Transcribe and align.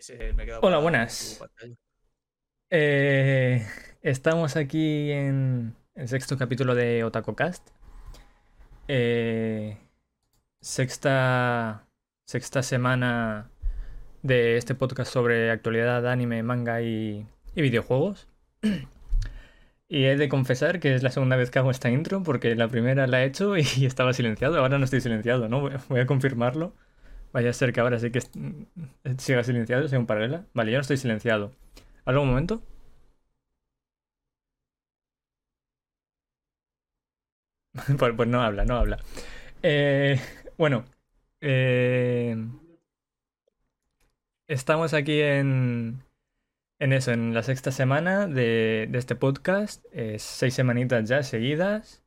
Ese 0.00 0.32
me 0.32 0.46
Hola, 0.62 0.78
buenas. 0.78 1.44
Eh, 2.70 3.66
estamos 4.00 4.56
aquí 4.56 5.12
en 5.12 5.76
el 5.94 6.08
sexto 6.08 6.38
capítulo 6.38 6.74
de 6.74 7.04
OtakoCast. 7.04 7.68
Eh, 8.88 9.76
sexta, 10.62 11.86
sexta 12.26 12.62
semana 12.62 13.50
de 14.22 14.56
este 14.56 14.74
podcast 14.74 15.12
sobre 15.12 15.50
actualidad, 15.50 16.08
anime, 16.08 16.42
manga 16.42 16.80
y, 16.80 17.26
y 17.54 17.60
videojuegos. 17.60 18.26
Y 19.86 20.04
he 20.04 20.16
de 20.16 20.30
confesar 20.30 20.80
que 20.80 20.94
es 20.94 21.02
la 21.02 21.10
segunda 21.10 21.36
vez 21.36 21.50
que 21.50 21.58
hago 21.58 21.70
esta 21.70 21.90
intro 21.90 22.22
porque 22.22 22.54
la 22.54 22.68
primera 22.68 23.06
la 23.06 23.22
he 23.22 23.26
hecho 23.26 23.58
y 23.58 23.60
estaba 23.84 24.14
silenciado. 24.14 24.60
Ahora 24.60 24.78
no 24.78 24.84
estoy 24.86 25.02
silenciado, 25.02 25.50
¿no? 25.50 25.68
Voy 25.90 26.00
a 26.00 26.06
confirmarlo. 26.06 26.72
Vaya 27.32 27.50
a 27.50 27.52
ser 27.52 27.72
que 27.72 27.80
ahora 27.80 27.98
sí 27.98 28.10
que 28.10 28.18
est- 28.18 28.36
siga 29.18 29.44
silenciado, 29.44 29.88
sea 29.88 29.98
un 29.98 30.06
paralela. 30.06 30.46
Vale, 30.54 30.72
yo 30.72 30.78
no 30.78 30.82
estoy 30.82 30.96
silenciado. 30.96 31.52
¿Algo 32.04 32.22
un 32.22 32.28
momento? 32.28 32.62
Pues, 37.98 38.12
pues 38.16 38.28
no 38.28 38.42
habla, 38.42 38.64
no 38.64 38.76
habla. 38.76 38.98
Eh, 39.62 40.18
bueno, 40.58 40.84
eh, 41.40 42.36
estamos 44.48 44.94
aquí 44.94 45.20
en, 45.20 46.02
en 46.78 46.92
eso, 46.92 47.12
en 47.12 47.34
la 47.34 47.42
sexta 47.42 47.70
semana 47.72 48.26
de, 48.26 48.88
este 48.92 49.14
podcast. 49.14 49.84
Seis 50.18 50.54
semanitas 50.54 51.08
ya 51.08 51.22
seguidas. 51.22 52.02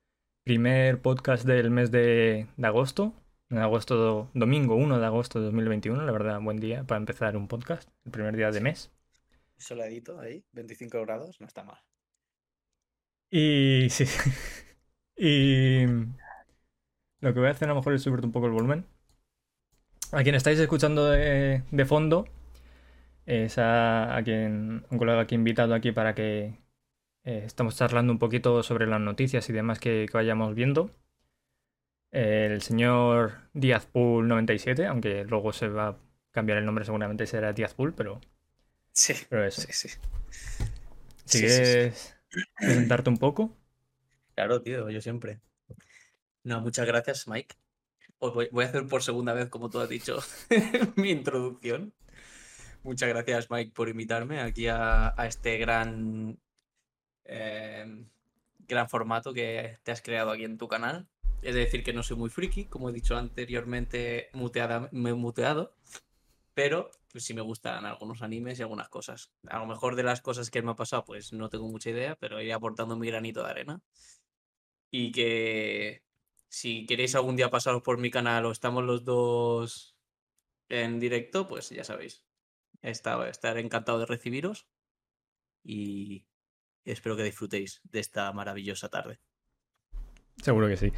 Primer 0.46 1.02
podcast 1.02 1.46
del 1.46 1.72
mes 1.72 1.92
de 1.92 2.48
agosto. 2.62 3.14
En 3.50 3.58
agosto, 3.60 3.96
do- 3.96 4.30
domingo 4.34 4.76
1 4.76 5.00
de 5.00 5.06
agosto 5.06 5.40
de 5.40 5.46
2021. 5.46 6.06
La 6.06 6.12
verdad, 6.12 6.42
buen 6.42 6.58
día 6.58 6.84
para 6.84 6.98
empezar 7.00 7.38
un 7.38 7.48
podcast. 7.48 7.90
El 8.04 8.12
primer 8.12 8.36
día 8.36 8.52
de 8.52 8.60
mes. 8.60 8.92
Soladito 9.58 10.20
ahí, 10.20 10.46
25 10.52 11.02
grados, 11.02 11.42
no 11.42 11.48
está 11.48 11.64
mal. 11.64 11.82
Y 13.30 13.88
sí. 13.90 14.06
Y 15.16 15.86
lo 17.22 17.34
que 17.34 17.40
voy 17.40 17.48
a 17.48 17.52
hacer 17.52 17.68
a 17.68 17.74
lo 17.74 17.76
mejor 17.80 17.94
es 17.94 18.04
subirte 18.04 18.26
un 18.26 18.32
poco 18.32 18.46
el 18.48 18.52
volumen. 18.52 18.86
A 20.12 20.24
quien 20.24 20.36
estáis 20.36 20.60
escuchando 20.60 21.10
de, 21.10 21.64
de 21.72 21.86
fondo 21.86 22.26
es 23.26 23.58
a, 23.58 24.16
a 24.18 24.24
quien 24.24 24.86
un 24.90 24.98
colega 24.98 25.26
que 25.28 25.36
he 25.36 25.38
invitado 25.38 25.74
aquí 25.74 25.92
para 25.92 26.14
que 26.16 26.60
eh, 27.26 27.44
estamos 27.46 27.78
charlando 27.78 28.14
un 28.14 28.20
poquito 28.20 28.64
sobre 28.64 28.88
las 28.88 29.02
noticias 29.02 29.50
y 29.50 29.54
demás 29.54 29.80
que, 29.80 30.08
que 30.10 30.18
vayamos 30.18 30.56
viendo. 30.56 30.92
El 32.14 32.62
señor 32.62 33.50
Díaz 33.54 33.86
Pool 33.88 34.28
97, 34.30 34.86
aunque 34.88 35.26
luego 35.26 35.52
se 35.52 35.68
va 35.68 35.88
a 35.90 35.98
cambiar 36.32 36.58
el 36.60 36.66
nombre 36.66 36.86
seguramente 36.86 37.28
será 37.28 37.52
Díaz 37.54 37.74
Pool, 37.74 37.94
pero, 37.94 38.22
Sí, 38.92 39.14
pero 39.30 39.46
eso. 39.46 39.62
sí, 39.62 39.74
sí. 39.74 39.90
Si 41.26 41.40
Sí, 41.40 41.50
sí, 41.50 41.66
sí. 41.66 41.80
quieres 41.80 42.16
presentarte 42.60 43.10
un 43.10 43.18
poco. 43.18 43.58
Claro, 44.36 44.62
tío, 44.62 44.90
yo 44.90 45.02
siempre. 45.02 45.40
No, 46.44 46.62
muchas 46.62 46.86
gracias, 46.88 47.28
Mike. 47.28 47.56
Os 48.20 48.34
voy, 48.34 48.50
voy 48.52 48.66
a 48.66 48.70
hacer 48.70 48.88
por 48.88 49.04
segunda 49.04 49.34
vez, 49.34 49.50
como 49.50 49.70
tú 49.70 49.80
has 49.80 49.90
dicho, 49.90 50.20
mi 50.96 51.12
introducción. 51.12 51.94
Muchas 52.84 53.10
gracias, 53.10 53.50
Mike, 53.52 53.72
por 53.74 53.90
invitarme 53.90 54.42
aquí 54.42 54.68
a, 54.68 55.14
a 55.20 55.28
este 55.28 55.58
gran, 55.58 56.40
eh, 57.26 58.06
gran 58.60 58.90
formato 58.90 59.34
que 59.34 59.80
te 59.84 59.92
has 59.92 60.02
creado 60.02 60.32
aquí 60.32 60.44
en 60.46 60.58
tu 60.58 60.68
canal. 60.68 61.08
Es 61.44 61.56
decir, 61.56 61.84
que 61.84 61.94
no 61.94 62.04
soy 62.04 62.18
muy 62.18 62.30
friki, 62.30 62.66
como 62.66 62.90
he 62.90 62.94
dicho 62.94 63.18
anteriormente, 63.18 64.30
muteada, 64.34 64.90
me 64.92 65.10
he 65.10 65.14
muteado, 65.14 65.76
pero 66.54 66.90
pues, 67.12 67.24
sí 67.26 67.34
me 67.34 67.42
gustan 67.42 67.86
algunos 67.86 68.22
animes 68.22 68.60
y 68.60 68.62
algunas 68.62 68.90
cosas. 68.90 69.32
A 69.48 69.60
lo 69.60 69.66
mejor 69.66 69.96
de 69.96 70.04
las 70.04 70.22
cosas 70.22 70.50
que 70.50 70.62
me 70.62 70.72
ha 70.72 70.76
pasado, 70.76 71.04
pues 71.06 71.34
no 71.34 71.50
tengo 71.50 71.68
mucha 71.68 71.90
idea, 71.90 72.16
pero 72.16 72.42
iré 72.42 72.54
aportando 72.54 72.96
mi 72.96 73.08
granito 73.08 73.44
de 73.44 73.50
arena. 73.50 73.82
Y 74.92 75.12
que 75.12 76.04
si 76.50 76.86
queréis 76.86 77.16
algún 77.16 77.36
día 77.36 77.50
pasaros 77.50 77.82
por 77.82 77.98
mi 77.98 78.12
canal 78.12 78.46
o 78.46 78.52
estamos 78.52 78.84
los 78.84 79.04
dos 79.04 79.98
en 80.70 81.00
directo, 81.00 81.48
pues 81.48 81.70
ya 81.70 81.84
sabéis. 81.84 82.24
Esta- 82.82 83.28
Estaré 83.28 83.62
encantado 83.62 84.00
de 84.00 84.06
recibiros 84.06 84.68
y 85.64 86.26
espero 86.86 87.16
que 87.16 87.24
disfrutéis 87.24 87.82
de 87.84 88.00
esta 88.00 88.32
maravillosa 88.34 88.90
tarde. 88.90 89.20
Seguro 90.42 90.68
que 90.68 90.78
sí. 90.78 90.92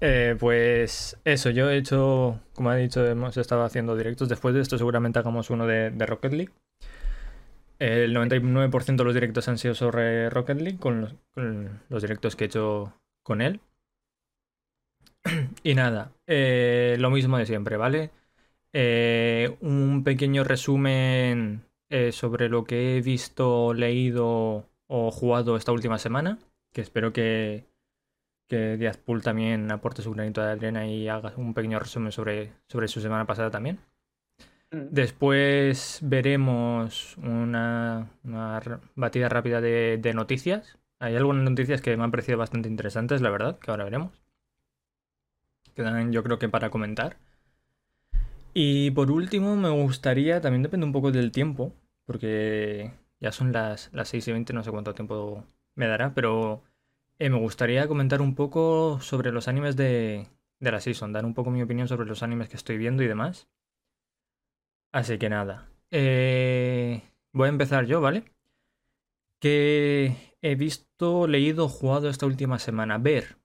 Eh, 0.00 0.34
pues 0.38 1.18
eso, 1.24 1.50
yo 1.50 1.70
he 1.70 1.76
hecho, 1.76 2.40
como 2.54 2.72
he 2.72 2.78
dicho, 2.78 3.06
hemos 3.06 3.36
estado 3.36 3.64
haciendo 3.64 3.96
directos. 3.96 4.28
Después 4.28 4.54
de 4.54 4.62
esto 4.62 4.78
seguramente 4.78 5.18
hagamos 5.18 5.50
uno 5.50 5.66
de, 5.66 5.90
Rocket 5.90 6.32
League. 6.32 6.52
El 7.78 8.14
99% 8.14 8.96
de 8.96 9.04
los 9.04 9.14
directos 9.14 9.48
han 9.48 9.58
sido 9.58 9.74
sobre 9.74 10.28
Rocket 10.30 10.60
League, 10.60 10.78
con 10.78 11.18
los, 11.88 12.02
directos 12.02 12.36
que 12.36 12.44
he 12.44 12.46
hecho 12.46 12.94
con 13.22 13.40
él. 13.42 13.60
Y 15.62 15.74
nada, 15.74 16.12
eh, 16.26 16.96
lo 16.98 17.10
mismo 17.10 17.36
de 17.38 17.46
siempre, 17.46 17.76
¿vale? 17.76 18.10
Eh, 18.72 19.56
un 19.60 20.04
pequeño 20.04 20.44
resumen 20.44 21.62
sobre 22.12 22.48
lo 22.48 22.64
que 22.64 22.96
he 22.96 23.00
visto, 23.02 23.74
leído 23.74 24.68
o 24.86 25.10
jugado 25.10 25.56
esta 25.56 25.72
última 25.72 25.98
semana, 25.98 26.38
que 26.72 26.80
espero 26.82 27.12
que, 27.12 27.64
que 28.50 28.76
Díaz 28.76 28.96
Pool 28.96 29.22
también 29.22 29.70
aporte 29.70 30.02
su 30.02 30.12
granito 30.12 30.42
de 30.42 30.50
arena 30.50 30.84
y 30.84 31.08
haga 31.08 31.32
un 31.36 31.54
pequeño 31.54 31.78
resumen 31.78 32.10
sobre, 32.10 32.52
sobre 32.66 32.88
su 32.88 33.00
semana 33.00 33.24
pasada 33.24 33.48
también. 33.50 33.78
Después 34.72 36.00
veremos 36.02 37.16
una, 37.18 38.10
una 38.24 38.60
batida 38.96 39.28
rápida 39.28 39.60
de, 39.60 39.98
de 40.02 40.14
noticias. 40.14 40.78
Hay 40.98 41.14
algunas 41.14 41.48
noticias 41.48 41.80
que 41.80 41.96
me 41.96 42.02
han 42.02 42.10
parecido 42.10 42.38
bastante 42.38 42.68
interesantes, 42.68 43.20
la 43.20 43.30
verdad, 43.30 43.58
que 43.60 43.70
ahora 43.70 43.84
veremos. 43.84 44.20
Quedan 45.74 46.12
yo 46.12 46.24
creo 46.24 46.40
que 46.40 46.48
para 46.48 46.70
comentar. 46.70 47.18
Y 48.52 48.90
por 48.90 49.12
último 49.12 49.54
me 49.54 49.70
gustaría, 49.70 50.40
también 50.40 50.64
depende 50.64 50.86
un 50.86 50.92
poco 50.92 51.12
del 51.12 51.30
tiempo, 51.30 51.72
porque 52.04 52.92
ya 53.20 53.30
son 53.30 53.52
las, 53.52 53.90
las 53.92 54.08
6 54.08 54.26
y 54.26 54.32
20, 54.32 54.52
no 54.54 54.64
sé 54.64 54.72
cuánto 54.72 54.92
tiempo 54.92 55.44
me 55.76 55.86
dará, 55.86 56.14
pero 56.14 56.64
eh, 57.20 57.30
me 57.30 57.38
gustaría 57.38 57.86
comentar 57.86 58.20
un 58.20 58.34
poco 58.34 58.98
sobre 59.00 59.30
los 59.30 59.46
animes 59.46 59.76
de, 59.76 60.26
de 60.58 60.72
la 60.72 60.80
season, 60.80 61.12
dar 61.12 61.24
un 61.24 61.34
poco 61.34 61.50
mi 61.50 61.62
opinión 61.62 61.86
sobre 61.86 62.08
los 62.08 62.22
animes 62.22 62.48
que 62.48 62.56
estoy 62.56 62.78
viendo 62.78 63.02
y 63.02 63.08
demás. 63.08 63.48
Así 64.90 65.18
que 65.18 65.28
nada. 65.28 65.68
Eh, 65.90 67.02
voy 67.32 67.46
a 67.46 67.50
empezar 67.50 67.84
yo, 67.84 68.00
¿vale? 68.00 68.24
Que 69.38 70.16
he 70.40 70.54
visto, 70.54 71.26
leído, 71.26 71.68
jugado 71.68 72.08
esta 72.08 72.26
última 72.26 72.58
semana. 72.58 72.98
Ver. 72.98 73.36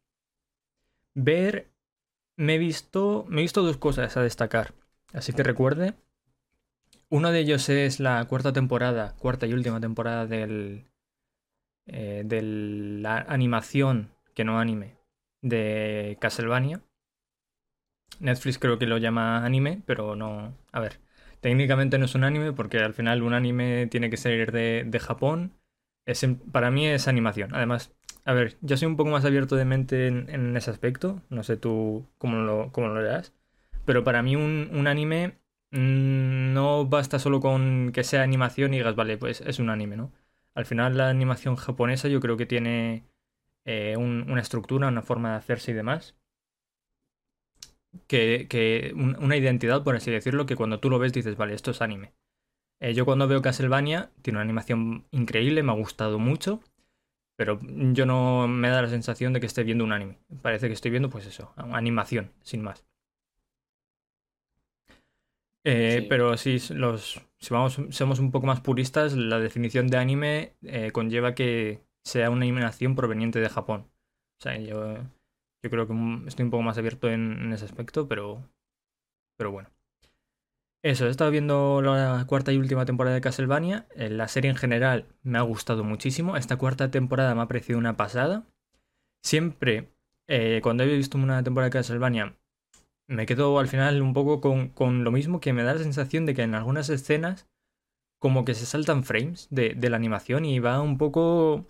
Ver. 1.14 1.72
Me 2.38 2.56
he 2.56 2.58
visto. 2.58 3.26
Me 3.28 3.42
he 3.42 3.44
visto 3.44 3.62
dos 3.62 3.78
cosas 3.78 4.16
a 4.18 4.24
destacar. 4.24 4.74
Así 5.14 5.34
que 5.34 5.44
recuerde. 5.44 5.96
Uno 7.10 7.32
de 7.32 7.40
ellos 7.40 7.70
es 7.70 8.00
la 8.00 8.26
cuarta 8.26 8.52
temporada, 8.52 9.16
cuarta 9.20 9.46
y 9.48 9.54
última 9.54 9.80
temporada 9.80 10.26
del. 10.26 10.86
Eh, 11.88 12.24
de 12.26 12.42
la 12.42 13.18
animación, 13.20 14.12
que 14.34 14.44
no 14.44 14.60
anime, 14.60 14.96
de 15.42 16.18
Castlevania. 16.20 16.82
Netflix 18.20 18.60
creo 18.60 18.78
que 18.80 18.86
lo 18.88 18.98
llama 18.98 19.46
anime, 19.46 19.82
pero 19.86 20.16
no. 20.16 20.54
A 20.72 20.80
ver. 20.80 21.00
Técnicamente 21.42 21.98
no 22.00 22.06
es 22.06 22.16
un 22.16 22.24
anime 22.24 22.54
porque 22.54 22.80
al 22.80 22.94
final 22.94 23.22
un 23.22 23.34
anime 23.34 23.88
tiene 23.88 24.10
que 24.10 24.18
ser 24.18 24.52
de, 24.52 24.84
de 24.86 25.00
Japón. 25.00 25.54
Es 26.06 26.26
para 26.52 26.72
mí 26.72 26.88
es 26.88 27.08
animación. 27.08 27.54
Además, 27.54 27.94
a 28.26 28.34
ver, 28.34 28.58
yo 28.62 28.78
soy 28.78 28.88
un 28.88 28.98
poco 28.98 29.12
más 29.12 29.26
abierto 29.26 29.56
de 29.56 29.66
mente 29.66 30.08
en, 30.08 30.30
en 30.30 30.58
ese 30.58 30.72
aspecto. 30.72 31.22
No 31.30 31.44
sé 31.44 31.58
tú 31.58 32.06
cómo 32.18 32.38
lo, 32.40 32.72
cómo 32.72 32.88
lo 32.88 33.02
veas. 33.02 33.34
Pero 33.86 34.04
para 34.04 34.24
mí 34.24 34.36
un, 34.36 34.70
un 34.74 34.88
anime 34.88 35.38
mm, 35.72 36.54
no 36.54 36.86
basta 36.88 37.20
solo 37.20 37.40
con 37.42 37.92
que 37.94 38.04
sea 38.04 38.24
animación 38.24 38.74
y 38.74 38.78
digas, 38.78 38.96
vale, 38.96 39.18
pues 39.18 39.42
es 39.42 39.60
un 39.60 39.70
anime, 39.70 39.98
¿no? 39.98 40.12
Al 40.56 40.66
final 40.66 40.98
la 40.98 41.10
animación 41.10 41.56
japonesa 41.56 42.08
yo 42.08 42.20
creo 42.20 42.36
que 42.38 42.48
tiene 42.48 43.06
eh, 43.66 43.96
un- 43.98 44.30
una 44.32 44.42
estructura, 44.42 44.88
una 44.90 45.02
forma 45.04 45.32
de 45.32 45.38
hacerse 45.38 45.72
y 45.72 45.76
demás 45.76 46.16
que, 48.08 48.48
que 48.50 48.94
un- 48.96 49.16
una 49.24 49.38
identidad, 49.38 49.84
por 49.84 49.96
así 49.96 50.12
decirlo, 50.12 50.46
que 50.46 50.56
cuando 50.56 50.80
tú 50.80 50.90
lo 50.90 51.00
ves 51.00 51.14
dices, 51.14 51.36
vale, 51.38 51.54
esto 51.54 51.72
es 51.72 51.82
anime. 51.82 52.14
Eh, 52.82 52.94
yo 52.96 53.06
cuando 53.06 53.28
veo 53.28 53.42
Castlevania, 53.42 54.12
tiene 54.22 54.38
una 54.40 54.44
animación 54.46 55.08
increíble, 55.12 55.64
me 55.64 55.74
ha 55.74 55.76
gustado 55.76 56.20
mucho, 56.20 56.62
pero 57.38 57.60
yo 57.94 58.06
no 58.08 58.48
me 58.48 58.70
da 58.70 58.82
la 58.84 58.90
sensación 58.90 59.34
de 59.34 59.42
que 59.42 59.48
esté 59.48 59.64
viendo 59.64 59.84
un 59.84 59.94
anime. 59.94 60.20
Parece 60.42 60.68
que 60.68 60.74
estoy 60.74 60.92
viendo, 60.92 61.10
pues 61.10 61.28
eso, 61.28 61.54
animación, 61.58 62.32
sin 62.44 62.64
más. 62.64 62.86
Eh, 65.66 66.00
Sí. 66.02 66.08
pero 66.10 66.38
si 66.38 66.60
los, 66.76 67.22
si 67.40 67.54
vamos, 67.54 67.80
somos 67.90 68.20
un 68.20 68.32
poco 68.32 68.48
más 68.48 68.62
puristas, 68.62 69.14
la 69.16 69.40
definición 69.40 69.88
de 69.88 69.98
anime 69.98 70.56
eh, 70.64 70.92
conlleva 70.92 71.36
que 71.36 71.82
sea 72.04 72.30
una 72.30 72.44
animación 72.44 72.96
proveniente 72.96 73.40
de 73.40 73.50
Japón. 73.50 73.90
O 74.40 74.44
sea, 74.44 74.58
yo, 74.60 74.96
yo 75.64 75.70
creo 75.72 75.88
que 75.88 75.94
estoy 76.28 76.46
un 76.46 76.52
poco 76.52 76.64
más 76.64 76.78
abierto 76.78 77.10
en, 77.10 77.34
en 77.42 77.54
ese 77.54 77.66
aspecto, 77.66 78.08
pero, 78.08 78.48
pero 79.38 79.52
bueno. 79.52 79.70
Eso, 80.84 81.08
he 81.08 81.10
estado 81.10 81.32
viendo 81.32 81.82
la 81.82 82.24
cuarta 82.28 82.54
y 82.54 82.58
última 82.58 82.86
temporada 82.86 83.16
de 83.16 83.22
Castlevania. 83.22 83.88
Eh, 83.96 84.10
La 84.10 84.28
serie 84.28 84.52
en 84.52 84.56
general 84.58 85.08
me 85.24 85.38
ha 85.40 85.42
gustado 85.42 85.84
muchísimo. 85.84 86.38
Esta 86.38 86.58
cuarta 86.58 86.92
temporada 86.92 87.34
me 87.34 87.42
ha 87.42 87.48
parecido 87.48 87.80
una 87.80 87.98
pasada. 87.98 88.46
Siempre, 89.24 89.92
eh, 90.28 90.62
cuando 90.64 90.84
he 90.84 90.98
visto 90.98 91.18
una 91.18 91.44
temporada 91.44 91.70
de 91.70 91.74
Castlevania, 91.74 92.38
me 93.08 93.26
quedo 93.26 93.60
al 93.60 93.68
final 93.68 94.02
un 94.02 94.14
poco 94.14 94.42
con, 94.42 94.70
con 94.70 95.04
lo 95.04 95.12
mismo 95.12 95.40
que 95.40 95.54
me 95.54 95.64
da 95.64 95.74
la 95.74 95.84
sensación 95.84 96.26
de 96.26 96.34
que 96.34 96.44
en 96.44 96.56
algunas 96.56 96.90
escenas 96.90 97.48
como 98.20 98.46
que 98.46 98.56
se 98.56 98.66
saltan 98.66 99.04
frames 99.04 99.48
de, 99.52 99.76
de 99.76 99.90
la 99.90 99.98
animación 99.98 100.46
y 100.46 100.60
va 100.60 100.82
un 100.82 100.98
poco... 100.98 101.68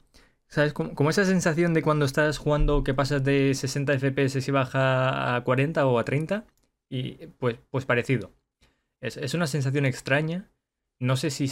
¿Sabes? 0.48 0.74
Como, 0.74 0.94
como 0.96 1.10
esa 1.10 1.26
sensación 1.26 1.74
de 1.74 1.82
cuando 1.82 2.06
estás 2.06 2.38
jugando 2.38 2.84
que 2.84 2.94
pasas 2.94 3.24
de 3.24 3.54
60 3.54 3.94
FPS 3.94 4.48
y 4.48 4.52
baja 4.52 5.36
a 5.36 5.44
40 5.44 5.86
o 5.88 6.00
a 6.00 6.06
30. 6.06 6.46
Y 6.90 7.28
pues, 7.40 7.58
pues 7.72 7.86
parecido. 7.86 8.32
Es, 9.02 9.18
es 9.18 9.34
una 9.34 9.48
sensación 9.48 9.86
extraña. 9.86 10.50
No 11.00 11.18
sé 11.18 11.32
si 11.32 11.52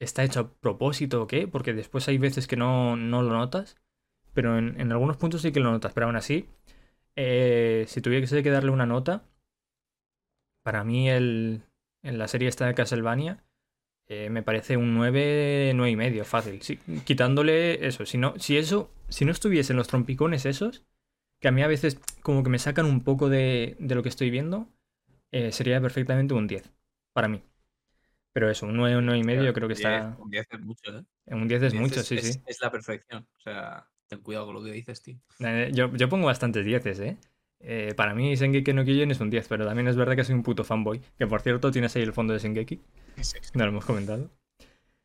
está 0.00 0.24
hecho 0.24 0.40
a 0.40 0.50
propósito 0.50 1.22
o 1.22 1.26
qué, 1.26 1.48
porque 1.48 1.74
después 1.74 2.08
hay 2.08 2.18
veces 2.18 2.46
que 2.46 2.56
no, 2.56 2.96
no 2.96 3.22
lo 3.22 3.34
notas. 3.34 3.76
Pero 4.34 4.56
en, 4.56 4.80
en 4.80 4.92
algunos 4.92 5.16
puntos 5.16 5.42
sí 5.42 5.52
que 5.52 5.60
lo 5.60 5.72
notas. 5.72 5.92
Pero 5.92 6.06
aún 6.06 6.16
así, 6.16 6.48
eh, 7.20 7.84
si 7.88 8.00
tuviese 8.00 8.44
que 8.44 8.50
darle 8.50 8.70
una 8.70 8.86
nota, 8.86 9.24
para 10.62 10.84
mí 10.84 11.10
el, 11.10 11.62
en 12.04 12.16
la 12.16 12.28
serie 12.28 12.48
esta 12.48 12.66
de 12.66 12.74
Castlevania 12.74 13.42
eh, 14.06 14.30
me 14.30 14.44
parece 14.44 14.76
un 14.76 14.94
9, 14.94 15.72
9 15.74 15.90
y 15.90 15.96
medio, 15.96 16.24
fácil. 16.24 16.62
Sí, 16.62 16.78
quitándole 17.04 17.86
eso. 17.86 18.06
Si 18.06 18.18
no, 18.18 18.38
si 18.38 18.56
eso, 18.56 18.92
si 19.08 19.24
no 19.24 19.32
estuviesen 19.32 19.76
los 19.76 19.88
trompicones 19.88 20.46
esos, 20.46 20.84
que 21.40 21.48
a 21.48 21.50
mí 21.50 21.60
a 21.62 21.66
veces 21.66 22.00
como 22.22 22.44
que 22.44 22.50
me 22.50 22.60
sacan 22.60 22.86
un 22.86 23.02
poco 23.02 23.28
de, 23.28 23.76
de 23.80 23.94
lo 23.96 24.04
que 24.04 24.10
estoy 24.10 24.30
viendo, 24.30 24.68
eh, 25.32 25.50
sería 25.50 25.80
perfectamente 25.80 26.34
un 26.34 26.46
10 26.46 26.72
para 27.12 27.26
mí. 27.26 27.42
Pero 28.32 28.48
eso, 28.48 28.66
un 28.66 28.76
9, 28.76 28.96
un 28.96 29.06
9 29.06 29.18
y 29.18 29.24
medio, 29.24 29.52
creo 29.52 29.66
que 29.66 29.74
está. 29.74 30.16
Un 30.20 30.30
10 30.30 30.46
es 30.52 30.60
mucho, 30.60 30.96
¿eh? 30.96 31.04
Un 31.26 31.48
10 31.48 31.62
es 31.64 31.72
Un 31.72 31.78
10 31.80 31.90
mucho, 31.90 32.02
sí, 32.04 32.16
es, 32.16 32.34
sí. 32.34 32.42
Es 32.46 32.60
la 32.60 32.70
perfección. 32.70 33.26
O 33.36 33.40
sea, 33.40 33.88
ten 34.08 34.20
cuidado 34.20 34.46
con 34.46 34.54
lo 34.56 34.62
que 34.64 34.72
dices, 34.72 35.02
tío. 35.02 35.16
Eh, 35.40 35.70
yo, 35.72 35.94
yo 35.94 36.08
pongo 36.08 36.26
bastantes 36.26 36.64
10, 36.64 36.86
¿eh? 37.00 37.16
Eh, 37.60 37.92
para 37.96 38.14
mí 38.14 38.34
Shingeki 38.34 38.72
no 38.72 38.84
Kyojin 38.84 39.10
es 39.10 39.20
un 39.20 39.30
10, 39.30 39.48
pero 39.48 39.66
también 39.66 39.88
es 39.88 39.96
verdad 39.96 40.14
que 40.16 40.24
soy 40.24 40.34
un 40.34 40.42
puto 40.42 40.64
fanboy. 40.64 41.00
Que 41.18 41.26
por 41.26 41.40
cierto, 41.42 41.70
tienes 41.70 41.94
ahí 41.96 42.02
el 42.02 42.12
fondo 42.12 42.32
de 42.32 42.38
Shingeki, 42.38 42.80
no 43.54 43.64
lo 43.64 43.70
hemos 43.70 43.84
comentado. 43.84 44.30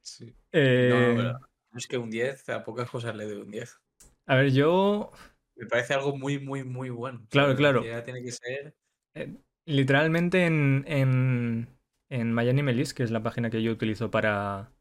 Sí. 0.02 0.34
Eh, 0.52 0.90
No, 0.90 1.24
no, 1.24 1.40
pero 1.40 1.78
es 1.80 1.88
que 1.88 1.98
un 1.98 2.10
10, 2.12 2.50
a 2.50 2.64
pocas 2.64 2.90
cosas 2.90 3.16
le 3.16 3.26
doy 3.26 3.42
un 3.42 3.52
10. 3.52 3.80
A 4.26 4.36
ver, 4.36 4.52
yo 4.52 5.12
Me 5.56 5.66
parece 5.68 5.94
algo 5.94 6.16
muy, 6.18 6.40
muy, 6.40 6.64
muy 6.64 6.90
bueno. 6.90 7.22
O 7.24 7.28
Claro, 7.30 7.50
sea, 7.50 7.58
claro. 7.58 7.84
Ya 7.84 8.04
tiene 8.04 8.22
que 8.24 8.32
ser. 8.32 8.76
eh, 9.16 9.34
literalmente 9.66 10.46
en, 10.46 10.84
en, 10.88 11.68
en 12.10 12.34
MyAnimeList, 12.34 12.96
que 12.96 13.04
es 13.04 13.12
la 13.12 13.24
página 13.24 13.50
que 13.50 13.64
yo 13.64 13.72
utilizo 13.72 14.12
para, 14.12 14.72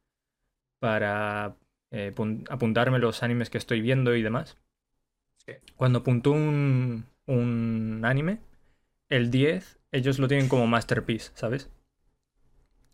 para 0.78 1.56
eh, 1.92 2.12
pun- 2.14 2.44
apuntarme 2.50 2.98
los 2.98 3.22
animes 3.22 3.50
que 3.50 3.58
estoy 3.58 3.80
viendo 3.82 4.14
y 4.16 4.22
demás, 4.22 4.58
Sí. 5.46 5.54
cuando 5.76 6.02
puntúo 6.04 6.34
un, 6.34 7.06
un 7.26 8.02
anime, 8.04 8.40
el 9.10 9.30
10 9.30 9.78
ellos 9.92 10.18
lo 10.18 10.28
tienen 10.28 10.48
como 10.48 10.66
masterpiece, 10.66 11.32
¿sabes? 11.34 11.70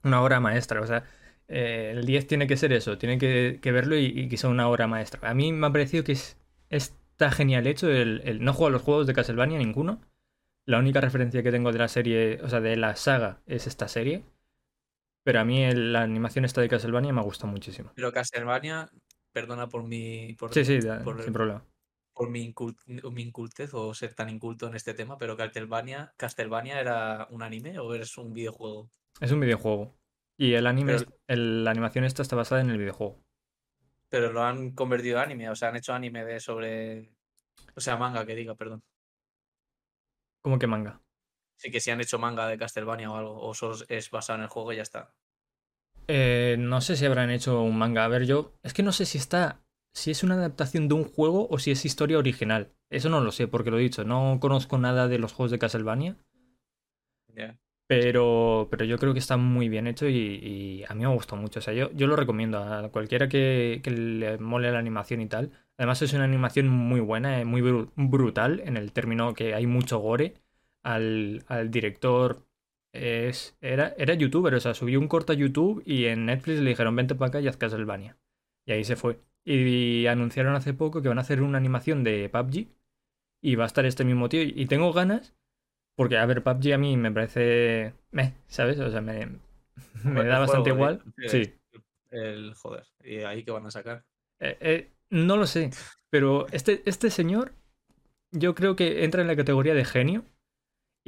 Una 0.05 0.23
obra 0.23 0.41
maestra, 0.41 0.81
o 0.81 0.87
sea, 0.87 1.05
eh, 1.49 1.93
el 1.95 2.06
10 2.06 2.27
tiene 2.27 2.47
que 2.47 2.56
ser 2.56 2.73
eso, 2.73 2.99
tiene 2.99 3.19
que, 3.19 3.59
que 3.61 3.73
verlo 3.73 3.97
y, 3.97 4.37
sea 4.37 4.50
una 4.50 4.69
obra 4.69 4.87
maestra. 4.87 5.29
A 5.29 5.35
mí 5.35 5.53
me 5.53 5.67
ha 5.67 5.73
parecido 5.73 6.05
que 6.05 6.12
es, 6.12 6.37
está 6.71 7.31
genial 7.31 7.67
hecho, 7.67 7.91
el, 7.91 8.23
el- 8.25 8.43
no 8.45 8.53
juego 8.53 8.69
a 8.69 8.71
los 8.71 8.83
juegos 8.83 9.06
de 9.06 9.15
Castlevania 9.15 9.59
ninguno, 9.59 10.00
la 10.67 10.79
única 10.79 11.00
referencia 11.00 11.43
que 11.43 11.53
tengo 11.53 11.73
de 11.73 11.79
la 11.79 11.89
serie, 11.89 12.41
o 12.43 12.50
sea, 12.50 12.61
de 12.61 12.77
la 12.77 12.97
saga, 12.97 13.41
es 13.47 13.67
esta 13.67 13.89
serie. 13.89 14.25
Pero 15.28 15.40
a 15.40 15.44
mí 15.44 15.62
el- 15.62 15.92
la 15.92 16.00
animación 16.00 16.46
esta 16.46 16.62
de 16.62 16.70
Castlevania 16.70 17.12
me 17.12 17.20
gusta 17.20 17.46
muchísimo. 17.46 17.92
Pero 17.94 18.10
Castlevania, 18.10 18.88
perdona 19.30 19.69
por 19.69 19.82
mi. 19.84 20.32
Por, 20.38 20.54
Sí, 20.54 20.64
sí, 20.64 20.78
por, 21.04 21.22
sin 21.22 21.34
problema. 21.34 21.62
por 22.14 22.30
mi, 22.30 22.50
incul- 22.50 22.75
mi 23.12 23.22
incultez 23.25 23.75
o 23.75 23.92
ser 23.92 24.14
tan 24.14 24.30
inculto 24.30 24.69
en 24.69 24.75
este 24.75 24.94
tema, 24.94 25.19
pero 25.19 25.36
Castlevania, 25.36 26.14
¿Castlevania 26.16 26.80
era 26.80 27.26
un 27.30 27.42
anime 27.42 27.78
o 27.78 27.92
es 27.92 28.16
un 28.16 28.32
videojuego? 28.32 28.90
Es 29.20 29.30
un 29.30 29.40
videojuego. 29.40 29.94
Y 30.38 30.54
el 30.54 30.66
anime, 30.66 30.94
Pero- 30.96 31.10
es- 31.10 31.20
el- 31.26 31.62
la 31.62 31.72
animación 31.72 32.04
esta 32.06 32.22
está 32.22 32.34
basada 32.34 32.62
en 32.62 32.70
el 32.70 32.78
videojuego. 32.78 33.22
Pero 34.08 34.32
lo 34.32 34.42
han 34.42 34.70
convertido 34.70 35.19
a 35.19 35.25
anime, 35.25 35.50
o 35.50 35.54
sea, 35.54 35.69
han 35.69 35.76
hecho 35.76 35.92
anime 35.92 36.25
de 36.25 36.40
sobre. 36.40 37.12
O 37.76 37.82
sea, 37.82 37.98
manga, 37.98 38.25
que 38.25 38.34
diga, 38.34 38.54
perdón. 38.54 38.82
¿Cómo 40.40 40.58
que 40.58 40.66
manga? 40.66 41.02
Sí 41.58 41.70
que 41.70 41.81
sí 41.81 41.90
han 41.90 42.00
hecho 42.00 42.19
manga 42.19 42.49
de 42.49 42.56
Castlevania 42.56 43.10
o 43.10 43.16
algo, 43.16 43.38
o 43.38 43.52
solo 43.55 43.76
es 43.88 44.10
basado 44.10 44.38
en 44.38 44.44
el 44.44 44.49
juego 44.49 44.72
y 44.72 44.76
ya 44.76 44.82
está. 44.82 45.12
Eh, 46.08 46.56
no 46.58 46.81
sé 46.81 46.96
si 46.96 47.05
habrán 47.06 47.31
hecho 47.31 47.62
un 47.62 47.76
manga. 47.78 48.05
A 48.05 48.08
ver, 48.08 48.25
yo. 48.26 48.52
Es 48.62 48.72
que 48.75 48.82
no 48.82 48.93
sé 48.93 49.05
si 49.05 49.19
está. 49.19 49.60
Si 49.94 50.10
es 50.10 50.22
una 50.22 50.34
adaptación 50.34 50.88
de 50.88 50.94
un 50.94 51.05
juego 51.05 51.49
o 51.50 51.58
si 51.58 51.70
es 51.70 51.84
historia 51.84 52.19
original. 52.19 52.72
Eso 52.90 53.08
no 53.10 53.20
lo 53.20 53.32
sé, 53.32 53.49
porque 53.49 53.70
lo 53.70 53.78
he 53.78 53.82
dicho. 53.82 54.05
No 54.05 54.38
conozco 54.40 54.78
nada 54.78 55.08
de 55.08 55.19
los 55.19 55.32
juegos 55.32 55.50
de 55.50 55.58
Castlevania. 55.58 56.16
Pero, 57.87 58.69
pero 58.70 58.84
yo 58.84 58.99
creo 58.99 59.14
que 59.14 59.19
está 59.19 59.38
muy 59.38 59.70
bien 59.70 59.87
hecho 59.87 60.08
y, 60.08 60.14
y 60.16 60.84
a 60.87 60.94
mí 60.94 61.00
me 61.06 61.14
gustó 61.14 61.37
mucho. 61.37 61.61
O 61.61 61.62
sea, 61.62 61.72
yo, 61.72 61.90
yo 61.93 62.06
lo 62.06 62.16
recomiendo 62.16 62.58
a 62.58 62.90
cualquiera 62.90 63.28
que, 63.28 63.81
que 63.82 63.90
le 63.90 64.37
mole 64.38 64.70
la 64.70 64.78
animación 64.78 65.22
y 65.22 65.26
tal. 65.26 65.52
Además 65.78 66.02
es 66.02 66.12
una 66.12 66.25
animación 66.25 66.69
muy 66.69 67.00
buena, 67.00 67.40
eh, 67.40 67.44
muy 67.46 67.62
bru- 67.62 67.90
brutal 67.96 68.61
en 68.66 68.76
el 68.76 68.93
término 68.93 69.32
que 69.32 69.54
hay 69.54 69.66
mucho 69.66 69.99
gore. 70.00 70.34
Al, 70.82 71.44
al 71.48 71.70
director 71.70 72.46
es, 72.92 73.56
era, 73.60 73.94
era 73.98 74.14
youtuber, 74.14 74.54
o 74.54 74.60
sea, 74.60 74.75
subió 74.75 74.98
un 74.98 75.08
corto 75.08 75.32
a 75.32 75.36
YouTube 75.36 75.82
y 75.84 76.06
en 76.06 76.26
Netflix 76.26 76.60
le 76.60 76.70
dijeron 76.70 76.96
vente 76.96 77.14
para 77.14 77.28
acá 77.28 77.40
y 77.40 77.48
haz 77.48 77.56
Castlevania. 77.56 78.16
Y 78.66 78.72
ahí 78.72 78.84
se 78.84 78.96
fue. 78.96 79.20
Y 79.44 80.06
anunciaron 80.06 80.54
hace 80.54 80.75
poco 80.75 81.02
que 81.02 81.08
van 81.08 81.19
a 81.19 81.22
hacer 81.22 81.42
una 81.42 81.58
animación 81.58 82.04
de 82.04 82.28
PUBG 82.28 82.69
y 83.42 83.54
va 83.56 83.64
a 83.64 83.66
estar 83.66 83.86
este 83.86 84.04
mismo 84.04 84.28
tío. 84.28 84.42
Y 84.42 84.66
tengo 84.66 84.92
ganas 84.92 85.34
porque, 85.96 86.16
a 86.16 86.26
ver, 86.26 86.42
PUBG 86.42 86.75
a 86.75 86.78
mí 86.78 86.96
me 86.96 87.10
parece. 87.10 87.94
Meh, 88.12 88.34
¿sabes? 88.46 88.78
O 88.78 88.90
sea, 88.90 89.00
me, 89.00 89.40
me 90.04 90.25
da 90.25 90.38
bastante 90.38 90.70
juego, 90.70 91.00
igual. 91.00 91.02
Sí. 91.26 91.54
El 92.10 92.54
joder. 92.54 92.84
¿Y 93.02 93.19
ahí 93.19 93.42
que 93.42 93.50
van 93.50 93.66
a 93.66 93.70
sacar? 93.70 94.04
Eh, 94.40 94.56
eh, 94.60 94.90
no 95.10 95.36
lo 95.36 95.46
sé. 95.46 95.70
Pero 96.10 96.46
este, 96.52 96.82
este 96.86 97.10
señor, 97.10 97.52
yo 98.30 98.54
creo 98.54 98.76
que 98.76 99.04
entra 99.04 99.22
en 99.22 99.28
la 99.28 99.36
categoría 99.36 99.75
de 99.75 99.84
genio. 99.84 100.25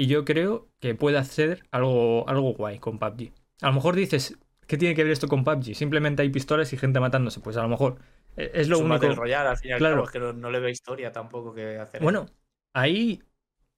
Y 0.01 0.07
yo 0.07 0.25
creo 0.25 0.71
que 0.81 0.95
puede 0.95 1.19
hacer 1.19 1.67
algo, 1.71 2.27
algo 2.29 2.55
guay 2.55 2.79
con 2.79 2.99
PUBG. 2.99 3.33
A 3.63 3.67
lo 3.69 3.75
mejor 3.75 3.95
dices, 3.97 4.39
¿qué 4.67 4.77
tiene 4.79 4.95
que 4.95 5.03
ver 5.05 5.13
esto 5.13 5.29
con 5.29 5.45
PUBG? 5.45 5.75
Simplemente 5.75 6.23
hay 6.23 6.31
pistolas 6.31 6.73
y 6.73 6.79
gente 6.79 7.01
matándose. 7.01 7.41
Pues 7.41 7.57
a 7.59 7.63
lo 7.63 7.69
mejor 7.69 7.99
eh, 8.37 8.51
es 8.55 8.69
lo 8.69 8.77
Es 8.77 8.81
un 8.81 8.87
único. 8.87 8.89
Battle 8.89 9.15
Royale, 9.15 9.49
al 9.51 9.57
fin 9.59 9.71
y 9.71 9.73
al 9.75 9.79
Claro. 9.79 9.95
cabo, 9.97 10.05
es 10.05 10.11
que 10.11 10.19
no, 10.19 10.33
no 10.33 10.51
le 10.51 10.61
veo 10.61 10.71
historia 10.71 11.13
tampoco 11.13 11.53
que 11.55 11.79
hacer. 11.79 12.01
Bueno, 12.03 12.27
ahí. 12.73 13.23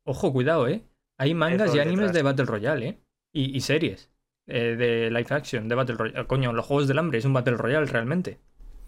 Ojo, 0.05 0.33
cuidado, 0.33 0.69
¿eh? 0.69 0.85
Hay 1.19 1.35
mangas 1.35 1.75
y 1.75 1.79
animes 1.81 2.13
detrás. 2.13 2.13
de 2.13 2.23
Battle 2.23 2.47
Royale, 2.47 2.89
¿eh? 2.89 3.03
Y, 3.33 3.57
y 3.57 3.61
series 3.61 4.11
eh, 4.47 4.77
de 4.77 5.11
live 5.11 5.27
action, 5.31 5.69
de 5.69 5.75
Battle 5.75 5.97
Royale. 5.97 6.27
Coño, 6.27 6.53
los 6.53 6.67
Juegos 6.67 6.89
del 6.89 6.99
Hambre 6.99 7.19
es 7.19 7.25
un 7.25 7.33
Battle 7.33 7.57
Royale 7.57 7.87
realmente. 7.87 8.41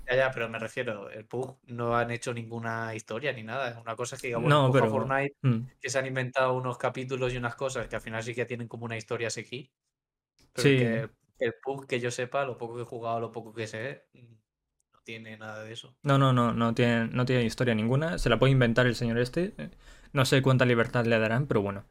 Ya, 0.08 0.16
ya, 0.16 0.30
pero 0.32 0.49
me 0.49 0.58
refiero, 0.58 1.08
el 1.11 1.25
PUG 1.25 1.58
no 1.68 1.96
han 1.96 2.11
hecho 2.11 2.34
ninguna 2.34 2.94
historia 2.94 3.32
ni 3.32 3.42
nada. 3.42 3.80
Una 3.80 3.96
cosa 3.96 4.16
es 4.16 4.23
que 4.23 4.28
digamos, 4.28 4.49
No, 4.50 4.70
pero- 4.70 4.90
Fortnite, 4.90 5.34
Mm. 5.42 5.61
que 5.80 5.88
se 5.90 5.99
han 5.99 6.06
inventado 6.06 6.52
unos 6.54 6.76
capítulos 6.78 7.32
y 7.32 7.37
unas 7.38 7.54
cosas 7.54 7.87
que 7.88 7.96
al 7.96 8.02
final 8.02 8.23
sí 8.23 8.34
que 8.34 8.44
tienen 8.44 8.68
como 8.68 8.84
una 8.84 8.96
historia 8.96 9.30
seguir. 9.30 9.70
Pero 10.52 10.68
Sí. 10.68 10.76
que 10.78 11.08
el 11.38 11.54
PUG, 11.62 11.87
que 11.87 12.00
yo 12.00 12.11
sepa, 12.11 12.44
lo 12.44 12.58
poco 12.58 12.76
que 12.76 12.82
he 12.82 12.87
jugado, 12.87 13.18
lo 13.20 13.32
poco 13.32 13.54
que 13.54 13.66
sé, 13.66 14.04
mm, 14.12 14.18
no 14.92 15.00
tiene 15.04 15.37
nada 15.38 15.62
de 15.64 15.73
eso. 15.73 15.96
No, 16.02 16.18
no, 16.18 16.32
no, 16.32 16.52
no 16.52 16.75
tiene, 16.75 17.08
no 17.08 17.25
tiene 17.25 17.44
historia 17.44 17.75
ninguna. 17.75 18.18
Se 18.18 18.28
la 18.28 18.38
puede 18.38 18.52
inventar 18.52 18.87
el 18.87 18.94
señor 18.94 19.18
este. 19.18 19.54
Eh, 19.58 19.70
No 20.12 20.25
sé 20.25 20.42
cuánta 20.42 20.64
libertad 20.64 21.06
le 21.06 21.18
darán, 21.18 21.46
pero 21.49 21.61
bueno. 21.61 21.84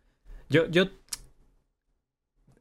Yo, 0.49 0.67
yo 0.67 0.85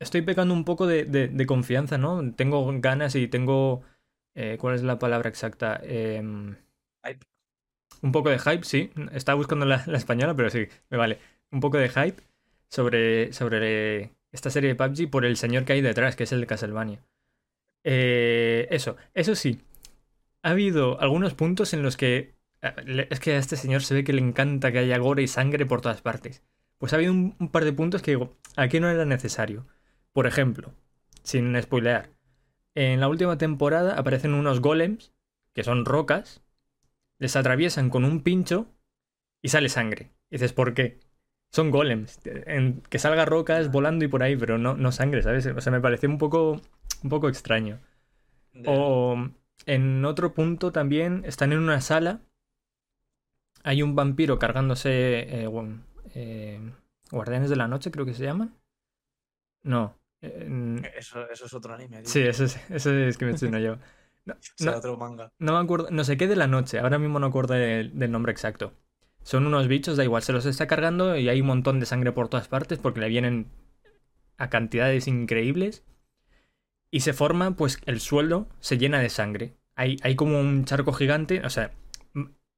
estoy 0.01 0.23
pecando 0.23 0.55
un 0.55 0.65
poco 0.65 0.87
de, 0.87 1.05
de- 1.05 1.29
de 1.29 1.47
confianza, 1.47 1.99
¿no? 1.99 2.33
Tengo 2.35 2.69
ganas 2.81 3.15
y 3.15 3.29
tengo. 3.29 3.83
Eh, 4.35 4.57
¿Cuál 4.61 4.75
es 4.77 4.83
la 4.83 4.99
palabra 4.99 5.29
exacta? 5.29 5.81
Em, 5.83 6.57
Hype. 7.05 7.27
un 8.03 8.13
poco 8.13 8.31
de 8.31 8.39
hype, 8.39 8.65
sí. 8.65 8.91
Estaba 9.13 9.37
buscando 9.37 9.67
la, 9.67 9.85
la 9.87 9.99
española, 9.99 10.35
pero 10.35 10.51
sí, 10.51 10.69
me 10.91 10.99
vale. 10.99 11.19
Un 11.51 11.61
poco 11.61 11.79
de 11.79 11.89
hype 11.91 12.23
sobre, 12.71 13.33
sobre 13.33 14.13
esta 14.33 14.51
serie 14.51 14.71
de 14.71 14.77
PUBG 14.77 15.11
por 15.11 15.25
el 15.25 15.37
señor 15.37 15.65
que 15.65 15.75
hay 15.75 15.81
detrás, 15.83 16.17
que 16.17 16.25
es 16.25 16.33
el 16.33 16.41
de 16.43 16.47
Castlevania. 16.47 17.05
Eh, 17.85 18.69
eso, 18.71 18.97
eso 19.15 19.35
sí. 19.35 19.61
Ha 20.43 20.51
habido 20.51 21.01
algunos 21.01 21.35
puntos 21.35 21.73
en 21.75 21.83
los 21.83 21.97
que. 21.97 22.35
eh, 22.63 23.09
Es 23.11 23.21
que 23.21 23.33
a 23.35 23.39
este 23.39 23.57
señor 23.57 23.83
se 23.83 23.95
ve 23.95 24.05
que 24.05 24.13
le 24.13 24.21
encanta 24.23 24.73
que 24.73 24.79
haya 24.81 24.99
gore 24.99 25.23
y 25.23 25.29
sangre 25.29 25.67
por 25.67 25.81
todas 25.81 26.03
partes. 26.03 26.43
Pues 26.79 26.93
ha 26.93 26.97
habido 26.97 27.13
un, 27.13 27.37
un 27.39 27.49
par 27.51 27.65
de 27.65 27.73
puntos 27.73 28.03
que 28.03 28.13
digo, 28.13 28.37
aquí 28.57 28.81
no 28.81 28.91
era 28.91 29.05
necesario. 29.05 29.67
Por 30.13 30.27
ejemplo, 30.27 30.75
sin 31.23 31.61
spoilear, 31.63 32.11
en 32.75 33.01
la 33.01 33.09
última 33.09 33.39
temporada 33.39 33.99
aparecen 33.99 34.35
unos 34.35 34.61
golems, 34.61 35.13
que 35.55 35.65
son 35.65 35.85
rocas, 35.85 36.43
les 37.19 37.37
atraviesan 37.37 37.91
con 37.91 38.05
un 38.05 38.23
pincho 38.23 38.67
y 39.43 39.49
sale 39.49 39.69
sangre. 39.69 40.13
Y 40.31 40.37
dices, 40.37 40.53
¿por 40.53 40.75
qué? 40.75 41.01
son 41.53 41.71
golems. 41.71 42.19
En, 42.25 42.81
que 42.89 42.99
salga 42.99 43.25
rocas 43.25 43.71
volando 43.71 44.05
y 44.05 44.09
por 44.09 44.23
ahí, 44.23 44.37
pero 44.37 44.59
no, 44.59 44.75
no 44.75 44.91
sangre, 44.91 45.23
¿sabes? 45.23 45.47
O 45.47 45.61
sea, 45.61 45.73
me 45.73 45.81
pareció 45.81 46.09
un 46.09 46.19
poco, 46.19 46.61
un 47.03 47.11
poco 47.11 47.29
extraño. 47.29 47.79
O 48.67 49.17
en 49.67 50.05
otro 50.05 50.35
punto 50.35 50.73
también 50.73 51.23
están 51.27 51.53
en 51.53 51.59
una 51.59 51.81
sala. 51.81 52.21
Hay 53.63 53.83
un 53.83 53.95
vampiro 53.95 54.39
cargándose 54.39 54.91
eh, 54.91 55.49
eh, 56.15 56.73
guardianes 57.11 57.51
de 57.51 57.57
la 57.57 57.69
noche, 57.69 57.91
creo 57.91 58.07
que 58.07 58.15
se 58.15 58.25
llaman. 58.25 58.55
No. 59.63 59.95
Eso, 60.23 61.29
eso, 61.29 61.47
es 61.47 61.55
otro 61.55 61.75
anime. 61.75 62.05
Sí, 62.05 62.21
eso 62.21 62.45
es, 62.45 62.59
eso 62.71 62.95
es 62.95 63.19
que 63.19 63.25
me 63.25 63.33
estoy 63.33 63.63
yo. 63.63 63.77
No, 64.25 64.77
otro 64.77 64.97
manga. 64.97 65.33
No 65.41 65.55
me 65.55 65.59
acuerdo, 65.59 65.89
no 65.91 66.05
sé 66.05 66.17
qué 66.17 66.29
de 66.29 66.37
la 66.37 66.47
noche, 66.47 66.79
ahora 66.79 67.01
mismo 67.01 67.19
no 67.19 67.27
acuerdo 67.27 67.55
del 67.55 68.13
nombre 68.13 68.31
exacto. 68.31 68.73
Son 69.25 69.47
unos 69.47 69.67
bichos, 69.67 69.97
da 69.97 70.05
igual, 70.05 70.23
se 70.23 70.33
los 70.33 70.47
está 70.47 70.69
cargando 70.69 71.17
y 71.17 71.29
hay 71.29 71.41
un 71.41 71.49
montón 71.49 71.81
de 71.81 71.87
sangre 71.87 72.13
por 72.13 72.29
todas 72.29 72.47
partes 72.47 72.79
porque 72.79 73.01
le 73.01 73.09
vienen 73.09 73.51
a 74.37 74.49
cantidades 74.49 75.09
increíbles. 75.09 75.85
Y 76.93 77.01
se 77.01 77.15
forma, 77.15 77.57
pues 77.57 77.81
el 77.87 78.01
suelo 78.01 78.49
se 78.61 78.79
llena 78.79 79.01
de 79.01 79.09
sangre. 79.09 79.57
Hay, 79.75 79.97
hay 80.03 80.15
como 80.15 80.39
un 80.39 80.67
charco 80.67 80.93
gigante, 80.93 81.45
o 81.45 81.51
sea, 81.51 81.73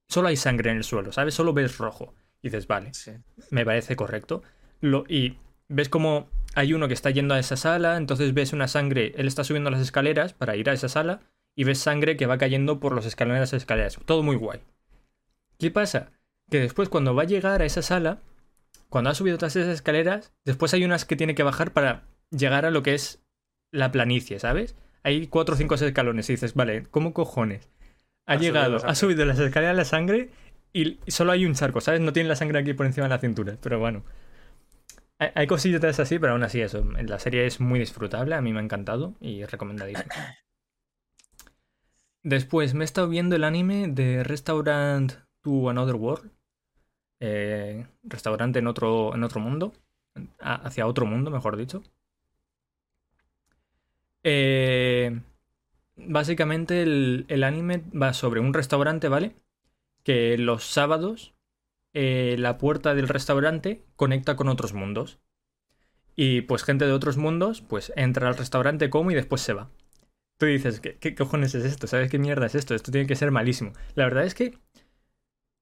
solo 0.09 0.29
hay 0.29 0.37
sangre 0.37 0.71
en 0.71 0.79
el 0.79 0.85
suelo, 0.85 1.13
¿sabes? 1.13 1.35
Solo 1.35 1.53
ves 1.53 1.79
rojo. 1.79 2.15
Y 2.43 2.49
dices, 2.49 2.67
vale, 2.67 2.93
me 3.51 3.65
parece 3.65 3.97
correcto. 3.97 4.43
Lo, 4.81 5.05
y 5.09 5.39
ves 5.69 5.89
como 5.89 6.29
hay 6.55 6.73
uno 6.73 6.89
que 6.89 6.95
está 6.95 7.11
yendo 7.11 7.35
a 7.35 7.39
esa 7.39 7.57
sala, 7.57 7.97
entonces 7.97 8.35
ves 8.35 8.53
una 8.53 8.69
sangre, 8.69 9.15
él 9.17 9.27
está 9.27 9.45
subiendo 9.45 9.71
las 9.71 9.81
escaleras 9.81 10.33
para 10.33 10.57
ir 10.57 10.71
a 10.71 10.73
esa 10.73 10.89
sala 10.89 11.21
y 11.57 11.65
ves 11.65 11.79
sangre 11.79 12.17
que 12.17 12.27
va 12.27 12.39
cayendo 12.39 12.81
por 12.81 12.95
los 12.95 13.07
escalones 13.07 13.39
de 13.39 13.43
las 13.43 13.53
escaleras. 13.53 13.99
Todo 14.05 14.23
muy 14.23 14.37
guay. 14.37 14.61
¿Qué 15.59 15.71
pasa? 15.71 16.11
que 16.51 16.61
después 16.61 16.89
cuando 16.89 17.15
va 17.15 17.23
a 17.23 17.27
llegar 17.27 17.63
a 17.63 17.65
esa 17.65 17.83
sala, 17.83 18.19
cuando 18.89 19.11
ha 19.11 19.15
subido 19.15 19.39
todas 19.39 19.57
esas 19.57 19.75
escaleras, 19.75 20.33
después 20.45 20.75
hay 20.75 20.85
unas 20.85 21.05
que 21.05 21.17
tiene 21.17 21.35
que 21.35 21.43
bajar 21.43 21.73
para 21.73 22.05
llegar 22.31 22.65
a 22.65 22.71
lo 22.71 22.83
que 22.83 22.95
es 22.95 23.23
la 23.73 23.91
planicie, 23.91 24.39
¿sabes? 24.39 24.77
Hay 25.03 25.27
cuatro 25.27 25.55
o 25.55 25.59
cinco 25.59 25.75
escalones 25.75 26.29
y 26.31 26.35
dices, 26.35 26.55
vale, 26.55 26.87
¿cómo 26.91 27.13
cojones? 27.13 27.69
Ha, 28.27 28.37
llegado, 28.37 28.79
ha 28.85 28.95
subido 28.95 29.25
las 29.27 29.39
escaleras 29.39 29.77
la 29.77 29.85
sangre 29.85 30.31
y 30.73 30.99
solo 31.09 31.33
hay 31.33 31.45
un 31.45 31.55
charco, 31.55 31.81
¿sabes? 31.81 32.01
No 32.01 32.13
tiene 32.13 32.29
la 32.29 32.37
sangre 32.37 32.59
aquí 32.59 32.73
por 32.73 32.87
encima 32.87 33.07
de 33.07 33.11
la 33.11 33.19
cintura, 33.19 33.57
pero 33.61 33.79
bueno. 33.79 34.03
Hay, 35.19 35.31
hay 35.35 35.47
cosillas 35.47 36.01
así, 36.01 36.19
pero 36.19 36.33
aún 36.33 36.43
así 36.43 36.61
eso. 36.61 36.85
La 36.85 37.19
serie 37.19 37.47
es 37.47 37.61
muy 37.61 37.79
disfrutable, 37.79 38.35
a 38.35 38.41
mí 38.41 38.53
me 38.53 38.61
ha 38.61 38.65
encantado 38.65 39.15
y 39.21 39.45
recomendadísimo. 39.45 40.11
Después 42.25 42.73
me 42.73 42.85
he 42.85 42.87
estado 42.87 43.09
viendo 43.09 43.37
el 43.37 43.45
anime 43.45 43.87
de 43.89 44.25
Restaurant 44.25 45.13
to 45.43 45.69
Another 45.69 45.95
World. 45.95 46.31
Eh, 47.21 47.87
restaurante 48.03 48.59
en 48.59 48.67
otro, 48.67 49.15
en 49.15 49.23
otro 49.25 49.41
mundo. 49.41 49.75
Hacia 50.39 50.87
otro 50.87 51.05
mundo, 51.05 51.31
mejor 51.31 51.57
dicho. 51.57 51.83
Eh, 54.23 55.21
básicamente 55.97 56.83
el, 56.83 57.45
anime 57.45 57.85
va 57.91 58.15
sobre 58.15 58.41
un 58.41 58.55
restaurante, 58.55 59.09
¿vale? 59.09 59.37
Que 60.03 60.39
los 60.39 60.65
sábados 60.65 61.34
eh, 61.95 62.37
la 62.39 62.59
puerta 62.59 62.95
del 62.95 63.09
restaurante 63.09 63.83
conecta 63.97 64.37
con 64.37 64.49
otros 64.49 64.75
mundos. 64.75 65.19
Y 66.17 66.43
pues 66.43 66.63
gente 66.63 66.85
de 66.87 66.93
otros 66.93 67.17
mundos 67.17 67.63
pues 67.63 67.93
entra 67.97 68.29
al 68.29 68.37
restaurante, 68.37 68.91
come 68.91 69.13
y 69.13 69.17
después 69.17 69.41
se 69.41 69.55
va. 69.55 69.71
Tú 70.39 70.47
dices, 70.47 70.81
¿qué, 70.81 70.99
qué 70.99 71.15
cojones 71.15 71.55
es 71.55 71.65
esto? 71.65 71.87
¿Sabes 71.87 72.11
qué 72.11 72.19
mierda 72.19 72.47
es 72.47 72.55
esto? 72.55 72.75
Esto 72.75 72.93
tiene 72.93 73.07
que 73.07 73.17
ser 73.17 73.31
malísimo. 73.31 73.73
La 73.95 74.05
verdad 74.05 74.25
es 74.25 74.35
que 74.35 74.59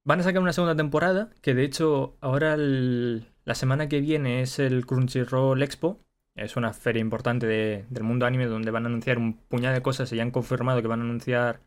Van 0.05 0.19
a 0.19 0.25
sacar 0.25 0.43
una 0.43 0.53
segunda 0.53 0.75
temporada, 0.75 1.31
que 1.43 1.55
de 1.55 1.63
hecho 1.63 2.17
ahora 2.21 2.57
la 2.57 3.55
semana 3.55 3.89
que 3.89 4.01
viene 4.01 4.43
es 4.43 4.59
el 4.59 4.85
Crunchyroll 4.85 5.63
Expo. 5.63 6.01
Es 6.35 6.57
una 6.57 6.73
feria 6.73 7.01
importante 7.01 7.47
del 7.47 8.03
mundo 8.03 8.27
anime 8.27 8.47
donde 8.47 8.73
van 8.73 8.85
a 8.85 8.89
anunciar 8.89 9.19
un 9.19 9.35
puñado 9.35 9.75
de 9.75 9.83
cosas 9.83 10.13
y 10.13 10.17
ya 10.17 10.23
han 10.23 10.33
confirmado 10.33 10.83
que 10.83 10.89
van 10.89 11.01
a 11.01 11.05
anunciar 11.05 11.61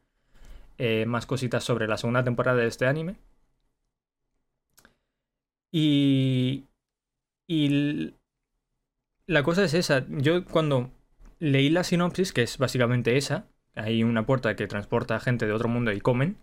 eh, 0.77 1.05
más 1.05 1.25
cositas 1.25 1.63
sobre 1.63 1.87
la 1.87 1.97
segunda 1.97 2.23
temporada 2.25 2.57
de 2.57 2.67
este 2.67 2.87
anime. 2.87 3.15
Y, 5.77 6.69
y 7.47 8.13
la 9.27 9.43
cosa 9.43 9.65
es 9.65 9.73
esa. 9.73 10.05
Yo 10.07 10.45
cuando 10.45 10.89
leí 11.39 11.69
la 11.69 11.83
sinopsis, 11.83 12.31
que 12.31 12.43
es 12.43 12.57
básicamente 12.57 13.17
esa, 13.17 13.49
hay 13.73 14.01
una 14.01 14.25
puerta 14.25 14.55
que 14.55 14.67
transporta 14.67 15.17
a 15.17 15.19
gente 15.19 15.45
de 15.45 15.51
otro 15.51 15.67
mundo 15.67 15.91
y 15.91 15.99
comen, 15.99 16.37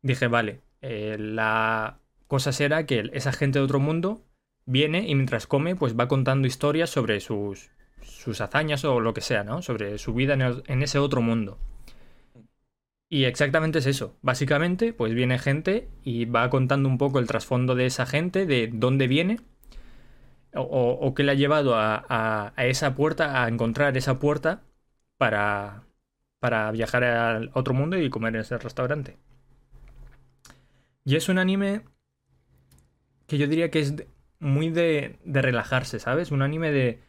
dije, 0.00 0.28
vale, 0.28 0.62
eh, 0.80 1.16
la 1.18 1.98
cosa 2.26 2.52
será 2.52 2.86
que 2.86 3.10
esa 3.12 3.32
gente 3.32 3.58
de 3.58 3.66
otro 3.66 3.80
mundo 3.80 4.24
viene 4.64 5.06
y 5.06 5.14
mientras 5.14 5.46
come, 5.46 5.76
pues 5.76 5.94
va 5.94 6.08
contando 6.08 6.48
historias 6.48 6.88
sobre 6.88 7.20
sus, 7.20 7.68
sus 8.00 8.40
hazañas 8.40 8.82
o 8.86 8.98
lo 8.98 9.12
que 9.12 9.20
sea, 9.20 9.44
¿no? 9.44 9.60
Sobre 9.60 9.98
su 9.98 10.14
vida 10.14 10.32
en, 10.66 10.82
ese 10.82 10.98
otro 10.98 11.20
mundo. 11.20 11.58
Y 13.08 13.24
exactamente 13.24 13.78
es 13.78 13.86
eso. 13.86 14.16
Básicamente, 14.22 14.92
pues 14.92 15.14
viene 15.14 15.38
gente 15.38 15.88
y 16.04 16.26
va 16.26 16.50
contando 16.50 16.88
un 16.88 16.98
poco 16.98 17.18
el 17.18 17.26
trasfondo 17.26 17.74
de 17.74 17.86
esa 17.86 18.06
gente, 18.06 18.46
de 18.46 18.68
dónde 18.72 19.06
viene, 19.08 19.40
o, 20.54 21.14
qué 21.14 21.22
le 21.22 21.32
ha 21.32 21.34
llevado 21.34 21.74
a, 21.76 22.04
a, 22.08 22.66
esa 22.66 22.94
puerta, 22.94 23.44
a 23.44 23.48
encontrar 23.48 23.96
esa 23.96 24.18
puerta 24.18 24.62
para, 25.16 25.84
para 26.40 26.70
viajar 26.72 27.04
al 27.04 27.50
otro 27.54 27.74
mundo 27.74 27.98
y 27.98 28.10
comer 28.10 28.34
en 28.34 28.42
ese 28.42 28.58
restaurante. 28.58 29.16
Y 31.04 31.16
es 31.16 31.28
un 31.28 31.38
anime 31.38 31.84
que 33.26 33.38
yo 33.38 33.46
diría 33.46 33.70
que 33.70 33.80
es 33.80 33.94
muy 34.40 34.70
de, 34.70 35.18
relajarse, 35.24 35.98
¿sabes? 35.98 36.30
Un 36.30 36.42
anime 36.42 36.70
de, 36.72 37.00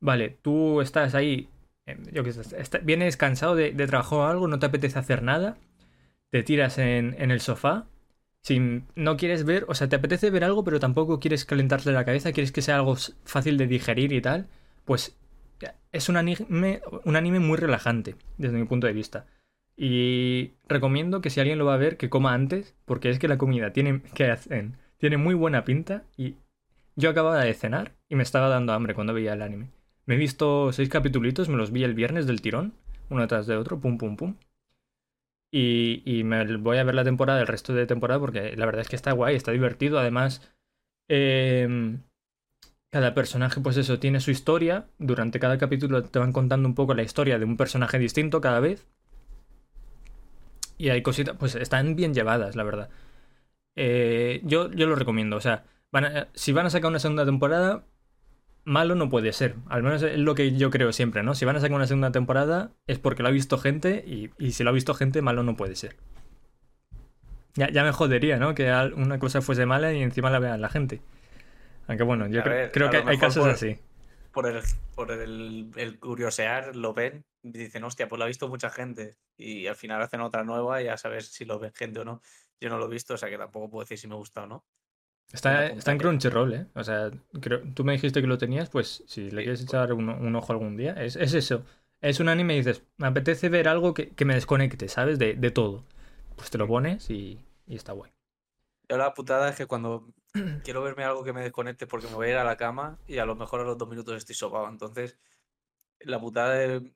vale, 0.00 0.38
tú 0.42 0.80
estás 0.80 1.14
ahí, 1.14 1.48
yo 2.12 2.24
que 2.24 2.32
sé, 2.32 2.44
vienes 2.82 3.16
cansado 3.16 3.54
de, 3.54 3.72
trabajar 3.72 4.18
o 4.18 4.26
algo, 4.26 4.48
no 4.48 4.58
te 4.58 4.66
apetece 4.66 4.98
hacer 4.98 5.22
nada, 5.22 5.56
te 6.30 6.42
tiras 6.42 6.78
en, 6.78 7.14
el 7.18 7.40
sofá, 7.40 7.86
si 8.42 8.82
no 8.94 9.16
quieres 9.16 9.44
ver, 9.44 9.64
o 9.68 9.74
sea, 9.74 9.88
te 9.88 9.96
apetece 9.96 10.30
ver 10.30 10.44
algo, 10.44 10.64
pero 10.64 10.80
tampoco 10.80 11.20
quieres 11.20 11.44
calentarte 11.44 11.92
la 11.92 12.04
cabeza, 12.04 12.32
quieres 12.32 12.52
que 12.52 12.62
sea 12.62 12.76
algo 12.76 12.96
fácil 13.24 13.58
de 13.58 13.66
digerir 13.66 14.12
y 14.12 14.20
tal, 14.20 14.48
pues 14.84 15.16
es 15.92 16.08
un 16.08 16.16
anime, 16.16 16.80
un 17.04 17.16
anime 17.16 17.40
muy 17.40 17.56
relajante, 17.56 18.16
desde 18.36 18.56
mi 18.56 18.64
punto 18.64 18.86
de 18.86 18.92
vista. 18.92 19.26
Y 19.76 20.54
recomiendo 20.68 21.20
que 21.20 21.30
si 21.30 21.40
alguien 21.40 21.58
lo 21.58 21.64
va 21.64 21.74
a 21.74 21.78
ver, 21.78 21.96
que 21.96 22.10
coma 22.10 22.34
antes, 22.34 22.74
porque 22.84 23.10
es 23.10 23.18
que 23.18 23.28
la 23.28 23.38
comida 23.38 23.72
tiene, 23.72 24.02
que 24.14 24.30
hacen, 24.30 24.76
tiene 24.98 25.16
muy 25.16 25.34
buena 25.34 25.64
pinta 25.64 26.02
y 26.16 26.34
yo 26.96 27.10
acababa 27.10 27.44
de 27.44 27.54
cenar 27.54 27.94
y 28.08 28.16
me 28.16 28.24
estaba 28.24 28.48
dando 28.48 28.72
hambre 28.72 28.94
cuando 28.94 29.14
veía 29.14 29.34
el 29.34 29.42
anime. 29.42 29.70
Me 30.08 30.14
he 30.14 30.16
visto 30.16 30.72
seis 30.72 30.88
capítulos, 30.88 31.50
me 31.50 31.58
los 31.58 31.70
vi 31.70 31.84
el 31.84 31.92
viernes 31.92 32.26
del 32.26 32.40
tirón, 32.40 32.72
uno 33.10 33.26
tras 33.28 33.46
de 33.46 33.56
otro, 33.58 33.78
pum, 33.78 33.98
pum, 33.98 34.16
pum. 34.16 34.36
Y, 35.52 36.02
y 36.06 36.24
me 36.24 36.56
voy 36.56 36.78
a 36.78 36.84
ver 36.84 36.94
la 36.94 37.04
temporada, 37.04 37.42
el 37.42 37.46
resto 37.46 37.74
de 37.74 37.86
temporada, 37.86 38.18
porque 38.18 38.56
la 38.56 38.64
verdad 38.64 38.80
es 38.80 38.88
que 38.88 38.96
está 38.96 39.12
guay, 39.12 39.36
está 39.36 39.52
divertido. 39.52 39.98
Además, 39.98 40.40
em, 41.08 42.00
cada 42.90 43.12
personaje, 43.14 43.60
pues 43.60 43.76
eso, 43.76 43.98
tiene 43.98 44.20
su 44.20 44.30
historia. 44.30 44.86
Durante 44.98 45.40
cada 45.40 45.58
capítulo 45.58 46.02
te 46.04 46.18
van 46.18 46.32
contando 46.32 46.68
un 46.68 46.74
poco 46.74 46.94
la 46.94 47.02
historia 47.02 47.38
de 47.38 47.44
un 47.44 47.58
personaje 47.58 47.98
distinto 47.98 48.40
cada 48.40 48.60
vez. 48.60 48.86
Y 50.78 50.88
hay 50.88 51.02
cositas, 51.02 51.36
pues 51.38 51.54
están 51.54 51.96
bien 51.96 52.14
llevadas, 52.14 52.56
la 52.56 52.62
verdad. 52.64 52.88
Eh, 53.76 54.40
yo, 54.44 54.72
yo 54.72 54.86
lo 54.86 54.96
recomiendo, 54.96 55.36
o 55.36 55.40
sea, 55.40 55.64
si 56.34 56.52
van 56.52 56.66
a 56.66 56.70
sacar 56.70 56.90
una 56.90 56.98
segunda 56.98 57.26
temporada, 57.26 57.84
malo 58.68 58.94
no 58.94 59.08
puede 59.08 59.32
ser. 59.32 59.56
Al 59.68 59.82
menos 59.82 60.02
es 60.02 60.18
lo 60.18 60.34
que 60.34 60.56
yo 60.56 60.70
creo 60.70 60.92
siempre, 60.92 61.22
¿no? 61.22 61.34
Si 61.34 61.44
van 61.44 61.56
a 61.56 61.60
sacar 61.60 61.76
una 61.76 61.86
segunda 61.86 62.12
temporada 62.12 62.70
es 62.86 62.98
porque 62.98 63.22
lo 63.22 63.28
ha 63.28 63.32
visto 63.32 63.58
gente 63.58 64.04
y, 64.06 64.52
si 64.52 64.62
lo 64.62 64.70
ha 64.70 64.72
visto 64.72 64.94
gente, 64.94 65.22
malo 65.22 65.42
no 65.42 65.56
puede 65.56 65.74
ser. 65.74 65.96
Ya, 67.54 67.70
ya 67.70 67.82
me 67.82 67.92
jodería, 67.92 68.36
¿no? 68.36 68.54
Que 68.54 68.70
una 68.94 69.18
cosa 69.18 69.40
fuese 69.40 69.66
mala 69.66 69.92
y 69.92 70.02
encima 70.02 70.30
la 70.30 70.38
vean 70.38 70.60
la 70.60 70.68
gente. 70.68 71.00
Aunque 71.88 72.04
bueno, 72.04 72.28
yo 72.28 72.42
creo, 72.42 72.90
que 72.90 72.98
hay 72.98 73.18
casos 73.18 73.46
así. 73.46 73.78
Por 74.32 74.46
el, 74.46 74.62
por 74.94 75.10
el, 75.10 75.70
el 75.74 75.98
curiosear 75.98 76.76
lo 76.76 76.92
ven 76.92 77.24
dicen, 77.42 77.84
hostia, 77.84 78.08
pues 78.08 78.18
lo 78.18 78.24
ha 78.24 78.28
visto 78.28 78.48
mucha 78.48 78.70
gente 78.70 79.16
y 79.36 79.66
al 79.66 79.76
final 79.76 80.02
hacen 80.02 80.20
otra 80.20 80.44
nueva 80.44 80.82
y 80.82 80.86
ya 80.86 80.96
sabes 80.96 81.28
si 81.28 81.44
lo 81.44 81.58
ven 81.58 81.72
gente 81.74 82.00
o 82.00 82.04
no. 82.04 82.20
Yo 82.60 82.68
no 82.68 82.78
lo 82.78 82.86
he 82.86 82.90
visto, 82.90 83.14
o 83.14 83.16
sea 83.16 83.30
que 83.30 83.38
tampoco 83.38 83.70
puedo 83.70 83.84
decir 83.84 83.98
si 83.98 84.08
me 84.08 84.16
gusta 84.16 84.42
o 84.42 84.46
no. 84.46 84.64
Está, 85.32 85.66
está 85.66 85.92
en 85.92 85.98
Crunchyroll, 85.98 86.54
¿eh? 86.54 86.66
O 86.74 86.82
sea, 86.82 87.10
tú 87.74 87.84
me 87.84 87.92
dijiste 87.92 88.20
que 88.20 88.26
lo 88.26 88.38
tenías, 88.38 88.70
pues 88.70 89.04
si 89.06 89.30
le 89.30 89.42
quieres 89.42 89.60
echar 89.60 89.92
un, 89.92 90.34
ojo 90.34 90.52
algún 90.52 90.76
día, 90.76 90.92
es, 90.92 91.16
eso. 91.16 91.64
Es 92.00 92.20
un 92.20 92.28
anime 92.28 92.54
y 92.54 92.58
dices, 92.58 92.82
me 92.96 93.08
apetece 93.08 93.48
ver 93.48 93.68
algo 93.68 93.92
que, 93.92 94.12
me 94.24 94.34
desconecte, 94.34 94.88
¿sabes? 94.88 95.18
De, 95.18 95.34
todo. 95.50 95.84
Pues 96.36 96.50
te 96.50 96.58
lo 96.58 96.66
pones 96.66 97.10
y, 97.10 97.40
y 97.66 97.76
está 97.76 97.92
guay. 97.92 98.12
Yo 98.88 98.96
la 98.96 99.12
putada 99.12 99.50
es 99.50 99.56
que 99.56 99.66
cuando 99.66 100.06
quiero 100.64 100.82
verme 100.82 101.04
algo 101.04 101.24
que 101.24 101.32
me 101.32 101.42
desconecte 101.42 101.86
porque 101.86 102.06
me 102.06 102.14
voy 102.14 102.28
a 102.28 102.30
ir 102.30 102.36
a 102.36 102.44
la 102.44 102.56
cama 102.56 102.98
y 103.06 103.18
a 103.18 103.26
lo 103.26 103.36
mejor 103.36 103.60
a 103.60 103.64
los 103.64 103.76
dos 103.76 103.88
minutos 103.88 104.16
estoy 104.16 104.34
sobado. 104.34 104.68
Entonces, 104.68 105.18
la 106.00 106.20
putada 106.20 106.54
de 106.54 106.92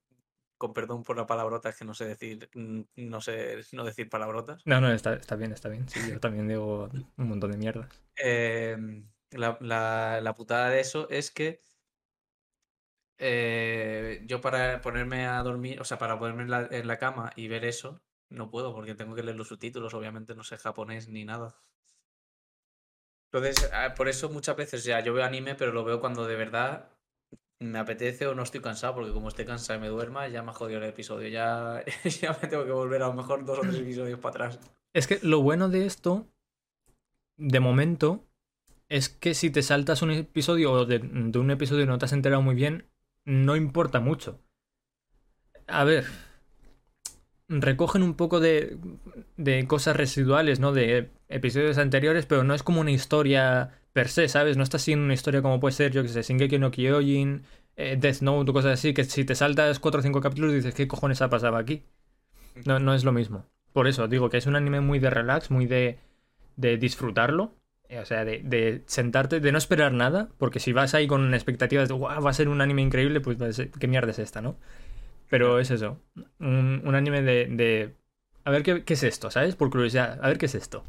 con 0.63 0.73
perdón 0.73 1.03
por 1.03 1.17
la 1.17 1.27
palabrota, 1.27 1.69
es 1.71 1.77
que 1.77 1.85
no 1.85 1.93
sé 1.93 2.05
decir, 2.07 2.49
mm, 2.55 2.83
no 2.97 3.21
sé, 3.21 3.59
no 3.73 3.83
decir 3.85 4.09
palabrotas. 4.09 4.63
No, 4.65 4.81
no, 4.81 4.93
está, 4.93 5.15
está 5.15 5.35
bien, 5.35 5.51
está 5.53 5.69
bien. 5.69 5.89
Sí, 5.89 6.01
yo 6.09 6.21
también 6.21 6.47
digo 6.47 6.89
un 7.17 7.29
montón 7.29 7.51
de 7.51 7.59
mierdas. 7.59 7.89
Em, 8.17 9.05
La, 9.33 9.57
la- 9.61 10.21
la 10.23 10.35
putada 10.35 10.69
de 10.71 10.81
eso 10.81 11.09
es 11.11 11.31
que 11.31 11.63
eh, 13.19 14.23
yo 14.27 14.41
para 14.41 14.81
ponerme 14.81 15.27
a 15.27 15.43
dormir, 15.43 15.81
o 15.81 15.85
sea, 15.85 15.99
para 15.99 16.19
ponerme 16.19 16.43
en 16.45 16.51
la, 16.51 16.69
en 16.71 16.87
la 16.87 16.99
cama 16.99 17.33
y 17.37 17.49
ver 17.49 17.65
eso, 17.65 18.01
no 18.29 18.51
puedo 18.51 18.75
porque 18.75 18.95
tengo 18.95 19.15
que 19.15 19.23
leer 19.23 19.37
los 19.37 19.49
subtítulos, 19.49 19.95
obviamente 19.95 20.35
no 20.35 20.45
sé 20.45 20.57
japonés 20.59 21.09
ni 21.09 21.25
nada. 21.25 21.57
Entonces, 23.33 23.71
ah, 23.73 23.95
por 23.97 24.09
eso 24.09 24.29
muchas 24.29 24.57
veces 24.57 24.85
ya 24.85 25.01
yo 25.01 25.15
veo 25.15 25.25
anime, 25.25 25.55
pero 25.55 25.73
lo 25.73 25.85
veo 25.85 26.01
cuando 26.01 26.27
de 26.27 26.37
verdad 26.37 26.91
me 27.63 27.79
apetece 27.79 28.27
o 28.27 28.35
no 28.35 28.43
estoy 28.43 28.61
cansado, 28.61 28.95
porque 28.95 29.13
como 29.13 29.29
esté 29.29 29.45
cansado 29.45 29.79
y 29.79 29.83
me 29.83 29.89
duerma, 29.89 30.29
ya 30.29 30.43
me 30.43 30.51
ha 30.51 30.55
jodido 30.55 30.79
el 30.79 30.89
episodio. 30.89 31.29
Ya, 31.29 31.85
ya 32.21 32.39
me 32.41 32.49
tengo 32.49 32.65
que 32.65 32.73
volver 32.73 33.03
a 33.03 33.09
lo 33.09 33.15
mejor 33.15 33.45
dos 33.45 33.59
o 33.59 33.63
tres 33.63 33.77
episodios 33.77 34.19
para 34.19 34.47
atrás. 34.47 34.61
Es 34.93 35.07
que 35.07 35.19
lo 35.23 35.43
bueno 35.43 35.69
de 35.69 35.87
esto, 35.87 36.27
de 37.37 37.61
momento, 37.61 38.25
es 38.89 39.09
que 39.09 39.35
si 39.35 39.51
te 39.51 39.63
saltas 39.63 40.03
un 40.03 40.11
episodio 40.11 40.73
o 40.73 40.85
de, 40.85 40.99
un 40.99 41.51
episodio 41.51 41.85
y 41.85 41.87
no 41.87 41.99
te 41.99 42.05
has 42.05 42.13
enterado 42.13 42.43
muy 42.43 42.55
bien, 42.55 42.89
no 43.25 43.57
importa 43.57 44.01
mucho. 44.01 44.41
A 45.67 45.85
ver, 45.85 46.05
recogen 47.49 48.03
un 48.03 48.15
poco 48.15 48.41
de, 48.41 48.79
de 49.37 49.67
cosas 49.67 49.97
residuales, 49.97 50.61
¿no? 50.61 50.73
De 50.73 51.11
episodios 51.29 51.79
anteriores, 51.79 52.27
pero 52.27 52.45
no 52.45 52.55
es 52.55 52.63
como 52.63 52.81
una 52.81 52.91
historia 52.91 53.82
per 53.93 54.09
se, 54.09 54.29
¿sabes? 54.29 54.57
No 54.57 54.63
está 54.63 54.79
siguiendo 54.79 55.05
una 55.05 55.15
historia 55.15 55.43
como 55.43 55.61
puede 55.61 55.75
ser, 55.75 55.93
yo 55.93 56.03
que 56.03 56.09
sé, 56.09 56.23
Shingeki 56.23 56.59
no 56.59 56.71
Kyojin, 56.71 57.43
eh, 57.77 57.97
Death 58.01 58.21
Note 58.23 58.51
o 58.51 58.55
cosas 58.55 58.73
así, 58.75 58.95
que 58.95 59.05
si 59.05 59.25
te 59.25 59.35
saltas 59.35 59.79
4 59.79 60.01
o 60.01 60.03
5 60.03 60.21
capítulos 60.21 60.53
dices, 60.55 60.75
¿qué 60.75 60.89
cojones 60.89 61.23
ha 61.23 61.31
pasado 61.31 61.57
aquí? 61.57 61.83
No, 62.67 62.79
no 62.79 62.95
es 62.95 63.05
lo 63.05 63.13
mismo. 63.13 63.47
Por 63.73 63.89
eso 63.89 64.09
digo 64.09 64.31
que 64.31 64.37
es 64.39 64.47
un 64.47 64.57
anime 64.57 64.81
muy 64.81 64.99
de 64.99 65.11
relax, 65.11 65.51
muy 65.51 65.67
de, 65.67 65.99
de 66.57 66.77
disfrutarlo. 66.77 67.55
eh, 67.89 68.01
O 68.01 68.07
sea, 68.07 68.25
de, 68.25 68.41
de 68.45 68.83
sentarte, 68.87 69.41
de 69.41 69.53
no 69.53 69.59
esperar 69.59 69.93
nada, 69.93 70.29
porque 70.39 70.61
si 70.61 70.73
vas 70.73 70.95
ahí 70.95 71.07
con 71.07 71.35
expectativas 71.35 71.89
de, 71.89 71.95
"Guau, 71.95 72.23
va 72.23 72.31
a 72.31 72.35
ser 72.35 72.49
un 72.49 72.61
anime 72.61 72.83
increíble, 72.83 73.21
pues 73.21 73.41
va 73.41 73.47
a 73.49 73.53
ser- 73.53 73.71
¿qué 73.71 73.89
mierda 73.89 74.11
es 74.13 74.19
esta, 74.19 74.41
no? 74.43 74.57
Pero 75.31 75.59
es 75.61 75.71
eso, 75.71 76.01
un, 76.41 76.83
un 76.85 76.95
anime 76.95 77.23
de, 77.23 77.47
de... 77.47 77.95
A 78.45 78.51
ver 78.51 78.63
qué, 78.63 78.85
qué 78.85 78.95
es 78.95 79.03
esto, 79.05 79.31
¿sabes? 79.31 79.57
Por 79.57 79.71
curiosidad, 79.71 80.19
a 80.23 80.29
ver 80.29 80.39
qué 80.39 80.47
es 80.47 80.55
esto. 80.55 80.85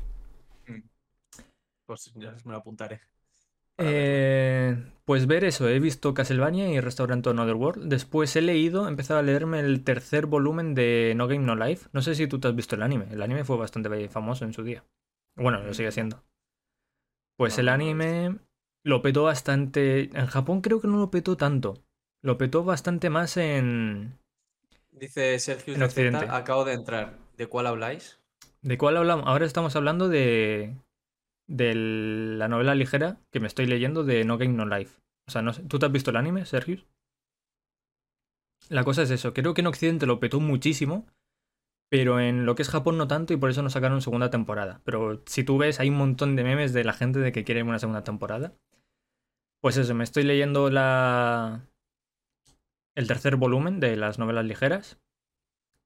Pues 1.85 2.11
ya 2.15 2.35
me 2.45 2.51
lo 2.51 2.57
apuntaré. 2.57 3.01
Eh, 3.77 4.77
pues 5.05 5.25
ver 5.25 5.43
eso, 5.43 5.67
he 5.67 5.79
visto 5.79 6.13
Castlevania 6.13 6.69
y 6.69 6.79
Restaurant 6.79 7.25
Another 7.25 7.55
World. 7.55 7.85
Después 7.89 8.35
he 8.35 8.41
leído, 8.41 8.85
he 8.85 8.89
empezado 8.89 9.19
a 9.19 9.23
leerme 9.23 9.59
el 9.59 9.83
tercer 9.83 10.27
volumen 10.27 10.75
de 10.75 11.13
No 11.15 11.27
Game 11.27 11.45
No 11.45 11.55
Life. 11.55 11.89
No 11.91 12.01
sé 12.01 12.15
si 12.15 12.27
tú 12.27 12.39
te 12.39 12.47
has 12.47 12.55
visto 12.55 12.75
el 12.75 12.83
anime. 12.83 13.07
El 13.11 13.21
anime 13.21 13.43
fue 13.43 13.57
bastante 13.57 14.09
famoso 14.09 14.45
en 14.45 14.53
su 14.53 14.63
día. 14.63 14.83
Bueno, 15.35 15.61
lo 15.63 15.73
sigue 15.73 15.91
siendo. 15.91 16.23
Pues 17.37 17.57
No, 17.57 17.61
el 17.61 17.65
no 17.65 17.71
lo 17.71 17.81
he 17.81 17.83
anime 17.83 18.39
lo 18.83 19.01
petó 19.01 19.23
bastante. 19.23 20.09
En 20.17 20.27
Japón 20.27 20.61
creo 20.61 20.79
que 20.81 20.87
no 20.87 20.97
lo 20.97 21.09
petó 21.09 21.37
tanto. 21.37 21.83
Lo 22.21 22.37
petó 22.37 22.63
bastante 22.63 23.09
más 23.09 23.37
en. 23.37 24.19
Dice 24.91 25.39
Sergio 25.39 25.73
En 25.73 25.79
Z, 25.79 25.85
Occidente. 25.85 26.25
acabo 26.29 26.63
de 26.65 26.73
entrar. 26.73 27.17
¿De 27.37 27.47
cuál 27.47 27.67
habláis? 27.67 28.19
¿De 28.61 28.77
cuál 28.77 28.97
hablamos? 28.97 29.25
Ahora 29.27 29.45
estamos 29.45 29.75
hablando 29.75 30.09
de. 30.09 30.75
De 31.47 31.73
la 31.75 32.47
novela 32.47 32.75
ligera 32.75 33.19
que 33.31 33.39
me 33.39 33.47
estoy 33.47 33.65
leyendo 33.65 34.03
de 34.03 34.25
No 34.25 34.37
Game 34.37 34.53
No 34.53 34.65
Life. 34.65 35.01
O 35.27 35.31
sea, 35.31 35.41
no 35.41 35.53
sé- 35.53 35.63
¿tú 35.63 35.79
te 35.79 35.85
has 35.85 35.91
visto 35.91 36.11
el 36.11 36.17
anime, 36.17 36.45
Sergio? 36.45 36.85
La 38.67 38.83
cosa 38.83 39.03
es 39.03 39.09
eso, 39.11 39.33
creo 39.33 39.53
que 39.53 39.61
en 39.61 39.67
Occidente 39.67 40.05
lo 40.05 40.19
petó 40.19 40.41
muchísimo, 40.41 41.07
pero 41.89 42.19
en 42.19 42.45
lo 42.45 42.55
que 42.55 42.63
es 42.63 42.69
Japón 42.69 42.97
no 42.97 43.07
tanto 43.07 43.33
y 43.33 43.37
por 43.37 43.49
eso 43.51 43.63
no 43.63 43.69
sacaron 43.71 44.01
segunda 44.01 44.29
temporada. 44.31 44.81
Pero 44.85 45.23
si 45.27 45.43
tú 45.43 45.57
ves, 45.57 45.79
hay 45.79 45.89
un 45.89 45.97
montón 45.97 46.35
de 46.35 46.43
memes 46.43 46.73
de 46.73 46.83
la 46.85 46.93
gente 46.93 47.19
de 47.19 47.31
que 47.31 47.43
quiere 47.45 47.63
una 47.63 47.79
segunda 47.79 48.03
temporada. 48.03 48.55
Pues 49.61 49.77
eso, 49.77 49.95
me 49.95 50.03
estoy 50.03 50.23
leyendo 50.23 50.69
la... 50.69 51.67
el 52.95 53.07
tercer 53.07 53.35
volumen 53.35 53.79
de 53.79 53.95
las 53.95 54.17
novelas 54.19 54.45
ligeras. 54.45 54.99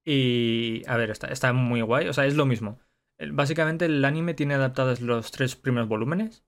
Y... 0.06 0.84
a 0.88 0.98
ver, 0.98 1.12
está, 1.12 1.28
está 1.28 1.54
muy 1.54 1.82
guay, 1.82 2.08
o 2.10 2.14
sea, 2.14 2.26
es 2.26 2.36
lo 2.36 2.46
mismo. 2.46 2.80
Básicamente 3.32 3.86
el 3.86 4.04
anime 4.06 4.34
tiene 4.34 4.54
adaptados 4.54 5.02
los 5.02 5.32
tres 5.32 5.56
primeros 5.56 5.90
volúmenes. 5.90 6.46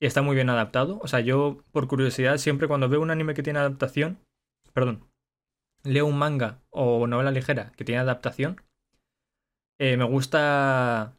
Y 0.00 0.06
está 0.06 0.22
muy 0.22 0.34
bien 0.36 0.50
adaptado. 0.50 0.98
O 1.02 1.08
sea, 1.08 1.20
yo, 1.20 1.64
por 1.72 1.88
curiosidad, 1.88 2.38
siempre 2.38 2.68
cuando 2.68 2.88
veo 2.88 3.00
un 3.00 3.10
anime 3.10 3.34
que 3.34 3.42
tiene 3.42 3.58
adaptación... 3.58 4.18
Perdón, 4.72 5.08
leo 5.82 6.06
un 6.06 6.18
manga 6.18 6.60
o 6.70 7.06
novela 7.06 7.30
ligera 7.30 7.72
que 7.76 7.84
tiene 7.84 8.00
adaptación, 8.00 8.62
eh, 9.78 9.96
me 9.96 10.04
gusta 10.04 11.16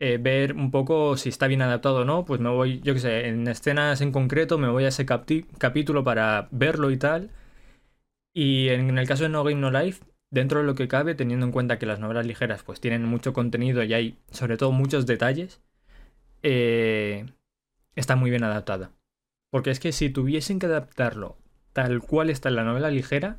eh, 0.00 0.18
ver 0.18 0.54
un 0.54 0.70
poco 0.70 1.16
si 1.16 1.28
está 1.28 1.46
bien 1.46 1.62
adaptado 1.62 2.00
o 2.00 2.04
no. 2.04 2.24
Pues 2.24 2.40
me 2.40 2.50
voy, 2.50 2.80
yo 2.80 2.94
qué 2.94 3.00
sé, 3.00 3.28
en 3.28 3.46
escenas 3.48 4.00
en 4.00 4.12
concreto 4.12 4.58
me 4.58 4.68
voy 4.68 4.84
a 4.84 4.88
ese 4.88 5.06
capítulo 5.06 6.04
para 6.04 6.48
verlo 6.50 6.90
y 6.90 6.96
tal. 6.98 7.30
Y 8.32 8.68
en 8.68 8.96
el 8.98 9.08
caso 9.08 9.24
de 9.24 9.28
No 9.28 9.44
Game 9.44 9.60
No 9.60 9.70
Life, 9.70 10.04
dentro 10.30 10.60
de 10.60 10.66
lo 10.66 10.74
que 10.74 10.88
cabe, 10.88 11.14
teniendo 11.14 11.46
en 11.46 11.52
cuenta 11.52 11.78
que 11.78 11.86
las 11.86 12.00
novelas 12.00 12.26
ligeras 12.26 12.62
pues 12.62 12.80
tienen 12.80 13.04
mucho 13.04 13.32
contenido 13.32 13.82
y 13.82 13.94
hay 13.94 14.18
sobre 14.30 14.56
todo 14.56 14.72
muchos 14.72 15.06
detalles, 15.06 15.60
eh, 16.42 17.26
está 17.96 18.16
muy 18.16 18.30
bien 18.30 18.44
adaptada. 18.44 18.92
Porque 19.50 19.70
es 19.70 19.80
que 19.80 19.92
si 19.92 20.10
tuviesen 20.10 20.58
que 20.58 20.66
adaptarlo 20.66 21.36
tal 21.72 22.00
cual 22.02 22.30
está 22.30 22.48
en 22.48 22.56
la 22.56 22.64
novela 22.64 22.90
ligera, 22.90 23.38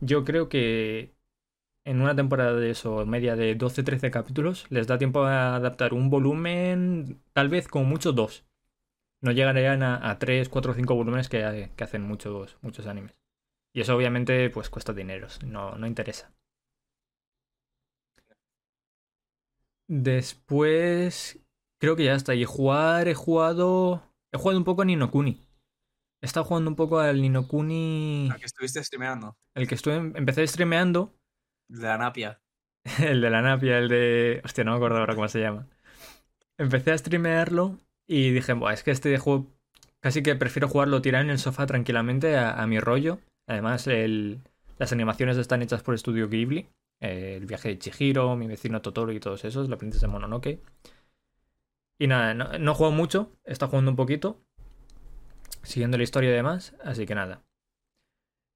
yo 0.00 0.24
creo 0.24 0.48
que 0.48 1.14
en 1.84 2.00
una 2.02 2.16
temporada 2.16 2.54
de 2.54 2.70
eso, 2.70 3.06
media 3.06 3.36
de 3.36 3.56
12-13 3.56 4.10
capítulos, 4.10 4.66
les 4.70 4.86
da 4.86 4.98
tiempo 4.98 5.24
a 5.24 5.56
adaptar 5.56 5.94
un 5.94 6.10
volumen, 6.10 7.20
tal 7.32 7.48
vez 7.48 7.68
como 7.68 7.84
mucho 7.86 8.12
dos. 8.12 8.44
No 9.22 9.32
llegarían 9.32 9.82
a, 9.82 10.10
a 10.10 10.18
3, 10.18 10.48
4 10.48 10.72
o 10.72 10.74
5 10.74 10.94
volúmenes 10.94 11.28
que, 11.28 11.70
que 11.76 11.84
hacen 11.84 12.02
muchos, 12.02 12.58
muchos 12.62 12.86
animes. 12.86 13.14
Y 13.76 13.82
eso 13.82 13.94
obviamente 13.94 14.48
pues 14.48 14.70
cuesta 14.70 14.94
dinero, 14.94 15.28
no, 15.44 15.76
no 15.76 15.86
interesa. 15.86 16.32
Después, 19.86 21.38
creo 21.78 21.94
que 21.94 22.06
ya 22.06 22.14
está. 22.14 22.34
Y 22.34 22.46
jugar, 22.46 23.06
he 23.06 23.14
jugado... 23.14 24.02
He 24.32 24.38
jugado 24.38 24.58
un 24.58 24.64
poco 24.64 24.80
a 24.80 24.86
Ninokuni. 24.86 25.46
He 26.22 26.26
estado 26.26 26.46
jugando 26.46 26.70
un 26.70 26.76
poco 26.76 27.00
al 27.00 27.20
Ninokuni... 27.20 28.30
¿A 28.32 28.38
que 28.38 28.46
estuviste 28.46 28.82
streameando? 28.82 29.36
El 29.54 29.68
que 29.68 29.74
estuve, 29.74 29.96
empecé 29.96 30.46
streameando, 30.46 31.14
De 31.68 31.86
la 31.86 31.98
napia. 31.98 32.40
el 32.98 33.20
de 33.20 33.28
la 33.28 33.42
napia, 33.42 33.76
el 33.76 33.88
de... 33.90 34.40
Hostia, 34.42 34.64
no 34.64 34.70
me 34.70 34.78
acuerdo 34.78 35.00
ahora 35.00 35.14
cómo 35.14 35.28
se 35.28 35.40
llama. 35.40 35.68
Empecé 36.56 36.92
a 36.92 36.98
streamearlo 36.98 37.78
y 38.08 38.30
dije, 38.30 38.54
Buah, 38.54 38.72
es 38.72 38.82
que 38.82 38.90
este 38.90 39.18
juego 39.18 39.52
casi 40.00 40.22
que 40.22 40.34
prefiero 40.34 40.66
jugarlo 40.66 41.02
tirado 41.02 41.24
en 41.24 41.30
el 41.30 41.38
sofá 41.38 41.66
tranquilamente 41.66 42.38
a, 42.38 42.54
a 42.54 42.66
mi 42.66 42.80
rollo. 42.80 43.20
Además, 43.46 43.86
el- 43.86 44.40
las 44.78 44.92
animaciones 44.92 45.36
están 45.38 45.62
hechas 45.62 45.82
por 45.82 45.94
Estudio 45.94 46.28
Ghibli. 46.28 46.68
eh, 47.00 47.36
el 47.36 47.44
viaje 47.44 47.68
de 47.68 47.78
Chihiro, 47.78 48.36
mi 48.36 48.46
vecino 48.46 48.80
Totoro 48.80 49.12
y 49.12 49.20
todos 49.20 49.44
esos, 49.44 49.68
la 49.68 49.76
princesa 49.76 50.08
Mononoke. 50.08 50.62
Y 51.98 52.06
nada, 52.06 52.32
no, 52.34 52.58
no 52.58 52.74
juego 52.74 52.92
mucho, 52.92 53.32
he 53.44 53.52
estado 53.52 53.70
jugando 53.70 53.90
un 53.90 53.96
poquito, 53.96 54.40
siguiendo 55.62 55.98
la 55.98 56.04
historia 56.04 56.30
y 56.30 56.34
demás, 56.34 56.74
así 56.84 57.04
que 57.06 57.14
nada. 57.14 57.42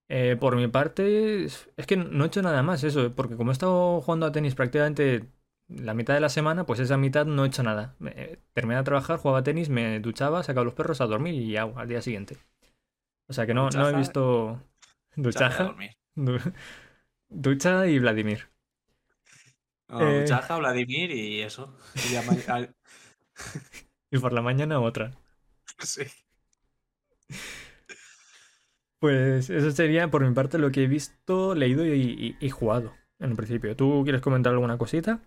Eh, 0.08 0.36
por 0.40 0.56
mi 0.56 0.66
parte, 0.68 1.44
es 1.44 1.68
que 1.86 1.96
no 1.96 2.24
he 2.24 2.26
hecho 2.26 2.42
nada 2.42 2.62
más 2.62 2.82
eso, 2.82 3.14
porque 3.14 3.36
como 3.36 3.50
he 3.50 3.52
estado 3.52 4.00
jugando 4.00 4.26
a 4.26 4.32
tenis 4.32 4.54
prácticamente 4.54 5.28
la 5.68 5.94
mitad 5.94 6.14
de 6.14 6.20
la 6.20 6.28
semana, 6.28 6.66
pues 6.66 6.80
esa 6.80 6.96
mitad 6.96 7.26
no 7.26 7.44
he 7.44 7.48
hecho 7.48 7.62
nada. 7.62 7.94
Eh, 8.04 8.38
terminé 8.52 8.78
de 8.78 8.82
trabajar, 8.84 9.18
jugaba 9.18 9.38
a 9.38 9.42
tenis, 9.44 9.68
me 9.68 10.00
duchaba, 10.00 10.42
sacaba 10.42 10.62
a 10.62 10.64
los 10.64 10.74
perros 10.74 11.00
a 11.00 11.06
dormir 11.06 11.34
y 11.34 11.52
ya, 11.52 11.62
al 11.62 11.88
día 11.88 12.02
siguiente. 12.02 12.38
O 13.28 13.32
sea 13.32 13.46
que 13.46 13.54
no, 13.54 13.70
no 13.70 13.88
he 13.88 13.92
visto 13.94 14.60
duchaja, 15.16 15.74
du- 16.14 16.38
ducha 17.28 17.86
y 17.86 17.98
Vladimir. 17.98 18.48
No, 19.88 20.00
Eh. 20.08 20.20
Duchaja, 20.20 20.56
Vladimir 20.58 21.10
y 21.10 21.42
eso. 21.42 21.76
Y 24.12 24.18
por 24.18 24.32
la 24.32 24.42
mañana 24.42 24.80
otra. 24.80 25.12
sí. 25.82 26.02
Pues 28.98 29.48
eso 29.50 29.70
sería 29.70 30.10
por 30.10 30.26
mi 30.26 30.34
parte 30.34 30.58
lo 30.58 30.70
que 30.70 30.84
he 30.84 30.86
visto, 30.86 31.54
leído 31.54 31.84
y, 31.86 31.90
y- 32.02 32.36
y 32.40 32.50
jugado 32.50 32.94
en 33.18 33.34
principio. 33.36 33.74
¿Tú 33.76 34.02
quieres 34.04 34.20
comentar 34.20 34.52
alguna 34.52 34.78
cosita? 34.78 35.20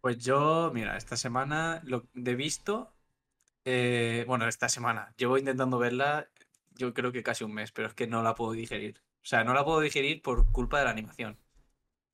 Pues 0.00 0.18
yo, 0.18 0.70
mira, 0.74 0.96
esta 0.96 1.16
semana 1.16 1.80
lo 1.84 2.08
de 2.14 2.34
visto. 2.34 2.94
eh, 3.66 4.24
bueno, 4.28 4.48
esta 4.48 4.68
semana. 4.70 5.14
Llevo 5.18 5.38
intentando 5.38 5.78
verla, 5.78 6.29
yo 6.80 6.94
creo 6.94 7.12
que 7.12 7.22
casi 7.22 7.44
un 7.44 7.52
mes, 7.52 7.70
pero 7.72 7.88
es 7.88 7.94
que 7.94 8.06
no 8.06 8.22
la 8.22 8.34
puedo 8.34 8.52
digerir. 8.52 9.00
O 9.22 9.26
sea, 9.26 9.44
no 9.44 9.52
la 9.54 9.64
puedo 9.64 9.80
digerir 9.80 10.22
por 10.22 10.50
culpa 10.50 10.78
de 10.78 10.84
la 10.86 10.90
animación. 10.90 11.38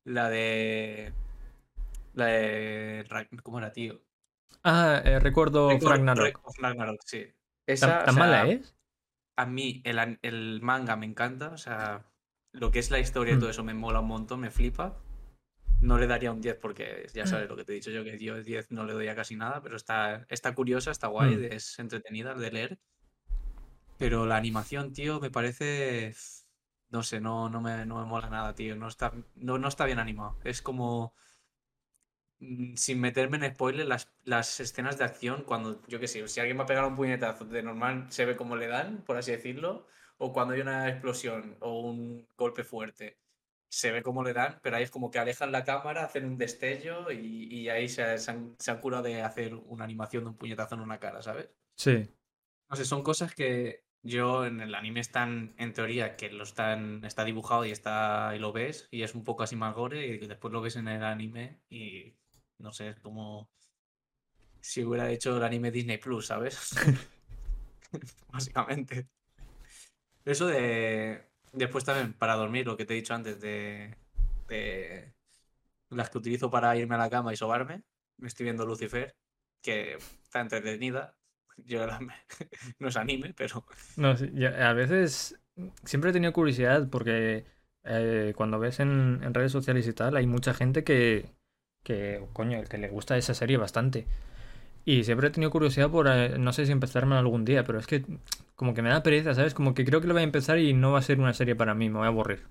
La 0.03 0.29
de. 0.29 1.13
La 2.13 2.25
de. 2.25 3.05
¿Cómo 3.43 3.59
era, 3.59 3.71
tío? 3.71 4.01
Ah, 4.63 5.01
eh, 5.05 5.19
recuerdo 5.19 5.69
Ragnarok. 5.79 6.99
Sí. 7.05 7.23
¿Tan, 7.23 7.33
Esa, 7.65 8.01
o 8.01 8.05
tan 8.05 8.13
sea, 8.15 8.23
mala 8.23 8.47
es? 8.47 8.75
A 9.37 9.45
mí 9.45 9.81
el, 9.85 10.19
el 10.21 10.61
manga 10.61 10.95
me 10.95 11.05
encanta, 11.05 11.49
o 11.49 11.57
sea, 11.57 12.05
lo 12.53 12.71
que 12.71 12.79
es 12.79 12.91
la 12.91 12.99
historia 12.99 13.33
y 13.33 13.37
Hmm. 13.37 13.39
todo 13.39 13.49
eso 13.51 13.63
me 13.63 13.73
mola 13.73 13.99
un 14.01 14.07
montón, 14.07 14.39
me 14.41 14.49
flipa. 14.51 14.97
No 15.79 15.97
le 15.99 16.07
daría 16.07 16.31
un 16.31 16.41
10 16.41 16.57
porque 16.59 17.07
ya 17.13 17.27
sabes 17.27 17.47
lo 17.47 17.55
que 17.55 17.63
te 17.63 17.71
he 17.71 17.75
dicho 17.75 17.91
yo, 17.91 18.03
que 18.03 18.17
yo 18.17 18.41
10 18.41 18.71
no 18.71 18.83
le 18.83 18.93
doy 18.93 19.07
a 19.09 19.15
casi 19.15 19.35
nada, 19.35 19.61
pero 19.61 19.75
está, 19.75 20.25
está 20.29 20.55
curiosa, 20.55 20.89
está 20.91 21.07
guay, 21.07 21.35
Mm. 21.37 21.43
es 21.53 21.77
entretenida 21.79 22.33
de 22.33 22.51
leer. 22.51 22.79
Pero 23.97 24.25
la 24.25 24.37
animación, 24.37 24.93
tío, 24.93 25.19
me 25.19 25.31
parece. 25.31 26.15
No 26.89 27.03
sé, 27.03 27.19
no, 27.19 27.49
no 27.49 27.61
me, 27.61 27.85
no 27.85 27.99
me 27.99 28.05
mola 28.05 28.29
nada, 28.29 28.55
tío. 28.55 28.75
No 28.75 28.87
está, 28.87 29.13
no, 29.35 29.57
no 29.57 29.67
está 29.67 29.85
bien 29.85 29.99
animado. 29.99 30.37
Es 30.43 30.61
como. 30.61 31.13
mm, 32.39 32.75
Sin 32.75 32.99
meterme 33.01 33.37
en 33.37 33.53
spoiler, 33.53 33.85
las, 33.87 34.11
las 34.23 34.59
escenas 34.59 34.97
de 34.97 35.03
acción, 35.05 35.43
cuando, 35.43 35.81
yo 35.87 35.99
qué 35.99 36.07
sé, 36.07 36.27
si 36.27 36.39
alguien 36.39 36.57
va 36.59 36.63
a 36.63 36.65
pegar 36.65 36.85
un 36.85 36.95
puñetazo, 36.95 37.45
de 37.45 37.63
normal 37.63 38.07
se 38.11 38.25
ve 38.25 38.35
cómo 38.35 38.55
le 38.55 38.67
dan, 38.67 39.03
por 39.05 39.17
así 39.17 39.31
decirlo, 39.31 39.87
o 40.17 40.33
cuando 40.33 40.53
hay 40.53 40.61
una 40.61 40.89
explosión 40.89 41.57
o 41.61 41.81
un 41.81 42.27
golpe 42.37 42.63
fuerte, 42.63 43.17
se 43.69 43.91
ve 43.91 44.01
cómo 44.03 44.23
le 44.23 44.33
dan, 44.33 44.59
pero 44.63 44.77
ahí 44.77 44.83
es 44.83 44.91
como 44.91 45.11
que 45.11 45.19
alejan 45.19 45.51
la 45.51 45.63
cámara, 45.65 46.05
hacen 46.05 46.25
un 46.25 46.37
destello 46.37 47.11
y, 47.11 47.47
y 47.53 47.69
ahí 47.69 47.89
se, 47.89 48.17
se 48.17 48.31
han, 48.31 48.55
se 48.59 48.71
han 48.71 48.79
curado 48.81 49.03
de 49.03 49.21
hacer 49.21 49.53
una 49.55 49.83
animación 49.83 50.23
de 50.23 50.29
un 50.31 50.37
puñetazo 50.37 50.75
en 50.75 50.81
una 50.81 50.99
cara, 50.99 51.21
¿sabes? 51.21 51.49
Sí, 51.75 52.07
No 52.69 52.75
sé, 52.75 52.85
son 52.85 53.03
cosas 53.03 53.33
que 53.33 53.83
yo 54.07 54.45
en 54.45 54.61
el 54.61 54.73
anime 54.75 55.01
están, 55.01 55.53
en 55.57 55.73
teoría, 55.73 56.15
que 56.15 56.31
lo 56.31 56.43
están, 56.43 57.03
está 57.05 57.25
dibujado 57.25 57.65
y 57.65 57.71
está 57.71 58.33
y 58.35 58.39
lo 58.39 58.53
ves, 58.53 58.87
y 58.91 59.03
es 59.03 59.15
un 59.15 59.23
poco 59.23 59.43
así 59.43 59.55
más 59.55 59.75
gore, 59.75 60.07
y 60.07 60.27
después 60.27 60.53
lo 60.53 60.61
ves 60.61 60.77
en 60.77 60.87
el 60.87 61.03
anime 61.03 61.61
y 61.69 62.15
no 62.59 62.71
sé, 62.71 62.89
es 62.89 62.99
como 62.99 63.49
si 64.61 64.83
hubiera 64.83 65.09
hecho 65.11 65.37
el 65.37 65.43
anime 65.43 65.71
Disney 65.71 65.97
Plus, 65.97 66.27
¿sabes? 66.27 66.71
Básicamente. 68.31 69.07
Eso 70.25 70.47
de. 70.47 71.29
Después 71.53 71.85
también, 71.85 72.13
para 72.13 72.35
dormir, 72.35 72.65
lo 72.65 72.75
que 72.75 72.85
te 72.85 72.93
he 72.93 72.97
dicho 72.97 73.13
antes, 73.13 73.39
de, 73.39 73.95
de 74.47 75.13
las 75.89 76.09
que 76.09 76.17
utilizo 76.17 76.49
para 76.49 76.75
irme 76.75 76.95
a 76.95 76.99
la 76.99 77.09
cama 77.09 77.33
y 77.33 77.37
sobarme. 77.37 77.83
Me 78.17 78.27
estoy 78.27 78.43
viendo 78.45 78.65
Lucifer, 78.65 79.15
que 79.61 79.97
está 80.23 80.41
entretenida. 80.41 81.15
Yo 81.57 81.85
no 82.79 82.87
es 82.87 82.97
anime, 82.97 83.33
pero 83.33 83.65
no, 83.95 84.09
a 84.11 84.73
veces 84.73 85.39
siempre 85.83 86.11
he 86.11 86.13
tenido 86.13 86.33
curiosidad 86.33 86.87
porque 86.89 87.45
eh, 87.83 88.33
cuando 88.35 88.59
ves 88.59 88.79
en, 88.79 89.19
en 89.23 89.33
redes 89.33 89.51
sociales 89.51 89.87
y 89.87 89.93
tal, 89.93 90.15
hay 90.17 90.27
mucha 90.27 90.53
gente 90.53 90.83
que, 90.83 91.31
que, 91.83 92.23
coño, 92.33 92.63
que 92.63 92.77
le 92.77 92.89
gusta 92.89 93.17
esa 93.17 93.33
serie 93.33 93.57
bastante. 93.57 94.07
Y 94.85 95.03
siempre 95.05 95.29
he 95.29 95.31
tenido 95.31 95.51
curiosidad 95.51 95.91
por, 95.91 96.07
eh, 96.09 96.37
no 96.39 96.53
sé 96.53 96.65
si 96.65 96.71
empezarme 96.73 97.15
algún 97.17 97.45
día, 97.45 97.63
pero 97.65 97.79
es 97.79 97.87
que 97.87 98.05
como 98.55 98.73
que 98.75 98.81
me 98.83 98.89
da 98.89 99.03
pereza, 99.03 99.35
¿sabes? 99.35 99.53
Como 99.55 99.73
que 99.75 99.85
creo 99.85 100.01
que 100.01 100.07
lo 100.07 100.13
voy 100.15 100.21
a 100.21 100.25
empezar 100.25 100.59
y 100.59 100.73
no 100.73 100.93
va 100.93 100.99
a 100.99 101.03
ser 101.03 101.19
una 101.19 101.33
serie 101.33 101.55
para 101.55 101.75
mí, 101.75 101.89
me 101.89 101.97
voy 101.99 102.05
a 102.05 102.09
aburrir. 102.09 102.43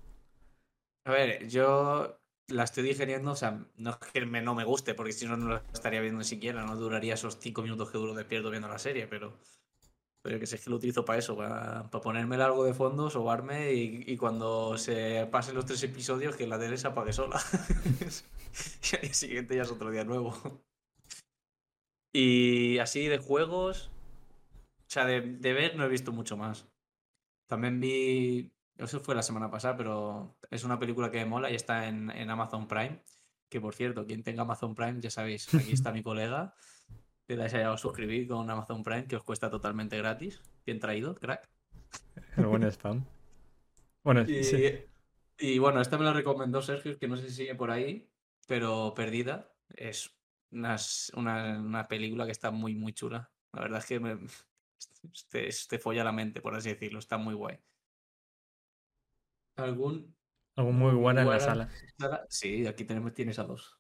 A 1.05 1.11
ver, 1.13 1.49
yo 1.49 2.19
la 2.49 2.65
estoy 2.65 2.85
digeriendo, 2.85 3.33
o 3.33 3.37
sea, 3.37 3.65
no 3.77 3.91
es 3.91 3.97
que 3.97 4.25
me, 4.25 4.41
no 4.41 4.55
me 4.55 4.65
guste, 4.65 4.95
porque 4.95 5.13
si 5.13 5.27
no, 5.27 5.37
no 5.37 5.49
la 5.49 5.63
estaría 5.73 6.01
viendo 6.01 6.19
ni 6.19 6.25
siquiera, 6.25 6.65
no 6.65 6.77
duraría 6.77 7.15
esos 7.15 7.39
cinco 7.41 7.63
minutos 7.63 7.91
que 7.91 7.99
duro 7.99 8.15
despierto 8.15 8.51
viendo 8.51 8.69
la 8.69 8.79
serie, 8.79 9.07
pero, 9.07 9.39
pero 10.23 10.39
que 10.39 10.47
sé 10.47 10.59
que 10.59 10.71
lo 10.71 10.77
utilizo 10.77 11.05
para 11.05 11.19
eso, 11.19 11.37
para, 11.37 11.91
ponerme 11.91 12.37
algo 12.37 12.65
de 12.65 12.75
fondo, 12.75 13.11
sobarme 13.11 13.73
y, 13.73 14.05
y 14.07 14.17
cuando 14.17 14.79
se 14.79 15.27
pasen 15.31 15.55
los 15.55 15.67
tres 15.67 15.83
episodios 15.83 16.37
que 16.37 16.47
la 16.47 16.59
tele 16.59 16.79
se 16.79 16.87
apague 16.87 17.13
sola. 17.13 17.41
y 18.93 18.97
al 18.97 19.03
día 19.03 19.15
siguiente 19.15 19.57
ya 19.57 19.63
es 19.63 19.71
otro 19.71 19.91
día 19.91 20.05
nuevo. 20.05 20.63
Y 22.13 22.79
así 22.79 23.09
de 23.09 23.19
juegos, 23.19 23.91
o 24.87 24.91
sea, 24.91 25.05
de, 25.05 25.21
de 25.21 25.53
ver 25.53 25.77
no 25.77 25.85
he 25.85 25.89
visto 25.89 26.13
mucho 26.13 26.37
más. 26.37 26.67
También 27.47 27.81
vi, 27.81 28.56
eso 28.79 29.01
fue 29.01 29.15
la 29.15 29.23
semana 29.23 29.51
pasada, 29.51 29.77
pero 29.77 30.37
es 30.51 30.65
una 30.65 30.79
película 30.79 31.11
que 31.11 31.19
me 31.19 31.27
mola 31.27 31.51
y 31.51 31.55
está 31.55 31.89
en, 31.89 32.11
en 32.11 32.31
Amazon 32.31 32.69
Prime. 32.69 33.03
Que 33.49 33.61
por 33.61 33.75
cierto, 33.75 34.07
quien 34.07 34.23
tenga 34.23 34.43
Amazon 34.43 34.75
Prime, 34.75 35.01
ya 35.01 35.11
sabéis, 35.11 35.53
aquí 35.55 35.73
está 35.73 35.93
mi 35.93 36.03
colega. 36.03 36.55
Le 37.29 37.37
dais 37.37 37.55
a 37.55 37.77
suscribir 37.77 38.29
con 38.29 38.49
Amazon 38.51 38.83
Prime, 38.83 39.07
que 39.07 39.17
os 39.17 39.23
cuesta 39.25 39.51
totalmente 39.51 39.97
gratis. 39.99 40.43
Bien 40.65 40.79
traído, 40.79 41.15
crack. 41.15 41.49
El 42.37 42.47
buen 42.47 42.65
spam. 42.65 43.05
Bueno, 44.03 44.23
Y, 44.23 44.45
sí. 44.45 44.79
y 45.39 45.59
bueno, 45.59 45.81
esta 45.81 45.99
me 45.99 46.05
la 46.05 46.13
recomendó 46.13 46.63
Sergio, 46.63 46.99
que 46.99 47.09
no 47.09 47.17
sé 47.17 47.29
si 47.29 47.35
sigue 47.37 47.55
por 47.55 47.71
ahí, 47.71 48.09
pero 48.47 48.93
Perdida. 48.95 49.53
Es 49.71 50.17
una, 50.53 50.77
una, 51.15 51.59
una 51.61 51.89
película 51.89 52.25
que 52.27 52.33
está 52.33 52.51
muy, 52.51 52.75
muy 52.75 52.93
chula. 52.93 53.31
La 53.53 53.63
verdad 53.63 53.79
es 53.81 53.87
que 53.87 53.99
me, 54.01 54.19
te, 55.31 55.49
te 55.69 55.79
folla 55.79 56.05
la 56.05 56.13
mente, 56.13 56.41
por 56.41 56.55
así 56.55 56.69
decirlo. 56.69 56.99
Está 56.99 57.17
muy 57.17 57.35
guay. 57.35 57.59
¿Algún 59.57 60.15
Algo 60.57 60.73
muy 60.73 60.95
bueno 60.95 61.21
en 61.21 61.27
la 61.29 61.37
Guara- 61.39 61.69
sala. 61.99 62.27
Sí, 62.29 62.67
aquí 62.67 62.85
tenemos, 62.85 63.15
tienes 63.15 63.39
a 63.39 63.45
dos. 63.45 63.79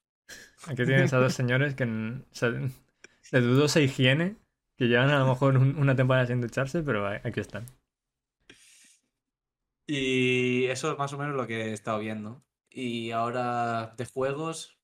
Aquí 0.67 0.85
tienes 0.85 1.12
a 1.12 1.19
dos 1.19 1.35
señores 1.35 1.75
que 1.75 1.85
o 1.85 2.35
sea, 2.35 2.51
de 3.33 3.41
dudosa 3.41 3.81
higiene, 3.81 4.37
que 4.77 4.87
llevan 4.87 5.11
a 5.11 5.19
lo 5.19 5.27
mejor 5.29 5.57
un- 5.57 5.77
una 5.77 5.95
temporada 5.97 6.27
sin 6.27 6.41
ducharse, 6.41 6.83
pero 6.83 7.07
aquí 7.07 7.41
están. 7.41 7.67
Y 9.87 10.65
eso 10.67 10.93
es 10.93 10.99
más 10.99 11.12
o 11.12 11.19
menos 11.19 11.37
lo 11.37 11.47
que 11.47 11.67
he 11.67 11.73
estado 11.73 11.99
viendo. 12.01 12.43
Y 12.71 13.12
ahora 13.12 13.95
de 13.97 14.05
juegos 14.07 14.79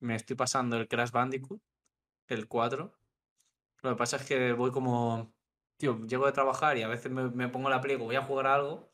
me 0.00 0.14
estoy 0.16 0.36
pasando 0.36 0.76
el 0.76 0.88
Crash 0.88 1.10
Bandicoot, 1.10 1.60
el 2.28 2.48
4. 2.48 2.98
Lo 3.82 3.90
que 3.90 3.96
pasa 3.96 4.16
es 4.16 4.24
que 4.26 4.52
voy 4.52 4.70
como, 4.70 5.34
tío, 5.76 6.04
llego 6.06 6.26
de 6.26 6.32
trabajar 6.32 6.78
y 6.78 6.82
a 6.82 6.88
veces 6.88 7.12
me, 7.12 7.30
me 7.30 7.48
pongo 7.48 7.68
la 7.70 7.80
play, 7.80 7.96
voy 7.96 8.16
a 8.16 8.22
jugar 8.22 8.46
a 8.46 8.54
algo. 8.54 8.91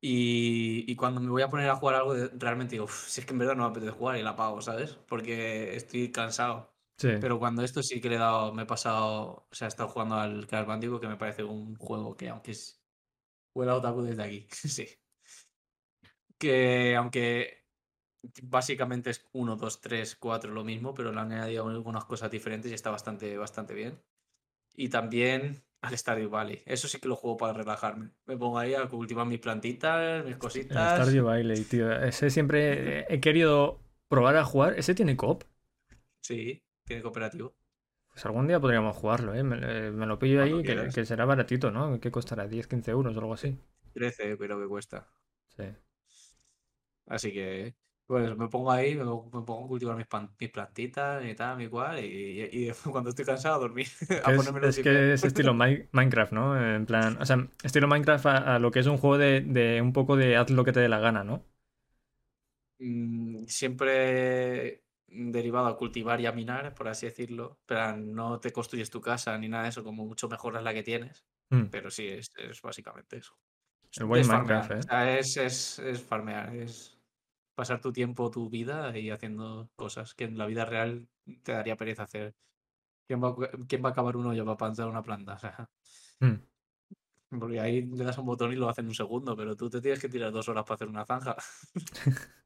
Y, 0.00 0.84
y 0.90 0.96
cuando 0.96 1.20
me 1.20 1.30
voy 1.30 1.42
a 1.42 1.50
poner 1.50 1.68
a 1.70 1.76
jugar 1.76 1.96
algo, 1.96 2.14
realmente 2.34 2.74
digo, 2.76 2.84
"Uf, 2.84 3.08
si 3.08 3.20
es 3.20 3.26
que 3.26 3.32
en 3.32 3.38
verdad 3.40 3.56
no 3.56 3.64
me 3.64 3.70
apetece 3.70 3.92
jugar 3.92 4.16
y 4.18 4.22
la 4.22 4.30
apago, 4.30 4.60
¿sabes? 4.62 4.94
Porque 4.94 5.74
estoy 5.76 6.12
cansado. 6.12 6.76
Sí. 6.98 7.08
Pero 7.18 7.38
cuando 7.40 7.62
esto 7.62 7.82
sí 7.82 8.00
que 8.00 8.08
le 8.08 8.14
he 8.16 8.18
dado, 8.18 8.54
me 8.54 8.62
he 8.62 8.66
pasado, 8.66 9.48
o 9.50 9.54
sea, 9.54 9.66
he 9.66 9.68
estado 9.68 9.88
jugando 9.88 10.14
al 10.16 10.46
Crash 10.46 10.66
Bandicoot, 10.66 11.00
que 11.00 11.08
me 11.08 11.16
parece 11.16 11.42
un 11.44 11.74
juego 11.76 12.16
que, 12.16 12.28
aunque 12.28 12.52
es. 12.52 12.76
Huele 13.54 13.72
a 13.72 13.76
otaku 13.76 14.02
desde 14.02 14.22
aquí, 14.24 14.48
sí. 14.52 14.86
Que 16.38 16.94
aunque 16.96 17.66
básicamente 18.42 19.10
es 19.10 19.28
1, 19.32 19.56
2, 19.56 19.80
3, 19.80 20.16
4 20.16 20.52
lo 20.52 20.64
mismo, 20.64 20.94
pero 20.94 21.12
le 21.12 21.20
han 21.20 21.32
añadido 21.32 21.68
algunas 21.68 22.06
cosas 22.06 22.30
diferentes 22.30 22.70
y 22.70 22.74
está 22.74 22.90
bastante, 22.90 23.38
bastante 23.38 23.74
bien. 23.74 24.04
Y 24.76 24.90
también 24.90 25.67
al 25.80 25.96
Stardew 25.96 26.28
Valley. 26.28 26.62
Eso 26.66 26.88
sí 26.88 26.98
que 26.98 27.08
lo 27.08 27.16
juego 27.16 27.36
para 27.36 27.52
relajarme. 27.52 28.10
Me 28.26 28.36
pongo 28.36 28.58
ahí 28.58 28.74
a 28.74 28.88
cultivar 28.88 29.26
mis 29.26 29.38
plantitas, 29.38 30.24
mis 30.24 30.34
El 30.34 30.38
cositas. 30.38 30.94
Stardew 30.94 31.24
Valley, 31.24 31.64
tío. 31.64 31.90
Ese 31.92 32.30
siempre 32.30 33.12
he 33.12 33.20
querido 33.20 33.80
probar 34.08 34.36
a 34.36 34.44
jugar. 34.44 34.78
¿Ese 34.78 34.94
tiene 34.94 35.16
cop? 35.16 35.44
Sí, 36.20 36.62
tiene 36.84 37.02
cooperativo. 37.02 37.54
Pues 38.10 38.26
algún 38.26 38.48
día 38.48 38.60
podríamos 38.60 38.96
jugarlo, 38.96 39.34
¿eh? 39.34 39.42
Me, 39.44 39.56
eh, 39.62 39.90
me 39.92 40.06
lo 40.06 40.18
pillo 40.18 40.38
Cuando 40.38 40.56
ahí, 40.58 40.62
que, 40.64 40.88
que 40.92 41.06
será 41.06 41.24
baratito, 41.24 41.70
¿no? 41.70 42.00
¿Qué 42.00 42.10
costará? 42.10 42.46
¿10, 42.48 42.66
15 42.66 42.90
euros 42.90 43.16
o 43.16 43.20
algo 43.20 43.34
así? 43.34 43.56
13 43.92 44.36
creo 44.38 44.58
que 44.60 44.66
cuesta. 44.66 45.06
Sí. 45.56 45.64
Así 47.06 47.32
que, 47.32 47.74
pues 48.08 48.36
me 48.36 48.48
pongo 48.48 48.72
ahí, 48.72 48.96
me 48.96 49.04
pongo, 49.04 49.26
me 49.40 49.46
pongo 49.46 49.66
a 49.66 49.68
cultivar 49.68 49.96
mis, 49.96 50.08
pan- 50.08 50.34
mis 50.40 50.50
plantitas 50.50 51.24
y 51.26 51.34
tal, 51.36 51.58
mi 51.58 51.68
cual, 51.68 52.00
y, 52.04 52.06
y- 52.52 52.68
y 52.70 52.72
cuando 52.92 53.10
estoy 53.10 53.26
cansado 53.26 53.56
a 53.56 53.58
dormir, 53.60 53.88
a 54.24 54.32
es, 54.32 54.54
es 54.62 54.80
que 54.80 55.12
es 55.12 55.24
estilo 55.24 55.54
Mi- 55.54 55.88
Minecraft, 55.92 56.32
¿no? 56.32 56.60
En 56.74 56.86
plan, 56.86 57.16
o 57.20 57.26
sea, 57.26 57.48
estilo 57.62 57.88
Minecraft 57.88 58.26
a, 58.26 58.56
a 58.56 58.58
lo 58.58 58.70
que 58.70 58.80
es 58.80 58.86
un 58.86 58.98
juego 58.98 59.18
de, 59.18 59.40
de 59.42 59.80
un 59.82 59.92
poco 59.92 60.16
de 60.16 60.36
haz 60.36 60.50
lo 60.50 60.64
que 60.64 60.72
te 60.72 60.80
dé 60.80 60.88
la 60.88 60.98
gana, 61.00 61.24
¿no? 61.24 61.44
Mm, 62.78 63.46
siempre 63.46 64.84
derivado 65.08 65.66
a 65.68 65.76
cultivar 65.76 66.20
y 66.20 66.26
a 66.26 66.32
minar, 66.32 66.74
por 66.74 66.88
así 66.88 67.06
decirlo. 67.06 67.58
Pero 67.66 67.96
no 67.96 68.40
te 68.40 68.52
construyes 68.52 68.90
tu 68.90 69.00
casa 69.00 69.36
ni 69.38 69.48
nada 69.48 69.64
de 69.64 69.70
eso, 69.70 69.84
como 69.84 70.06
mucho 70.06 70.28
mejoras 70.28 70.62
la 70.62 70.74
que 70.74 70.82
tienes. 70.82 71.24
Mm, 71.52 71.70
Pero 71.70 71.90
sí, 71.90 72.06
es, 72.08 72.30
es 72.36 72.62
básicamente 72.62 73.18
eso. 73.18 73.38
El 73.96 74.06
buen 74.06 74.24
Es 74.24 74.26
Minecraft, 74.26 74.70
farmear, 74.70 74.72
¿eh? 74.72 74.80
o 74.80 74.88
sea, 74.88 75.18
es, 75.18 75.36
es, 75.38 75.80
es 75.80 76.02
farmear, 76.02 76.54
es 76.56 76.97
pasar 77.58 77.80
tu 77.80 77.92
tiempo, 77.92 78.30
tu 78.30 78.48
vida 78.48 78.96
y 78.96 79.10
haciendo 79.10 79.68
cosas 79.74 80.14
que 80.14 80.22
en 80.24 80.38
la 80.38 80.46
vida 80.46 80.64
real 80.64 81.08
te 81.42 81.50
daría 81.50 81.74
pereza 81.76 82.04
hacer. 82.04 82.36
¿Quién 83.08 83.20
va, 83.20 83.30
a- 83.30 83.50
quién 83.68 83.82
va 83.84 83.88
a 83.88 83.92
acabar 83.92 84.16
un 84.16 84.26
hoyo 84.26 84.44
para 84.44 84.56
plantar 84.56 84.86
una 84.88 85.02
planta? 85.02 85.34
O 85.36 85.40
sea, 85.40 85.68
Mm. 86.20 87.38
porque 87.40 87.58
ahí 87.60 87.82
le 87.82 88.04
das 88.04 88.16
a 88.16 88.20
un 88.20 88.28
botón 88.28 88.52
y 88.52 88.56
lo 88.56 88.68
hace 88.68 88.80
en 88.80 88.86
un 88.86 88.94
segundo, 88.94 89.36
pero 89.36 89.56
tú 89.56 89.68
te 89.68 89.80
tienes 89.80 90.00
que 90.00 90.08
tirar 90.08 90.30
dos 90.30 90.48
horas 90.48 90.62
para 90.64 90.76
hacer 90.76 90.88
una 90.88 91.04
zanja. 91.04 91.34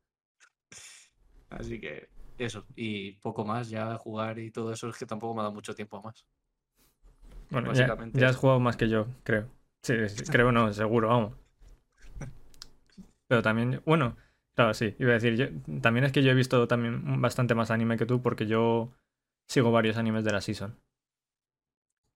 Así 1.51 1.79
que 1.79 2.09
eso, 2.39 2.65
y 2.75 3.13
poco 3.21 3.45
más, 3.45 3.69
ya 3.69 3.99
jugar 3.99 4.39
y 4.39 4.51
todo 4.51 4.73
eso 4.73 4.89
es 4.89 4.97
que 4.97 5.05
tampoco 5.05 5.35
me 5.35 5.41
ha 5.41 5.45
dado 5.45 5.55
mucho 5.55 5.75
tiempo 5.75 6.01
más. 6.03 6.27
Bueno, 7.51 7.69
Básicamente 7.69 8.19
ya 8.19 8.31
has 8.31 8.37
jugado 8.37 8.61
más 8.61 8.79
que 8.79 8.89
yo, 8.89 9.07
creo. 9.25 9.47
Sí, 9.83 10.09
sí, 10.09 10.25
creo 10.25 10.53
no, 10.53 10.73
seguro, 10.73 11.09
vamos. 11.09 11.37
Pero 13.29 13.43
también, 13.43 13.83
bueno, 13.85 14.17
claro, 14.55 14.75
sí, 14.75 14.95
iba 14.99 15.11
a 15.11 15.15
decir, 15.15 15.37
yo- 15.37 15.81
también 15.81 16.05
es 16.05 16.13
que 16.13 16.23
yo 16.23 16.31
he 16.31 16.35
visto 16.35 16.67
también 16.69 17.21
bastante 17.21 17.55
más 17.55 17.71
anime 17.71 17.97
que 17.97 18.07
tú 18.07 18.23
porque 18.23 18.47
yo 18.47 18.93
sigo 19.49 19.73
varios 19.73 19.97
animes 19.97 20.25
de 20.25 20.33
la 20.33 20.41
season. 20.41 20.79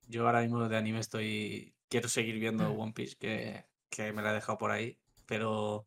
Yo 0.08 0.26
ahora 0.26 0.42
mismo 0.42 0.68
de 0.68 0.76
anime 0.76 1.00
estoy. 1.00 1.74
Quiero 1.88 2.08
seguir 2.08 2.38
viendo 2.38 2.68
One 2.70 2.92
Piece, 2.92 3.16
que, 3.16 3.64
que 3.90 4.12
me 4.12 4.22
la 4.22 4.30
he 4.30 4.34
dejado 4.34 4.58
por 4.58 4.70
ahí. 4.70 4.98
Pero 5.26 5.86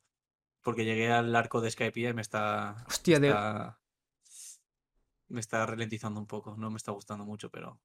porque 0.64 0.86
llegué 0.86 1.12
al 1.12 1.36
arco 1.36 1.62
de 1.62 1.72
Skype 1.72 2.00
y 2.00 2.14
me 2.14 2.22
está. 2.22 2.86
Hostia, 2.88 3.20
me 3.20 3.28
de- 3.28 3.34
está, 3.34 3.80
me 5.30 5.40
está 5.40 5.66
ralentizando 5.66 6.20
un 6.20 6.28
poco. 6.28 6.56
No 6.58 6.70
me 6.72 6.78
está 6.78 6.92
gustando 6.92 7.26
mucho, 7.26 7.50
pero. 7.50 7.80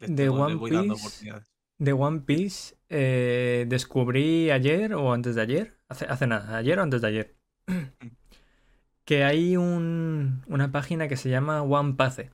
De 0.00 0.28
One 0.28 0.56
voy 0.56 0.70
Piece. 0.70 1.32
De 1.78 1.92
One 1.92 2.20
Piece 2.20 2.76
eh, 2.88 3.64
descubrí 3.68 4.50
ayer 4.50 4.94
o 4.94 5.12
antes 5.12 5.34
de 5.34 5.42
ayer, 5.42 5.78
hace, 5.88 6.06
hace 6.06 6.26
nada, 6.26 6.56
ayer 6.56 6.78
o 6.78 6.82
antes 6.82 7.00
de 7.02 7.08
ayer, 7.08 7.36
que 9.04 9.24
hay 9.24 9.56
un- 9.56 10.42
una 10.46 10.70
página 10.72 11.08
que 11.08 11.16
se 11.16 11.30
llama 11.30 11.62
One 11.62 11.94
Pace. 11.94 12.30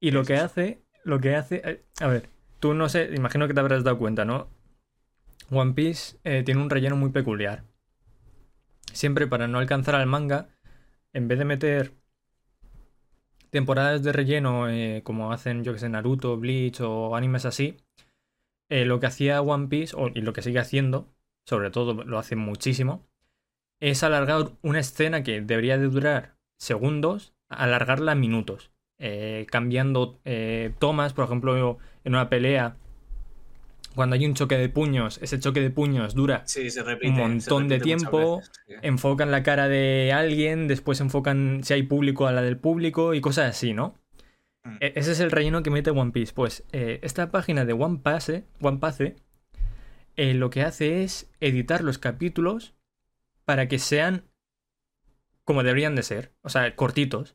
Y 0.00 0.10
lo 0.10 0.24
que 0.24 0.34
hace, 0.36 0.82
lo 1.04 1.20
que 1.20 1.36
hace, 1.36 1.62
eh, 1.64 1.84
a 2.00 2.06
ver, 2.08 2.28
tú 2.60 2.74
no 2.74 2.88
sé, 2.88 3.10
imagino 3.14 3.46
que 3.46 3.54
te 3.54 3.60
habrás 3.60 3.84
dado 3.84 3.98
cuenta, 3.98 4.24
¿no? 4.24 4.48
One 5.50 5.74
Piece 5.74 6.16
eh, 6.24 6.42
tiene 6.42 6.62
un 6.62 6.70
relleno 6.70 6.96
muy 6.96 7.10
peculiar. 7.10 7.64
Siempre 8.92 9.26
para 9.26 9.48
no 9.48 9.58
alcanzar 9.60 9.94
al 9.94 10.04
manga, 10.06 10.48
en 11.14 11.28
vez 11.28 11.38
de 11.38 11.46
meter 11.46 11.94
temporadas 13.50 14.02
de 14.02 14.12
relleno 14.12 14.68
eh, 14.68 15.02
como 15.04 15.32
hacen, 15.32 15.64
yo 15.64 15.72
que 15.72 15.78
sé, 15.78 15.88
Naruto, 15.88 16.36
Bleach 16.36 16.80
o 16.80 17.16
animes 17.16 17.44
así, 17.44 17.76
lo 18.70 19.00
que 19.00 19.06
hacía 19.06 19.42
One 19.42 19.68
Piece, 19.68 19.96
o- 19.96 20.08
y 20.08 20.22
lo 20.22 20.32
que 20.34 20.42
sigue 20.42 20.60
haciendo, 20.60 21.14
sobre 21.46 21.70
todo 21.70 22.04
lo 22.04 22.18
hace 22.18 22.36
muchísimo, 22.36 23.07
es 23.80 24.02
alargar 24.02 24.50
una 24.62 24.80
escena 24.80 25.22
que 25.22 25.40
debería 25.40 25.78
de 25.78 25.88
durar 25.88 26.34
segundos, 26.58 27.32
alargarla 27.48 28.12
a 28.12 28.16
minutos, 28.16 28.70
eh, 28.98 29.46
cambiando 29.50 30.18
eh, 30.24 30.72
tomas, 30.78 31.12
por 31.12 31.24
ejemplo, 31.24 31.78
en 32.04 32.14
una 32.14 32.28
pelea, 32.28 32.76
cuando 33.94 34.14
hay 34.14 34.26
un 34.26 34.34
choque 34.34 34.56
de 34.58 34.68
puños, 34.68 35.18
ese 35.22 35.40
choque 35.40 35.60
de 35.60 35.70
puños 35.70 36.14
dura 36.14 36.42
Sí, 36.46 36.70
se 36.70 36.82
repite. 36.82 37.08
un 37.10 37.40
se 37.40 37.50
montón 37.50 37.68
de 37.68 37.80
tiempo, 37.80 38.36
veces, 38.38 38.52
sí. 38.66 38.74
enfocan 38.82 39.30
la 39.30 39.42
cara 39.42 39.68
de 39.68 40.12
alguien, 40.12 40.68
después 40.68 41.00
enfocan 41.00 41.60
si 41.64 41.74
hay 41.74 41.82
público 41.82 42.26
a 42.26 42.32
la 42.32 42.42
del 42.42 42.58
público 42.58 43.14
y 43.14 43.20
cosas 43.20 43.50
así, 43.50 43.72
¿no? 43.74 43.94
Mm. 44.64 44.76
E- 44.80 44.92
Ese 44.96 45.12
es 45.12 45.20
el 45.20 45.30
relleno 45.32 45.62
que 45.62 45.70
mete 45.70 45.90
One 45.90 46.12
Piece. 46.12 46.32
Pues 46.32 46.64
eh, 46.72 47.00
esta 47.02 47.30
página 47.30 47.64
de 47.64 47.72
One 47.72 47.98
Pace, 48.02 48.44
One 48.60 48.78
Pace 48.78 49.16
lo 50.16 50.50
que 50.50 50.62
hace 50.62 51.04
es 51.04 51.30
editar 51.40 51.82
los 51.82 51.98
capítulos 51.98 52.74
para 53.48 53.66
que 53.66 53.78
sean 53.78 54.24
como 55.44 55.62
deberían 55.62 55.94
de 55.94 56.02
ser, 56.02 56.34
o 56.42 56.50
sea, 56.50 56.76
cortitos. 56.76 57.34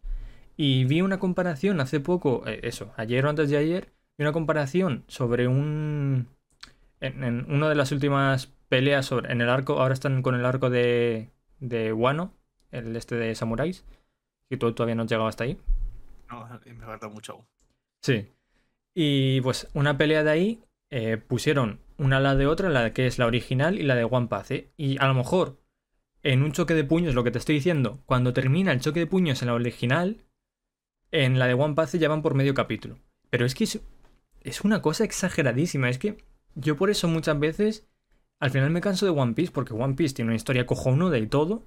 Y 0.56 0.86
vi 0.86 1.02
una 1.02 1.18
comparación 1.18 1.82
hace 1.82 2.00
poco, 2.00 2.44
eh, 2.46 2.60
eso, 2.62 2.94
ayer 2.98 3.26
o 3.26 3.30
antes 3.30 3.50
de 3.50 3.58
ayer, 3.58 3.92
vi 4.16 4.24
una 4.24 4.32
comparación 4.32 5.06
sobre 5.08 5.48
un... 5.48 6.28
En, 7.00 7.24
en 7.24 7.52
una 7.52 7.68
de 7.68 7.74
las 7.74 7.92
últimas 7.92 8.54
peleas 8.70 9.08
sobre, 9.08 9.32
en 9.32 9.42
el 9.42 9.50
arco, 9.50 9.80
ahora 9.80 9.96
están 9.96 10.22
con 10.22 10.36
el 10.36 10.46
arco 10.46 10.70
de, 10.70 11.32
de 11.60 11.92
Wano, 11.94 12.36
el 12.70 12.96
este 12.96 13.16
de 13.16 13.34
Samuráis, 13.34 13.84
que 14.52 14.58
tú 14.58 14.72
todavía 14.72 14.94
no 14.94 15.02
has 15.02 15.10
llegado 15.10 15.28
hasta 15.28 15.46
ahí. 15.46 15.58
No, 16.30 16.48
me 16.64 16.86
falta 16.86 17.08
mucho 17.08 17.34
aún. 17.34 17.46
Sí. 18.04 18.28
Y 18.94 19.42
pues 19.42 19.68
una 19.74 19.98
pelea 19.98 20.24
de 20.24 20.30
ahí 20.30 20.64
eh, 20.92 21.18
pusieron 21.18 21.80
una 21.98 22.20
lado 22.20 22.38
de 22.38 22.46
otra, 22.46 22.70
la 22.70 22.94
que 22.94 23.08
es 23.08 23.18
la 23.18 23.26
original 23.26 23.80
y 23.80 23.82
la 23.82 23.96
de 23.96 24.04
One 24.04 24.28
Pace. 24.28 24.70
Y 24.78 25.02
a 25.02 25.08
lo 25.08 25.16
mejor 25.16 25.63
en 26.24 26.42
un 26.42 26.54
choque 26.54 26.74
de 26.74 26.84
puños, 26.84 27.16
lo 27.16 27.24
que 27.24 27.32
te 27.32 27.38
estoy 27.38 27.56
diciendo, 27.56 28.00
cuando 28.06 28.34
termina 28.34 28.72
el 28.72 28.82
choque 28.82 29.02
de 29.02 29.08
puños 29.08 29.42
en 29.42 29.50
la 29.50 29.54
original, 29.54 30.26
en 31.12 31.38
la 31.38 31.48
de 31.48 31.54
One 31.54 31.76
Pace 31.76 32.00
ya 32.00 32.10
van 32.10 32.22
por 32.22 32.34
medio 32.34 32.54
capítulo. 32.54 32.98
Pero 33.30 33.46
es 33.46 33.54
que 33.54 33.66
es, 33.66 33.80
es 34.42 34.62
una 34.62 34.82
cosa 34.82 35.04
exageradísima. 35.04 35.90
Es 35.90 35.98
que 35.98 36.18
yo 36.56 36.76
por 36.78 36.90
eso 36.90 37.08
muchas 37.08 37.40
veces 37.40 37.88
al 38.40 38.52
final 38.52 38.72
me 38.72 38.82
canso 38.82 39.06
de 39.06 39.12
One 39.12 39.34
Piece, 39.34 39.52
porque 39.52 39.74
One 39.74 39.94
Piece 39.94 40.16
tiene 40.16 40.30
una 40.30 40.36
historia 40.36 40.66
cojonuda 40.66 41.18
y 41.18 41.28
todo. 41.28 41.66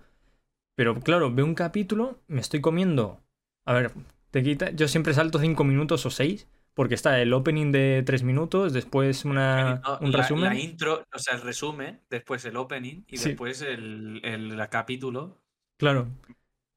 Pero 0.74 1.00
claro, 1.00 1.32
veo 1.34 1.44
un 1.44 1.54
capítulo, 1.54 2.20
me 2.26 2.40
estoy 2.40 2.60
comiendo. 2.60 3.20
A 3.64 3.72
ver, 3.72 3.92
te 4.30 4.42
quita. 4.42 4.70
Yo 4.70 4.88
siempre 4.88 5.14
salto 5.14 5.38
5 5.38 5.64
minutos 5.64 6.04
o 6.06 6.10
6, 6.10 6.46
porque 6.76 6.94
está 6.94 7.20
el 7.22 7.32
opening 7.32 7.72
de 7.72 8.04
3 8.06 8.22
minutos, 8.22 8.72
después 8.74 9.24
una, 9.24 9.82
No, 9.84 9.98
un 10.00 10.12
la, 10.12 10.18
resumen. 10.18 10.44
la 10.50 10.60
intro, 10.60 11.04
o 11.12 11.18
sea, 11.18 11.34
el 11.36 11.42
resumen, 11.42 12.02
después 12.10 12.44
el 12.44 12.56
opening 12.56 13.02
y 13.08 13.16
Sí. 13.16 13.30
después 13.30 13.62
el, 13.62 14.20
el 14.24 14.68
capítulo 14.70 15.42
Claro, 15.78 16.08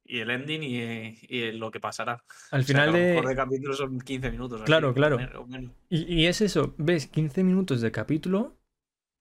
y 0.06 0.20
el 0.20 0.32
ending 0.32 0.64
y, 0.64 1.20
y 1.30 1.52
lo 1.54 1.70
que 1.72 1.80
pasará. 1.80 2.24
al 2.52 2.62
O 2.62 2.64
final 2.64 2.94
de. 2.94 3.14
mejor 3.14 3.28
de 3.28 3.36
capítulo 3.36 3.74
son 3.76 4.00
15 4.00 4.32
minutos. 4.32 4.62
Claro, 4.64 4.94
claro. 4.94 5.18
men- 5.18 5.36
o 5.36 5.46
menos. 5.46 5.72
Y, 5.90 6.12
y 6.14 6.26
es 6.28 6.42
eso, 6.42 6.74
ves 6.78 7.08
15 7.08 7.44
minutos 7.44 7.82
de 7.82 7.92
capítulo 7.92 8.58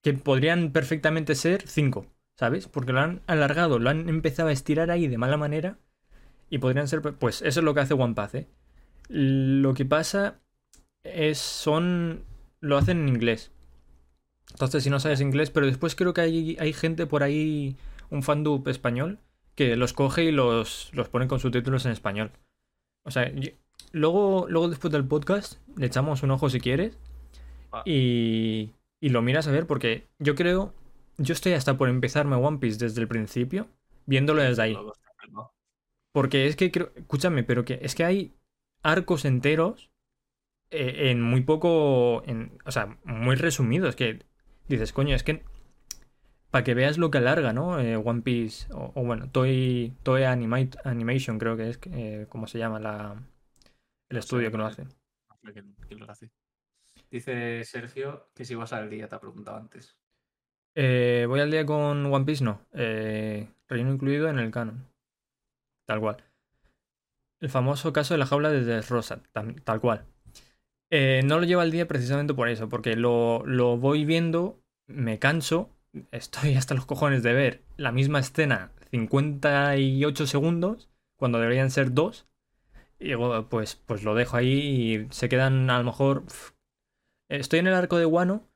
que 0.01 0.13
podrían 0.13 0.71
perfectamente 0.71 1.35
ser 1.35 1.67
5, 1.67 2.07
¿sabes? 2.37 2.67
Porque 2.67 2.93
lo 2.93 3.01
han 3.01 3.21
alargado, 3.27 3.79
lo 3.79 3.89
han 3.89 4.09
empezado 4.09 4.49
a 4.49 4.53
estirar 4.53 4.91
ahí 4.91 5.07
de 5.07 5.17
mala 5.17 5.37
manera 5.37 5.77
y 6.49 6.59
podrían 6.59 6.87
ser, 6.87 7.01
pues 7.01 7.41
eso 7.43 7.59
es 7.59 7.63
lo 7.65 7.73
que 7.73 7.81
hace 7.81 7.93
One 7.93 8.15
Pace. 8.15 8.37
¿eh? 8.39 8.47
Lo 9.09 9.73
que 9.73 9.85
pasa 9.85 10.39
es, 11.03 11.37
son, 11.37 12.23
lo 12.61 12.77
hacen 12.77 12.99
en 13.01 13.09
inglés. 13.09 13.51
Entonces 14.51 14.83
si 14.83 14.89
no 14.89 14.99
sabes 14.99 15.21
inglés, 15.21 15.51
pero 15.51 15.65
después 15.65 15.95
creo 15.95 16.13
que 16.13 16.21
hay, 16.21 16.57
hay 16.59 16.73
gente 16.73 17.05
por 17.05 17.23
ahí, 17.23 17.75
un 18.09 18.23
fandub 18.23 18.67
español, 18.67 19.19
que 19.55 19.75
los 19.75 19.93
coge 19.93 20.23
y 20.25 20.31
los, 20.31 20.89
los 20.93 21.09
pone 21.09 21.27
con 21.27 21.39
subtítulos 21.39 21.85
en 21.85 21.91
español. 21.91 22.31
O 23.03 23.11
sea, 23.11 23.31
yo- 23.33 23.51
luego, 23.91 24.47
luego 24.49 24.69
después 24.69 24.91
del 24.91 25.05
podcast 25.05 25.59
le 25.77 25.85
echamos 25.85 26.23
un 26.23 26.31
ojo 26.31 26.49
si 26.49 26.59
quieres 26.59 26.97
Va. 27.73 27.83
y, 27.85 28.71
y 28.99 29.09
lo 29.09 29.21
miras 29.21 29.47
a 29.47 29.51
ver 29.51 29.67
porque 29.67 30.07
yo 30.19 30.35
creo, 30.35 30.73
yo 31.17 31.33
estoy 31.33 31.53
hasta 31.53 31.77
por 31.77 31.89
empezarme 31.89 32.35
One 32.35 32.57
Piece 32.57 32.79
desde 32.79 33.01
el 33.01 33.07
principio, 33.07 33.67
viéndolo 34.05 34.41
desde 34.41 34.61
ahí. 34.63 34.77
Porque 36.11 36.47
es 36.47 36.55
que 36.55 36.71
creo, 36.71 36.91
escúchame, 36.95 37.43
pero 37.43 37.65
que 37.65 37.79
es 37.81 37.93
que 37.95 38.03
hay 38.03 38.33
arcos 38.81 39.25
enteros 39.25 39.88
eh, 40.71 41.09
en 41.11 41.21
muy 41.21 41.41
poco, 41.41 42.23
en, 42.25 42.57
o 42.65 42.71
sea, 42.71 42.97
muy 43.03 43.35
resumidos, 43.35 43.95
que 43.95 44.25
dices, 44.67 44.93
coño, 44.93 45.15
es 45.15 45.23
que 45.23 45.43
para 46.51 46.63
que 46.63 46.73
veas 46.73 46.97
lo 46.97 47.11
que 47.11 47.19
alarga, 47.19 47.53
¿no? 47.53 47.79
Eh, 47.79 47.95
One 47.95 48.21
Piece, 48.21 48.67
o, 48.73 48.91
o 48.95 49.03
bueno, 49.03 49.29
Toei 49.31 49.93
Animate- 50.05 50.79
Animation 50.83 51.37
creo 51.37 51.55
que 51.57 51.69
es, 51.69 51.79
eh, 51.91 52.25
como 52.29 52.47
se 52.47 52.57
llama 52.59 52.79
la, 52.79 53.15
el 54.09 54.17
No 54.17 54.21
sé, 54.21 54.25
estudio 54.25 54.51
que 54.51 54.57
lo 54.57 54.65
hace. 54.65 54.85
sé. 54.85 54.89
No 55.29 55.35
sé 55.43 55.53
quién- 55.53 55.75
quién 55.87 55.99
lo 55.99 56.09
hace. 56.11 56.31
Dice 57.11 57.63
Sergio 57.65 58.29
que 58.35 58.45
si 58.45 58.55
vas 58.55 58.73
al 58.73 58.89
día, 58.89 59.07
te 59.07 59.15
ha 59.15 59.19
preguntado 59.19 59.57
antes. 59.57 59.97
Eh, 60.75 61.25
voy 61.27 61.39
al 61.41 61.51
día 61.51 61.65
con 61.65 62.05
One 62.11 62.25
Piece, 62.25 62.43
no. 62.43 62.61
Relleno 62.71 63.93
incluido 63.93 64.29
en 64.29 64.39
el 64.39 64.51
canon. 64.51 64.87
Tal 65.85 65.99
cual. 65.99 66.23
El 67.41 67.49
famoso 67.49 67.91
caso 67.91 68.13
de 68.13 68.17
la 68.19 68.25
jaula 68.25 68.49
de 68.49 68.81
Rosa, 68.81 69.21
tal 69.65 69.81
cual. 69.81 70.05
Eh, 70.91 71.21
no 71.23 71.39
lo 71.39 71.45
llevo 71.45 71.61
al 71.61 71.71
día 71.71 71.87
precisamente 71.87 72.33
por 72.33 72.49
eso, 72.49 72.67
porque 72.69 72.95
lo, 72.95 73.43
lo 73.45 73.77
voy 73.77 74.05
viendo, 74.05 74.59
me 74.87 75.19
canso, 75.19 75.69
estoy 76.11 76.55
hasta 76.55 76.73
los 76.73 76.85
cojones 76.85 77.23
de 77.23 77.33
ver 77.33 77.63
la 77.77 77.91
misma 77.91 78.19
escena 78.19 78.71
58 78.91 80.25
segundos, 80.27 80.89
cuando 81.17 81.39
deberían 81.39 81.69
ser 81.69 81.93
dos, 81.93 82.27
y 82.99 83.13
pues, 83.49 83.75
pues 83.85 84.03
lo 84.03 84.15
dejo 84.15 84.37
ahí 84.37 85.05
y 85.07 85.07
se 85.13 85.29
quedan 85.29 85.69
a 85.69 85.79
lo 85.79 85.85
mejor... 85.85 86.25
Estoy 87.29 87.59
en 87.59 87.67
el 87.67 87.73
arco 87.73 87.97
de 87.97 88.05
Wano, 88.05 88.47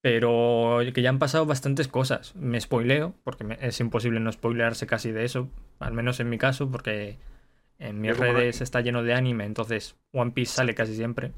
pero 0.00 0.78
que 0.94 1.02
ya 1.02 1.10
han 1.10 1.18
pasado 1.18 1.46
bastantes 1.46 1.88
cosas. 1.88 2.34
Me 2.34 2.60
spoileo, 2.60 3.14
porque 3.24 3.44
me- 3.44 3.58
es 3.60 3.78
imposible 3.80 4.20
no 4.20 4.32
spoilearse 4.32 4.86
casi 4.86 5.12
de 5.12 5.24
eso, 5.24 5.48
al 5.78 5.92
menos 5.92 6.18
en 6.20 6.30
mi 6.30 6.38
caso, 6.38 6.70
porque 6.70 7.18
en 7.78 8.00
mis 8.00 8.16
redes 8.16 8.60
está 8.60 8.80
lleno 8.80 9.02
de 9.02 9.14
anime, 9.14 9.44
entonces 9.44 9.96
One 10.12 10.32
Piece 10.32 10.54
sale 10.54 10.74
casi 10.74 10.96
siempre. 10.96 11.32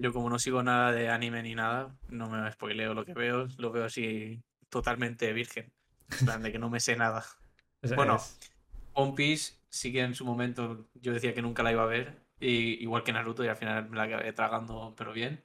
Yo 0.00 0.12
como 0.12 0.30
no 0.30 0.38
sigo 0.38 0.62
nada 0.62 0.92
de 0.92 1.08
anime 1.08 1.42
ni 1.42 1.54
nada, 1.54 1.96
no 2.08 2.28
me 2.28 2.50
spoileo 2.52 2.94
lo 2.94 3.04
que 3.04 3.14
veo, 3.14 3.48
lo 3.58 3.70
veo 3.70 3.84
así 3.84 4.42
totalmente 4.68 5.32
virgen. 5.32 5.72
En 6.20 6.26
plan 6.26 6.42
de 6.42 6.52
que 6.52 6.58
no 6.58 6.70
me 6.70 6.80
sé 6.80 6.96
nada. 6.96 7.24
Bueno, 7.94 8.18
One 8.94 9.12
Piece 9.14 9.54
sí 9.68 9.92
que 9.92 10.00
en 10.00 10.14
su 10.14 10.24
momento 10.24 10.88
yo 10.94 11.12
decía 11.12 11.34
que 11.34 11.42
nunca 11.42 11.62
la 11.62 11.70
iba 11.70 11.84
a 11.84 11.86
ver, 11.86 12.26
y, 12.40 12.82
igual 12.82 13.04
que 13.04 13.12
Naruto, 13.12 13.44
y 13.44 13.48
al 13.48 13.56
final 13.56 13.88
me 13.88 13.96
la 13.96 14.04
acabé 14.04 14.32
tragando, 14.32 14.94
pero 14.96 15.12
bien. 15.12 15.44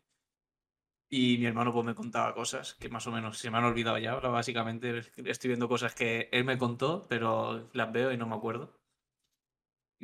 Y 1.10 1.38
mi 1.38 1.46
hermano 1.46 1.74
pues 1.74 1.86
me 1.86 1.94
contaba 1.94 2.34
cosas 2.34 2.76
que 2.76 2.90
más 2.90 3.06
o 3.06 3.12
menos 3.12 3.38
se 3.38 3.52
me 3.52 3.58
han 3.58 3.66
olvidado 3.66 3.98
ya. 3.98 4.14
Ahora 4.14 4.30
básicamente 4.30 5.04
estoy 5.26 5.50
viendo 5.50 5.68
cosas 5.68 5.94
que 5.94 6.30
él 6.32 6.46
me 6.46 6.58
contó, 6.58 7.06
pero 7.10 7.70
las 7.74 7.92
veo 7.92 8.12
y 8.14 8.18
no 8.18 8.28
me 8.28 8.36
acuerdo. 8.36 8.81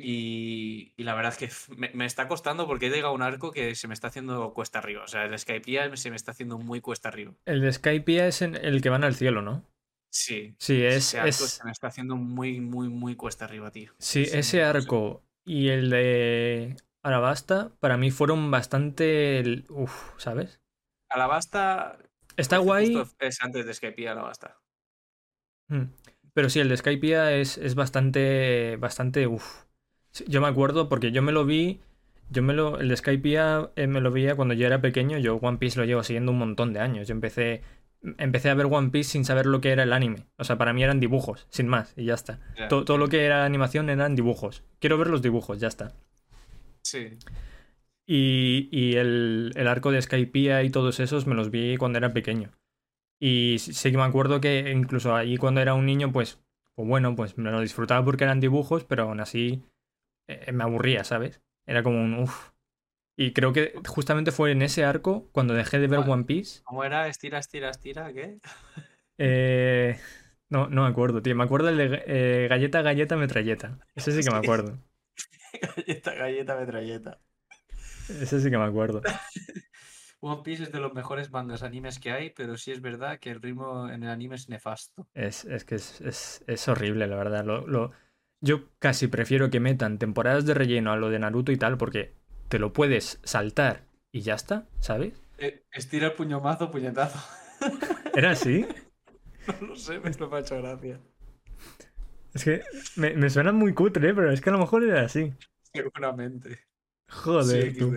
Y, 0.00 0.92
y 0.96 1.02
la 1.02 1.14
verdad 1.14 1.32
es 1.32 1.38
que 1.68 1.74
me, 1.76 1.90
me 1.92 2.06
está 2.06 2.28
costando 2.28 2.66
porque 2.66 2.86
he 2.86 2.90
llegado 2.90 3.08
a 3.08 3.16
un 3.16 3.22
arco 3.22 3.50
que 3.50 3.74
se 3.74 3.88
me 3.88 3.94
está 3.94 4.08
haciendo 4.08 4.54
cuesta 4.54 4.78
arriba. 4.78 5.02
O 5.04 5.08
sea, 5.08 5.24
el 5.24 5.36
Skypiea 5.38 5.96
se 5.96 6.10
me 6.10 6.16
está 6.16 6.30
haciendo 6.30 6.58
muy 6.58 6.80
cuesta 6.80 7.08
arriba. 7.08 7.34
el 7.46 7.60
de 7.62 7.72
Skypiea 7.72 8.28
es 8.28 8.42
en- 8.42 8.54
el 8.54 8.80
que 8.80 8.90
van 8.90 9.02
al 9.04 9.14
cielo, 9.16 9.42
¿no? 9.42 9.64
Sí. 10.10 10.56
Sí, 10.58 10.82
es, 10.84 10.96
ese 11.08 11.18
arco 11.20 11.44
es, 11.44 11.50
se 11.50 11.64
me 11.64 11.72
está 11.72 11.88
haciendo 11.88 12.16
muy, 12.16 12.60
muy, 12.60 12.88
muy 12.88 13.16
cuesta 13.16 13.44
arriba, 13.44 13.70
tío. 13.70 13.92
sí, 13.98 14.24
Sí, 14.24 14.36
ese 14.38 14.62
arco 14.62 15.24
y 15.44 15.68
el 15.68 15.90
de 15.90 16.76
Arabasta 17.02 17.72
para 17.80 17.96
mí 17.96 18.10
fueron 18.10 18.50
bastante... 18.50 19.64
Uf, 19.70 20.12
¿sabes? 20.18 20.60
Alabasta 21.10 21.98
Está 22.36 22.58
guay. 22.58 23.04
es 23.18 23.42
antes 23.42 23.66
de 23.66 23.74
Skypiea 23.74 24.12
Alabasta. 24.12 24.58
Mm. 25.68 25.84
Pero 26.34 26.50
sí, 26.50 26.60
el 26.60 26.68
de 26.68 26.76
Skypiea 26.76 27.32
es, 27.32 27.58
es 27.58 27.74
bastante. 27.74 28.76
bastante. 28.78 29.26
Uf. 29.26 29.64
Yo 30.26 30.40
me 30.40 30.48
acuerdo 30.48 30.88
porque 30.88 31.12
yo 31.12 31.22
me 31.22 31.32
lo 31.32 31.44
vi. 31.44 31.80
Yo 32.30 32.42
me 32.42 32.54
lo. 32.54 32.78
El 32.78 32.88
de 32.88 32.96
Skypiea 32.96 33.70
eh, 33.76 33.86
me 33.86 34.00
lo 34.00 34.10
veía 34.10 34.34
cuando 34.34 34.54
yo 34.54 34.66
era 34.66 34.80
pequeño. 34.80 35.18
Yo 35.18 35.36
One 35.36 35.58
Piece 35.58 35.78
lo 35.78 35.84
llevo 35.84 36.02
siguiendo 36.02 36.32
un 36.32 36.38
montón 36.38 36.72
de 36.72 36.80
años. 36.80 37.08
Yo 37.08 37.12
empecé. 37.12 37.62
Empecé 38.18 38.50
a 38.50 38.54
ver 38.54 38.66
One 38.70 38.90
Piece 38.90 39.10
sin 39.10 39.24
saber 39.24 39.46
lo 39.46 39.60
que 39.60 39.70
era 39.70 39.82
el 39.82 39.92
anime. 39.92 40.26
O 40.36 40.44
sea, 40.44 40.56
para 40.56 40.72
mí 40.72 40.84
eran 40.84 41.00
dibujos, 41.00 41.46
sin 41.50 41.66
más, 41.66 41.94
y 41.96 42.04
ya 42.04 42.14
está. 42.14 42.38
Todo, 42.68 42.84
todo 42.84 42.96
lo 42.96 43.08
que 43.08 43.24
era 43.24 43.44
animación 43.44 43.90
eran 43.90 44.14
dibujos. 44.14 44.62
Quiero 44.78 44.98
ver 44.98 45.08
los 45.08 45.20
dibujos, 45.20 45.58
ya 45.58 45.66
está. 45.66 45.92
Sí. 46.82 47.18
Y, 48.06 48.68
y 48.70 48.94
el, 48.94 49.52
el 49.54 49.68
arco 49.68 49.90
de 49.90 50.00
Skypiea 50.00 50.62
y 50.62 50.70
todos 50.70 51.00
esos 51.00 51.26
me 51.26 51.34
los 51.34 51.50
vi 51.50 51.76
cuando 51.76 51.98
era 51.98 52.12
pequeño. 52.12 52.52
Y 53.20 53.56
sí 53.58 53.72
sí 53.72 53.90
que 53.90 53.96
me 53.96 54.04
acuerdo 54.04 54.40
que 54.40 54.70
incluso 54.70 55.14
ahí 55.14 55.36
cuando 55.36 55.60
era 55.60 55.74
un 55.74 55.84
niño, 55.84 56.12
pues, 56.12 56.38
pues 56.76 56.88
bueno, 56.88 57.16
pues 57.16 57.36
me 57.36 57.50
lo 57.50 57.60
disfrutaba 57.60 58.04
porque 58.04 58.24
eran 58.24 58.40
dibujos, 58.40 58.84
pero 58.84 59.02
aún 59.04 59.20
así 59.20 59.64
eh, 60.28 60.52
me 60.52 60.64
aburría, 60.64 61.04
¿sabes? 61.04 61.40
Era 61.66 61.82
como 61.82 62.00
un 62.02 62.14
uff. 62.14 62.50
Y 63.16 63.32
creo 63.32 63.52
que 63.52 63.74
justamente 63.86 64.30
fue 64.32 64.52
en 64.52 64.62
ese 64.62 64.84
arco 64.84 65.28
cuando 65.32 65.54
dejé 65.54 65.78
de 65.80 65.88
ver. 65.88 66.00
One 66.00 66.24
Piece. 66.24 66.60
¿Cómo 66.64 66.84
era? 66.84 67.08
Estira, 67.08 67.38
estira, 67.38 67.70
estira, 67.70 68.12
¿qué? 68.12 68.38
eh, 69.18 69.98
no, 70.48 70.68
no 70.68 70.82
me 70.84 70.88
acuerdo, 70.88 71.22
tío. 71.22 71.34
Me 71.34 71.44
acuerdo 71.44 71.68
el 71.68 71.76
de 71.76 72.02
eh, 72.06 72.48
galleta, 72.48 72.82
galleta, 72.82 73.16
metralleta. 73.16 73.78
Ese 73.94 74.12
sí 74.12 74.24
que 74.24 74.30
me 74.30 74.36
acuerdo. 74.38 74.78
galleta, 75.76 76.14
galleta, 76.14 76.56
metralleta. 76.56 77.20
Ese 78.08 78.40
sí 78.40 78.50
que 78.50 78.58
me 78.58 78.64
acuerdo. 78.64 79.02
One 80.20 80.42
Piece 80.42 80.64
es 80.64 80.72
de 80.72 80.80
los 80.80 80.94
mejores 80.94 81.30
mangas 81.30 81.62
animes 81.62 81.98
que 81.98 82.10
hay, 82.12 82.30
pero 82.30 82.56
sí 82.56 82.72
es 82.72 82.80
verdad 82.80 83.18
que 83.20 83.30
el 83.30 83.40
ritmo 83.42 83.88
en 83.88 84.02
el 84.02 84.10
anime 84.10 84.36
es 84.36 84.48
nefasto. 84.48 85.06
Es, 85.14 85.44
es 85.44 85.64
que 85.64 85.74
es, 85.76 86.00
es- 86.00 86.44
es 86.46 86.68
horrible, 86.68 87.06
la 87.06 87.16
verdad. 87.16 87.44
Lo, 87.44 87.66
lo- 87.66 87.90
Yo 88.40 88.68
casi 88.78 89.06
prefiero 89.08 89.50
que 89.50 89.60
metan 89.60 89.98
temporadas 89.98 90.44
de 90.46 90.54
relleno 90.54 90.92
a 90.92 90.96
lo 90.96 91.10
de 91.10 91.18
Naruto 91.18 91.52
y 91.52 91.56
tal, 91.56 91.76
porque 91.78 92.12
te 92.48 92.58
lo 92.58 92.72
puedes 92.72 93.20
saltar 93.24 93.84
y 94.12 94.20
ya 94.22 94.34
está, 94.34 94.66
¿sabes? 94.80 95.22
Eh, 95.38 95.64
estira 95.72 96.08
el 96.08 96.14
puño 96.14 96.40
mazo, 96.40 96.70
puñetazo. 96.70 97.18
¿Era 98.14 98.30
así? 98.30 98.66
no 99.60 99.68
lo 99.68 99.76
sé, 99.76 99.98
me 100.00 100.10
lo 100.10 100.34
ha 100.34 100.40
hecho 100.40 100.56
gracia. 100.58 101.00
Es 102.34 102.44
que 102.44 102.62
me, 102.96 103.14
me 103.14 103.28
suena 103.30 103.52
muy 103.52 103.74
cutre, 103.74 104.14
pero 104.14 104.30
es 104.32 104.40
que 104.40 104.50
a 104.50 104.52
lo 104.52 104.58
mejor 104.58 104.84
era 104.84 105.02
así. 105.02 105.32
Seguramente. 105.72 106.66
Joder, 107.08 107.72
Sí, 107.72 107.78
tú. 107.78 107.94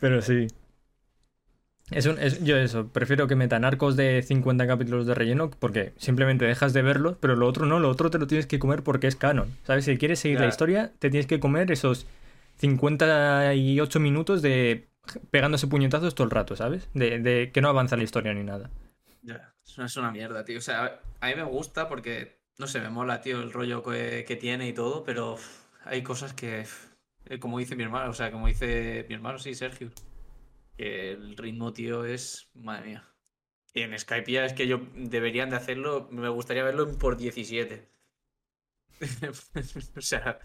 Pero 0.00 0.22
sí. 0.22 0.46
Es 1.90 2.06
un, 2.06 2.18
es- 2.18 2.42
yo 2.44 2.56
eso, 2.56 2.88
prefiero 2.88 3.26
que 3.26 3.36
metan 3.36 3.64
arcos 3.64 3.96
de 3.96 4.22
50 4.22 4.66
capítulos 4.66 5.06
de 5.06 5.14
relleno 5.14 5.50
porque 5.50 5.92
simplemente 5.98 6.44
dejas 6.44 6.72
de 6.72 6.82
verlos, 6.82 7.16
pero 7.20 7.36
lo 7.36 7.46
otro 7.46 7.66
no, 7.66 7.80
lo 7.80 7.88
otro 7.90 8.10
te 8.10 8.18
lo 8.18 8.26
tienes 8.26 8.46
que 8.46 8.58
comer 8.58 8.82
porque 8.82 9.06
es 9.08 9.16
canon. 9.16 9.48
¿Sabes? 9.64 9.84
Si 9.86 9.98
quieres 9.98 10.20
seguir 10.20 10.40
la 10.40 10.46
historia, 10.46 10.92
te 10.98 11.10
tienes 11.10 11.26
que 11.26 11.40
comer 11.40 11.70
esos 11.72 12.06
58 12.58 14.00
minutos 14.00 14.42
de 14.42 14.86
pegándose 15.30 15.66
puñetazos 15.66 16.14
todo 16.14 16.24
el 16.26 16.30
rato, 16.30 16.54
¿sabes? 16.56 16.88
De, 16.94 17.18
de 17.18 17.50
que 17.52 17.60
no 17.60 17.68
avanza 17.68 17.96
la 17.96 18.04
historia 18.04 18.34
ni 18.34 18.44
nada. 18.44 18.70
Ya, 19.22 19.54
es 19.84 19.96
una 19.96 20.10
mierda, 20.10 20.44
tío. 20.44 20.58
O 20.58 20.60
sea, 20.62 21.00
a 21.20 21.26
mí 21.28 21.34
me 21.34 21.42
gusta 21.42 21.88
porque, 21.88 22.40
no 22.58 22.66
sé, 22.66 22.80
me 22.80 22.90
mola, 22.90 23.20
tío, 23.20 23.40
el 23.42 23.52
rollo 23.52 23.82
que, 23.82 24.24
que 24.26 24.36
tiene 24.36 24.68
y 24.68 24.72
todo, 24.72 25.04
pero 25.04 25.36
hay 25.84 26.02
cosas 26.02 26.32
que, 26.32 26.66
eh, 27.26 27.38
como 27.38 27.58
dice 27.58 27.76
mi 27.76 27.82
hermano, 27.82 28.10
o 28.10 28.14
sea, 28.14 28.30
como 28.30 28.46
dice 28.46 29.04
mi 29.08 29.14
hermano, 29.14 29.38
sí, 29.38 29.54
Sergio, 29.54 29.90
que 30.80 31.12
el 31.12 31.36
ritmo, 31.36 31.72
tío, 31.72 32.04
es, 32.04 32.50
madre 32.54 32.86
mía. 32.88 33.04
Y 33.74 33.82
en 33.82 33.98
Skype 33.98 34.30
ya 34.32 34.44
es 34.44 34.52
que 34.52 34.66
yo 34.66 34.80
deberían 34.94 35.50
de 35.50 35.56
hacerlo, 35.56 36.08
me 36.10 36.28
gustaría 36.28 36.64
verlo 36.64 36.88
en 36.88 36.98
por 36.98 37.16
17. 37.16 37.88
o 39.96 40.00
sea, 40.00 40.38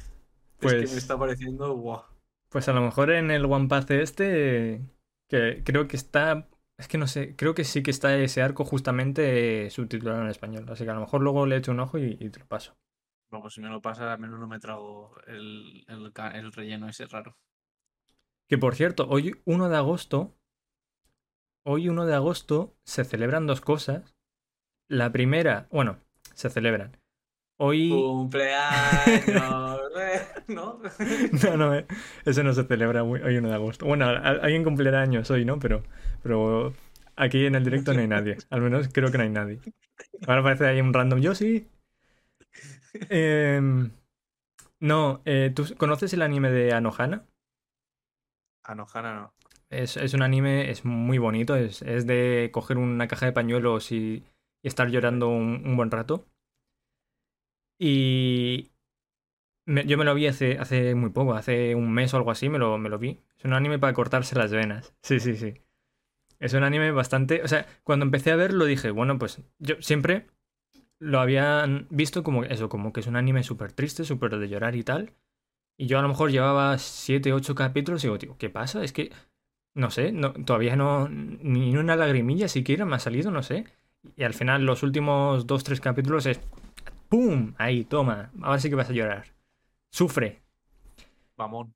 es 0.61 0.75
que 0.77 0.83
Pues- 0.83 0.91
me 0.91 0.97
está 0.97 1.17
pareciendo, 1.17 1.73
guau. 1.75 2.03
Pues 2.49 2.67
a 2.69 2.73
lo 2.73 2.81
mejor 2.81 3.11
en 3.11 3.31
el 3.31 3.45
One 3.45 3.67
Pass 3.67 3.89
este, 3.91 4.81
que 5.29 5.61
creo 5.65 5.87
que 5.87 5.97
está, 5.97 6.47
es 6.77 6.87
que 6.87 6.97
no 6.97 7.07
sé, 7.07 7.35
creo 7.35 7.53
que 7.53 7.65
sí 7.65 7.83
que 7.83 7.91
está 7.91 8.17
ese 8.17 8.41
arco 8.41 8.63
justamente 8.63 9.69
subtitulado 9.71 10.21
en 10.21 10.29
español. 10.29 10.65
Así 10.69 10.85
que 10.85 10.91
a 10.91 10.93
lo 10.93 11.01
mejor 11.01 11.21
luego 11.21 11.45
le 11.45 11.57
echo 11.57 11.71
un 11.71 11.81
ojo 11.81 11.97
y, 11.97 12.17
y 12.19 12.29
te 12.29 12.39
lo 12.39 12.47
paso. 12.47 12.77
Vamos, 13.29 13.53
si 13.53 13.61
me 13.61 13.69
lo 13.69 13.81
pasa, 13.81 14.13
al 14.13 14.19
menos 14.19 14.39
no 14.39 14.47
me 14.47 14.59
trago 14.59 15.15
el, 15.27 15.83
el, 15.87 16.11
el 16.33 16.51
relleno 16.53 16.87
ese 16.89 17.05
raro. 17.05 17.37
Que 18.47 18.57
por 18.57 18.75
cierto, 18.75 19.07
hoy 19.09 19.35
1 19.45 19.69
de 19.69 19.77
agosto, 19.77 20.35
hoy 21.65 21.89
1 21.89 22.05
de 22.05 22.13
agosto 22.13 22.75
se 22.83 23.03
celebran 23.03 23.47
dos 23.47 23.61
cosas. 23.61 24.15
La 24.87 25.11
primera, 25.11 25.67
bueno, 25.71 25.97
se 26.33 26.49
celebran. 26.49 26.97
Hoy... 27.57 27.89
Cumpleaños, 27.89 29.79
eh, 29.97 30.21
¿no? 30.47 30.79
No, 31.43 31.57
no, 31.57 31.75
eh, 31.75 31.87
ese 32.25 32.43
no 32.43 32.53
se 32.53 32.65
celebra 32.65 33.03
hoy 33.03 33.21
hoy 33.21 33.37
1 33.37 33.47
de 33.47 33.55
agosto. 33.55 33.85
Bueno, 33.85 34.07
alguien 34.07 34.63
cumplirá 34.63 35.01
años 35.01 35.31
hoy, 35.31 35.45
¿no? 35.45 35.57
Pero, 35.57 35.83
pero 36.21 36.73
aquí 37.15 37.45
en 37.45 37.55
el 37.55 37.63
directo 37.63 37.93
no 37.93 38.01
hay 38.01 38.07
nadie. 38.07 38.37
Al 38.49 38.61
menos 38.61 38.89
creo 38.91 39.11
que 39.11 39.17
no 39.17 39.23
hay 39.23 39.29
nadie. 39.29 39.59
Ahora 40.27 40.43
parece 40.43 40.67
ahí 40.67 40.81
un 40.81 40.93
random. 40.93 41.19
Yo 41.19 41.33
sí. 41.33 41.67
Em, 43.09 43.91
no, 44.79 45.21
eh, 45.25 45.51
¿tú 45.55 45.65
conoces 45.77 46.13
el 46.13 46.21
anime 46.21 46.51
de 46.51 46.73
Anohana? 46.73 47.25
Anohana 48.65 49.15
no. 49.15 49.33
Es, 49.69 49.97
es 49.97 50.13
un 50.13 50.21
anime, 50.21 50.69
es 50.69 50.85
muy 50.85 51.17
bonito. 51.17 51.55
Es, 51.55 51.81
es 51.81 52.05
de 52.07 52.49
coger 52.53 52.77
una 52.77 53.07
caja 53.07 53.25
de 53.25 53.33
pañuelos 53.33 53.91
y, 53.91 54.23
estar 54.63 54.89
llorando 54.89 55.29
un, 55.29 55.61
un 55.65 55.75
buen 55.75 55.91
rato. 55.91 56.25
Y 57.77 58.71
yo 59.65 59.97
me 59.97 60.05
lo 60.05 60.13
vi 60.13 60.27
hace, 60.27 60.57
hace 60.59 60.95
muy 60.95 61.09
poco, 61.09 61.33
hace 61.33 61.75
un 61.75 61.91
mes 61.91 62.13
o 62.13 62.17
algo 62.17 62.31
así, 62.31 62.49
me 62.49 62.59
lo, 62.59 62.77
me 62.77 62.89
lo 62.89 62.99
vi. 62.99 63.19
Es 63.37 63.45
un 63.45 63.53
anime 63.53 63.79
para 63.79 63.93
cortarse 63.93 64.35
las 64.35 64.51
venas. 64.51 64.93
Sí, 65.01 65.19
sí, 65.19 65.35
sí. 65.35 65.53
Es 66.39 66.53
un 66.53 66.63
anime 66.63 66.91
bastante... 66.91 67.41
O 67.43 67.47
sea, 67.47 67.65
cuando 67.83 68.05
empecé 68.05 68.31
a 68.31 68.35
verlo 68.35 68.65
dije, 68.65 68.91
bueno, 68.91 69.17
pues 69.17 69.41
yo 69.59 69.75
siempre 69.79 70.27
lo 70.99 71.19
había 71.19 71.65
visto 71.89 72.23
como 72.23 72.43
eso, 72.43 72.69
como 72.69 72.93
que 72.93 72.99
es 72.99 73.07
un 73.07 73.15
anime 73.15 73.43
súper 73.43 73.71
triste, 73.71 74.03
súper 74.03 74.37
de 74.37 74.49
llorar 74.49 74.75
y 74.75 74.83
tal. 74.83 75.13
Y 75.77 75.87
yo 75.87 75.99
a 75.99 76.01
lo 76.01 76.07
mejor 76.07 76.31
llevaba 76.31 76.77
7, 76.77 77.33
8 77.33 77.55
capítulos 77.55 78.03
y 78.03 78.07
digo, 78.07 78.17
tío, 78.17 78.37
¿qué 78.37 78.49
pasa? 78.49 78.83
Es 78.83 78.93
que, 78.93 79.11
no 79.73 79.91
sé, 79.91 80.11
no, 80.11 80.33
todavía 80.33 80.75
no, 80.75 81.09
ni 81.09 81.75
una 81.75 81.95
lagrimilla 81.95 82.47
siquiera 82.47 82.85
me 82.85 82.95
ha 82.95 82.99
salido, 82.99 83.31
no 83.31 83.43
sé. 83.43 83.65
Y 84.15 84.23
al 84.23 84.33
final 84.33 84.65
los 84.65 84.83
últimos 84.83 85.47
2, 85.47 85.63
3 85.63 85.81
capítulos 85.81 86.25
es, 86.27 86.39
¡pum! 87.09 87.53
Ahí, 87.57 87.83
toma, 87.83 88.31
ahora 88.41 88.59
sí 88.59 88.69
que 88.69 88.75
vas 88.75 88.89
a 88.89 88.93
llorar. 88.93 89.33
Sufre. 89.91 90.41
Mamón. 91.37 91.73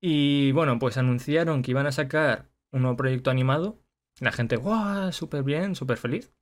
Y 0.00 0.52
bueno, 0.52 0.78
pues 0.78 0.96
anunciaron 0.98 1.62
que 1.62 1.70
iban 1.70 1.86
a 1.86 1.92
sacar 1.92 2.50
un 2.70 2.82
nuevo 2.82 2.96
proyecto 2.96 3.30
animado. 3.30 3.78
La 4.20 4.32
gente, 4.32 4.56
¡guau! 4.56 5.12
Súper 5.12 5.42
bien, 5.42 5.74
súper 5.74 5.96
feliz. 5.96 6.32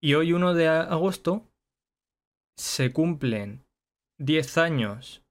Y 0.00 0.14
hoy, 0.14 0.32
1 0.32 0.54
de 0.54 0.68
agosto, 0.68 1.48
se 2.56 2.92
cumplen 2.92 3.64
10 4.18 4.58
años 4.58 5.24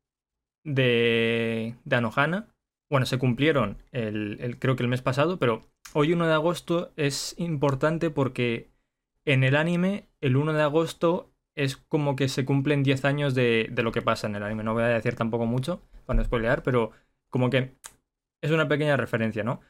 de, 0.68 1.76
de 1.86 1.96
Anohana. 1.96 2.48
Bueno, 2.90 3.06
se 3.06 3.18
cumplieron 3.20 3.78
el, 3.92 4.38
el- 4.42 4.60
creo 4.60 4.76
que 4.76 4.84
el 4.84 4.90
mes 4.90 5.02
pasado, 5.02 5.40
pero 5.40 5.64
hoy 5.94 6.14
1 6.14 6.28
de 6.28 6.34
agosto 6.34 6.92
es 6.98 7.36
importante 7.38 8.10
porque 8.10 8.70
en 9.26 9.44
el 9.44 9.56
anime, 9.56 10.08
el 10.22 10.38
1 10.38 10.54
de 10.54 10.62
agosto 10.64 11.32
es 11.56 11.78
como 11.78 12.16
que 12.16 12.30
se 12.30 12.46
cumplen 12.46 12.84
10 12.84 13.04
años 13.06 13.34
de, 13.36 13.70
de 13.72 13.84
lo 13.84 13.92
que 13.92 14.02
pasa 14.02 14.28
en 14.28 14.36
el 14.36 14.44
anime. 14.44 14.64
No 14.64 14.74
voy 14.74 14.84
a 14.84 14.88
decir 14.88 15.16
tampoco 15.16 15.46
mucho 15.46 15.82
para 16.06 16.18
no 16.18 16.24
spoilear, 16.26 16.64
pero 16.64 16.92
como 17.30 17.50
que 17.50 17.76
es 18.42 18.52
una 18.52 18.68
pequeña 18.68 18.98
referencia, 18.98 19.44
¿no? 19.44 19.62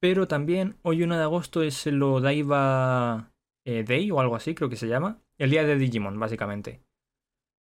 Pero 0.00 0.28
también 0.28 0.76
hoy 0.82 1.02
1 1.02 1.16
de 1.16 1.22
agosto 1.24 1.62
es 1.62 1.86
el 1.86 2.02
Odaiba 2.02 3.32
eh, 3.66 3.84
Day 3.84 4.10
o 4.10 4.20
algo 4.20 4.36
así, 4.36 4.54
creo 4.54 4.70
que 4.70 4.76
se 4.76 4.88
llama. 4.88 5.20
El 5.38 5.50
día 5.50 5.64
de 5.64 5.76
Digimon, 5.76 6.18
básicamente. 6.20 6.82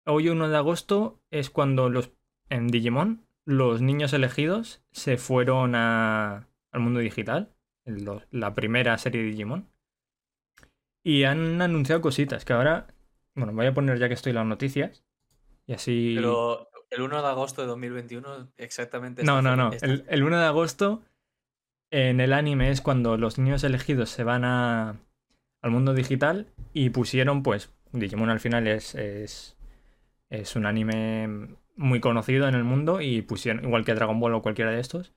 Hoy 0.07 0.29
1 0.29 0.49
de 0.49 0.57
agosto 0.57 1.21
es 1.31 1.51
cuando 1.51 1.88
los 1.91 2.11
en 2.50 2.68
Digimon 2.68 3.24
los 3.44 3.80
niños 3.80 4.12
elegidos 4.12 4.82
se 4.92 5.16
fueron 5.16 5.74
a- 5.74 6.46
al 6.70 6.80
mundo 6.80 7.01
digital, 7.01 7.51
la 8.30 8.55
primera 8.55 8.99
serie 8.99 9.22
de 9.22 9.28
Digimon. 9.28 9.68
Y 11.03 11.24
han 11.24 11.62
anunciado 11.62 12.01
cositas 12.03 12.44
que 12.44 12.53
ahora, 12.53 12.88
bueno, 13.34 13.53
voy 13.55 13.66
a 13.66 13.72
poner 13.74 13.99
ya 13.99 14.09
que 14.09 14.14
estoy 14.14 14.32
las 14.32 14.44
noticias. 14.44 15.05
Y 15.66 15.72
así... 15.72 16.12
Pero 16.16 16.68
el 16.90 17.03
1 17.03 17.22
de 17.22 17.28
agosto 17.28 17.62
de 17.62 17.68
2021, 17.68 18.53
exactamente. 18.57 19.24
No, 19.24 19.40
no, 19.40 19.57
no. 19.57 19.70
El, 19.80 20.05
el 20.09 20.22
1 20.22 20.38
de 20.38 20.44
agosto 20.46 21.03
en 21.90 22.20
el 22.20 22.32
anime 22.34 22.70
es 22.70 22.80
cuando 22.82 23.16
los 23.16 23.38
niños 23.38 23.64
elegidos 23.64 24.11
se 24.11 24.24
van 24.24 24.44
a, 24.44 25.01
al 25.62 25.70
mundo 25.70 25.94
digital 25.94 26.49
y 26.74 26.90
pusieron, 26.90 27.42
pues, 27.42 27.72
Digimon 27.92 28.28
al 28.28 28.40
final 28.40 28.66
es, 28.66 28.94
es, 28.94 29.57
es 30.28 30.57
un 30.57 30.66
anime 30.66 31.57
muy 31.79 32.01
conocido 32.01 32.49
en 32.49 32.55
el 32.55 32.64
mundo 32.64 33.01
y 33.01 33.22
pusieron, 33.22 33.64
igual 33.64 33.85
que 33.87 33.95
Dragon 33.95 34.20
Ball 34.20 34.35
o 34.35 34.43
cualquiera 34.43 34.72
de 34.72 34.81
estos, 34.81 35.14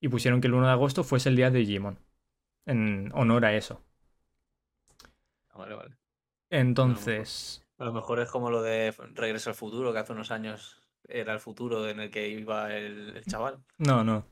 y 0.00 0.08
pusieron 0.08 0.40
que 0.40 0.48
el 0.48 0.54
1 0.54 0.66
de 0.66 0.72
agosto 0.72 1.04
fuese 1.04 1.28
el 1.28 1.36
día 1.36 1.50
de 1.50 1.60
Digimon, 1.60 1.98
en 2.66 3.10
honor 3.14 3.44
a 3.44 3.54
eso. 3.54 3.82
vale, 5.54 5.74
vale. 5.74 5.96
Entonces. 6.50 7.62
A 7.78 7.84
lo 7.84 7.92
mejor 7.92 8.20
es 8.20 8.30
como 8.30 8.50
lo 8.50 8.62
de 8.62 8.94
Regreso 9.14 9.50
al 9.50 9.56
Futuro, 9.56 9.92
que 9.92 9.98
hace 9.98 10.12
unos 10.12 10.30
años 10.30 10.80
era 11.08 11.32
el 11.32 11.40
futuro 11.40 11.88
en 11.88 12.00
el 12.00 12.10
que 12.10 12.28
iba 12.28 12.74
el, 12.74 13.16
el 13.16 13.24
chaval. 13.24 13.62
No, 13.78 14.04
no. 14.04 14.24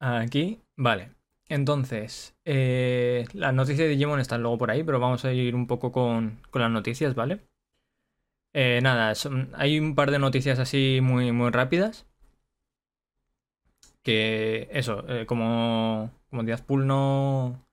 Aquí, 0.00 0.60
vale. 0.76 1.14
Entonces, 1.48 2.34
eh, 2.44 3.26
las 3.34 3.54
noticias 3.54 3.78
de 3.86 3.88
Digimon 3.88 4.20
están 4.20 4.42
luego 4.42 4.58
por 4.58 4.70
ahí, 4.70 4.82
pero 4.82 5.00
vamos 5.00 5.24
a 5.24 5.32
ir 5.32 5.54
un 5.54 5.66
poco 5.66 5.92
con, 5.92 6.40
con 6.50 6.62
las 6.62 6.70
noticias, 6.70 7.14
¿vale? 7.14 7.40
Eh, 8.54 8.80
nada, 8.82 9.14
son- 9.14 9.50
hay 9.54 9.78
un 9.78 9.94
par 9.94 10.10
de 10.10 10.18
noticias 10.18 10.58
así 10.58 11.00
muy, 11.02 11.32
muy 11.32 11.50
rápidas. 11.50 12.06
Que 14.02 14.68
eso, 14.72 15.04
eh, 15.08 15.26
como, 15.26 16.10
como 16.30 16.42
Pool 16.66 16.86
no, 16.86 17.64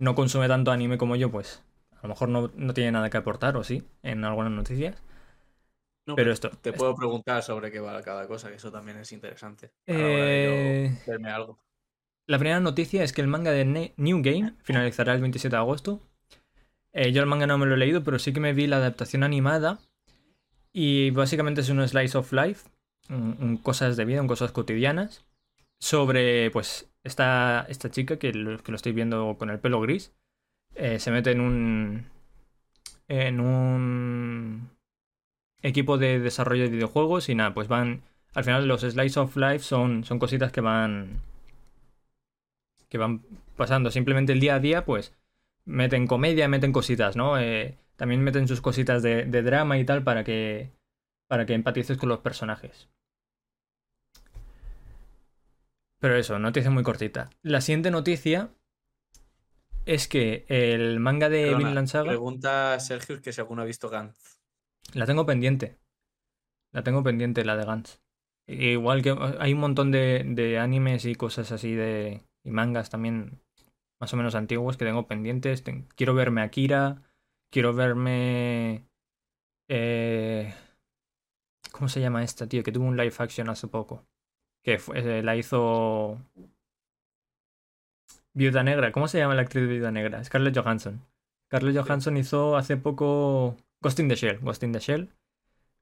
no 0.00 0.14
consume 0.16 0.48
tanto 0.48 0.72
anime 0.72 0.98
como 0.98 1.14
yo, 1.16 1.30
pues 1.30 1.62
a 1.92 2.02
lo 2.02 2.08
mejor 2.08 2.28
no, 2.28 2.50
no 2.56 2.74
tiene 2.74 2.92
nada 2.92 3.08
que 3.08 3.16
aportar, 3.16 3.56
o 3.56 3.62
sí, 3.64 3.84
en 4.02 4.24
algunas 4.24 4.52
noticias. 4.52 5.00
No, 6.06 6.14
Pero 6.14 6.32
esto. 6.32 6.50
Te 6.62 6.72
puedo 6.72 6.94
preguntar 6.94 7.42
sobre 7.42 7.70
qué 7.70 7.80
va 7.80 8.00
cada 8.02 8.26
cosa, 8.28 8.48
que 8.48 8.56
eso 8.56 8.70
también 8.70 8.98
es 8.98 9.10
interesante. 9.12 9.72
Eh, 9.86 10.92
yo 11.06 11.14
algo. 11.28 11.58
La 12.28 12.38
primera 12.38 12.60
noticia 12.60 13.02
es 13.04 13.12
que 13.12 13.20
el 13.20 13.28
manga 13.28 13.52
de 13.52 13.64
Ne- 13.64 13.94
New 13.96 14.20
Game 14.22 14.54
finalizará 14.62 15.14
el 15.14 15.20
27 15.20 15.56
de 15.56 15.60
agosto. 15.60 16.00
Eh, 16.92 17.12
yo 17.12 17.22
el 17.22 17.28
manga 17.28 17.46
no 17.46 17.58
me 17.58 17.66
lo 17.66 17.74
he 17.74 17.78
leído, 17.78 18.02
pero 18.04 18.18
sí 18.18 18.32
que 18.32 18.40
me 18.40 18.52
vi 18.52 18.66
la 18.66 18.78
adaptación 18.78 19.22
animada. 19.24 19.78
Y 20.78 21.10
básicamente 21.10 21.62
es 21.62 21.70
un 21.70 21.86
slice 21.88 22.18
of 22.18 22.30
life, 22.34 22.68
un- 23.08 23.56
cosas 23.62 23.96
de 23.96 24.04
vida, 24.04 24.20
un 24.20 24.28
cosas 24.28 24.52
cotidianas. 24.52 25.24
Sobre, 25.80 26.50
pues, 26.50 26.90
esta, 27.02 27.64
esta 27.70 27.90
chica 27.90 28.18
que 28.18 28.32
lo, 28.34 28.58
que 28.62 28.72
lo 28.72 28.76
estoy 28.76 28.92
viendo 28.92 29.36
con 29.38 29.48
el 29.50 29.58
pelo 29.58 29.80
gris. 29.80 30.12
eh, 30.74 30.98
se 31.00 31.10
mete 31.10 31.32
en 31.32 31.40
un. 31.40 32.06
En 33.08 33.40
un. 33.40 34.70
Equipo 35.62 35.98
de 35.98 36.20
desarrollo 36.20 36.64
de 36.64 36.70
videojuegos. 36.70 37.28
Y 37.30 37.34
nada, 37.34 37.54
pues 37.54 37.68
van. 37.68 38.02
Al 38.34 38.44
final, 38.44 38.68
los 38.68 38.82
slice 38.82 39.18
of 39.20 39.36
life 39.36 39.60
son, 39.60 40.04
son 40.04 40.18
cositas 40.18 40.52
que 40.52 40.60
van 40.60 41.22
que 42.88 42.98
van 42.98 43.22
pasando 43.56 43.90
simplemente 43.90 44.32
el 44.32 44.40
día 44.40 44.56
a 44.56 44.60
día, 44.60 44.84
pues 44.84 45.14
meten 45.64 46.06
comedia, 46.06 46.48
meten 46.48 46.72
cositas, 46.72 47.16
¿no? 47.16 47.38
Eh, 47.38 47.76
también 47.96 48.22
meten 48.22 48.46
sus 48.48 48.60
cositas 48.60 49.02
de, 49.02 49.24
de 49.24 49.42
drama 49.42 49.78
y 49.78 49.84
tal 49.84 50.02
para 50.04 50.24
que 50.24 50.70
para 51.28 51.44
que 51.46 51.54
empatices 51.54 51.98
con 51.98 52.08
los 52.08 52.20
personajes. 52.20 52.88
Pero 55.98 56.16
eso, 56.16 56.38
noticia 56.38 56.70
muy 56.70 56.82
cortita. 56.82 57.30
La 57.42 57.60
siguiente 57.60 57.90
noticia 57.90 58.50
es 59.86 60.08
que 60.08 60.44
el 60.48 61.00
manga 61.00 61.28
de 61.28 61.44
Perdona, 61.46 61.58
Vinland 61.68 61.88
Saga 61.88 62.08
Pregunta 62.10 62.74
a 62.74 62.80
Sergio 62.80 63.20
que 63.22 63.32
si 63.32 63.40
alguno 63.40 63.62
ha 63.62 63.64
visto 63.66 63.88
Gantz. 63.88 64.38
la 64.94 65.06
tengo 65.06 65.26
pendiente. 65.26 65.78
La 66.72 66.82
tengo 66.82 67.02
pendiente, 67.02 67.44
la 67.44 67.56
de 67.56 67.64
Gantz. 67.64 68.00
Igual 68.48 69.02
que 69.02 69.16
hay 69.40 69.52
un 69.54 69.60
montón 69.60 69.90
de, 69.90 70.22
de 70.24 70.58
animes 70.58 71.04
y 71.06 71.14
cosas 71.14 71.50
así 71.50 71.74
de. 71.74 72.22
y 72.44 72.50
mangas 72.50 72.90
también 72.90 73.40
más 74.00 74.12
o 74.12 74.16
menos 74.16 74.34
antiguos 74.34 74.76
que 74.76 74.84
tengo 74.84 75.06
pendientes. 75.08 75.64
Ten- 75.64 75.88
quiero 75.96 76.14
verme 76.14 76.42
Akira. 76.42 77.02
Quiero 77.50 77.72
verme. 77.74 78.86
eh, 79.68 80.54
¿Cómo 81.72 81.88
se 81.88 82.00
llama 82.00 82.24
esta, 82.24 82.48
tío? 82.48 82.62
Que 82.62 82.72
tuvo 82.72 82.86
un 82.86 82.96
live 82.96 83.14
action 83.18 83.48
hace 83.48 83.68
poco. 83.68 84.04
Que 84.64 84.78
fue- 84.78 84.98
eh, 85.00 85.22
la 85.22 85.36
hizo. 85.36 86.18
Viuda 88.34 88.62
Negra. 88.62 88.92
¿Cómo 88.92 89.08
se 89.08 89.18
llama 89.18 89.34
la 89.34 89.42
actriz 89.42 89.64
de 89.64 89.68
Viuda 89.74 89.90
Negra? 89.90 90.22
Scarlett 90.22 90.56
Johansson. 90.56 91.02
Scarlett 91.48 91.76
Johansson 91.76 92.16
hizo 92.16 92.56
hace 92.56 92.76
poco 92.76 93.56
Ghost 93.80 93.98
in 93.98 94.08
the 94.08 94.14
Shell. 94.14 94.38
Ghost 94.40 94.62
in 94.62 94.72
the 94.72 94.78
Shell. 94.80 95.12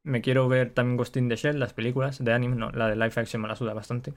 Me 0.05 0.23
quiero 0.23 0.49
ver 0.49 0.73
también 0.73 0.97
Ghost 0.97 1.17
in 1.19 1.29
the 1.29 1.37
Shell, 1.37 1.59
las 1.61 1.75
películas 1.75 2.23
de 2.25 2.33
anime, 2.33 2.57
no, 2.57 2.71
la 2.71 2.89
de 2.89 2.97
live 2.97 3.12
action 3.17 3.43
me 3.43 3.49
la 3.49 3.57
suda 3.57 3.75
bastante. 3.75 4.15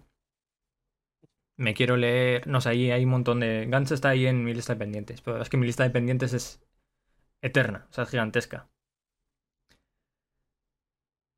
Me 1.58 1.74
quiero 1.74 1.98
leer, 1.98 2.48
no 2.48 2.62
sé, 2.62 2.70
ahí 2.70 2.92
hay 2.92 3.04
un 3.04 3.10
montón 3.12 3.40
de... 3.40 3.66
Gantz 3.68 3.92
está 3.92 4.10
ahí 4.10 4.28
en 4.28 4.44
mi 4.44 4.54
lista 4.54 4.74
de 4.74 4.80
pendientes, 4.80 5.22
pero 5.22 5.42
es 5.42 5.50
que 5.50 5.58
mi 5.58 5.66
lista 5.66 5.84
de 5.84 5.90
pendientes 5.90 6.34
es 6.34 6.62
eterna, 7.42 7.88
o 7.90 7.94
sea, 7.94 8.04
es 8.06 8.10
gigantesca. 8.10 8.70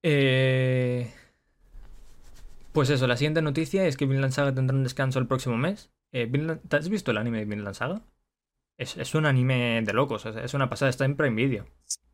Eh, 0.03 1.11
Pues 2.71 2.89
eso, 2.89 3.07
la 3.07 3.17
siguiente 3.17 3.41
noticia 3.41 3.85
es 3.85 3.97
que 3.97 4.05
Vinland 4.05 4.31
Saga 4.33 4.53
tendrá 4.53 4.75
un 4.77 4.83
descanso 4.83 5.19
el 5.19 5.27
próximo 5.27 5.57
mes. 5.57 5.91
Eh, 6.11 6.27
Vinland- 6.29 6.61
¿Te 6.67 6.77
has 6.77 6.87
visto 6.89 7.11
el 7.11 7.17
anime 7.17 7.39
de 7.39 7.45
Vinland 7.45 7.75
Saga? 7.75 8.01
Es, 8.77 8.95
es 8.97 9.13
un 9.15 9.25
anime 9.25 9.81
de 9.83 9.93
locos, 9.93 10.25
es 10.25 10.53
una 10.53 10.69
pasada, 10.69 10.89
está 10.89 11.03
en 11.05 11.17
Prime 11.17 11.35
Video. 11.35 11.67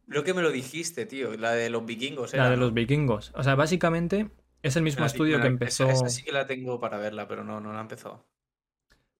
Creo 0.07 0.23
que 0.23 0.33
me 0.33 0.41
lo 0.41 0.51
dijiste, 0.51 1.05
tío. 1.05 1.35
La 1.37 1.51
de 1.51 1.69
los 1.69 1.85
vikingos. 1.85 2.33
La 2.33 2.39
era, 2.43 2.49
de 2.51 2.55
¿no? 2.57 2.63
los 2.63 2.73
vikingos. 2.73 3.31
O 3.35 3.43
sea, 3.43 3.55
básicamente 3.55 4.31
es 4.63 4.75
el 4.75 4.83
mismo 4.83 5.05
estudio 5.05 5.37
que 5.37 5.43
la- 5.43 5.49
empezó. 5.49 5.83
Esa, 5.89 6.05
esa 6.05 6.09
sí 6.09 6.23
que 6.23 6.31
la 6.31 6.47
tengo 6.47 6.79
para 6.79 6.97
verla, 6.97 7.27
pero 7.27 7.43
no, 7.43 7.59
no 7.59 7.71
la 7.73 7.79
he 7.79 7.81
empezado. 7.81 8.25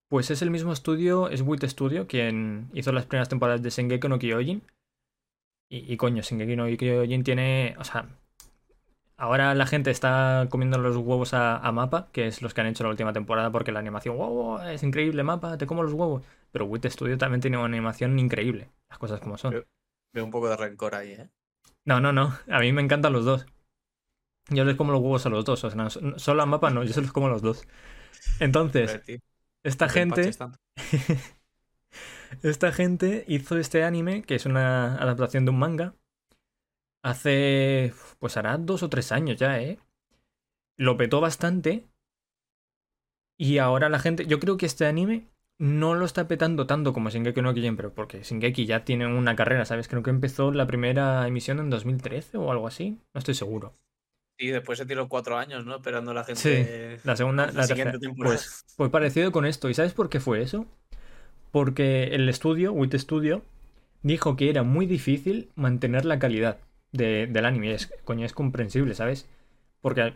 Pues 0.09 0.31
es 0.31 0.41
el 0.41 0.49
mismo 0.49 0.73
estudio, 0.73 1.29
es 1.29 1.41
Wit 1.41 1.63
Studio, 1.63 2.07
quien 2.07 2.71
hizo 2.73 2.91
las 2.91 3.05
primeras 3.05 3.29
temporadas 3.29 3.61
de 3.61 3.69
Shingeki 3.69 4.07
no 4.07 4.17
Kyojin. 4.17 4.63
Y, 5.69 5.93
y 5.93 5.97
coño, 5.97 6.21
Shingeki 6.23 6.55
no 6.55 6.65
Kyojin 6.65 7.23
tiene. 7.23 7.75
O 7.77 7.83
sea. 7.83 8.07
Ahora 9.17 9.55
la 9.55 9.65
gente 9.65 9.91
está 9.91 10.47
comiendo 10.49 10.77
los 10.77 10.97
huevos 10.97 11.33
a, 11.33 11.57
a 11.57 11.71
Mapa, 11.71 12.09
que 12.11 12.27
es 12.27 12.41
los 12.41 12.53
que 12.53 12.61
han 12.61 12.67
hecho 12.67 12.83
la 12.83 12.89
última 12.89 13.13
temporada, 13.13 13.49
porque 13.51 13.71
la 13.71 13.79
animación, 13.79 14.17
wow, 14.17 14.29
wow, 14.29 14.59
es 14.67 14.83
increíble, 14.83 15.23
Mapa, 15.23 15.57
te 15.57 15.65
como 15.67 15.83
los 15.83 15.93
huevos. 15.93 16.23
Pero 16.51 16.65
Wit 16.65 16.85
Studio 16.87 17.17
también 17.17 17.39
tiene 17.41 17.57
una 17.57 17.65
animación 17.67 18.19
increíble, 18.19 18.69
las 18.89 18.99
cosas 18.99 19.21
como 19.21 19.37
son. 19.37 19.63
Veo 20.13 20.25
un 20.25 20.31
poco 20.31 20.49
de 20.49 20.57
rencor 20.57 20.95
ahí, 20.95 21.11
¿eh? 21.13 21.29
No, 21.85 21.99
no, 22.01 22.11
no. 22.11 22.37
A 22.49 22.59
mí 22.59 22.71
me 22.73 22.81
encantan 22.81 23.13
los 23.13 23.25
dos. 23.25 23.45
Yo 24.49 24.63
les 24.65 24.75
como 24.75 24.91
los 24.91 25.01
huevos 25.01 25.25
a 25.25 25.29
los 25.29 25.45
dos. 25.45 25.63
O 25.63 25.69
sea, 25.69 25.77
no, 25.77 25.89
so- 25.89 26.17
solo 26.19 26.43
a 26.43 26.45
mapa 26.45 26.69
no, 26.69 26.83
yo 26.83 26.93
se 26.93 27.01
los 27.01 27.11
como 27.11 27.27
a 27.27 27.29
los 27.29 27.41
dos. 27.41 27.67
Entonces, 28.39 29.01
esta 29.65 29.89
gente, 29.89 30.31
esta 32.43 32.71
gente 32.71 33.25
hizo 33.27 33.57
este 33.57 33.83
anime, 33.83 34.21
que 34.21 34.35
es 34.35 34.45
una 34.45 34.95
adaptación 34.95 35.45
de 35.45 35.51
un 35.51 35.59
manga, 35.59 35.95
hace, 37.03 37.93
pues 38.19 38.37
hará 38.37 38.57
dos 38.57 38.83
o 38.83 38.89
tres 38.89 39.11
años 39.11 39.37
ya, 39.37 39.59
¿eh? 39.59 39.79
Lo 40.77 40.97
petó 40.97 41.19
bastante. 41.19 41.87
Y 43.37 43.57
ahora 43.57 43.89
la 43.89 43.99
gente, 43.99 44.27
yo 44.27 44.39
creo 44.39 44.57
que 44.57 44.67
este 44.67 44.85
anime 44.85 45.27
no 45.57 45.95
lo 45.95 46.05
está 46.05 46.27
petando 46.27 46.67
tanto 46.67 46.93
como 46.93 47.09
Shingeki 47.09 47.41
no 47.41 47.53
Kyojin, 47.53 47.75
pero 47.75 47.93
porque 47.93 48.21
Shingeki 48.21 48.65
ya 48.67 48.85
tiene 48.85 49.07
una 49.07 49.35
carrera, 49.35 49.65
¿sabes? 49.65 49.87
Creo 49.87 50.03
que 50.03 50.11
empezó 50.11 50.51
la 50.51 50.67
primera 50.67 51.27
emisión 51.27 51.59
en 51.59 51.71
2013 51.71 52.37
o 52.37 52.51
algo 52.51 52.67
así, 52.67 52.99
no 53.13 53.19
estoy 53.19 53.33
seguro. 53.33 53.75
Y 54.37 54.47
después 54.49 54.77
se 54.79 54.85
tiró 54.85 55.07
cuatro 55.09 55.37
años, 55.37 55.65
¿no? 55.65 55.75
Esperando 55.77 56.11
a 56.11 56.13
la 56.13 56.23
gente. 56.23 56.41
Sí, 56.41 56.99
La 57.03 57.15
segunda, 57.15 57.47
la 57.47 57.51
la 57.51 57.63
siguiente 57.63 57.97
tercera. 57.97 57.99
temporada. 57.99 58.35
Pues, 58.35 58.65
pues 58.75 58.89
parecido 58.91 59.31
con 59.31 59.45
esto. 59.45 59.69
¿Y 59.69 59.73
sabes 59.73 59.93
por 59.93 60.09
qué 60.09 60.19
fue 60.19 60.41
eso? 60.41 60.65
Porque 61.51 62.05
el 62.15 62.29
estudio, 62.29 62.73
Wit 62.73 62.95
Studio, 62.95 63.43
dijo 64.03 64.35
que 64.37 64.49
era 64.49 64.63
muy 64.63 64.85
difícil 64.87 65.51
mantener 65.55 66.05
la 66.05 66.19
calidad 66.19 66.59
de- 66.93 67.27
del 67.27 67.45
anime. 67.45 67.73
Es, 67.73 67.87
coño, 68.05 68.25
es 68.25 68.33
comprensible, 68.33 68.95
¿sabes? 68.95 69.29
Porque 69.81 70.15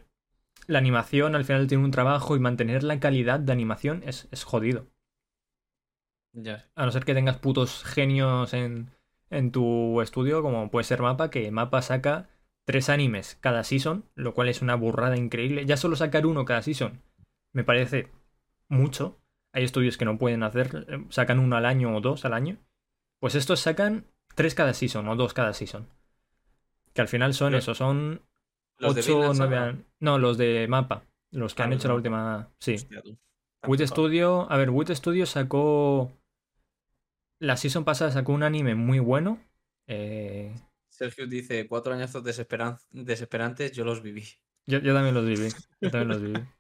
la 0.68 0.80
animación 0.80 1.36
al 1.36 1.46
final 1.46 1.68
tiene 1.68 1.84
un 1.86 1.92
trabajo 1.92 2.36
y 2.36 2.40
mantener 2.40 2.84
la 2.84 3.00
calidad 3.00 3.40
de 3.40 3.54
animación 3.54 4.04
es, 4.06 4.28
es 4.32 4.44
jodido. 4.46 4.88
Ya. 6.34 6.70
A 6.76 6.86
no 6.86 6.92
ser 6.92 7.06
que 7.06 7.14
tengas 7.14 7.38
putos 7.38 7.84
genios 7.84 8.54
en, 8.54 8.90
en 9.30 9.52
tu 9.52 10.02
estudio, 10.02 10.42
como 10.42 10.72
puede 10.72 10.84
ser 10.84 11.02
Mapa, 11.02 11.30
que 11.30 11.52
Mapa 11.52 11.82
saca 11.82 12.30
tres 12.70 12.88
animes 12.90 13.36
cada 13.42 13.64
season, 13.64 14.06
lo 14.14 14.36
cual 14.36 14.48
es 14.48 14.62
una 14.62 14.76
burrada 14.76 15.18
increíble. 15.18 15.66
Ya 15.66 15.76
solo 15.76 15.96
sacar 15.96 16.28
uno 16.28 16.46
cada 16.46 16.62
season 16.62 17.02
me 17.52 17.64
parece 17.64 18.12
mucho. 18.68 19.18
Hay 19.54 19.64
estudios 19.64 19.98
que 19.98 20.06
no 20.06 20.20
pueden 20.20 20.44
hacer, 20.44 20.86
eh, 20.88 21.04
sacan 21.10 21.40
uno 21.40 21.56
al 21.58 21.66
año 21.66 21.98
o 21.98 22.00
dos 22.00 22.26
al 22.26 22.34
año. 22.34 22.58
Pues 23.20 23.34
estos 23.34 23.60
sacan 23.60 24.06
tres 24.36 24.54
cada 24.54 24.76
season 24.76 25.08
o 25.08 25.16
dos 25.16 25.34
cada 25.34 25.54
season. 25.54 25.88
Que 26.94 27.02
al 27.02 27.08
final 27.08 27.34
son 27.34 27.56
eso, 27.56 27.74
son 27.74 28.22
Los 28.78 28.96
ocho 28.96 29.18
o 29.18 29.34
nueve. 29.34 29.84
No, 30.00 30.20
los 30.20 30.38
de 30.38 30.68
Mapa. 30.70 31.06
Los 31.32 31.56
que 31.56 31.64
Ah, 31.64 31.66
han 31.66 31.72
los 31.72 31.80
hecho 31.80 31.88
la 31.88 31.96
última. 31.96 32.50
Sí. 32.60 32.76
Hostia, 32.76 33.02
Tampoco. 33.62 33.88
Studio, 33.88 34.52
a 34.52 34.58
ver, 34.58 34.70
Wit 34.70 34.90
Studio 34.92 35.26
sacó. 35.26 36.12
La 37.40 37.58
season 37.58 37.84
pasada 37.84 38.12
sacó 38.12 38.32
un 38.34 38.44
anime 38.44 38.76
muy 38.76 39.00
bueno. 39.00 39.40
Eh, 39.88 40.54
Sergio 41.00 41.28
dice, 41.28 41.66
cuatro 41.68 41.94
añazos 41.94 42.24
desesperan- 42.26 42.78
desesperantes, 42.92 43.72
yo 43.72 43.86
los 43.86 44.02
viví. 44.04 44.26
yo, 44.68 44.80
yo 44.80 44.94
también 44.94 45.16
los 45.16 45.26
viví. 45.26 45.48
Yo 45.80 45.90
también 45.90 46.10
los 46.10 46.22
viví. 46.22 46.34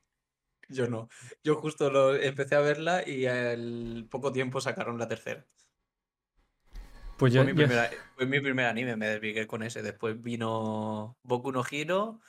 Yo 0.71 0.87
no. 0.87 1.09
Yo 1.43 1.55
justo 1.55 1.89
lo 1.89 2.13
empecé 2.15 2.53
a 2.55 2.59
verla 2.59 3.01
y 3.07 3.25
al 3.25 4.05
poco 4.09 4.31
tiempo 4.31 4.61
sacaron 4.61 4.99
la 4.99 5.07
tercera. 5.07 5.43
Pues 7.17 7.33
yo, 7.33 7.43
Fue, 7.43 7.53
mi 7.53 7.59
yo- 7.59 7.65
primera- 7.67 7.89
fue 8.15 8.25
mi 8.27 8.39
primer 8.39 8.65
anime, 8.67 8.95
me 8.95 9.07
desvigué 9.07 9.47
con 9.47 9.63
ese. 9.63 9.81
Después 9.81 10.21
vino 10.21 11.17
Boku 11.23 11.51
no 11.51 11.63
Hero, 11.69 12.21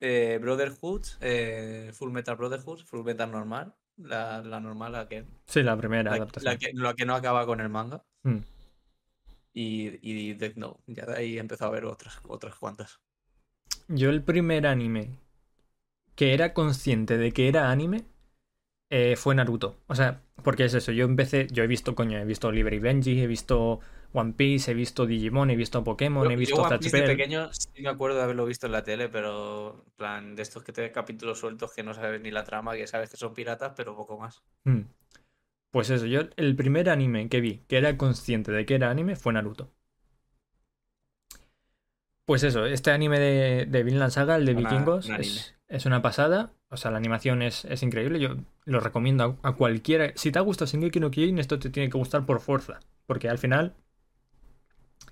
eh, 0.00 0.38
Brotherhood, 0.40 1.02
eh, 1.20 1.90
Full 1.92 2.10
Metal 2.12 2.34
Brotherhood, 2.36 2.80
Full 2.86 3.04
Metal 3.04 3.30
normal. 3.30 3.74
La, 3.98 4.40
la 4.42 4.58
normal, 4.58 4.92
la 4.92 5.06
que, 5.06 5.26
Sí, 5.46 5.62
la 5.62 5.76
primera 5.76 6.10
la, 6.10 6.16
adaptación. 6.16 6.50
la 6.52 6.58
que, 6.58 6.72
la 6.72 6.94
que 6.94 7.04
no 7.04 7.14
acaba 7.14 7.44
con 7.44 7.60
el 7.60 7.68
manga. 7.68 8.02
Mm. 8.22 8.38
Y, 9.52 9.98
y 10.02 10.34
Death 10.34 10.56
Note. 10.56 10.80
Ya 10.86 11.06
de 11.06 11.16
ahí 11.16 11.38
empezó 11.38 11.66
a 11.66 11.70
ver 11.70 11.84
otras, 11.84 12.18
otras 12.26 12.54
cuantas. 12.56 13.00
Yo 13.88 14.10
el 14.10 14.22
primer 14.22 14.66
anime 14.66 15.10
que 16.14 16.34
era 16.34 16.54
consciente 16.54 17.18
de 17.18 17.32
que 17.32 17.48
era 17.48 17.70
anime 17.70 18.04
eh, 18.90 19.16
fue 19.16 19.34
Naruto. 19.34 19.78
O 19.86 19.94
sea, 19.94 20.22
porque 20.42 20.64
es 20.64 20.74
eso, 20.74 20.92
yo 20.92 21.04
empecé, 21.04 21.46
yo 21.50 21.62
he 21.62 21.66
visto, 21.66 21.94
coño, 21.94 22.18
he 22.18 22.24
visto 22.24 22.48
Oliver 22.48 22.74
y 22.74 22.78
Benji, 22.78 23.22
he 23.22 23.26
visto 23.26 23.80
One 24.12 24.34
Piece, 24.34 24.70
he 24.70 24.74
visto 24.74 25.06
Digimon, 25.06 25.50
he 25.50 25.56
visto 25.56 25.82
Pokémon, 25.82 26.24
Yo, 26.24 26.30
he 26.30 26.34
yo 26.34 26.38
visto 26.38 26.62
One 26.62 26.78
Piece 26.78 27.00
de 27.00 27.06
pequeño 27.06 27.50
sí 27.52 27.68
me 27.80 27.88
acuerdo 27.88 28.18
de 28.18 28.24
haberlo 28.24 28.44
visto 28.44 28.66
en 28.66 28.72
la 28.72 28.82
tele, 28.82 29.08
pero 29.08 29.82
en 29.86 29.92
plan, 29.96 30.36
de 30.36 30.42
estos 30.42 30.62
que 30.62 30.72
te 30.72 30.92
capítulos 30.92 31.38
sueltos 31.38 31.72
que 31.72 31.82
no 31.82 31.94
sabes 31.94 32.20
ni 32.20 32.30
la 32.30 32.44
trama, 32.44 32.74
que 32.74 32.86
sabes 32.86 33.08
que 33.08 33.16
son 33.16 33.32
piratas, 33.32 33.72
pero 33.74 33.96
poco 33.96 34.18
más. 34.18 34.42
Mm. 34.64 34.82
Pues 35.72 35.90
eso, 35.90 36.06
yo 36.06 36.20
el 36.36 36.54
primer 36.54 36.88
anime 36.88 37.28
que 37.28 37.40
vi 37.40 37.64
que 37.66 37.76
era 37.78 37.96
consciente 37.98 38.52
de 38.52 38.64
que 38.64 38.76
era 38.76 38.90
anime 38.90 39.16
fue 39.16 39.32
Naruto. 39.32 39.72
Pues 42.24 42.42
eso, 42.44 42.66
este 42.66 42.90
anime 42.92 43.18
de, 43.18 43.66
de 43.66 43.82
Vinland 43.82 44.12
Saga, 44.12 44.36
el 44.36 44.46
de 44.46 44.52
Una- 44.52 44.70
Vikingos, 44.70 45.08
es, 45.10 45.54
es 45.68 45.86
una 45.86 46.02
pasada. 46.02 46.52
O 46.68 46.76
sea, 46.76 46.90
la 46.90 46.96
animación 46.98 47.42
es, 47.42 47.64
es 47.66 47.82
increíble. 47.82 48.20
Yo 48.20 48.36
lo 48.64 48.80
recomiendo 48.80 49.38
a, 49.42 49.48
a 49.48 49.52
cualquiera. 49.56 50.12
Si 50.14 50.30
te 50.32 50.38
ha 50.38 50.42
gustado 50.42 50.70
Shingeki 50.70 51.00
no 51.00 51.10
Kyojin, 51.10 51.38
esto 51.38 51.58
te 51.58 51.70
tiene 51.70 51.90
que 51.90 51.98
gustar 51.98 52.24
por 52.24 52.40
fuerza. 52.40 52.80
Porque 53.06 53.28
al 53.28 53.38
final 53.38 53.74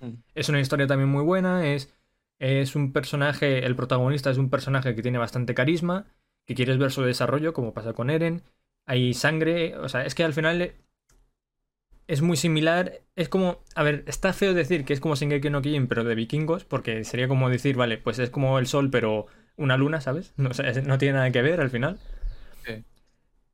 Mm. 0.01 0.21
es 0.35 0.49
una 0.49 0.59
historia 0.59 0.87
también 0.87 1.09
muy 1.09 1.23
buena. 1.23 1.67
Es, 1.67 1.93
es 2.39 2.75
un 2.75 2.91
personaje, 2.93 3.65
el 3.65 3.75
protagonista 3.75 4.29
es 4.31 4.37
un 4.37 4.49
personaje 4.49 4.95
que 4.95 5.01
tiene 5.01 5.17
bastante 5.17 5.53
carisma, 5.53 6.05
que 6.45 6.55
quieres 6.55 6.77
ver 6.77 6.91
su 6.91 7.01
desarrollo, 7.03 7.53
como 7.53 7.73
pasa 7.73 7.93
con 7.93 8.09
Eren. 8.09 8.43
Hay 8.87 9.13
sangre, 9.13 9.77
o 9.77 9.87
sea, 9.89 10.05
es 10.05 10.15
que 10.15 10.23
al 10.23 10.33
final 10.33 10.73
es 12.07 12.21
muy 12.21 12.37
similar. 12.37 13.01
Es 13.15 13.29
como, 13.29 13.63
a 13.75 13.83
ver, 13.83 14.03
está 14.07 14.33
feo 14.33 14.53
decir 14.53 14.85
que 14.85 14.93
es 14.93 14.99
como 14.99 15.15
Shingeki 15.15 15.49
no 15.49 15.61
Kyojin, 15.61 15.87
pero 15.87 16.03
de 16.03 16.15
vikingos, 16.15 16.65
porque 16.65 17.03
sería 17.03 17.27
como 17.27 17.49
decir, 17.49 17.75
vale, 17.75 17.97
pues 17.97 18.19
es 18.19 18.29
como 18.29 18.59
el 18.59 18.67
sol, 18.67 18.89
pero 18.89 19.27
una 19.55 19.77
luna, 19.77 20.01
¿sabes? 20.01 20.33
No, 20.37 20.49
o 20.49 20.53
sea, 20.53 20.71
no 20.81 20.97
tiene 20.97 21.15
nada 21.15 21.31
que 21.31 21.41
ver 21.41 21.61
al 21.61 21.69
final. 21.69 21.99
Sí. 22.65 22.83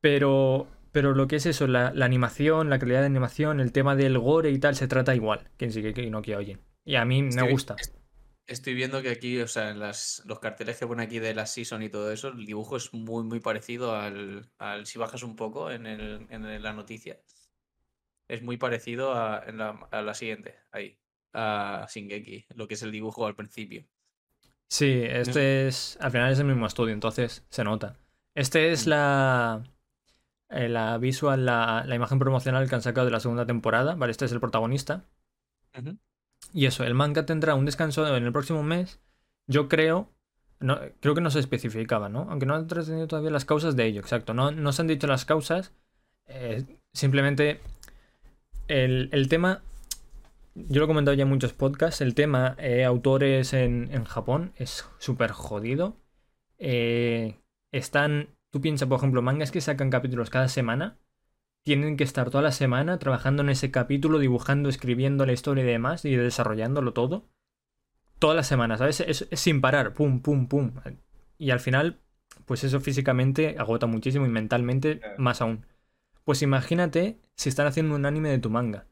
Pero, 0.02 0.68
pero 0.92 1.14
lo 1.14 1.28
que 1.28 1.36
es 1.36 1.46
eso, 1.46 1.68
la, 1.68 1.92
la 1.94 2.06
animación, 2.06 2.70
la 2.70 2.80
calidad 2.80 3.02
de 3.02 3.08
animación, 3.08 3.60
el 3.60 3.72
tema 3.72 3.96
del 3.96 4.18
gore 4.18 4.50
y 4.52 4.60
tal, 4.60 4.76
se 4.76 4.88
trata 4.88 5.16
igual 5.16 5.42
que 5.58 5.66
en 5.66 5.72
Shingeki 5.72 6.10
no 6.10 6.22
Kyojin. 6.22 6.60
Y 6.84 6.96
a 6.96 7.06
mí 7.06 7.22
me 7.22 7.52
gusta. 7.52 7.76
Estoy 8.48 8.74
viendo 8.74 9.02
que 9.02 9.10
aquí, 9.10 9.40
o 9.42 9.48
sea, 9.48 9.70
en 9.70 9.80
las, 9.80 10.24
los 10.26 10.40
carteles 10.40 10.78
que 10.80 10.88
pone 10.88 11.04
aquí 11.04 11.20
de 11.20 11.36
la 11.36 11.46
season 11.46 11.84
y 11.84 11.90
todo 11.90 12.12
eso, 12.12 12.30
el 12.30 12.46
dibujo 12.46 12.78
es 12.78 12.94
muy, 12.94 13.24
muy 13.24 13.40
parecido 13.42 13.96
al, 13.96 14.50
al- 14.58 14.86
si 14.88 14.98
bajas 15.00 15.24
un 15.24 15.36
poco 15.36 15.70
en, 15.72 15.86
el, 15.86 16.26
en 16.30 16.64
la 16.64 16.74
noticia, 16.74 17.20
es 18.30 18.42
muy 18.42 18.56
parecido 18.58 19.14
a, 19.14 19.44
en 19.46 19.58
la, 19.58 19.70
a 19.92 20.02
la 20.02 20.14
siguiente, 20.14 20.56
ahí, 20.72 20.98
a 21.34 21.88
Shingeki, 21.90 22.46
lo 22.56 22.68
que 22.68 22.76
es 22.76 22.84
el 22.84 22.92
dibujo 22.92 23.26
al 23.26 23.36
principio. 23.36 23.86
Sí, 24.70 25.02
este 25.04 25.68
es. 25.68 25.98
Al 26.02 26.12
final 26.12 26.32
es 26.32 26.40
el 26.40 26.46
mismo 26.46 26.66
estudio, 26.68 26.94
entonces 26.94 27.46
se 27.50 27.64
nota. 27.64 27.96
Este 28.36 28.72
es 28.72 28.86
Mm. 28.86 28.90
la. 28.90 29.64
eh, 30.50 30.70
la 30.70 30.98
visual, 31.00 31.46
la, 31.46 31.84
la 31.86 31.96
imagen 31.96 32.20
promocional 32.20 32.70
que 32.70 32.76
han 32.76 32.82
sacado 32.84 33.06
de 33.06 33.12
la 33.12 33.20
segunda 33.22 33.46
temporada. 33.46 33.96
Vale, 33.96 34.12
este 34.12 34.26
es 34.26 34.32
el 34.32 34.40
protagonista. 34.42 35.06
Y 36.54 36.66
eso, 36.66 36.84
el 36.84 36.94
manga 36.94 37.26
tendrá 37.26 37.56
un 37.56 37.66
descanso 37.66 38.16
en 38.16 38.24
el 38.26 38.32
próximo 38.32 38.64
mes. 38.64 39.00
Yo 39.48 39.68
creo. 39.68 40.10
Creo 41.00 41.14
que 41.14 41.22
no 41.22 41.30
se 41.30 41.40
especificaba, 41.40 42.10
¿no? 42.10 42.28
Aunque 42.30 42.46
no 42.48 42.56
han 42.56 42.68
trascendido 42.68 43.08
todavía 43.08 43.30
las 43.30 43.46
causas 43.46 43.76
de 43.76 43.86
ello, 43.86 44.02
exacto. 44.02 44.34
No, 44.34 44.52
no 44.52 44.72
se 44.72 44.82
han 44.82 44.88
dicho 44.88 45.08
las 45.08 45.26
causas. 45.26 45.74
eh, 46.28 46.66
simplemente. 46.94 47.62
El, 48.68 49.10
el 49.12 49.30
tema. 49.30 49.62
Yo 50.56 50.80
lo 50.80 50.86
he 50.86 50.88
comentado 50.88 51.16
ya 51.16 51.24
en 51.24 51.30
muchos 51.30 51.54
podcasts. 51.54 52.02
El 52.02 52.16
tema 52.16 52.56
eh, 52.58 52.84
autores 52.84 53.54
en, 53.54 53.90
en 53.92 54.06
Japón 54.06 54.54
es 54.56 54.86
súper 54.98 55.32
jodido. 55.32 55.98
Eh, 56.58 57.36
están. 57.72 58.30
Tú 58.52 58.62
piensas, 58.62 58.88
por 58.88 58.98
ejemplo, 58.98 59.22
mangas 59.22 59.52
que 59.52 59.62
sacan 59.62 59.90
capítulos 59.92 60.30
cada 60.30 60.48
semana. 60.48 60.98
Tienen 61.68 61.98
que 61.98 62.06
estar 62.06 62.30
toda 62.30 62.44
la 62.44 62.54
semana 62.54 62.98
trabajando 62.98 63.44
en 63.44 63.50
ese 63.50 63.72
capítulo, 63.72 64.20
dibujando, 64.20 64.70
escribiendo 64.70 65.26
la 65.26 65.34
historia 65.34 65.66
y 65.66 65.68
demás, 65.68 66.06
y 66.06 66.16
desarrollándolo 66.16 66.94
todo. 66.94 67.26
Toda 68.20 68.36
la 68.36 68.44
semana, 68.44 68.78
¿sabes? 68.78 69.02
Es, 69.02 69.28
es 69.30 69.40
sin 69.42 69.60
parar, 69.60 69.94
pum, 69.94 70.22
pum, 70.22 70.48
pum. 70.48 70.72
Y 71.38 71.50
al 71.50 71.60
final, 71.60 72.00
pues 72.46 72.64
eso 72.64 72.80
físicamente 72.80 73.58
agota 73.60 73.86
muchísimo 73.86 74.26
y 74.26 74.30
mentalmente 74.30 75.02
más 75.18 75.42
aún. 75.42 75.66
Pues 76.24 76.42
imagínate 76.42 77.20
si 77.36 77.50
están 77.50 77.68
haciendo 77.68 77.96
un 77.96 78.06
anime 78.06 78.30
de 78.30 78.40
tu 78.40 78.50
manga. 78.50 78.88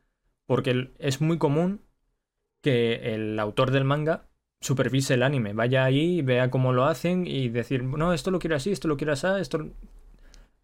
Porque 0.45 0.91
es 0.99 1.21
muy 1.21 1.37
común 1.37 1.79
que 2.61 3.15
el 3.15 3.39
autor 3.39 3.71
del 3.71 3.85
manga 3.85 4.27
supervise 4.59 5.13
el 5.13 5.23
anime, 5.23 5.53
vaya 5.53 5.85
ahí, 5.85 6.21
vea 6.21 6.51
cómo 6.51 6.73
lo 6.73 6.83
hacen 6.83 7.25
y 7.25 7.47
decir, 7.47 7.85
no, 7.85 8.11
esto 8.11 8.31
lo 8.31 8.39
quiero 8.39 8.57
así, 8.57 8.73
esto 8.73 8.89
lo 8.89 8.97
quiero 8.97 9.13
así, 9.13 9.27
esto... 9.39 9.69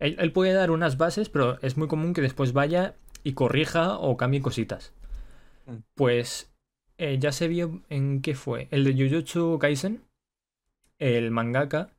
Él, 0.02 0.18
él 0.20 0.32
puede 0.32 0.54
dar 0.54 0.72
unas 0.72 0.98
bases, 0.98 1.30
pero 1.30 1.60
es 1.62 1.78
muy 1.78 1.88
común 1.88 2.14
que 2.14 2.22
después 2.22 2.54
vaya 2.54 2.96
y 3.24 3.34
corrija 3.34 3.98
o 3.98 4.18
cambie 4.18 4.42
cositas. 4.42 4.94
Mm. 5.68 5.76
Pues 5.96 6.52
eh, 6.98 7.18
ya 7.20 7.32
se 7.32 7.48
vio 7.48 7.82
en 7.90 8.22
qué 8.22 8.36
fue. 8.36 8.68
El 8.72 8.84
de 8.84 8.94
Jujutsu 8.94 9.58
Kaisen, 9.60 10.04
el 11.00 11.32
mangaka, 11.32 11.90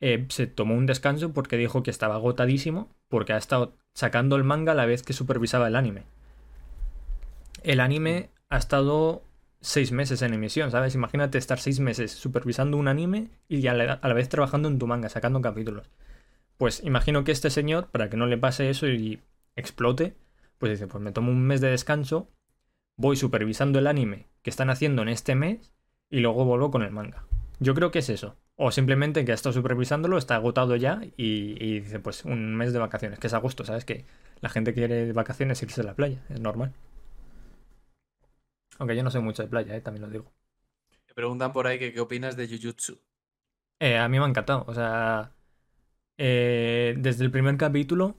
eh, 0.00 0.26
se 0.28 0.46
tomó 0.46 0.74
un 0.74 0.86
descanso 0.86 1.32
porque 1.32 1.56
dijo 1.56 1.82
que 1.82 1.90
estaba 1.90 2.16
agotadísimo, 2.16 2.88
porque 3.08 3.32
ha 3.32 3.36
estado 3.36 3.74
sacando 3.94 4.36
el 4.36 4.44
manga 4.44 4.72
a 4.72 4.74
la 4.74 4.86
vez 4.86 5.02
que 5.02 5.12
supervisaba 5.12 5.68
el 5.68 5.76
anime. 5.76 6.04
El 7.62 7.80
anime 7.80 8.30
ha 8.48 8.58
estado 8.58 9.22
seis 9.60 9.90
meses 9.90 10.22
en 10.22 10.34
emisión, 10.34 10.70
¿sabes? 10.70 10.94
Imagínate 10.94 11.38
estar 11.38 11.58
seis 11.58 11.80
meses 11.80 12.12
supervisando 12.12 12.76
un 12.76 12.86
anime 12.86 13.30
y 13.48 13.66
a 13.66 13.74
la, 13.74 13.94
a 13.94 14.08
la 14.08 14.14
vez 14.14 14.28
trabajando 14.28 14.68
en 14.68 14.78
tu 14.78 14.86
manga, 14.86 15.08
sacando 15.08 15.40
capítulos. 15.40 15.90
Pues 16.58 16.82
imagino 16.84 17.24
que 17.24 17.32
este 17.32 17.50
señor, 17.50 17.88
para 17.90 18.10
que 18.10 18.16
no 18.16 18.26
le 18.26 18.36
pase 18.36 18.68
eso 18.68 18.86
y 18.88 19.22
explote, 19.56 20.16
pues 20.58 20.72
dice, 20.72 20.88
pues 20.88 21.02
me 21.02 21.12
tomo 21.12 21.30
un 21.30 21.46
mes 21.46 21.60
de 21.60 21.70
descanso, 21.70 22.28
voy 22.96 23.16
supervisando 23.16 23.78
el 23.78 23.86
anime 23.86 24.26
que 24.42 24.50
están 24.50 24.68
haciendo 24.68 25.02
en 25.02 25.08
este 25.08 25.34
mes 25.34 25.72
y 26.10 26.20
luego 26.20 26.44
vuelvo 26.44 26.70
con 26.70 26.82
el 26.82 26.90
manga. 26.90 27.24
Yo 27.60 27.74
creo 27.74 27.90
que 27.90 28.00
es 28.00 28.10
eso. 28.10 28.36
O 28.56 28.72
simplemente 28.72 29.24
que 29.24 29.30
ha 29.30 29.36
estado 29.36 29.52
supervisándolo, 29.52 30.18
está 30.18 30.34
agotado 30.34 30.74
ya 30.74 31.00
y, 31.16 31.64
y 31.64 31.80
dice, 31.80 32.00
pues 32.00 32.24
un 32.24 32.56
mes 32.56 32.72
de 32.72 32.80
vacaciones, 32.80 33.20
que 33.20 33.28
es 33.28 33.34
a 33.34 33.38
gusto, 33.38 33.64
¿sabes? 33.64 33.84
Que 33.84 34.04
la 34.40 34.48
gente 34.48 34.74
quiere 34.74 35.12
vacaciones 35.12 35.62
irse 35.62 35.80
a 35.80 35.84
la 35.84 35.94
playa, 35.94 36.24
es 36.28 36.40
normal. 36.40 36.72
Aunque 38.78 38.96
yo 38.96 39.04
no 39.04 39.10
sé 39.10 39.20
mucho 39.20 39.42
de 39.42 39.48
playa, 39.48 39.76
¿eh? 39.76 39.80
también 39.80 40.02
lo 40.02 40.10
digo. 40.10 40.32
Me 41.06 41.14
preguntan 41.14 41.52
por 41.52 41.68
ahí 41.68 41.78
que 41.78 41.92
qué 41.92 42.00
opinas 42.00 42.36
de 42.36 42.48
Jujutsu. 42.48 43.00
Eh, 43.80 43.96
a 43.96 44.08
mí 44.08 44.18
me 44.18 44.24
ha 44.24 44.28
encantado. 44.28 44.64
O 44.66 44.74
sea, 44.74 45.32
eh, 46.18 46.94
desde 46.98 47.24
el 47.24 47.30
primer 47.30 47.56
capítulo, 47.56 48.16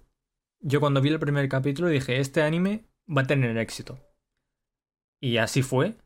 yo 0.61 0.79
cuando 0.79 1.01
vi 1.01 1.09
el 1.09 1.19
primer 1.19 1.47
capítulo 1.49 1.87
dije, 1.89 2.19
este 2.19 2.41
anime 2.41 2.85
va 3.07 3.23
a 3.23 3.27
tener 3.27 3.57
éxito. 3.57 3.99
Y 5.21 5.37
así 5.37 5.61
fue. 5.61 5.97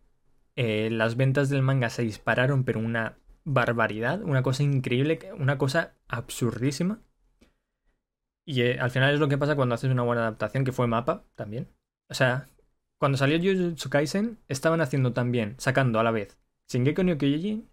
Eh, 0.55 0.89
las 0.91 1.15
ventas 1.15 1.49
del 1.49 1.61
manga 1.61 1.89
se 1.89 2.03
dispararon, 2.03 2.63
pero 2.63 2.79
una 2.79 3.17
barbaridad, 3.43 4.21
una 4.21 4.43
cosa 4.43 4.63
increíble, 4.63 5.19
una 5.37 5.57
cosa 5.57 5.95
absurdísima. 6.07 7.01
Y 8.45 8.61
eh, 8.61 8.79
al 8.79 8.91
final 8.91 9.13
es 9.13 9.19
lo 9.19 9.29
que 9.29 9.37
pasa 9.37 9.55
cuando 9.55 9.75
haces 9.75 9.91
una 9.91 10.03
buena 10.03 10.21
adaptación, 10.23 10.65
que 10.65 10.71
fue 10.71 10.87
Mapa 10.87 11.25
también. 11.35 11.69
O 12.09 12.13
sea, 12.13 12.49
cuando 12.99 13.17
salió 13.17 13.37
Jujutsu 13.37 13.89
Kaisen, 13.89 14.39
estaban 14.47 14.81
haciendo 14.81 15.13
también, 15.13 15.55
sacando 15.57 15.99
a 15.99 16.03
la 16.03 16.11
vez 16.11 16.37
Shingeki 16.69 17.03
no 17.03 17.17
Kyojin 17.17 17.69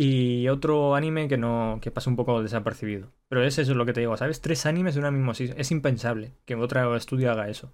y 0.00 0.48
otro 0.48 0.94
anime 0.94 1.26
que 1.28 1.38
no 1.38 1.80
que 1.82 1.90
pasa 1.90 2.08
un 2.10 2.16
poco 2.16 2.42
desapercibido. 2.42 3.12
Pero 3.28 3.42
es 3.62 3.68
lo 3.70 3.84
que 3.86 3.92
te 3.92 4.00
digo, 4.00 4.16
¿sabes? 4.16 4.40
Tres 4.40 4.64
animes 4.66 4.94
de 4.94 5.00
una 5.00 5.10
misma. 5.10 5.32
Es 5.56 5.70
impensable 5.72 6.34
que 6.46 6.54
otro 6.54 6.94
estudio 6.96 7.32
haga 7.32 7.48
eso. 7.48 7.72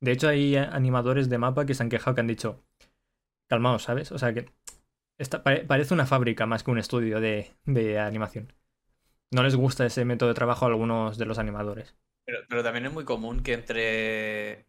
De 0.00 0.12
hecho, 0.12 0.28
hay 0.28 0.56
animadores 0.56 1.28
de 1.30 1.38
mapa 1.38 1.66
que 1.66 1.74
se 1.74 1.82
han 1.82 1.88
quejado 1.88 2.14
que 2.14 2.20
han 2.20 2.26
dicho, 2.26 2.62
calmaos, 3.48 3.84
¿sabes? 3.84 4.12
O 4.12 4.18
sea 4.18 4.34
que 4.34 4.46
esta, 5.18 5.42
pare- 5.44 5.64
parece 5.66 5.94
una 5.94 6.06
fábrica 6.06 6.46
más 6.46 6.64
que 6.64 6.72
un 6.72 6.78
estudio 6.78 7.20
de, 7.20 7.52
de 7.66 7.98
animación. 8.00 8.52
No 9.32 9.42
les 9.44 9.56
gusta 9.56 9.86
ese 9.86 10.04
método 10.04 10.30
de 10.30 10.36
trabajo 10.36 10.66
a 10.66 10.68
algunos 10.68 11.18
de 11.18 11.26
los 11.26 11.38
animadores. 11.38 11.96
Pero 12.48 12.62
también 12.62 12.86
es 12.86 12.92
muy 12.92 13.04
común 13.04 13.42
que 13.42 13.52
entre, 13.54 14.66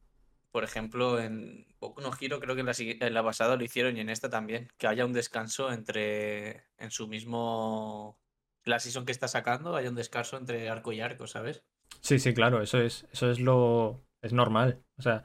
por 0.54 0.64
ejemplo, 0.64 1.20
en 1.20 1.66
Boku 1.80 2.00
no 2.00 2.12
Hero, 2.22 2.40
creo 2.40 2.54
que 2.54 2.62
en 2.62 2.68
la, 2.68 2.74
en 2.78 3.14
la 3.16 3.24
pasada 3.24 3.56
lo 3.56 3.64
hicieron 3.64 3.98
y 3.98 4.02
en 4.02 4.10
esta 4.10 4.30
también, 4.30 4.70
que 4.78 4.86
haya 4.86 5.04
un 5.04 5.12
descanso 5.12 5.72
entre, 5.74 6.68
en 6.78 6.92
su 6.92 7.08
mismo, 7.08 8.20
la 8.64 8.78
season 8.78 9.04
que 9.04 9.12
está 9.12 9.28
sacando, 9.28 9.76
haya 9.76 9.90
un 9.90 9.96
descanso 9.96 10.38
entre 10.38 10.70
arco 10.70 10.92
y 10.92 11.02
arco, 11.02 11.26
¿sabes? 11.26 11.64
Sí, 12.02 12.20
sí, 12.20 12.36
claro, 12.36 12.62
eso 12.62 12.80
es, 12.80 13.08
eso 13.12 13.32
es 13.32 13.40
lo. 13.40 14.06
es 14.22 14.32
normal. 14.32 14.84
O 15.00 15.02
sea, 15.02 15.24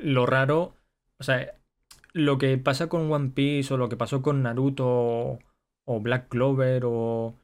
lo 0.00 0.26
raro. 0.26 0.74
O 1.18 1.22
sea, 1.22 1.54
lo 2.12 2.36
que 2.36 2.58
pasa 2.58 2.88
con 2.88 3.10
One 3.10 3.30
Piece 3.30 3.72
o 3.72 3.76
lo 3.76 3.88
que 3.88 3.96
pasó 3.96 4.20
con 4.20 4.42
Naruto 4.42 5.38
o 5.84 6.00
Black 6.00 6.28
Clover 6.28 6.82
o. 6.86 7.38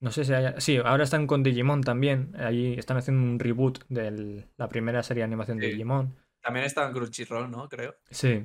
No 0.00 0.10
sé 0.10 0.26
si 0.26 0.34
haya... 0.34 0.60
Sí, 0.60 0.76
ahora 0.76 1.04
están 1.04 1.26
con 1.26 1.42
Digimon 1.42 1.80
también. 1.80 2.34
Ahí 2.38 2.74
están 2.74 2.98
haciendo 2.98 3.22
un 3.22 3.38
reboot 3.38 3.82
de 3.88 4.46
la 4.58 4.68
primera 4.68 5.02
serie 5.02 5.22
de 5.22 5.24
animación 5.24 5.58
de 5.58 5.68
Sí. 5.68 5.72
Digimon. 5.72 6.14
También 6.46 6.64
está 6.64 6.86
en 6.86 6.92
Crunchyroll, 6.92 7.50
¿no? 7.50 7.68
Creo. 7.68 7.96
Sí. 8.08 8.44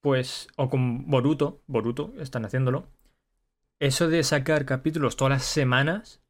Pues, 0.00 0.48
o 0.56 0.70
con 0.70 1.10
Boruto, 1.10 1.60
Boruto, 1.66 2.14
están 2.18 2.46
haciéndolo. 2.46 2.88
Eso 3.78 4.08
de 4.08 4.22
sacar 4.22 4.64
capítulos 4.64 5.16
todas 5.16 5.32
las 5.32 5.44
semanas, 5.44 6.22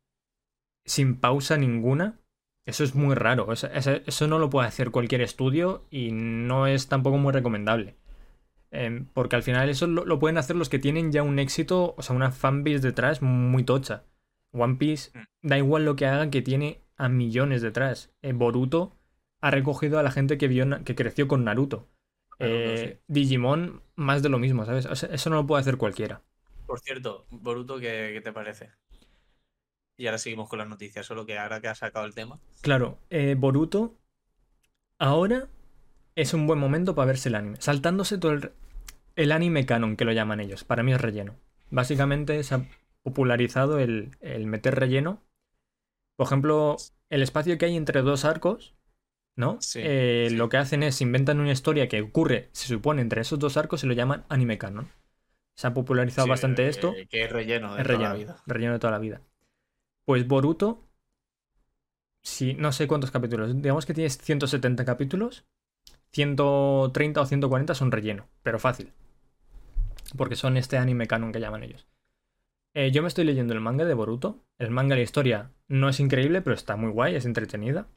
sin 0.84 1.20
pausa 1.20 1.56
ninguna, 1.56 2.18
eso 2.66 2.82
es 2.82 2.96
muy 2.96 3.14
raro. 3.14 3.46
Eso, 3.52 4.26
no 4.26 4.40
lo 4.40 4.50
puede 4.50 4.66
hacer 4.66 4.90
cualquier 4.90 5.20
estudio 5.20 5.86
y 5.88 6.10
no 6.10 6.66
es 6.66 6.88
tampoco 6.88 7.16
muy 7.16 7.32
recomendable. 7.32 7.94
Em, 8.72 9.06
porque 9.12 9.36
al 9.36 9.44
final 9.44 9.68
eso 9.68 9.86
lo, 9.86 10.04
lo 10.04 10.18
pueden 10.18 10.36
hacer 10.38 10.56
los 10.56 10.68
que 10.68 10.80
tienen 10.80 11.12
ya 11.12 11.22
un 11.22 11.38
éxito, 11.38 11.94
o 11.96 12.02
sea, 12.02 12.16
una 12.16 12.32
fanbase 12.32 12.80
detrás 12.80 13.22
muy 13.22 13.62
tocha. 13.62 14.02
One 14.52 14.76
Piece, 14.76 15.10
Mm. 15.16 15.48
da 15.48 15.58
igual 15.58 15.84
lo 15.84 15.94
que 15.94 16.06
hagan, 16.06 16.30
que 16.32 16.42
tiene 16.42 16.80
a 16.96 17.08
millones 17.08 17.62
detrás. 17.62 18.12
Eh, 18.22 18.32
Boruto 18.32 18.96
ha 19.44 19.50
recogido 19.50 19.98
a 19.98 20.02
la 20.02 20.10
gente 20.10 20.38
que, 20.38 20.48
vio, 20.48 20.64
que 20.84 20.94
creció 20.94 21.28
con 21.28 21.44
Naruto. 21.44 21.86
Eh, 22.38 22.98
Digimon, 23.08 23.82
más 23.94 24.22
de 24.22 24.30
lo 24.30 24.38
mismo, 24.38 24.64
¿sabes? 24.64 24.86
O 24.86 24.96
sea, 24.96 25.10
eso 25.10 25.28
no 25.28 25.36
lo 25.36 25.46
puede 25.46 25.60
hacer 25.60 25.76
cualquiera. 25.76 26.22
Por 26.66 26.80
cierto, 26.80 27.26
Boruto, 27.28 27.78
¿qué, 27.78 28.12
qué 28.14 28.22
te 28.22 28.32
parece? 28.32 28.70
Y 29.98 30.06
ahora 30.06 30.16
seguimos 30.16 30.48
con 30.48 30.60
las 30.60 30.68
noticias, 30.68 31.04
solo 31.04 31.26
que 31.26 31.38
ahora 31.38 31.60
que 31.60 31.68
has 31.68 31.76
sacado 31.76 32.06
el 32.06 32.14
tema. 32.14 32.40
Claro, 32.62 32.96
eh, 33.10 33.34
Boruto 33.38 33.98
ahora 34.98 35.46
es 36.14 36.32
un 36.32 36.46
buen 36.46 36.58
momento 36.58 36.94
para 36.94 37.08
verse 37.08 37.28
el 37.28 37.34
anime. 37.34 37.58
Saltándose 37.60 38.16
todo 38.16 38.32
el, 38.32 38.52
el 39.14 39.30
anime 39.30 39.66
canon, 39.66 39.96
que 39.96 40.06
lo 40.06 40.12
llaman 40.12 40.40
ellos. 40.40 40.64
Para 40.64 40.82
mí 40.82 40.94
es 40.94 41.00
relleno. 41.02 41.36
Básicamente 41.68 42.42
se 42.44 42.54
ha 42.54 42.66
popularizado 43.02 43.78
el, 43.78 44.16
el 44.22 44.46
meter 44.46 44.74
relleno. 44.74 45.20
Por 46.16 46.28
ejemplo, 46.28 46.78
el 47.10 47.22
espacio 47.22 47.58
que 47.58 47.66
hay 47.66 47.76
entre 47.76 48.00
dos 48.00 48.24
arcos, 48.24 48.74
¿no? 49.36 49.58
Sí, 49.58 49.80
Eh, 49.80 50.28
sí. 50.28 50.36
Lo 50.36 50.48
que 50.48 50.56
hacen 50.58 50.82
es 50.82 51.00
inventan 51.00 51.40
una 51.40 51.52
historia 51.52 51.88
que 51.88 52.02
ocurre, 52.02 52.48
se 52.52 52.68
supone, 52.68 53.02
entre 53.02 53.20
esos 53.22 53.38
dos 53.38 53.56
arcos 53.56 53.84
y 53.84 53.86
lo 53.86 53.94
llaman 53.94 54.24
anime 54.28 54.58
canon. 54.58 54.88
Se 55.56 55.66
ha 55.68 55.74
popularizado 55.74 56.26
Sí, 56.26 56.30
bastante 56.30 56.64
eh, 56.66 56.68
esto. 56.70 56.92
Que 57.10 57.24
es 57.24 57.30
relleno 57.32 57.74
de 57.74 57.82
Es 57.82 57.86
toda 57.86 57.98
relleno, 57.98 58.10
la 58.10 58.14
vida. 58.14 58.42
relleno 58.46 58.72
de 58.74 58.78
toda 58.80 58.92
la 58.92 58.98
vida. 58.98 59.22
Pues 60.06 60.26
Boruto, 60.28 60.88
sí, 62.22 62.54
no 62.54 62.72
sé 62.72 62.86
cuántos 62.88 63.10
capítulos, 63.10 63.54
digamos 63.60 63.86
que 63.86 63.94
tienes 63.94 64.18
170 64.18 64.84
capítulos, 64.84 65.44
130 66.12 67.20
o 67.22 67.26
140 67.26 67.74
son 67.74 67.92
relleno, 67.92 68.28
pero 68.42 68.58
fácil. 68.58 68.92
Porque 70.16 70.36
son 70.36 70.56
este 70.56 70.78
anime 70.78 71.06
canon 71.06 71.32
que 71.32 71.40
llaman 71.40 71.62
ellos. 71.62 71.86
Eh, 72.74 72.90
yo 72.92 73.02
me 73.02 73.08
estoy 73.08 73.24
leyendo 73.24 73.54
el 73.54 73.60
manga 73.60 73.84
de 73.84 73.94
Boruto. 73.94 74.44
El 74.58 74.70
manga, 74.70 74.96
la 74.96 75.02
historia 75.02 75.52
no 75.68 75.88
es 75.88 76.00
increíble, 76.00 76.42
pero 76.42 76.54
está 76.54 76.76
muy 76.76 76.90
guay, 76.90 77.14
es 77.16 77.26
entretenida. 77.26 77.88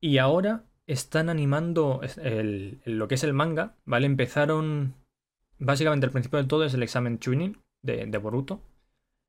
Y 0.00 0.18
ahora 0.18 0.64
están 0.86 1.28
animando 1.28 2.00
el- 2.02 2.80
el- 2.84 2.98
lo 2.98 3.08
que 3.08 3.16
es 3.16 3.24
el 3.24 3.32
manga, 3.34 3.74
¿vale? 3.84 4.06
Empezaron. 4.06 4.94
Básicamente, 5.58 6.06
el 6.06 6.12
principio 6.12 6.38
de 6.40 6.48
todo 6.48 6.64
es 6.64 6.74
el 6.74 6.82
examen 6.82 7.18
Chunin 7.18 7.58
de, 7.82 8.06
de 8.06 8.18
Boruto. 8.18 8.60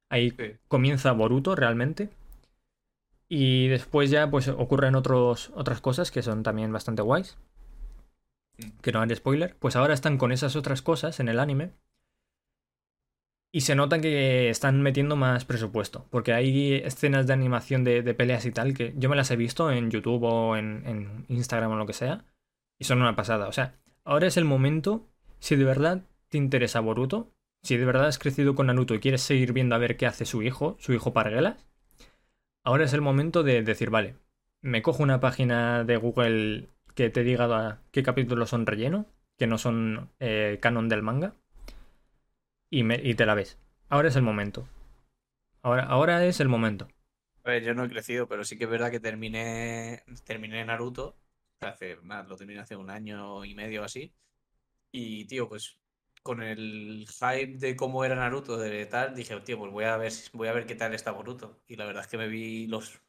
Ahí 0.09 0.31
Sí. 0.31 0.53
comienza 0.67 1.11
Boruto 1.11 1.55
realmente. 1.55 2.09
Y 3.27 3.67
después 3.67 4.09
ya 4.09 4.29
pues 4.31 4.47
ocurren 4.47 4.95
otros, 4.95 5.51
otras 5.55 5.81
cosas 5.81 6.09
que 6.11 6.23
son 6.23 6.41
también 6.43 6.71
bastante 6.73 7.01
guays. 7.03 7.37
Mm. 8.57 8.79
Que 8.81 8.91
no 8.91 9.01
haré 9.01 9.15
spoiler. 9.15 9.55
Pues 9.59 9.75
ahora 9.75 9.93
están 9.93 10.17
con 10.17 10.31
esas 10.31 10.55
otras 10.55 10.81
cosas 10.81 11.19
en 11.19 11.29
el 11.29 11.39
anime. 11.39 11.71
Y 13.51 13.61
se 13.61 13.75
nota 13.75 13.99
que 13.99 14.49
están 14.49 14.81
metiendo 14.81 15.15
más 15.15 15.45
presupuesto. 15.45 16.05
Porque 16.09 16.33
hay 16.33 16.75
escenas 16.75 17.27
de 17.27 17.33
animación 17.33 17.83
de, 17.83 18.01
peleas 18.13 18.45
y 18.45 18.51
tal 18.51 18.73
que 18.73 18.93
yo 18.95 19.09
me 19.09 19.15
las 19.15 19.31
he 19.31 19.35
visto 19.35 19.71
en 19.71 19.89
YouTube 19.89 20.23
o 20.23 20.55
en, 20.55 20.83
en 20.85 21.25
Instagram 21.29 21.71
o 21.71 21.75
lo 21.75 21.85
que 21.85 21.93
sea. 21.93 22.25
Y 22.77 22.85
son 22.85 23.01
una 23.01 23.15
pasada. 23.15 23.47
O 23.47 23.51
sea, 23.51 23.75
ahora 24.03 24.27
es 24.27 24.37
el 24.37 24.45
momento. 24.45 25.07
Si 25.39 25.55
de 25.55 25.63
verdad 25.63 26.03
te 26.29 26.37
interesa 26.37 26.79
Boruto, 26.79 27.31
si 27.61 27.77
de 27.77 27.85
verdad 27.85 28.07
has 28.07 28.19
crecido 28.19 28.55
con 28.55 28.67
Naruto 28.67 28.93
y 28.93 28.99
quieres 28.99 29.21
seguir 29.21 29.53
viendo 29.53 29.75
a 29.75 29.79
ver 29.79 29.97
qué 29.97 30.05
hace 30.05 30.25
su 30.25 30.41
hijo, 30.41 30.77
su 30.79 30.93
hijo 30.93 31.13
Parguelas, 31.13 31.65
ahora 32.63 32.85
es 32.85 32.93
el 32.93 33.01
momento 33.01 33.43
de 33.43 33.63
decir, 33.63 33.89
vale, 33.89 34.15
me 34.61 34.81
cojo 34.81 35.03
una 35.03 35.19
página 35.19 35.83
de 35.83 35.97
Google 35.97 36.69
que 36.95 37.09
te 37.09 37.23
diga 37.23 37.81
qué 37.91 38.03
capítulos 38.03 38.49
son 38.49 38.65
relleno, 38.65 39.05
que 39.37 39.47
no 39.47 39.57
son 39.57 40.09
eh, 40.19 40.59
canon 40.61 40.89
del 40.89 41.01
manga, 41.01 41.35
y, 42.69 42.83
me- 42.83 43.01
y 43.03 43.15
te 43.15 43.25
la 43.25 43.35
ves. 43.35 43.57
Ahora 43.89 44.07
es 44.09 44.15
el 44.15 44.23
momento. 44.23 44.67
Ahora, 45.61 45.83
ahora 45.85 46.25
es 46.25 46.39
el 46.39 46.49
momento. 46.49 46.87
A 47.43 47.49
ver, 47.51 47.63
yo 47.63 47.73
no 47.73 47.83
he 47.85 47.89
crecido, 47.89 48.27
pero 48.27 48.43
sí 48.43 48.57
que 48.57 48.65
es 48.65 48.69
verdad 48.69 48.91
que 48.91 48.99
terminé, 48.99 50.03
terminé 50.25 50.63
Naruto. 50.65 51.17
Hace, 51.61 51.97
nada, 52.03 52.23
lo 52.23 52.37
terminé 52.37 52.59
hace 52.61 52.75
un 52.75 52.89
año 52.89 53.43
y 53.45 53.55
medio 53.55 53.83
así. 53.83 54.13
Y, 54.91 55.25
tío, 55.27 55.49
pues 55.49 55.79
con 56.23 56.43
el 56.43 57.07
hype 57.09 57.57
de 57.57 57.75
cómo 57.75 58.05
era 58.05 58.15
Naruto, 58.15 58.57
de 58.57 58.85
tal, 58.87 59.15
dije, 59.15 59.39
tío, 59.41 59.57
pues 59.59 59.71
voy 59.71 59.85
a 59.85 59.97
ver, 59.97 60.13
voy 60.33 60.47
a 60.49 60.53
ver 60.53 60.65
qué 60.67 60.75
tal 60.75 60.93
está 60.93 61.11
Boruto. 61.11 61.61
Y 61.67 61.75
la 61.77 61.85
verdad 61.85 62.03
es 62.03 62.09
que 62.09 62.17
me 62.17 62.27
vi 62.29 62.67
los, 62.67 63.01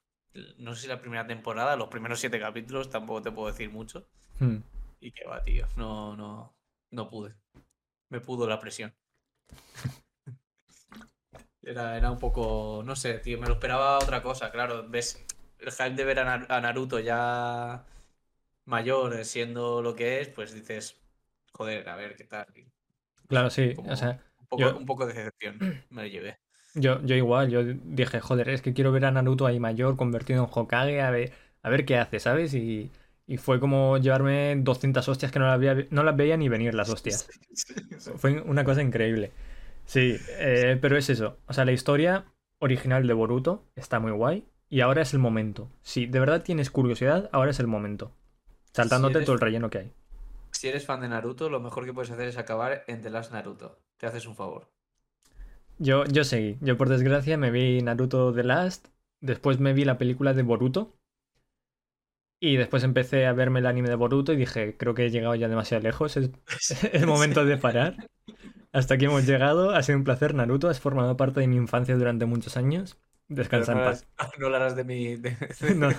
no 0.58 0.74
sé 0.74 0.82
si 0.82 0.88
la 0.88 1.00
primera 1.00 1.26
temporada, 1.26 1.76
los 1.76 1.88
primeros 1.88 2.20
siete 2.20 2.40
capítulos, 2.40 2.90
tampoco 2.90 3.22
te 3.22 3.32
puedo 3.32 3.48
decir 3.48 3.70
mucho. 3.70 4.08
Hmm. 4.40 4.62
Y 5.00 5.12
que 5.12 5.24
va, 5.26 5.42
tío, 5.42 5.66
no, 5.76 6.16
no, 6.16 6.54
no 6.90 7.08
pude. 7.10 7.34
Me 8.10 8.20
pudo 8.20 8.48
la 8.48 8.60
presión. 8.60 8.94
Era, 11.62 11.96
era 11.96 12.10
un 12.10 12.18
poco, 12.18 12.82
no 12.84 12.96
sé, 12.96 13.14
tío, 13.18 13.38
me 13.38 13.46
lo 13.46 13.54
esperaba 13.54 13.98
otra 13.98 14.22
cosa, 14.22 14.50
claro. 14.50 14.86
Ves 14.88 15.24
el 15.58 15.70
hype 15.70 15.90
de 15.94 16.04
ver 16.04 16.18
a, 16.20 16.24
Nar- 16.24 16.46
a 16.48 16.60
Naruto 16.60 16.98
ya 16.98 17.84
mayor, 18.64 19.14
eh, 19.14 19.24
siendo 19.24 19.82
lo 19.82 19.94
que 19.94 20.20
es, 20.20 20.28
pues 20.28 20.54
dices, 20.54 20.96
joder, 21.52 21.88
a 21.88 21.96
ver 21.96 22.16
qué 22.16 22.24
tal. 22.24 22.46
Claro, 23.28 23.50
sí. 23.50 23.74
Como- 23.74 23.92
O 23.92 23.96
sea, 23.96 24.20
Un 24.38 24.46
poco, 24.46 24.62
Yo- 24.62 24.76
un 24.76 24.86
poco 24.86 25.06
de 25.06 25.14
decepción 25.14 25.58
me 25.90 26.02
lo 26.02 26.08
llevé. 26.08 26.38
yo, 26.74 27.02
yo 27.04 27.14
igual, 27.14 27.50
yo 27.50 27.62
dije, 27.64 28.20
joder, 28.20 28.48
es 28.48 28.62
que 28.62 28.72
quiero 28.74 28.90
ver 28.92 29.04
a 29.04 29.10
Naruto 29.10 29.46
ahí 29.46 29.60
mayor, 29.60 29.96
convertido 29.96 30.42
en 30.44 30.50
Hokage, 30.52 31.00
a 31.02 31.10
ver, 31.10 31.32
a 31.62 31.68
ver 31.70 31.84
qué 31.84 31.98
hace, 31.98 32.18
¿sabes? 32.20 32.54
Y, 32.54 32.90
y 33.30 33.36
fue 33.38 33.60
como 33.60 33.98
llevarme 33.98 34.56
200 34.58 35.08
hostias 35.08 35.32
que 35.32 35.38
no 35.38 35.46
las, 35.46 35.58
veía, 35.60 35.86
no 35.90 36.02
las 36.02 36.16
veía 36.16 36.36
ni 36.36 36.48
venir 36.48 36.74
las 36.74 36.90
hostias. 36.90 37.28
Fue 38.16 38.40
una 38.42 38.64
cosa 38.64 38.82
increíble. 38.82 39.32
Sí, 39.84 40.16
eh, 40.38 40.78
pero 40.80 40.96
es 40.96 41.10
eso. 41.10 41.38
O 41.46 41.52
sea, 41.52 41.64
la 41.64 41.72
historia 41.72 42.26
original 42.58 43.06
de 43.06 43.14
Boruto 43.14 43.64
está 43.76 44.00
muy 44.00 44.12
guay. 44.12 44.44
Y 44.68 44.80
ahora 44.82 45.02
es 45.02 45.12
el 45.14 45.18
momento. 45.20 45.68
Si 45.82 46.06
de 46.06 46.20
verdad 46.20 46.42
tienes 46.42 46.70
curiosidad, 46.70 47.28
ahora 47.32 47.50
es 47.50 47.60
el 47.60 47.66
momento. 47.66 48.12
Saltándote 48.72 49.18
eres- 49.18 49.26
todo 49.26 49.34
el 49.34 49.40
relleno 49.40 49.70
que 49.70 49.78
hay. 49.78 49.92
Si 50.52 50.68
eres 50.68 50.86
fan 50.86 51.00
de 51.00 51.08
Naruto, 51.08 51.50
lo 51.50 51.58
mejor 51.58 51.84
que 51.84 51.92
puedes 51.92 52.12
hacer 52.12 52.28
es 52.28 52.38
acabar 52.38 52.84
en 52.86 53.02
The 53.02 53.10
Last 53.10 53.32
Naruto. 53.32 53.80
Te 53.96 54.06
haces 54.06 54.26
un 54.26 54.36
favor. 54.36 54.70
Yo, 55.78 56.04
yo 56.04 56.24
seguí. 56.24 56.58
Yo 56.60 56.76
por 56.76 56.88
desgracia 56.88 57.36
me 57.36 57.50
vi 57.50 57.82
Naruto 57.82 58.32
The 58.32 58.44
Last. 58.44 58.88
Después 59.20 59.58
me 59.60 59.72
vi 59.72 59.84
la 59.84 59.98
película 59.98 60.34
de 60.34 60.42
Boruto. 60.42 60.94
Y 62.42 62.56
después 62.56 62.82
empecé 62.84 63.26
a 63.26 63.34
verme 63.34 63.60
el 63.60 63.66
anime 63.66 63.90
de 63.90 63.94
Boruto 63.96 64.32
y 64.32 64.36
dije, 64.36 64.76
creo 64.78 64.94
que 64.94 65.04
he 65.06 65.10
llegado 65.10 65.34
ya 65.34 65.46
demasiado 65.48 65.82
lejos. 65.82 66.16
Es, 66.16 66.30
es 66.92 67.06
momento 67.06 67.44
de 67.44 67.56
parar. 67.58 67.96
Hasta 68.72 68.94
aquí 68.94 69.04
hemos 69.04 69.26
llegado. 69.26 69.70
Ha 69.70 69.82
sido 69.82 69.98
un 69.98 70.04
placer, 70.04 70.34
Naruto. 70.34 70.68
Has 70.68 70.80
formado 70.80 71.16
parte 71.16 71.40
de 71.40 71.48
mi 71.48 71.56
infancia 71.56 71.96
durante 71.96 72.24
muchos 72.24 72.56
años. 72.56 72.98
Descansa 73.28 73.72
en 73.72 73.78
no 73.78 73.84
paz. 73.84 74.06
harás- 74.16 74.32
No 74.38 74.48
lo 74.48 74.56
harás 74.56 74.74
de 74.74 74.84
mi. 74.84 75.16
de- 75.16 75.36
No, 75.76 75.90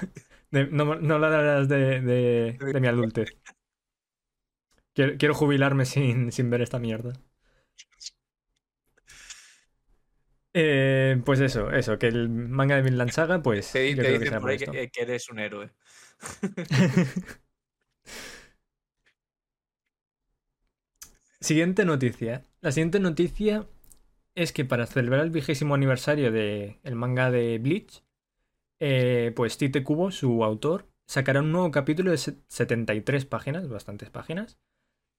de- 0.51 0.67
no, 0.67 0.95
no 0.95 1.19
lo 1.19 1.25
harás 1.27 1.67
de, 1.69 2.01
de- 2.01 2.57
de 2.59 2.79
mi 2.81 2.87
adultez. 2.87 3.37
Quiero, 4.93 5.17
quiero 5.17 5.33
jubilarme 5.35 5.85
sin, 5.85 6.31
sin 6.31 6.49
ver 6.49 6.61
esta 6.61 6.79
mierda. 6.79 7.13
Eh, 10.53 11.21
pues 11.25 11.39
eso, 11.39 11.71
eso, 11.71 11.97
que 11.97 12.07
el 12.07 12.27
manga 12.27 12.75
de 12.75 12.81
Vinland 12.81 13.11
Saga, 13.11 13.41
pues 13.41 13.71
Te, 13.71 13.89
yo 13.95 13.95
te 13.95 14.01
creo 14.01 14.19
que 14.19 14.25
dicen 14.25 14.27
será 14.27 14.41
por 14.41 14.49
ahí 14.49 14.57
que, 14.57 14.83
eh, 14.83 14.89
que 14.91 15.01
eres 15.03 15.29
un 15.29 15.39
héroe. 15.39 15.71
Siguiente 21.39 21.85
noticia. 21.85 22.45
La 22.61 22.71
siguiente 22.71 22.99
noticia 22.99 23.67
es 24.35 24.53
que 24.53 24.65
para 24.65 24.87
celebrar 24.87 25.21
el 25.21 25.31
vigésimo 25.31 25.75
aniversario 25.75 26.31
del 26.31 26.95
manga 26.95 27.31
de 27.31 27.57
Bleach, 27.59 28.03
eh, 28.81 29.33
pues 29.35 29.57
Tite 29.57 29.83
Kubo, 29.83 30.11
su 30.11 30.43
autor, 30.43 30.87
sacará 31.07 31.41
un 31.41 31.51
nuevo 31.51 31.71
capítulo 31.71 32.11
de 32.11 32.17
se- 32.17 32.37
73 32.49 33.25
páginas, 33.25 33.69
bastantes 33.69 34.09
páginas, 34.09 34.59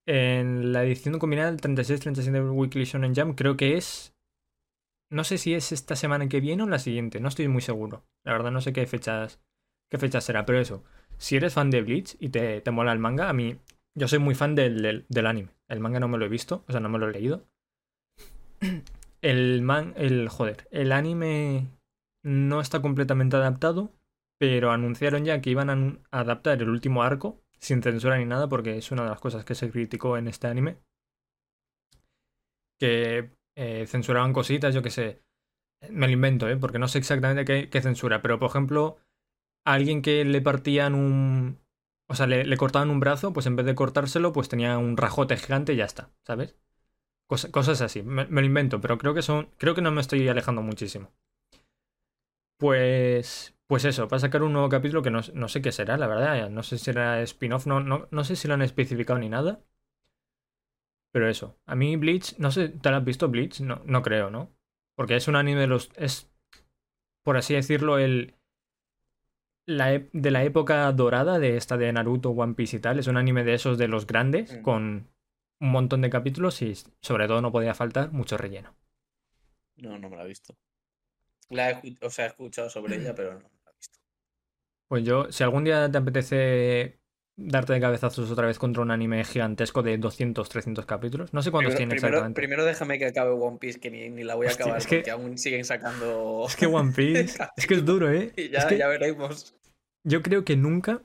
en 0.06 0.72
la 0.72 0.84
edición 0.84 1.18
combinada 1.18 1.50
del 1.50 1.60
36-37 1.60 2.38
de 2.40 2.50
Weekly 2.50 2.84
Shonen 2.84 3.14
Jump. 3.16 3.36
Creo 3.38 3.56
que 3.56 3.76
es... 3.76 4.14
No 5.10 5.24
sé 5.24 5.38
si 5.38 5.54
es 5.54 5.72
esta 5.72 5.96
semana 5.96 6.28
que 6.28 6.40
viene 6.40 6.62
o 6.62 6.66
la 6.68 6.78
siguiente, 6.78 7.20
no 7.20 7.28
estoy 7.28 7.48
muy 7.48 7.62
seguro. 7.62 8.04
La 8.24 8.32
verdad 8.32 8.50
no 8.50 8.60
sé 8.60 8.72
qué 8.72 8.86
fechas, 8.86 9.40
qué 9.92 9.98
fechas 9.98 10.24
será, 10.24 10.46
pero 10.46 10.58
eso. 10.60 10.84
Si 11.18 11.36
eres 11.36 11.54
fan 11.54 11.70
de 11.70 11.82
Bleach 11.82 12.16
y 12.20 12.30
te, 12.30 12.62
te 12.62 12.72
mola 12.72 12.92
el 12.92 13.00
manga, 13.00 13.28
a 13.30 13.34
mí 13.34 13.58
yo 13.96 14.08
soy 14.08 14.18
muy 14.20 14.34
fan 14.34 14.56
del, 14.56 14.82
del- 14.82 15.06
del 15.08 15.26
anime. 15.28 15.50
El 15.68 15.80
manga 15.80 16.00
no 16.00 16.08
me 16.08 16.18
lo 16.18 16.26
he 16.26 16.30
visto, 16.30 16.64
o 16.68 16.72
sea, 16.72 16.80
no 16.80 16.90
me 16.90 16.98
lo 16.98 17.08
he 17.08 17.12
leído. 17.12 17.46
El 19.22 19.62
man, 19.62 19.94
el 19.96 20.28
joder, 20.28 20.66
el 20.72 20.90
anime 20.92 21.68
no 22.24 22.60
está 22.60 22.82
completamente 22.82 23.36
adaptado, 23.36 23.92
pero 24.38 24.72
anunciaron 24.72 25.24
ya 25.24 25.40
que 25.40 25.50
iban 25.50 25.70
a 25.70 26.18
adaptar 26.20 26.60
el 26.60 26.68
último 26.70 27.04
arco, 27.04 27.40
sin 27.60 27.82
censura 27.82 28.18
ni 28.18 28.24
nada, 28.26 28.48
porque 28.48 28.76
es 28.76 28.90
una 28.90 29.04
de 29.04 29.10
las 29.10 29.20
cosas 29.20 29.44
que 29.44 29.54
se 29.54 29.70
criticó 29.70 30.16
en 30.18 30.26
este 30.28 30.48
anime. 30.48 30.78
Que 32.78 33.30
eh, 33.56 33.86
censuraban 33.86 34.32
cositas, 34.32 34.74
yo 34.74 34.82
que 34.82 34.90
sé. 34.90 35.22
Me 35.90 36.08
lo 36.08 36.12
invento, 36.14 36.48
¿eh? 36.48 36.56
porque 36.58 36.78
no 36.80 36.88
sé 36.88 36.98
exactamente 36.98 37.68
qué, 37.70 37.82
censura, 37.82 38.22
pero 38.22 38.38
por 38.38 38.50
ejemplo, 38.50 38.98
a 39.64 39.74
alguien 39.74 40.02
que 40.02 40.24
le 40.24 40.40
partían 40.40 40.94
un. 40.94 41.58
O 42.08 42.14
sea, 42.14 42.26
le, 42.26 42.56
cortaban 42.56 42.90
un 42.90 43.00
brazo, 43.00 43.32
pues 43.32 43.46
en 43.46 43.56
vez 43.56 43.64
de 43.66 43.74
cortárselo, 43.74 44.32
pues 44.32 44.48
tenía 44.48 44.76
un 44.78 44.96
rajote 44.96 45.36
gigante 45.36 45.72
y 45.72 45.76
ya 45.76 45.84
está, 45.84 46.10
¿sabes? 46.26 46.56
cosas 47.26 47.80
así. 47.80 48.02
Me, 48.02 48.26
lo 48.26 48.42
invento, 48.42 48.80
pero 48.80 48.98
creo 48.98 49.14
que 49.14 49.22
son. 49.22 49.48
Creo 49.58 49.74
que 49.74 49.82
no 49.82 49.90
me 49.90 50.00
estoy 50.02 50.28
alejando 50.28 50.62
muchísimo. 50.62 51.10
Pues. 52.58 53.54
Pues 53.66 53.86
eso, 53.86 54.06
va 54.06 54.18
a 54.18 54.20
sacar 54.20 54.42
un 54.42 54.52
nuevo 54.52 54.68
capítulo 54.68 55.02
que 55.02 55.10
no, 55.10 55.22
sé 55.22 55.62
qué 55.62 55.72
será, 55.72 55.96
la 55.96 56.06
verdad. 56.06 56.50
No 56.50 56.62
sé 56.62 56.76
si 56.76 56.84
será 56.84 57.22
spin-off, 57.22 57.66
no, 57.66 57.80
no, 57.80 58.06
no 58.10 58.24
sé 58.24 58.36
si 58.36 58.46
lo 58.46 58.52
han 58.52 58.60
especificado 58.60 59.18
ni 59.18 59.30
nada. 59.30 59.62
Pero 61.12 61.28
eso, 61.28 61.58
a 61.66 61.74
mí 61.74 61.96
Bleach, 61.96 62.38
no 62.38 62.50
sé, 62.50 62.70
¿te 62.70 62.90
lo 62.90 62.96
has 62.96 63.04
visto 63.04 63.28
Bleach? 63.28 63.60
No, 63.60 63.82
no 63.84 64.02
creo, 64.02 64.30
¿no? 64.30 64.50
Porque 64.96 65.16
es 65.16 65.28
un 65.28 65.36
anime 65.36 65.60
de 65.60 65.66
los. 65.66 65.90
Es, 65.96 66.30
por 67.22 67.36
así 67.36 67.54
decirlo, 67.54 67.98
el. 67.98 68.34
La, 69.64 69.90
de 69.90 70.30
la 70.30 70.44
época 70.44 70.90
dorada 70.92 71.38
de 71.38 71.56
esta 71.56 71.76
de 71.76 71.92
Naruto, 71.92 72.30
One 72.30 72.54
Piece 72.54 72.76
y 72.76 72.80
tal. 72.80 72.98
Es 72.98 73.06
un 73.06 73.16
anime 73.16 73.44
de 73.44 73.54
esos 73.54 73.78
de 73.78 73.88
los 73.88 74.06
grandes, 74.06 74.58
mm. 74.58 74.62
con 74.62 75.08
un 75.60 75.70
montón 75.70 76.00
de 76.00 76.10
capítulos 76.10 76.60
y 76.62 76.74
sobre 77.00 77.28
todo 77.28 77.40
no 77.40 77.52
podía 77.52 77.74
faltar 77.74 78.12
mucho 78.12 78.36
relleno. 78.36 78.74
No, 79.76 79.98
no 79.98 80.10
me 80.10 80.16
la 80.16 80.24
he 80.24 80.28
visto. 80.28 80.56
La 81.50 81.70
he, 81.70 81.96
o 82.00 82.10
sea, 82.10 82.26
he 82.26 82.28
escuchado 82.28 82.68
sobre 82.68 82.96
ella, 82.96 83.14
pero 83.14 83.34
no 83.34 83.48
me 83.48 83.60
la 83.64 83.70
he 83.70 83.76
visto. 83.76 83.98
Pues 84.88 85.04
yo, 85.04 85.30
si 85.30 85.44
algún 85.44 85.64
día 85.64 85.90
te 85.90 85.98
apetece 85.98 87.01
darte 87.36 87.72
de 87.72 87.80
cabezazos 87.80 88.30
otra 88.30 88.46
vez 88.46 88.58
contra 88.58 88.82
un 88.82 88.90
anime 88.90 89.24
gigantesco 89.24 89.82
de 89.82 89.98
200, 89.98 90.48
300 90.48 90.86
capítulos. 90.86 91.32
No 91.32 91.42
sé 91.42 91.50
cuántos 91.50 91.74
tiene 91.74 91.94
exactamente. 91.94 92.34
Primero 92.34 92.64
déjame 92.64 92.98
que 92.98 93.06
acabe 93.06 93.30
One 93.30 93.58
Piece, 93.58 93.80
que 93.80 93.90
ni, 93.90 94.22
la 94.22 94.34
voy 94.34 94.46
a 94.46 94.50
acabar 94.50 94.80
porque 94.86 95.10
aún 95.10 95.38
siguen 95.38 95.64
sacando. 95.64 96.44
Es 96.48 96.56
que 96.56 96.66
One 96.66 96.92
Piece. 96.96 97.38
es 97.56 97.66
que 97.66 97.74
es 97.74 97.84
duro, 97.84 98.12
¿eh? 98.12 98.32
Y 98.36 98.50
ya, 98.50 98.70
ya 98.70 98.88
veremos. 98.88 99.54
Yo 100.04 100.22
creo 100.22 100.44
que 100.44 100.56
nunca, 100.56 101.02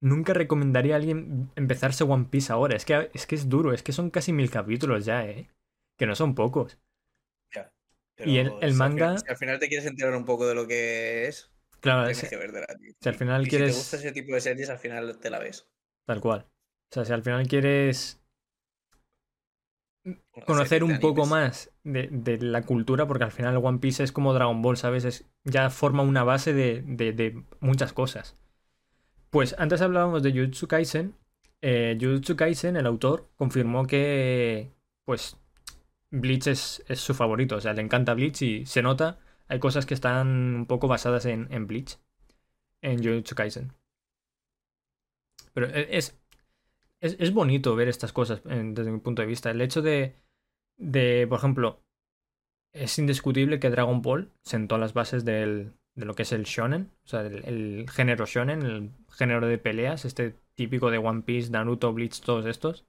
nunca 0.00 0.32
recomendaría 0.32 0.94
a 0.94 0.98
alguien 0.98 1.50
empezarse 1.56 2.04
One 2.04 2.26
Piece 2.30 2.52
ahora. 2.52 2.76
Es 2.76 2.84
que, 2.84 3.10
es 3.12 3.26
que 3.26 3.34
es 3.34 3.48
duro, 3.48 3.72
es 3.72 3.82
que 3.82 3.92
son 3.92 4.10
casi 4.10 4.32
mil 4.32 4.50
capítulos 4.50 5.04
ya, 5.04 5.26
¿eh? 5.26 5.48
Que 5.98 6.06
no 6.06 6.14
son 6.14 6.34
pocos. 6.34 6.78
Ya. 7.54 7.70
y 8.18 8.38
el, 8.38 8.74
manga. 8.74 9.18
si 9.18 9.28
al 9.28 9.36
final 9.36 9.58
te 9.58 9.68
quieres 9.68 9.86
enterar 9.86 10.14
un 10.14 10.24
poco 10.24 10.46
de 10.46 10.54
lo 10.54 10.66
que 10.66 11.26
es. 11.26 11.50
Claro, 11.86 12.08
es, 12.08 12.28
que 12.28 12.36
ver 12.36 12.50
de 12.50 12.62
la, 12.62 12.66
si 13.00 13.08
al 13.08 13.14
final 13.14 13.46
quieres. 13.46 13.68
Si 13.68 13.74
te 13.74 13.78
gusta 13.78 13.96
ese 13.98 14.12
tipo 14.12 14.34
de 14.34 14.40
series, 14.40 14.70
al 14.70 14.78
final 14.80 15.20
te 15.20 15.30
la 15.30 15.38
ves. 15.38 15.68
Tal 16.04 16.20
cual. 16.20 16.40
O 16.90 16.94
sea, 16.94 17.04
si 17.04 17.12
al 17.12 17.22
final 17.22 17.46
quieres 17.46 18.20
conocer 20.46 20.82
un 20.82 20.98
poco 20.98 21.26
más 21.26 21.70
de, 21.84 22.38
la 22.40 22.62
cultura, 22.62 23.06
porque 23.06 23.22
al 23.22 23.30
final 23.30 23.56
One 23.58 23.78
Piece 23.78 24.02
es 24.02 24.10
como 24.10 24.34
Dragon 24.34 24.62
Ball, 24.62 24.76
¿sabes? 24.76 25.24
ya 25.44 25.70
forma 25.70 26.02
una 26.02 26.24
base 26.24 26.52
de, 26.52 26.82
de, 26.82 27.40
muchas 27.60 27.92
cosas. 27.92 28.36
Pues 29.30 29.54
antes 29.56 29.80
hablábamos 29.80 30.24
de 30.24 30.32
Jujutsu 30.32 30.66
Kaisen. 30.66 31.14
Eh, 31.62 31.96
Jujutsu 32.00 32.34
Kaisen, 32.34 32.76
el 32.76 32.86
autor, 32.86 33.28
confirmó 33.36 33.86
que 33.86 34.72
pues 35.04 35.36
Bleach 36.10 36.48
es, 36.48 36.82
es, 36.88 36.98
su 36.98 37.14
favorito. 37.14 37.54
O 37.54 37.60
sea, 37.60 37.74
le 37.74 37.82
encanta 37.82 38.14
Bleach 38.14 38.42
y 38.42 38.66
se 38.66 38.82
nota 38.82 39.20
hay 39.48 39.58
cosas 39.58 39.86
que 39.86 39.94
están 39.94 40.28
un 40.54 40.66
poco 40.66 40.88
basadas 40.88 41.26
en, 41.26 41.66
Bleach, 41.66 41.98
en 42.82 43.02
Jujutsu 43.02 43.34
Kaisen. 43.34 43.72
Pero 45.52 45.68
e, 45.68 45.96
es, 45.96 46.18
es, 47.00 47.32
bonito 47.32 47.76
ver 47.76 47.88
estas 47.88 48.12
cosas 48.12 48.42
desde 48.44 48.90
mi 48.90 48.98
punto 48.98 49.22
de 49.22 49.28
vista. 49.28 49.50
El 49.50 49.60
hecho 49.60 49.82
de, 49.82 50.16
de, 50.76 51.26
por 51.28 51.38
ejemplo, 51.38 51.82
es 52.72 52.98
indiscutible 52.98 53.60
que 53.60 53.70
Dragon 53.70 54.02
Ball 54.02 54.32
sentó 54.42 54.78
las 54.78 54.94
bases 54.94 55.24
de 55.24 55.72
lo 55.94 56.14
que 56.14 56.22
es 56.22 56.32
el 56.32 56.44
shonen, 56.44 56.90
o 57.04 57.08
sea, 57.08 57.22
el, 57.22 57.86
género 57.90 58.26
shonen, 58.26 58.62
el 58.62 58.90
género 59.10 59.46
de 59.46 59.58
peleas, 59.58 60.04
este 60.04 60.34
típico 60.54 60.90
de 60.90 60.98
One 60.98 61.22
Piece, 61.22 61.50
Naruto, 61.50 61.92
Bleach, 61.92 62.20
todos 62.20 62.46
estos. 62.46 62.86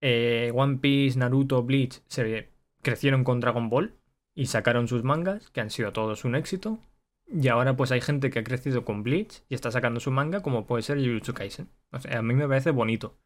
Eh, 0.00 0.52
One 0.54 0.78
Piece, 0.78 1.18
Naruto, 1.18 1.62
Bleach 1.62 2.02
se 2.08 2.50
crecieron 2.82 3.24
con 3.24 3.40
Dragon 3.40 3.70
Ball, 3.70 3.94
y 4.34 4.46
sacaron 4.46 4.88
sus 4.88 5.04
mangas, 5.04 5.50
que 5.50 5.60
han 5.60 5.70
sido 5.70 5.92
todos 5.92 6.24
un 6.24 6.34
éxito. 6.34 6.78
Y 7.26 7.48
ahora 7.48 7.76
pues 7.76 7.90
hay 7.90 8.00
gente 8.00 8.30
que 8.30 8.40
ha 8.40 8.44
crecido 8.44 8.84
con 8.84 9.02
Bleach 9.02 9.42
y 9.48 9.54
está 9.54 9.70
sacando 9.70 10.00
su 10.00 10.10
manga 10.10 10.42
como 10.42 10.66
puede 10.66 10.82
ser 10.82 10.98
Jujutsu 10.98 11.32
Kaisen. 11.32 11.68
O 11.90 11.98
sea, 11.98 12.18
a 12.18 12.22
mí 12.22 12.34
me 12.34 12.46
parece 12.46 12.70
bonito 12.70 13.16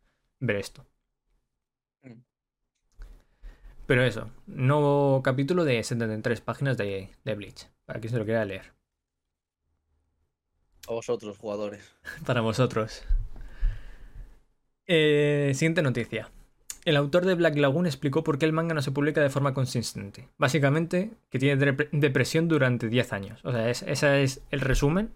ver 0.41 0.57
esto. 0.57 0.87
Pero 3.87 4.05
eso, 4.05 4.31
nuevo 4.47 5.23
capítulo 5.23 5.65
de 5.65 5.83
73 5.83 6.43
páginas 6.43 6.77
de, 6.77 7.09
de 7.25 7.35
Bleach, 7.35 7.71
para 7.87 8.01
quien 8.01 8.13
se 8.13 8.19
lo 8.19 8.27
quiera 8.27 8.45
leer. 8.45 8.75
A 10.87 10.93
vosotros, 10.93 11.39
jugadores. 11.39 11.95
para 12.27 12.43
vosotros. 12.43 13.03
Eh, 14.87 15.53
siguiente 15.55 15.83
noticia. 15.83 16.31
El 16.85 16.97
autor 16.97 17.26
de 17.26 17.35
Black 17.35 17.57
Lagoon 17.57 17.87
explicó 17.87 18.24
por 18.24 18.39
qué 18.39 18.47
el 18.47 18.53
manga 18.53 18.74
no 18.74 18.83
se 18.83 18.93
publica 18.93 19.20
de 19.20 19.31
forma 19.31 19.55
consistente. 19.55 20.29
Básicamente, 20.39 21.11
que 21.31 21.39
tiene 21.39 21.76
depresión 21.93 22.49
durante 22.49 22.89
10 22.89 23.12
años. 23.12 23.41
O 23.45 23.53
sea, 23.53 23.68
ese 23.68 24.22
es 24.22 24.43
el 24.51 24.61
resumen. 24.61 25.11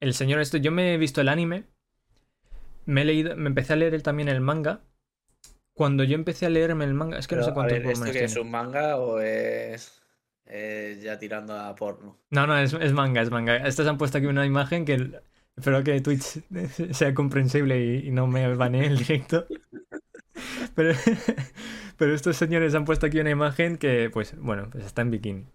El 0.00 0.14
señor 0.14 0.40
este, 0.40 0.60
yo 0.60 0.72
me 0.72 0.94
he 0.94 0.98
visto 0.98 1.20
el 1.20 1.28
anime, 1.28 1.64
me 2.86 3.02
he 3.02 3.04
leído, 3.04 3.36
me 3.36 3.48
empecé 3.48 3.74
a 3.74 3.76
leer 3.76 4.02
también 4.02 4.28
el 4.28 4.40
manga. 4.40 4.80
Cuando 5.74 6.04
yo 6.04 6.14
empecé 6.14 6.46
a 6.46 6.50
leerme 6.50 6.84
el 6.84 6.94
manga, 6.94 7.18
es 7.18 7.28
que 7.28 7.36
no 7.36 7.44
sé 7.44 7.52
cuántos 7.52 7.78
¿Esto 7.78 8.12
que 8.12 8.24
es 8.24 8.36
un 8.36 8.50
manga 8.50 8.96
o 8.96 9.20
es, 9.20 10.02
ya 11.00 11.18
tirando 11.18 11.56
a 11.56 11.74
porno? 11.74 12.18
No, 12.30 12.46
no, 12.46 12.58
es, 12.58 12.74
manga, 12.92 13.22
es 13.22 13.30
manga. 13.30 13.56
Estos 13.56 13.86
han 13.86 13.96
puesto 13.96 14.18
aquí 14.18 14.26
una 14.26 14.44
imagen 14.44 14.84
que 14.84 15.22
espero 15.56 15.82
que 15.82 16.00
Twitch 16.00 16.42
sea 16.92 17.14
comprensible 17.14 17.82
y 17.96 18.10
no 18.10 18.26
me 18.26 18.54
banee 18.54 18.86
el 18.86 18.98
directo. 18.98 19.46
Pero, 20.74 20.94
pero 21.98 22.14
estos 22.14 22.36
señores 22.36 22.74
han 22.74 22.84
puesto 22.84 23.06
aquí 23.06 23.20
una 23.20 23.30
imagen 23.30 23.76
que, 23.76 24.10
pues, 24.10 24.34
bueno, 24.38 24.68
pues 24.70 24.84
está 24.84 25.02
en 25.02 25.10
bikini. 25.10 25.46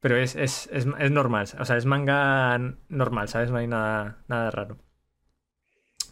Pero 0.00 0.16
es, 0.16 0.36
es, 0.36 0.68
es, 0.72 0.86
es 0.98 1.10
normal, 1.10 1.46
o 1.58 1.64
sea, 1.64 1.76
es 1.76 1.84
manga 1.86 2.58
normal, 2.88 3.28
¿sabes? 3.28 3.50
No 3.50 3.58
hay 3.58 3.66
nada, 3.66 4.22
nada 4.28 4.50
raro. 4.50 4.78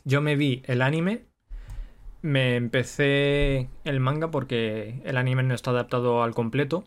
Yo 0.05 0.21
me 0.21 0.37
vi 0.37 0.63
el 0.67 0.83
anime, 0.83 1.27
me 2.23 2.57
empecé 2.57 3.71
el 3.85 4.01
manga 4.01 4.31
porque 4.31 5.01
el 5.05 5.17
anime 5.17 5.43
no 5.43 5.55
está 5.55 5.71
adaptado 5.71 6.23
al 6.23 6.35
completo. 6.35 6.85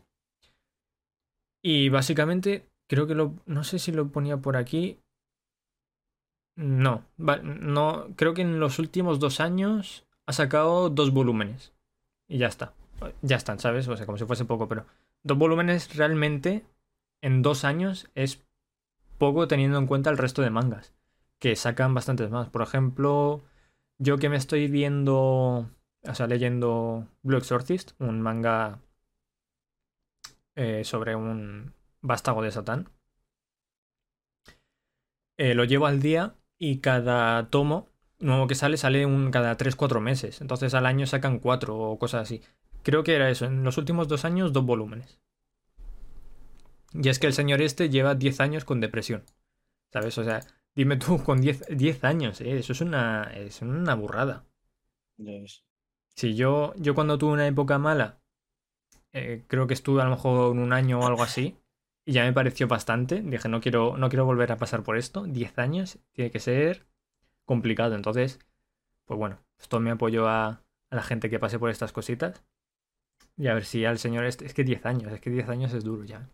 Y 1.64 1.90
básicamente, 1.90 2.68
creo 2.88 3.08
que 3.08 3.16
lo. 3.16 3.36
No 3.46 3.64
sé 3.64 3.80
si 3.80 3.92
lo 3.92 4.12
ponía 4.12 4.38
por 4.38 4.58
aquí. 4.58 5.00
No, 6.56 7.06
no. 7.18 8.08
Creo 8.16 8.34
que 8.34 8.42
en 8.42 8.60
los 8.60 8.80
últimos 8.80 9.20
dos 9.20 9.40
años 9.40 10.06
ha 10.28 10.34
sacado 10.34 10.90
dos 10.90 11.12
volúmenes. 11.12 11.74
Y 12.28 12.38
ya 12.38 12.48
está. 12.48 12.74
Ya 13.22 13.36
están, 13.36 13.60
¿sabes? 13.60 13.88
O 13.88 13.98
sea, 13.98 14.06
como 14.06 14.18
si 14.18 14.26
fuese 14.26 14.46
poco, 14.46 14.68
pero 14.68 14.86
dos 15.24 15.38
volúmenes 15.38 15.96
realmente 15.96 16.66
en 17.22 17.42
dos 17.42 17.64
años 17.64 18.10
es 18.16 18.44
poco 19.18 19.48
teniendo 19.48 19.78
en 19.78 19.88
cuenta 19.88 20.10
el 20.10 20.18
resto 20.18 20.42
de 20.42 20.50
mangas, 20.50 20.94
que 21.40 21.56
sacan 21.56 21.94
bastantes 21.94 22.30
más. 22.30 22.50
Por 22.50 22.62
ejemplo, 22.62 23.44
yo 24.00 24.18
que 24.18 24.30
me 24.30 24.38
estoy 24.38 24.68
viendo, 24.68 25.70
o 26.04 26.16
sea, 26.16 26.28
leyendo 26.28 27.08
Blue 27.22 27.38
Exorcist, 27.38 27.92
un 28.00 28.22
manga 28.22 28.80
eh, 30.56 30.84
sobre 30.84 31.16
un 31.16 31.74
vástago 32.02 32.42
de 32.42 32.52
Satán, 32.52 32.90
eh, 35.38 35.54
lo 35.54 35.66
llevo 35.66 35.86
al 35.88 36.02
día 36.02 36.36
y 36.58 36.80
cada 36.80 37.50
tomo 37.50 37.91
nuevo 38.22 38.48
que 38.48 38.56
sale 38.56 38.78
sale 38.78 39.06
un, 39.06 39.32
cada 39.32 39.58
3-4 39.58 40.00
meses. 40.00 40.42
Entonces 40.42 40.74
al 40.74 40.86
año 40.86 41.06
sacan 41.06 41.40
4 41.40 41.78
o 41.78 42.00
cosas 42.00 42.24
así. 42.24 42.42
Creo 42.84 43.04
que 43.04 43.16
era 43.16 43.30
eso. 43.30 43.46
En 43.46 43.64
los 43.64 43.78
últimos 43.78 44.08
dos 44.08 44.26
años, 44.26 44.54
dos 44.54 44.66
volúmenes. 44.66 45.20
Y 46.94 47.10
es 47.10 47.20
que 47.20 47.28
el 47.28 47.34
señor 47.34 47.62
este 47.62 47.90
lleva 47.90 48.16
10 48.16 48.40
años 48.42 48.66
con 48.66 48.80
depresión. 48.80 49.24
¿Sabes? 49.92 50.18
O 50.18 50.24
sea, 50.24 50.42
dime 50.76 50.98
tú, 50.98 51.24
con 51.24 51.42
10, 51.42 51.66
10 51.70 52.04
años, 52.04 52.42
¿eh? 52.42 52.58
eso 52.58 52.74
es 52.74 52.82
una, 52.82 53.32
es 53.36 53.62
una 53.62 53.96
burrada. 53.96 54.46
Si 56.16 56.36
yo, 56.36 56.74
yo 56.78 56.96
cuando 56.96 57.18
tuve 57.18 57.34
una 57.34 57.48
época 57.48 57.78
mala, 57.78 58.22
eh, 59.14 59.44
creo 59.48 59.68
que 59.68 59.74
estuve 59.74 60.02
a 60.02 60.06
lo 60.06 60.12
mejor 60.12 60.52
un 60.52 60.74
año 60.74 61.00
o 61.00 61.06
algo 61.06 61.24
así, 61.24 61.58
y 62.06 62.14
ya 62.14 62.24
me 62.24 62.34
pareció 62.34 62.68
bastante. 62.68 63.22
Dije, 63.22 63.48
no 63.48 63.62
quiero, 63.62 63.98
no 63.98 64.10
quiero 64.10 64.26
volver 64.26 64.52
a 64.52 64.58
pasar 64.58 64.84
por 64.84 64.98
esto. 64.98 65.24
10 65.24 65.60
años, 65.60 66.00
tiene 66.14 66.32
que 66.32 66.40
ser 66.40 66.88
complicado. 67.52 67.96
Entonces, 67.96 68.40
pues 69.06 69.18
bueno, 69.18 69.44
esto 69.60 69.82
me 69.82 69.92
apoyo 69.92 70.30
a, 70.30 70.64
la 70.90 71.04
gente 71.04 71.30
que 71.30 71.38
pase 71.38 71.60
por 71.60 71.70
estas 71.70 71.92
cositas. 71.92 72.46
Y 73.36 73.48
a 73.48 73.54
ver 73.54 73.66
si 73.66 73.84
al 73.84 73.98
señor 73.98 74.24
este, 74.24 74.46
es 74.46 74.54
que 74.54 74.64
10 74.64 74.86
años, 74.86 75.12
es 75.12 75.20
que 75.20 75.30
10 75.30 75.50
años 75.50 75.74
es 75.74 75.84
duro 75.84 76.06
ya. 76.06 76.30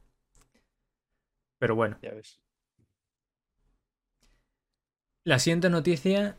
Pero 1.60 1.76
bueno. 1.76 1.98
Ya 2.04 2.14
ves. 2.14 2.40
La 5.26 5.40
siguiente 5.40 5.72
noticia 5.72 6.38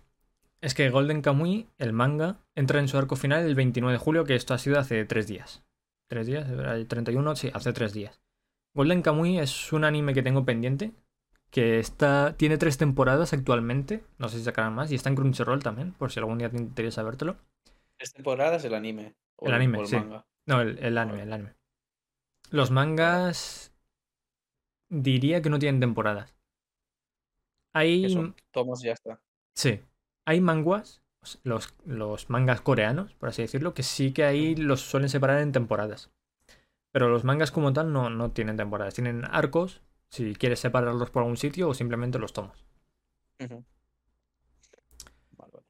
es 0.60 0.74
que 0.74 0.90
Golden 0.90 1.22
Kamuy, 1.22 1.68
el 1.78 1.92
manga, 1.92 2.38
entra 2.54 2.78
en 2.78 2.86
su 2.86 2.98
arco 2.98 3.16
final 3.16 3.44
el 3.44 3.56
29 3.56 3.92
de 3.92 3.98
julio, 3.98 4.24
que 4.24 4.36
esto 4.36 4.54
ha 4.54 4.58
sido 4.58 4.78
hace 4.78 5.04
tres 5.06 5.26
días. 5.26 5.64
¿Tres 6.08 6.28
días? 6.28 6.48
¿El 6.48 6.86
31? 6.86 7.34
Sí, 7.34 7.50
hace 7.52 7.72
tres 7.72 7.92
días. 7.92 8.20
Golden 8.74 9.02
Kamuy 9.02 9.40
es 9.40 9.72
un 9.72 9.84
anime 9.84 10.14
que 10.14 10.22
tengo 10.22 10.44
pendiente, 10.44 10.92
que 11.50 11.78
está, 11.78 12.36
tiene 12.36 12.58
tres 12.58 12.78
temporadas 12.78 13.32
actualmente, 13.32 14.04
no 14.18 14.28
sé 14.28 14.38
si 14.38 14.44
sacarán 14.44 14.74
más, 14.74 14.90
y 14.92 14.94
está 14.94 15.08
en 15.08 15.16
Crunchyroll 15.16 15.62
también, 15.62 15.92
por 15.92 16.10
si 16.12 16.20
algún 16.20 16.38
día 16.38 16.50
te 16.50 16.58
interesa 16.58 17.02
vértelo. 17.02 17.36
¿Tres 17.96 18.12
temporadas 18.12 18.64
el 18.64 18.74
anime? 18.74 19.14
o 19.36 19.46
El 19.46 19.54
anime, 19.54 19.78
o 19.78 19.86
sí. 19.86 19.96
manga? 19.96 20.26
No, 20.46 20.60
el, 20.60 20.78
el 20.78 20.96
anime, 20.98 21.22
el 21.22 21.32
anime. 21.32 21.54
Los 22.50 22.70
mangas 22.70 23.72
diría 24.90 25.40
que 25.40 25.48
no 25.50 25.58
tienen 25.58 25.80
temporadas. 25.80 26.34
Hay, 27.72 28.04
Eso, 28.06 28.34
tomos 28.50 28.82
ya 28.82 28.92
está. 28.92 29.20
sí, 29.54 29.80
hay 30.26 30.40
manguas, 30.40 31.02
los, 31.42 31.74
los 31.84 32.30
mangas 32.30 32.60
coreanos, 32.60 33.14
por 33.14 33.28
así 33.28 33.42
decirlo, 33.42 33.74
que 33.74 33.82
sí 33.82 34.12
que 34.12 34.24
ahí 34.24 34.54
los 34.56 34.80
suelen 34.80 35.08
separar 35.08 35.40
en 35.40 35.52
temporadas. 35.52 36.10
Pero 36.92 37.08
los 37.08 37.24
mangas 37.24 37.50
como 37.52 37.72
tal 37.72 37.92
no, 37.92 38.10
no 38.10 38.32
tienen 38.32 38.56
temporadas, 38.56 38.94
tienen 38.94 39.24
arcos, 39.30 39.82
si 40.10 40.34
quieres 40.34 40.60
separarlos 40.60 41.10
por 41.10 41.22
algún 41.22 41.36
sitio 41.36 41.68
o 41.68 41.74
simplemente 41.74 42.18
los 42.18 42.32
tomas. 42.32 42.64
Vale, 45.36 45.52
vale. 45.52 45.66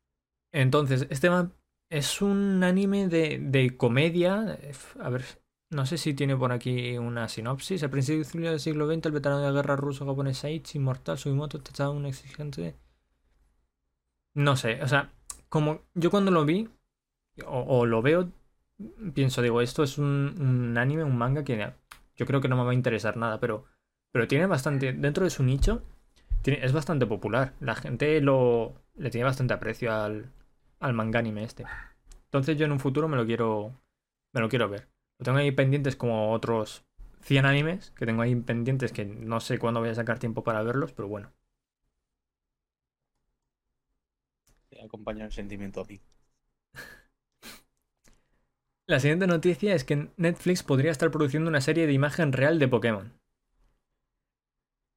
Entonces, 0.52 1.08
este 1.10 1.30
ma- 1.30 1.52
es 1.90 2.22
un 2.22 2.64
anime 2.64 3.08
de, 3.08 3.38
de 3.40 3.76
comedia. 3.76 4.58
A 5.00 5.10
ver, 5.10 5.24
no 5.70 5.86
sé 5.86 5.98
si 5.98 6.14
tiene 6.14 6.36
por 6.36 6.52
aquí 6.52 6.98
una 6.98 7.28
sinopsis. 7.28 7.82
A 7.84 7.90
principios 7.90 8.32
del 8.34 8.60
siglo 8.60 8.86
XX, 8.86 9.08
el 9.08 9.14
veterano 9.14 9.42
de 9.42 9.52
guerra 9.52 9.76
ruso-japonés 9.76 10.44
Aichi, 10.44 10.78
inmortal, 10.78 11.18
Sugimoto, 11.18 11.60
tachaba 11.62 11.90
un 11.92 12.06
exigente. 12.06 12.76
No 14.34 14.56
sé, 14.56 14.82
o 14.82 14.88
sea, 14.88 15.10
como 15.48 15.82
yo 15.94 16.10
cuando 16.10 16.30
lo 16.30 16.44
vi, 16.44 16.68
o, 17.46 17.60
o 17.80 17.86
lo 17.86 18.02
veo, 18.02 18.30
pienso, 19.14 19.42
digo, 19.42 19.60
esto 19.62 19.82
es 19.84 19.98
un, 19.98 20.36
un 20.40 20.78
anime, 20.78 21.04
un 21.04 21.18
manga 21.18 21.44
que 21.44 21.74
yo 22.16 22.26
creo 22.26 22.40
que 22.40 22.48
no 22.48 22.56
me 22.56 22.64
va 22.64 22.72
a 22.72 22.74
interesar 22.74 23.16
nada, 23.16 23.40
pero, 23.40 23.66
pero 24.12 24.28
tiene 24.28 24.46
bastante, 24.46 24.92
dentro 24.92 25.24
de 25.24 25.30
su 25.30 25.42
nicho, 25.42 25.82
tiene- 26.42 26.64
es 26.64 26.72
bastante 26.72 27.06
popular. 27.06 27.54
La 27.60 27.74
gente 27.76 28.20
lo, 28.20 28.74
le 28.96 29.10
tiene 29.10 29.24
bastante 29.26 29.54
aprecio 29.54 29.92
al, 29.94 30.30
al 30.80 30.94
manga 30.94 31.18
anime 31.20 31.44
este. 31.44 31.64
Entonces 32.26 32.56
yo 32.58 32.66
en 32.66 32.72
un 32.72 32.80
futuro 32.80 33.08
me 33.08 33.16
lo 33.16 33.26
quiero, 33.26 33.74
me 34.34 34.40
lo 34.40 34.48
quiero 34.48 34.68
ver. 34.68 34.88
Lo 35.18 35.24
tengo 35.24 35.38
ahí 35.38 35.52
pendientes 35.52 35.96
como 35.96 36.32
otros 36.32 36.84
100 37.22 37.46
animes 37.46 37.92
que 37.92 38.06
tengo 38.06 38.22
ahí 38.22 38.34
pendientes 38.36 38.92
que 38.92 39.04
no 39.06 39.40
sé 39.40 39.58
cuándo 39.58 39.80
voy 39.80 39.90
a 39.90 39.94
sacar 39.94 40.18
tiempo 40.18 40.44
para 40.44 40.62
verlos, 40.62 40.92
pero 40.92 41.08
bueno. 41.08 41.32
Te 44.70 44.80
acompaña 44.82 45.26
el 45.26 45.32
sentimiento 45.32 45.82
a 45.82 45.84
ti. 45.84 46.00
La 48.88 48.98
siguiente 48.98 49.28
noticia 49.28 49.72
es 49.72 49.84
que 49.84 50.08
Netflix 50.16 50.64
podría 50.64 50.90
estar 50.90 51.12
produciendo 51.12 51.48
una 51.48 51.60
serie 51.60 51.86
de 51.86 51.92
imagen 51.92 52.32
real 52.32 52.58
de 52.58 52.66
Pokémon. 52.66 53.12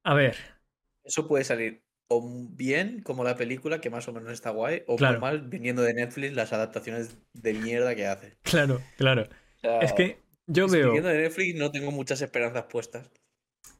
A 0.04 0.14
ver, 0.14 0.36
Eso 1.04 1.28
puede 1.28 1.44
salir 1.44 1.82
o 2.08 2.20
bien 2.50 3.02
como 3.02 3.24
la 3.24 3.36
película, 3.36 3.80
que 3.80 3.88
más 3.90 4.06
o 4.08 4.12
menos 4.12 4.32
está 4.32 4.50
guay, 4.50 4.82
o 4.86 4.98
Claro. 4.98 5.18
mal 5.18 5.48
viniendo 5.48 5.82
de 5.82 5.94
Netflix 5.94 6.34
las 6.34 6.52
adaptaciones 6.52 7.16
de 7.32 7.54
mierda 7.54 7.94
que 7.94 8.06
hace. 8.06 8.36
claro, 8.42 8.80
claro. 8.96 9.28
O 9.56 9.60
sea, 9.62 9.78
Es 9.80 9.92
que 9.92 10.18
yo 10.46 10.68
veo, 10.68 10.92
viniendo 10.92 11.08
de 11.08 11.18
Netflix 11.22 11.54
no 11.56 11.70
tengo 11.72 11.90
muchas 11.90 12.20
esperanzas 12.22 12.64
puestas. 12.66 13.10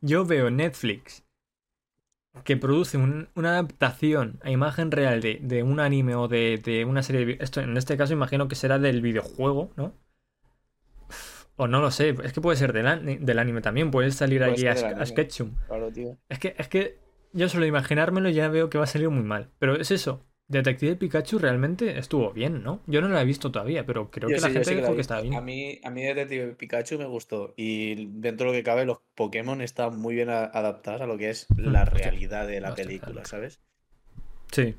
yo 0.02 0.26
veo 0.26 0.50
Netflix 0.50 1.24
que 2.44 2.56
produce 2.56 2.96
un- 2.98 3.28
una 3.34 3.50
adaptación 3.52 4.38
a 4.42 4.50
imagen 4.50 4.90
real 4.90 5.20
de, 5.20 5.38
de 5.42 5.62
un 5.62 5.80
anime 5.80 6.14
o 6.16 6.28
de, 6.28 6.58
de 6.58 6.84
una 6.84 7.02
serie 7.02 7.24
de... 7.26 7.38
Esto 7.40 7.60
en 7.60 7.76
este 7.76 7.96
caso 7.96 8.12
imagino 8.12 8.48
que 8.48 8.54
será 8.56 8.78
del 8.78 9.00
videojuego, 9.02 9.72
¿no? 9.76 9.94
O 11.56 11.68
no 11.68 11.80
lo 11.80 11.90
sé, 11.90 12.14
es 12.24 12.32
que 12.32 12.40
puede 12.40 12.56
ser 12.56 12.72
del, 12.72 13.24
del 13.24 13.38
anime 13.38 13.60
también, 13.60 13.90
puede 13.90 14.10
salir 14.10 14.42
Puede 14.42 14.52
allí 14.52 14.66
a. 14.66 15.06
Sketchum. 15.06 15.54
Claro, 15.66 15.90
tío. 15.92 16.18
Es 16.28 16.38
que, 16.38 16.54
es 16.58 16.68
que 16.68 16.98
yo 17.32 17.48
solo 17.48 17.66
imaginármelo 17.66 18.28
ya 18.30 18.48
veo 18.48 18.70
que 18.70 18.78
va 18.78 18.84
a 18.84 18.86
salir 18.86 19.10
muy 19.10 19.22
mal. 19.24 19.50
Pero 19.58 19.76
es 19.76 19.90
eso. 19.90 20.26
Detective 20.48 20.96
Pikachu 20.96 21.38
realmente 21.38 21.98
estuvo 21.98 22.32
bien, 22.32 22.62
¿no? 22.62 22.82
Yo 22.86 23.00
no 23.00 23.08
lo 23.08 23.18
he 23.18 23.24
visto 23.24 23.50
todavía, 23.52 23.86
pero 23.86 24.10
creo 24.10 24.28
Yo 24.28 24.34
que 24.34 24.40
la 24.40 24.48
sí, 24.48 24.54
gente 24.54 24.64
sí 24.64 24.74
que 24.74 24.82
la 24.82 24.88
dijo 24.88 24.94
que 24.94 25.00
estaba 25.02 25.20
visto. 25.20 25.28
A 25.30 25.40
bien. 25.40 25.44
mí, 25.44 25.80
a 25.84 25.90
mí 25.90 26.02
Detective 26.02 26.54
Pikachu 26.54 26.98
me 26.98 27.06
gustó. 27.06 27.54
Y 27.56 28.06
dentro 28.20 28.46
de 28.46 28.52
lo 28.52 28.58
que 28.58 28.62
cabe, 28.64 28.84
los 28.86 29.00
Pokémon 29.14 29.60
están 29.62 29.98
muy 29.98 30.14
bien 30.14 30.30
adaptados 30.30 31.00
a 31.00 31.06
lo 31.06 31.18
que 31.18 31.30
es 31.30 31.52
la 31.56 31.84
Mm, 31.84 31.88
hostia. 31.92 32.12
realidad 32.12 32.46
de 32.46 32.60
la 32.60 32.72
Hostia, 32.72 32.74
película. 32.74 33.24
¿sabes? 33.24 33.60
Sí. 34.52 34.74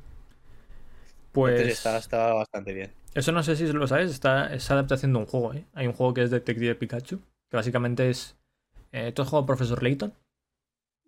Entonces 1.36 1.65
Pues 1.65 1.73
está, 1.77 1.97
está 1.97 2.34
bastante 2.34 2.73
bien. 2.73 2.93
eso 3.15 3.31
no 3.31 3.41
sé 3.43 3.55
si 3.55 3.71
lo 3.71 3.88
sabes, 3.88 4.11
está, 4.11 4.53
es 4.53 4.69
adaptación 4.71 5.13
de 5.13 5.19
un 5.19 5.25
juego, 5.25 5.53
¿eh? 5.53 5.65
Hay 5.73 5.88
un 5.88 5.93
juego 5.93 6.13
que 6.13 6.23
es 6.23 6.31
Detective 6.31 6.75
Pikachu, 6.75 7.19
que 7.49 7.57
básicamente 7.57 8.09
es... 8.09 8.38
Eh, 8.91 9.11
¿Tú 9.11 9.23
has 9.23 9.27
jugado 9.29 9.45
Profesor 9.47 9.81
Layton? 9.81 10.13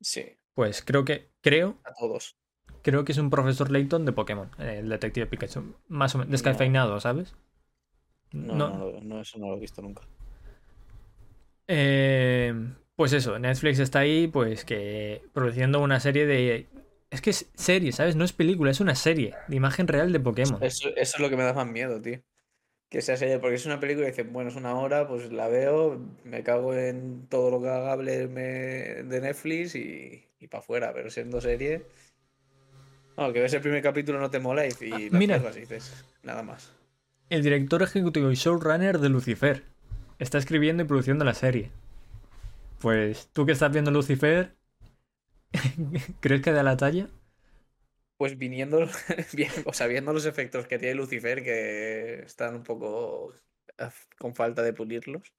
Sí, 0.01 0.26
Pues 0.55 0.82
creo 0.84 1.05
que... 1.05 1.30
Creo, 1.41 1.78
a 1.84 1.93
todos. 1.93 2.36
creo 2.82 3.05
que 3.05 3.11
es 3.11 3.17
un 3.19 3.30
Profesor 3.30 3.69
Layton 3.69 4.05
de 4.05 4.11
Pokémon, 4.13 4.49
eh, 4.57 4.78
el 4.80 4.89
Detective 4.89 5.28
Pikachu. 5.28 5.76
Más 5.88 6.15
o 6.15 6.17
menos, 6.17 6.32
descafeinado, 6.32 6.99
¿sabes? 6.99 7.36
No, 8.32 8.55
No- 8.55 8.69
no, 8.69 9.01
no, 9.01 9.21
eso 9.21 9.38
no 9.38 9.49
lo 9.49 9.57
he 9.57 9.59
visto 9.59 9.82
nunca. 9.84 10.01
Eh, 11.67 12.53
pues 12.95 13.13
eso, 13.13 13.38
Netflix 13.39 13.80
está 13.80 13.99
ahí, 13.99 14.28
pues 14.28 14.65
que 14.65 15.21
produciendo 15.34 15.80
una 15.82 15.99
serie 15.99 16.26
de. 16.26 16.67
Es 17.16 17.22
que 17.22 17.30
es 17.32 17.49
serie, 17.55 17.93
¿sabes? 17.93 18.16
No 18.16 18.26
es 18.26 18.34
película, 18.34 18.72
es 18.72 18.80
una 18.82 18.93
serie 18.93 19.34
de 19.47 19.55
imagen 19.55 19.88
real 19.88 20.11
de 20.11 20.20
Pokémon. 20.20 20.61
Eso, 20.61 20.89
eso 20.95 21.18
es 21.18 21.20
lo 21.20 21.30
que 21.30 21.38
me 21.38 21.43
da 21.43 21.53
más 21.53 21.68
miedo, 21.68 22.01
tío. 22.01 22.20
Que 22.89 23.01
sea 23.01 23.18
serie, 23.18 23.39
porque 23.39 23.55
es 23.55 23.66
una 23.68 23.80
película 23.80 24.07
y 24.07 24.11
dices, 24.11 24.32
bueno, 24.32 24.49
es 24.51 24.55
una 24.57 24.76
hora, 24.78 25.07
pues 25.07 25.32
la 25.32 25.47
veo, 25.49 25.99
me 26.26 26.43
cago 26.43 26.74
en 26.76 27.28
todo 27.30 27.51
lo 27.51 27.61
que 27.61 28.28
me- 28.30 29.03
de 29.03 29.22
Netflix 29.22 29.76
y, 29.76 30.30
y 30.39 30.47
para 30.47 30.61
afuera, 30.61 30.93
pero 30.93 31.09
siendo 31.11 31.41
serie. 31.41 31.88
No, 33.18 33.32
que 33.34 33.41
ves 33.41 33.53
el 33.53 33.61
primer 33.61 33.82
capítulo 33.82 34.20
no 34.20 34.30
te 34.30 34.39
mola 34.39 34.66
y, 34.68 34.72
Ah, 34.91 34.99
mira. 35.11 35.38
y 35.55 35.59
dices, 35.61 36.05
nada 36.24 36.43
más. 36.43 36.72
El 37.30 37.43
director 37.43 37.84
ejecutivo 37.84 38.32
y 38.32 38.34
showrunner 38.36 38.97
de 38.97 39.09
Lucifer 39.09 39.63
está 40.18 40.39
escribiendo 40.39 40.82
y 40.82 40.88
produciendo 40.88 41.24
la 41.24 41.36
serie. 41.36 41.70
Pues 42.80 43.30
tú 43.34 43.45
que 43.45 43.51
estás 43.53 43.72
viendo 43.72 43.91
Lucifer, 43.91 44.55
¿crees 46.22 46.41
que 46.41 46.52
da 46.52 46.64
la 46.64 46.78
talla? 46.78 47.10
Pues 48.18 48.38
viniendo, 48.38 48.80
o 49.66 49.74
sea, 49.74 49.88
viendo 49.88 50.14
los 50.14 50.26
efectos 50.26 50.68
que 50.68 50.80
tiene 50.80 50.96
Lucifer, 50.96 51.43
que 51.43 52.22
están 52.24 52.56
un 52.56 52.64
poco 52.64 53.34
con 54.18 54.34
falta 54.36 54.62
de 54.64 54.74
pulirlos, 54.74 55.34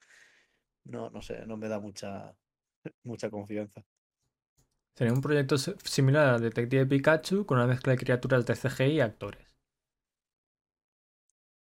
no, 0.84 1.10
no 1.10 1.22
sé, 1.22 1.46
no 1.46 1.56
me 1.58 1.68
da 1.68 1.80
mucha, 1.80 2.36
mucha 3.04 3.30
confianza. 3.30 3.84
Sería 4.94 5.12
un 5.14 5.22
proyecto 5.22 5.56
similar 5.58 6.28
a 6.34 6.38
Detective 6.38 6.84
Pikachu 6.86 7.46
con 7.46 7.58
una 7.58 7.66
mezcla 7.68 7.92
de 7.92 7.98
criaturas 7.98 8.44
de 8.44 8.56
CGI 8.56 8.92
y 8.96 9.00
actores. 9.00 9.46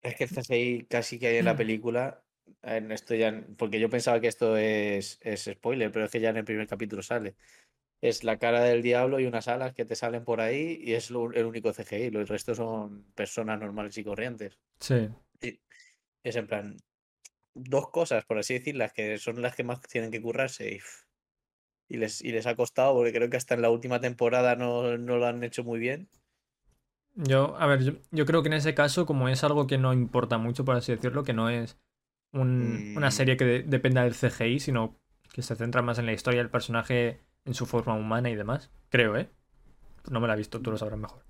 Es 0.03 0.17
que 0.17 0.25
el 0.25 0.31
CGI 0.31 0.87
casi 0.87 1.19
que 1.19 1.29
hay 1.29 1.37
en 1.39 1.45
la 1.47 1.57
película, 1.57 2.23
en 2.63 2.93
esto 2.93 3.15
ya, 3.15 3.45
porque 3.57 3.81
yo 3.81 3.89
pensaba 3.91 4.21
que 4.21 4.29
esto 4.29 4.57
es, 4.57 5.19
es 5.23 5.45
spoiler, 5.45 5.91
pero 5.93 6.05
es 6.07 6.11
que 6.11 6.21
ya 6.21 6.31
en 6.31 6.37
el 6.39 6.45
primer 6.45 6.67
capítulo 6.69 7.03
sale. 7.03 7.37
Es 8.05 8.23
la 8.23 8.39
cara 8.39 8.63
del 8.63 8.83
diablo 8.83 9.19
y 9.19 9.25
unas 9.25 9.49
alas 9.49 9.73
que 9.73 9.87
te 9.87 9.97
salen 9.97 10.25
por 10.25 10.43
ahí 10.43 10.79
y 10.83 10.93
es 10.93 11.11
lo- 11.11 11.33
el 11.33 11.47
único 11.47 11.73
CGI, 11.73 12.11
los 12.11 12.29
restos 12.29 12.59
son 12.59 13.03
personas 13.15 13.59
normales 13.59 13.97
y 13.97 14.05
corrientes. 14.05 14.59
Sí. 14.79 15.09
Y 15.41 15.59
es 16.23 16.37
en 16.37 16.47
plan, 16.47 16.77
dos 17.55 17.89
cosas, 17.91 18.27
por 18.27 18.37
así 18.39 18.53
decirlas, 18.55 18.93
que 18.93 19.17
son 19.17 19.41
las 19.41 19.57
que 19.57 19.65
más 19.65 19.81
tienen 19.81 20.11
que 20.11 20.21
currarse 20.21 20.75
y, 20.75 20.81
y 21.89 21.97
les, 21.97 22.21
y 22.23 22.31
les 22.33 22.47
ha 22.47 22.55
costado, 22.57 22.95
porque 22.95 23.13
creo 23.13 23.31
que 23.31 23.39
hasta 23.39 23.55
en 23.55 23.63
la 23.63 23.71
última 23.71 24.01
temporada 24.03 24.55
no, 24.55 24.99
no 24.99 25.17
lo 25.17 25.27
han 25.27 25.43
hecho 25.43 25.65
muy 25.65 25.79
bien. 25.79 26.09
Yo, 27.15 27.57
a 27.57 27.67
ver, 27.67 27.83
yo, 27.85 27.93
yo 28.11 28.27
creo 28.27 28.43
que 28.43 28.49
en 28.49 28.55
ese 28.55 28.75
caso, 28.75 29.07
como 29.07 29.29
es 29.31 29.45
algo 29.45 29.67
que 29.67 29.79
no 29.79 29.93
importa 29.95 30.37
mucho, 30.37 30.65
por 30.65 30.77
así 30.77 30.93
decirlo, 30.93 31.23
que 31.25 31.33
no 31.33 31.49
es 31.49 31.79
un- 32.33 32.93
una 32.97 33.09
Mm. 33.09 33.13
serie 33.13 33.37
que 33.39 33.45
de- 33.47 33.63
dependa 33.63 34.03
del 34.03 34.15
CGI, 34.15 34.59
sino 34.61 35.01
que 35.33 35.41
se 35.43 35.57
centra 35.57 35.81
más 35.81 35.99
en 35.99 36.07
la 36.07 36.13
historia 36.13 36.41
del 36.41 36.51
personaje, 36.51 37.21
en 37.45 37.55
su 37.55 37.67
forma 37.67 37.95
humana 37.95 38.31
y 38.31 38.37
demás. 38.37 38.71
Creo, 38.91 39.17
¿eh? 39.17 39.29
No 40.11 40.21
me 40.21 40.29
la 40.29 40.35
he 40.35 40.39
visto, 40.39 40.61
tú 40.61 40.71
lo 40.71 40.79
sabrás 40.79 40.99
mejor. 40.99 41.23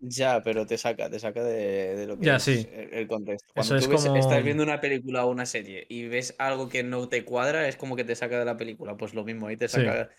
Ya, 0.00 0.42
pero 0.42 0.66
te 0.66 0.76
saca, 0.76 1.08
te 1.08 1.18
saca 1.18 1.42
de, 1.42 1.96
de 1.96 2.06
lo 2.06 2.18
que 2.18 2.26
Ya, 2.26 2.36
es 2.36 2.42
sí. 2.42 2.68
el, 2.72 3.06
contexto. 3.08 3.48
Eso 3.54 3.54
Cuando 3.54 3.76
es 3.76 3.84
tú 3.86 3.90
ves- 3.90 4.04
como- 4.04 4.16
estás 4.18 4.44
viendo 4.44 4.62
una 4.62 4.80
película 4.80 5.24
o 5.24 5.30
una 5.30 5.46
serie 5.46 5.86
y 5.88 6.08
ves 6.08 6.34
algo 6.38 6.68
que 6.68 6.82
no 6.82 7.08
te 7.08 7.24
cuadra, 7.24 7.68
es 7.68 7.76
como 7.76 7.96
que 7.96 8.04
te 8.04 8.14
saca 8.14 8.38
de 8.38 8.44
la 8.44 8.56
película. 8.56 8.96
Pues 8.96 9.14
lo 9.14 9.24
mismo, 9.24 9.46
ahí 9.46 9.56
te 9.56 9.68
Sí. 9.68 9.80
saca. 9.80 10.10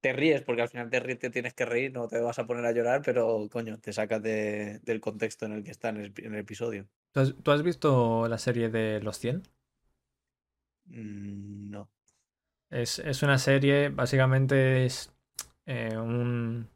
Te 0.00 0.12
ríes, 0.14 0.42
porque 0.42 0.62
al 0.62 0.68
final 0.70 0.90
te, 0.90 1.00
ríes, 1.00 1.18
te 1.20 1.30
tienes 1.30 1.54
que 1.54 1.66
reír, 1.66 1.92
no 1.92 2.08
te 2.08 2.20
vas 2.20 2.38
a 2.38 2.46
poner 2.46 2.64
a 2.66 2.72
llorar, 2.72 3.02
pero 3.04 3.48
coño, 3.50 3.78
te 3.80 3.92
sacas 3.92 4.22
de- 4.22 4.80
del 4.84 5.00
contexto 5.00 5.46
en 5.46 5.52
el 5.54 5.64
que 5.64 5.72
está 5.72 5.90
en 5.90 5.98
el, 5.98 6.14
en 6.18 6.34
el 6.34 6.40
episodio. 6.40 6.88
¿Tú 7.12 7.20
has, 7.20 7.34
tú 7.42 7.50
has 7.52 7.62
visto 7.62 8.28
la 8.28 8.38
serie 8.38 8.68
de 8.68 9.00
Los 9.00 9.18
100? 9.18 9.42
Mm, 10.88 11.70
no. 11.70 11.88
Es, 12.72 12.98
es 12.98 13.22
una 13.22 13.38
serie, 13.38 13.90
básicamente 13.90 14.84
es 14.86 15.12
eh, 15.66 15.96
un, 15.96 16.68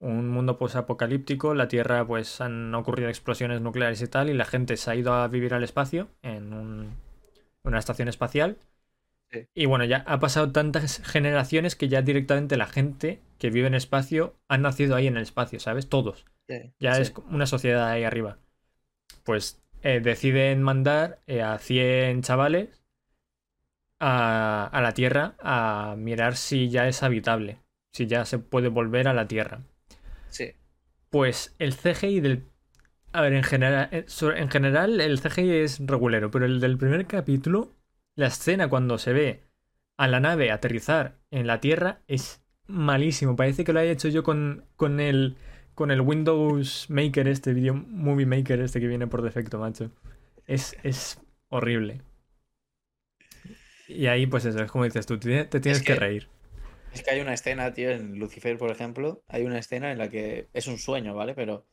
un 0.00 0.28
mundo 0.28 0.58
posapocalíptico. 0.58 1.54
La 1.54 1.68
Tierra, 1.68 2.06
pues 2.06 2.40
han 2.40 2.74
ocurrido 2.74 3.08
explosiones 3.08 3.60
nucleares 3.60 4.02
y 4.02 4.08
tal, 4.08 4.30
y 4.30 4.34
la 4.34 4.44
gente 4.44 4.76
se 4.76 4.90
ha 4.90 4.96
ido 4.96 5.14
a 5.14 5.28
vivir 5.28 5.54
al 5.54 5.64
espacio 5.64 6.08
en 6.22 6.52
un- 6.52 6.96
una 7.64 7.78
estación 7.78 8.08
espacial. 8.08 8.58
Sí. 9.30 9.48
Y 9.54 9.66
bueno, 9.66 9.84
ya 9.84 10.04
ha 10.06 10.20
pasado 10.20 10.52
tantas 10.52 11.02
generaciones 11.04 11.76
que 11.76 11.88
ya 11.88 12.02
directamente 12.02 12.56
la 12.56 12.66
gente 12.66 13.20
que 13.38 13.50
vive 13.50 13.66
en 13.68 13.74
espacio 13.74 14.36
ha 14.48 14.58
nacido 14.58 14.96
ahí 14.96 15.06
en 15.06 15.16
el 15.16 15.22
espacio, 15.22 15.60
¿sabes? 15.60 15.88
Todos. 15.88 16.26
Sí, 16.48 16.72
Ya 16.78 16.94
sí. 16.96 17.02
es 17.02 17.14
una 17.30 17.46
sociedad 17.46 17.88
ahí 17.88 18.04
arriba. 18.04 18.38
Pues 19.24 19.62
eh, 19.82 20.00
deciden 20.00 20.62
mandar 20.62 21.20
eh, 21.26 21.42
a 21.42 21.58
100 21.58 22.22
chavales 22.22 22.83
a, 24.06 24.66
a 24.66 24.80
la 24.82 24.92
Tierra 24.92 25.34
a 25.40 25.94
mirar 25.96 26.36
si 26.36 26.68
ya 26.68 26.86
es 26.86 27.02
habitable, 27.02 27.58
si 27.90 28.06
ya 28.06 28.26
se 28.26 28.38
puede 28.38 28.68
volver 28.68 29.08
a 29.08 29.14
la 29.14 29.26
Tierra. 29.26 29.62
Sí. 30.28 30.52
Pues 31.08 31.56
el 31.58 31.74
CGI 31.74 32.20
del... 32.20 32.44
A 33.12 33.22
ver, 33.22 33.32
en 33.32 33.44
general, 33.44 33.88
eh, 33.92 34.04
en 34.36 34.50
general 34.50 35.00
el 35.00 35.20
CGI 35.20 35.50
es 35.52 35.80
regulero, 35.80 36.30
pero 36.30 36.44
el 36.44 36.60
del 36.60 36.76
primer 36.76 37.06
capítulo, 37.06 37.72
la 38.14 38.26
escena 38.26 38.68
cuando 38.68 38.98
se 38.98 39.14
ve 39.14 39.44
a 39.96 40.06
la 40.06 40.20
nave 40.20 40.50
aterrizar 40.50 41.16
en 41.30 41.46
la 41.46 41.60
Tierra 41.60 42.02
es 42.06 42.42
malísimo. 42.66 43.36
Parece 43.36 43.64
que 43.64 43.72
lo 43.72 43.80
haya 43.80 43.92
hecho 43.92 44.08
yo 44.08 44.22
con, 44.22 44.66
con 44.76 45.00
el 45.00 45.38
con 45.74 45.90
el 45.90 46.02
Windows 46.02 46.86
Maker 46.88 47.26
este, 47.26 47.52
Video 47.52 47.74
Movie 47.74 48.26
Maker 48.26 48.60
este 48.60 48.80
que 48.80 48.86
viene 48.86 49.06
por 49.06 49.22
defecto, 49.22 49.58
macho. 49.58 49.90
Es, 50.46 50.76
es 50.82 51.20
horrible. 51.48 52.02
Y 53.88 54.06
ahí, 54.06 54.26
pues 54.26 54.44
eso, 54.44 54.62
es 54.62 54.70
como 54.70 54.84
dices 54.84 55.06
tú, 55.06 55.18
te, 55.18 55.44
tienes 55.46 55.78
Es 55.78 55.82
que 55.82 55.94
que- 55.94 56.00
reír. 56.00 56.28
Es 56.92 57.02
que 57.02 57.10
hay 57.10 57.20
una 57.20 57.34
escena, 57.34 57.72
tío, 57.74 57.90
en 57.90 58.20
Lucifer, 58.20 58.56
por 58.56 58.70
ejemplo, 58.70 59.20
hay 59.26 59.42
una 59.42 59.58
escena 59.58 59.90
en 59.90 59.98
la 59.98 60.08
que 60.08 60.46
es 60.54 60.68
un 60.68 60.78
sueño, 60.78 61.12
¿vale? 61.14 61.34
Pero 61.34 61.64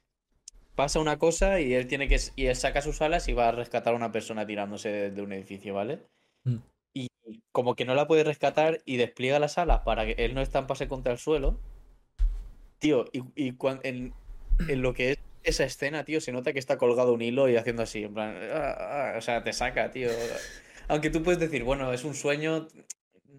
pasa 0.75 0.99
una 0.99 1.19
cosa 1.19 1.59
y 1.59 1.75
él 1.75 1.85
tiene 1.87 2.07
que 2.07 2.19
y 2.35 2.47
él 2.47 2.55
saca 2.55 2.81
sus 2.81 3.01
alas 3.03 3.27
y 3.27 3.33
va 3.33 3.49
a 3.49 3.51
rescatar 3.51 3.93
a 3.93 3.97
una 3.97 4.11
persona 4.11 4.47
tirándose 4.47 4.89
de, 4.89 5.11
de 5.11 5.21
un 5.21 5.31
edificio, 5.31 5.75
¿vale? 5.75 5.99
Mm. 6.43 6.55
Y 6.95 7.07
como 7.51 7.75
que 7.75 7.85
no 7.85 7.93
la 7.93 8.07
puede 8.07 8.23
rescatar 8.23 8.81
y 8.83 8.97
despliega 8.97 9.37
las 9.37 9.59
alas 9.59 9.81
para 9.81 10.07
que 10.07 10.13
él 10.17 10.33
no 10.33 10.41
estampase 10.41 10.87
contra 10.87 11.11
el 11.13 11.19
suelo. 11.19 11.59
Tío, 12.79 13.05
y, 13.13 13.21
y 13.35 13.51
cuan- 13.53 13.79
en, 13.83 14.13
en 14.67 14.81
lo 14.81 14.95
que 14.95 15.11
es 15.11 15.17
esa 15.43 15.65
escena, 15.65 16.03
tío, 16.03 16.19
se 16.19 16.31
nota 16.31 16.51
que 16.51 16.57
está 16.59 16.79
colgado 16.79 17.13
un 17.13 17.21
hilo 17.21 17.47
y 17.47 17.57
haciendo 17.57 17.83
así, 17.83 18.03
en 18.05 18.13
plan, 18.15 18.35
ah, 18.53 19.11
ah, 19.13 19.17
o 19.17 19.21
sea, 19.21 19.43
te 19.43 19.53
saca, 19.53 19.91
tío. 19.91 20.09
Aunque 20.91 21.09
tú 21.09 21.23
puedes 21.23 21.39
decir, 21.39 21.63
bueno, 21.63 21.93
es 21.93 22.03
un 22.03 22.13
sueño, 22.13 22.67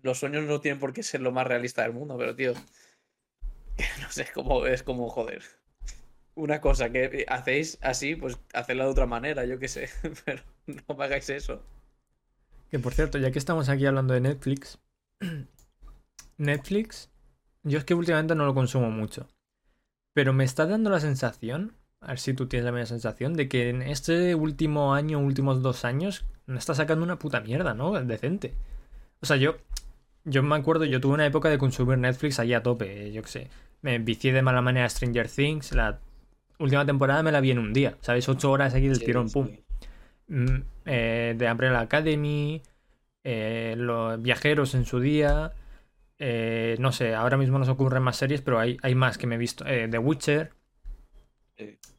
los 0.00 0.18
sueños 0.18 0.44
no 0.44 0.62
tienen 0.62 0.80
por 0.80 0.94
qué 0.94 1.02
ser 1.02 1.20
lo 1.20 1.32
más 1.32 1.46
realista 1.46 1.82
del 1.82 1.92
mundo, 1.92 2.16
pero 2.16 2.34
tío, 2.34 2.54
no 4.00 4.10
sé, 4.10 4.22
es 4.22 4.30
como, 4.30 4.64
es 4.64 4.82
como 4.82 5.10
joder. 5.10 5.42
Una 6.34 6.62
cosa 6.62 6.90
que 6.90 7.26
hacéis 7.28 7.76
así, 7.82 8.16
pues 8.16 8.38
hacedla 8.54 8.84
de 8.84 8.90
otra 8.90 9.04
manera, 9.04 9.44
yo 9.44 9.58
qué 9.58 9.68
sé, 9.68 9.90
pero 10.24 10.42
no 10.66 10.94
me 10.96 11.04
hagáis 11.04 11.28
eso. 11.28 11.62
Que 12.70 12.78
por 12.78 12.94
cierto, 12.94 13.18
ya 13.18 13.30
que 13.30 13.38
estamos 13.38 13.68
aquí 13.68 13.84
hablando 13.84 14.14
de 14.14 14.22
Netflix, 14.22 14.78
Netflix, 16.38 17.10
yo 17.64 17.76
es 17.76 17.84
que 17.84 17.92
últimamente 17.92 18.34
no 18.34 18.46
lo 18.46 18.54
consumo 18.54 18.90
mucho, 18.90 19.28
pero 20.14 20.32
me 20.32 20.44
está 20.44 20.64
dando 20.64 20.88
la 20.88 21.00
sensación, 21.00 21.76
a 22.00 22.08
ver 22.08 22.18
si 22.18 22.32
tú 22.32 22.48
tienes 22.48 22.64
la 22.64 22.72
misma 22.72 22.86
sensación, 22.86 23.34
de 23.34 23.50
que 23.50 23.68
en 23.68 23.82
este 23.82 24.34
último 24.34 24.94
año, 24.94 25.18
últimos 25.18 25.60
dos 25.60 25.84
años, 25.84 26.24
no 26.52 26.58
está 26.58 26.74
sacando 26.74 27.04
una 27.04 27.18
puta 27.18 27.40
mierda, 27.40 27.74
¿no? 27.74 27.92
Decente. 28.04 28.54
O 29.22 29.26
sea, 29.26 29.36
yo, 29.36 29.56
yo 30.24 30.42
me 30.42 30.56
acuerdo, 30.56 30.84
yo 30.86 31.00
tuve 31.00 31.14
una 31.14 31.26
época 31.26 31.50
de 31.50 31.58
consumir 31.58 31.98
Netflix 31.98 32.38
allí 32.40 32.54
a 32.54 32.62
tope, 32.62 33.12
yo 33.12 33.22
qué 33.22 33.28
sé. 33.28 33.50
Me 33.82 33.98
vicié 33.98 34.32
de 34.32 34.42
mala 34.42 34.62
manera 34.62 34.86
a 34.86 34.90
Stranger 34.90 35.28
Things, 35.28 35.72
la 35.74 36.00
última 36.58 36.86
temporada 36.86 37.22
me 37.22 37.32
la 37.32 37.40
vi 37.40 37.52
en 37.52 37.58
un 37.60 37.72
día, 37.72 37.96
¿sabes? 38.02 38.28
Ocho 38.28 38.50
horas 38.52 38.74
aquí 38.74 38.88
del 38.88 38.98
Sí, 38.98 39.04
tirón, 39.04 39.30
pum. 39.30 39.50
sí. 39.50 39.64
Mm, 40.28 40.56
eh, 40.86 41.34
de 41.36 41.50
Umbrella 41.52 41.80
Academy, 41.80 42.62
eh, 43.24 43.74
los 43.78 44.20
viajeros 44.22 44.74
en 44.74 44.86
su 44.86 45.00
día. 45.00 45.52
eh, 46.18 46.76
no 46.80 46.92
sé, 46.92 47.14
ahora 47.14 47.36
mismo 47.38 47.58
no 47.58 47.64
se 47.66 47.72
ocurren 47.72 48.02
más 48.02 48.16
series, 48.16 48.42
pero 48.42 48.58
hay, 48.60 48.78
hay 48.82 48.94
más 48.94 49.18
que 49.18 49.26
me 49.28 49.36
he 49.36 49.38
visto. 49.38 49.64
The 49.66 49.98
Witcher. 49.98 50.52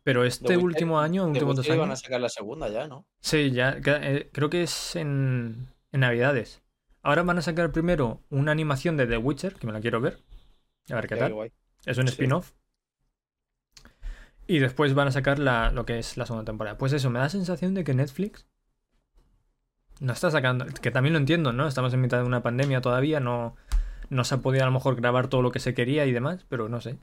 Pero 0.04 0.26
este 0.26 0.58
Witcher- 0.58 0.64
último 0.64 1.00
año, 1.00 1.26
últimos 1.26 1.56
dos 1.56 1.66
Witcher 1.66 1.78
van 1.80 1.90
a 1.90 1.92
años. 1.94 2.02
sacar 2.02 2.20
la 2.22 2.30
segunda 2.30 2.68
ya, 2.70 2.88
¿no? 2.88 3.06
Sí, 3.22 3.52
ya. 3.52 3.78
eh, 3.86 4.30
creo 4.34 4.50
que 4.50 4.64
es 4.64 4.96
en, 4.98 5.70
en 5.92 6.00
Navidades. 6.02 6.62
Ahora 7.02 7.24
van 7.24 7.38
a 7.38 7.42
sacar 7.42 7.72
primero 7.72 8.22
una 8.30 8.52
animación 8.52 8.98
de 8.98 9.08
The 9.08 9.18
Witcher, 9.18 9.56
que 9.56 9.68
me 9.68 9.74
la 9.74 9.80
quiero 9.82 10.02
ver. 10.02 10.20
A 10.90 10.96
ver 10.96 11.08
qué 11.08 11.16
tal. 11.16 11.34
guay. 11.34 11.52
Es 11.86 11.98
un 11.98 12.08
Sí. 12.08 12.14
spin-off. 12.14 12.52
Y 14.46 14.60
después 14.60 14.94
van 14.94 15.08
a 15.08 15.12
sacar 15.12 15.40
la, 15.40 15.72
lo 15.72 15.86
que 15.86 16.00
es 16.00 16.18
la 16.18 16.26
segunda 16.26 16.46
temporada. 16.46 16.78
Pues 16.78 16.92
eso, 16.94 17.10
me 17.10 17.20
da 17.20 17.26
la 17.26 17.30
sensación 17.30 17.74
de 17.74 17.84
que 17.86 17.94
Netflix 17.94 18.46
no 20.02 20.12
está 20.12 20.30
sacando. 20.32 20.66
Que 20.66 20.92
también 20.92 21.14
lo 21.14 21.20
entiendo, 21.20 21.54
¿no? 21.54 21.68
Estamos 21.68 21.94
en 21.94 22.02
mitad 22.02 22.18
de 22.20 22.26
una 22.26 22.44
pandemia 22.44 22.82
todavía, 22.82 23.20
no, 23.22 23.56
no 24.10 24.24
se 24.26 24.36
ha 24.36 24.40
podido 24.40 24.64
a 24.64 24.66
lo 24.68 24.74
mejor 24.74 24.96
grabar 24.98 25.28
todo 25.28 25.42
lo 25.42 25.52
que 25.52 25.60
se 25.60 25.74
quería 25.74 26.06
y 26.06 26.12
demás, 26.12 26.46
pero 26.50 26.68
no 26.68 26.82
sé. 26.82 26.98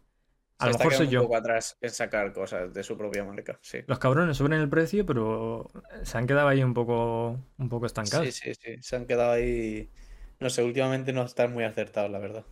A 0.61 0.66
lo 0.66 0.72
mejor 0.78 0.92
soy 0.92 1.08
yo. 1.08 1.20
un 1.20 1.26
poco 1.26 1.36
atrás 1.36 1.76
en 1.80 1.90
sacar 1.90 2.32
cosas 2.32 2.72
de 2.72 2.82
su 2.82 2.96
propia 2.96 3.24
marca, 3.24 3.58
sí. 3.62 3.78
Los 3.86 3.98
cabrones 3.98 4.36
suben 4.36 4.52
el 4.52 4.68
precio, 4.68 5.06
pero 5.06 5.68
se 6.02 6.18
han 6.18 6.26
quedado 6.26 6.48
ahí 6.48 6.62
un 6.62 6.74
poco, 6.74 7.38
un 7.58 7.68
poco 7.68 7.86
estancados. 7.86 8.26
Sí, 8.26 8.32
sí, 8.32 8.54
sí. 8.54 8.82
Se 8.82 8.96
han 8.96 9.06
quedado 9.06 9.32
ahí. 9.32 9.90
No 10.38 10.50
sé, 10.50 10.62
últimamente 10.62 11.12
no 11.12 11.22
están 11.24 11.52
muy 11.52 11.64
acertados, 11.64 12.11
la 12.11 12.18
verdad. 12.18 12.44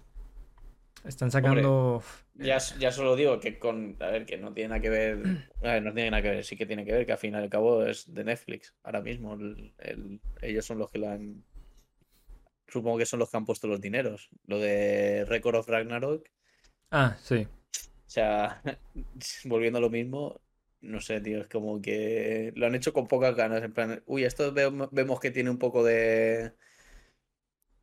Están 1.05 1.31
sacando. 1.31 2.03
Ya, 2.35 2.59
ya 2.79 2.93
solo 2.93 3.15
digo 3.17 3.39
que 3.41 3.59
con. 3.59 3.97
A 4.01 4.07
ver, 4.09 4.27
que 4.27 4.37
no 4.37 4.53
tiene 4.53 4.71
nada 4.71 4.81
que 4.81 4.91
ver. 4.91 5.19
A 5.63 5.73
ver, 5.75 5.83
no 5.83 5.93
tiene 5.95 6.11
nada 6.11 6.23
que 6.23 6.31
ver, 6.31 6.45
sí 6.45 6.57
que 6.57 6.67
tiene 6.67 6.85
que 6.85 6.93
ver, 6.93 7.07
que 7.07 7.13
al 7.13 7.19
fin 7.19 7.35
y 7.35 7.37
al 7.37 7.49
cabo 7.49 7.85
es 7.85 8.13
de 8.13 8.25
Netflix. 8.25 8.75
Ahora 8.83 9.01
mismo. 9.01 9.35
el- 9.35 9.75
el- 9.79 10.21
ellos 10.43 10.65
son 10.67 10.79
los 10.79 10.91
que 10.91 10.99
lo 10.99 11.09
han. 11.09 11.45
Supongo 12.67 12.99
que 12.99 13.07
son 13.07 13.21
los 13.21 13.31
que 13.31 13.37
han 13.37 13.47
puesto 13.47 13.67
los 13.67 13.81
dineros. 13.81 14.29
Lo 14.47 14.59
de 14.59 15.25
Record 15.27 15.57
of 15.57 15.69
Ragnarok. 15.69 16.29
Ah, 16.91 17.17
sí. 17.23 17.47
O 18.09 18.11
sea, 18.11 18.63
volviendo 19.45 19.79
a 19.79 19.83
lo 19.83 19.91
mismo. 19.91 20.41
No 20.81 21.01
sé, 21.01 21.21
tío, 21.21 21.41
es 21.41 21.49
como 21.49 21.83
que 21.83 22.53
lo 22.57 22.67
han 22.67 22.75
hecho 22.75 22.93
con 22.93 23.07
pocas 23.09 23.35
ganas. 23.37 23.63
En 23.63 23.73
plan, 23.73 24.03
uy, 24.07 24.25
esto 24.25 24.53
vemos, 24.53 24.89
vemos 24.93 25.21
que 25.21 25.31
tiene 25.31 25.51
un 25.51 25.59
poco 25.59 25.85
de. 25.85 26.53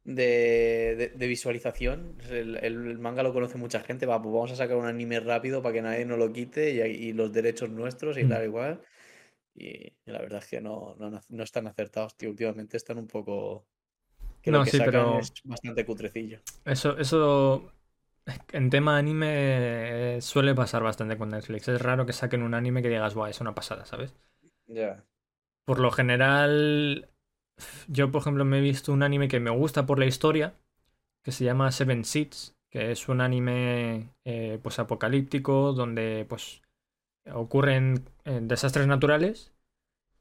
De, 0.04 0.96
de- 0.98 1.10
de 1.16 1.28
visualización. 1.28 2.16
El, 2.30 2.58
el 2.58 3.00
manga 3.00 3.24
lo 3.24 3.34
conoce 3.34 3.58
mucha 3.58 3.80
gente. 3.82 4.06
Va, 4.06 4.22
pues 4.22 4.34
vamos 4.34 4.52
a 4.52 4.56
sacar 4.56 4.78
un 4.78 4.86
anime 4.86 5.20
rápido 5.20 5.62
para 5.64 5.74
que 5.74 5.82
nadie 5.82 6.06
nos 6.06 6.20
lo 6.20 6.32
quite 6.32 6.72
y, 6.72 6.80
y 7.10 7.14
los 7.14 7.32
derechos 7.34 7.70
nuestros 7.70 8.18
y 8.18 8.24
Mm. 8.24 8.30
tal, 8.30 8.44
igual. 8.46 8.82
Y 9.56 9.94
la 10.06 10.20
verdad 10.20 10.40
es 10.44 10.48
que 10.50 10.62
no, 10.62 10.96
no, 11.00 11.20
no 11.30 11.44
están 11.44 11.68
acertados, 11.68 12.16
tío. 12.18 12.30
Últimamente 12.30 12.78
están 12.78 12.98
un 13.00 13.08
poco. 13.08 13.66
Que 14.42 14.52
lo 14.52 14.60
No, 14.60 14.64
que 14.64 14.72
sí, 14.72 14.78
sacan 14.78 14.92
pero- 14.92 15.20
es 15.20 15.34
bastante 15.44 15.86
cutrecillo. 15.86 16.40
Eso, 16.66 16.98
eso 16.98 17.72
en 18.52 18.70
tema 18.70 18.98
anime 18.98 19.28
eh, 20.18 20.22
suele 20.22 20.56
pasar 20.56 20.84
bastante 20.84 21.18
con 21.18 21.30
Netflix. 21.30 21.68
Es 21.68 21.82
raro 21.82 22.06
que 22.06 22.14
saquen 22.14 22.44
un 22.44 22.54
anime 22.54 22.82
que 22.82 22.90
digas, 22.90 23.16
guau, 23.16 23.30
es 23.30 23.42
una 23.42 23.56
pasada, 23.56 23.86
¿sabes? 23.86 24.16
Ya. 24.68 25.04
Por 25.66 25.80
lo 25.80 25.92
general, 25.92 27.10
yo 27.88 28.12
por 28.12 28.22
ejemplo 28.22 28.46
me 28.46 28.60
he 28.60 28.62
visto 28.62 28.94
un 28.94 29.04
anime 29.04 29.28
que 29.28 29.40
me 29.40 29.52
gusta 29.52 29.86
por 29.86 30.00
la 30.00 30.06
historia, 30.06 30.56
que 31.24 31.32
se 31.32 31.44
llama 31.44 31.72
Seven 31.72 32.06
Seeds, 32.06 32.56
que 32.70 32.92
es 32.92 33.08
un 33.10 33.22
anime 33.22 34.10
eh, 34.26 34.60
pues 34.62 34.80
apocalíptico 34.80 35.74
donde 35.74 36.26
pues 36.28 36.62
ocurren 37.34 38.06
eh, 38.26 38.40
desastres 38.42 38.88
naturales 38.88 39.54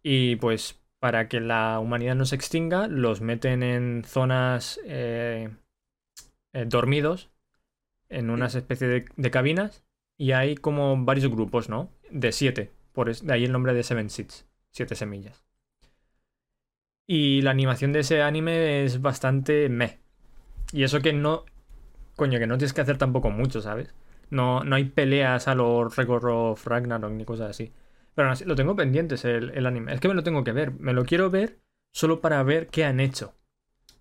y 0.02 0.36
pues 0.36 0.80
para 1.00 1.28
que 1.28 1.40
la 1.40 1.78
humanidad 1.80 2.14
no 2.14 2.24
se 2.24 2.36
extinga 2.36 2.88
los 2.88 3.20
meten 3.20 3.62
en 3.62 4.04
zonas 4.04 4.80
eh, 4.84 5.50
eh, 6.52 6.64
dormidos 6.66 7.30
en 8.18 8.30
unas 8.30 8.54
especies 8.54 8.90
de, 8.90 9.04
de 9.16 9.30
cabinas 9.30 9.84
y 10.16 10.32
hay 10.32 10.54
como 10.56 11.04
varios 11.04 11.30
grupos, 11.30 11.68
¿no? 11.68 11.90
De 12.10 12.32
siete, 12.32 12.72
por 12.92 13.08
es- 13.10 13.26
de 13.26 13.34
ahí 13.34 13.44
el 13.44 13.52
nombre 13.52 13.74
de 13.74 13.82
Seven 13.82 14.10
Seeds, 14.10 14.46
siete 14.70 14.94
semillas. 14.96 15.44
Y 17.06 17.42
la 17.42 17.50
animación 17.50 17.92
de 17.92 18.00
ese 18.00 18.22
anime 18.22 18.84
es 18.84 19.02
bastante 19.02 19.68
meh. 19.68 19.98
Y 20.72 20.84
eso 20.84 21.00
que 21.02 21.12
no. 21.12 21.44
Coño, 22.16 22.38
que 22.40 22.46
no 22.46 22.58
tienes 22.58 22.74
que 22.74 22.82
hacer 22.82 22.98
tampoco 22.98 23.30
mucho, 23.30 23.62
¿sabes? 23.62 23.94
No, 24.30 24.64
no 24.64 24.76
hay 24.76 24.84
peleas 24.86 25.48
a 25.48 25.54
los 25.54 25.96
Record 25.96 26.26
of 26.26 26.66
Ragnarok 26.66 27.12
ni 27.12 27.24
cosas 27.26 27.50
así. 27.50 27.72
Pero 28.14 28.28
aún 28.28 28.34
así, 28.34 28.44
lo 28.46 28.56
tengo 28.56 28.76
pendientes 28.76 29.24
el, 29.24 29.50
el 29.52 29.66
anime. 29.66 29.94
Es 29.94 30.00
que 30.00 30.08
me 30.08 30.14
lo 30.14 30.24
tengo 30.24 30.44
que 30.44 30.52
ver. 30.52 30.72
Me 30.80 30.92
lo 30.94 31.04
quiero 31.04 31.30
ver 31.30 31.60
solo 31.92 32.20
para 32.20 32.42
ver 32.44 32.68
qué 32.68 32.84
han 32.84 33.00
hecho. 33.00 33.34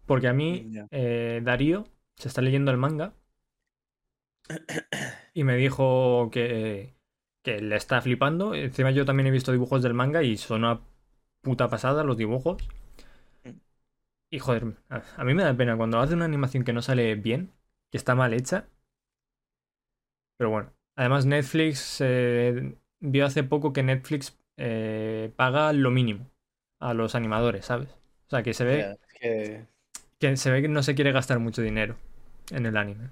Porque 0.06 0.28
a 0.28 0.34
mí, 0.34 0.72
eh, 0.92 1.42
Darío 1.44 1.86
se 2.16 2.28
está 2.30 2.42
leyendo 2.42 2.72
el 2.72 2.78
manga. 2.78 3.14
Y 5.34 5.44
me 5.44 5.56
dijo 5.56 6.30
que, 6.32 6.94
que 7.42 7.62
le 7.62 7.76
está 7.76 8.02
flipando. 8.02 8.54
Encima 8.54 8.92
yo 8.92 9.06
también 9.06 9.28
he 9.28 9.32
visto 9.32 9.52
dibujos 9.52 9.82
del 9.82 9.94
manga 9.94 10.22
y 10.24 10.38
son 10.38 10.64
una 10.64 10.82
puta 11.42 11.70
pasada 11.70 12.04
los 12.04 12.18
dibujos. 12.18 12.62
Y 14.30 14.40
joder, 14.40 14.76
a, 14.90 15.24
mí 15.24 15.34
me 15.34 15.44
da 15.44 15.56
pena 15.56 15.78
cuando 15.78 16.00
hace 16.00 16.16
una 16.16 16.26
animación 16.26 16.64
que 16.64 16.74
no 16.74 16.82
sale 16.82 17.16
bien, 17.16 17.52
que 17.92 17.98
está 17.98 18.16
mal 18.16 18.34
hecha. 18.34 18.68
Pero 20.38 20.50
bueno, 20.50 20.74
además 20.96 21.26
Netflix 21.26 21.98
eh, 22.02 22.76
vio 23.00 23.26
hace 23.26 23.44
poco 23.44 23.74
que 23.74 23.84
Netflix 23.84 24.38
eh, 24.58 25.32
paga 25.36 25.72
lo 25.74 25.92
mínimo 25.92 26.32
a 26.80 26.94
los 26.94 27.14
animadores, 27.14 27.66
¿sabes? 27.66 27.90
O 28.28 28.30
sea, 28.30 28.42
que 28.42 28.54
se 28.54 28.66
ve 28.66 28.78
Ya, 28.80 28.92
es 28.94 29.14
que 29.20 29.68
que 30.20 30.38
se 30.38 30.52
ve 30.52 30.62
que 30.62 30.68
no 30.68 30.84
se 30.84 30.96
quiere 30.96 31.12
gastar 31.12 31.40
mucho 31.40 31.62
dinero 31.62 31.96
en 32.50 32.66
el 32.66 32.78
anime. 32.78 33.10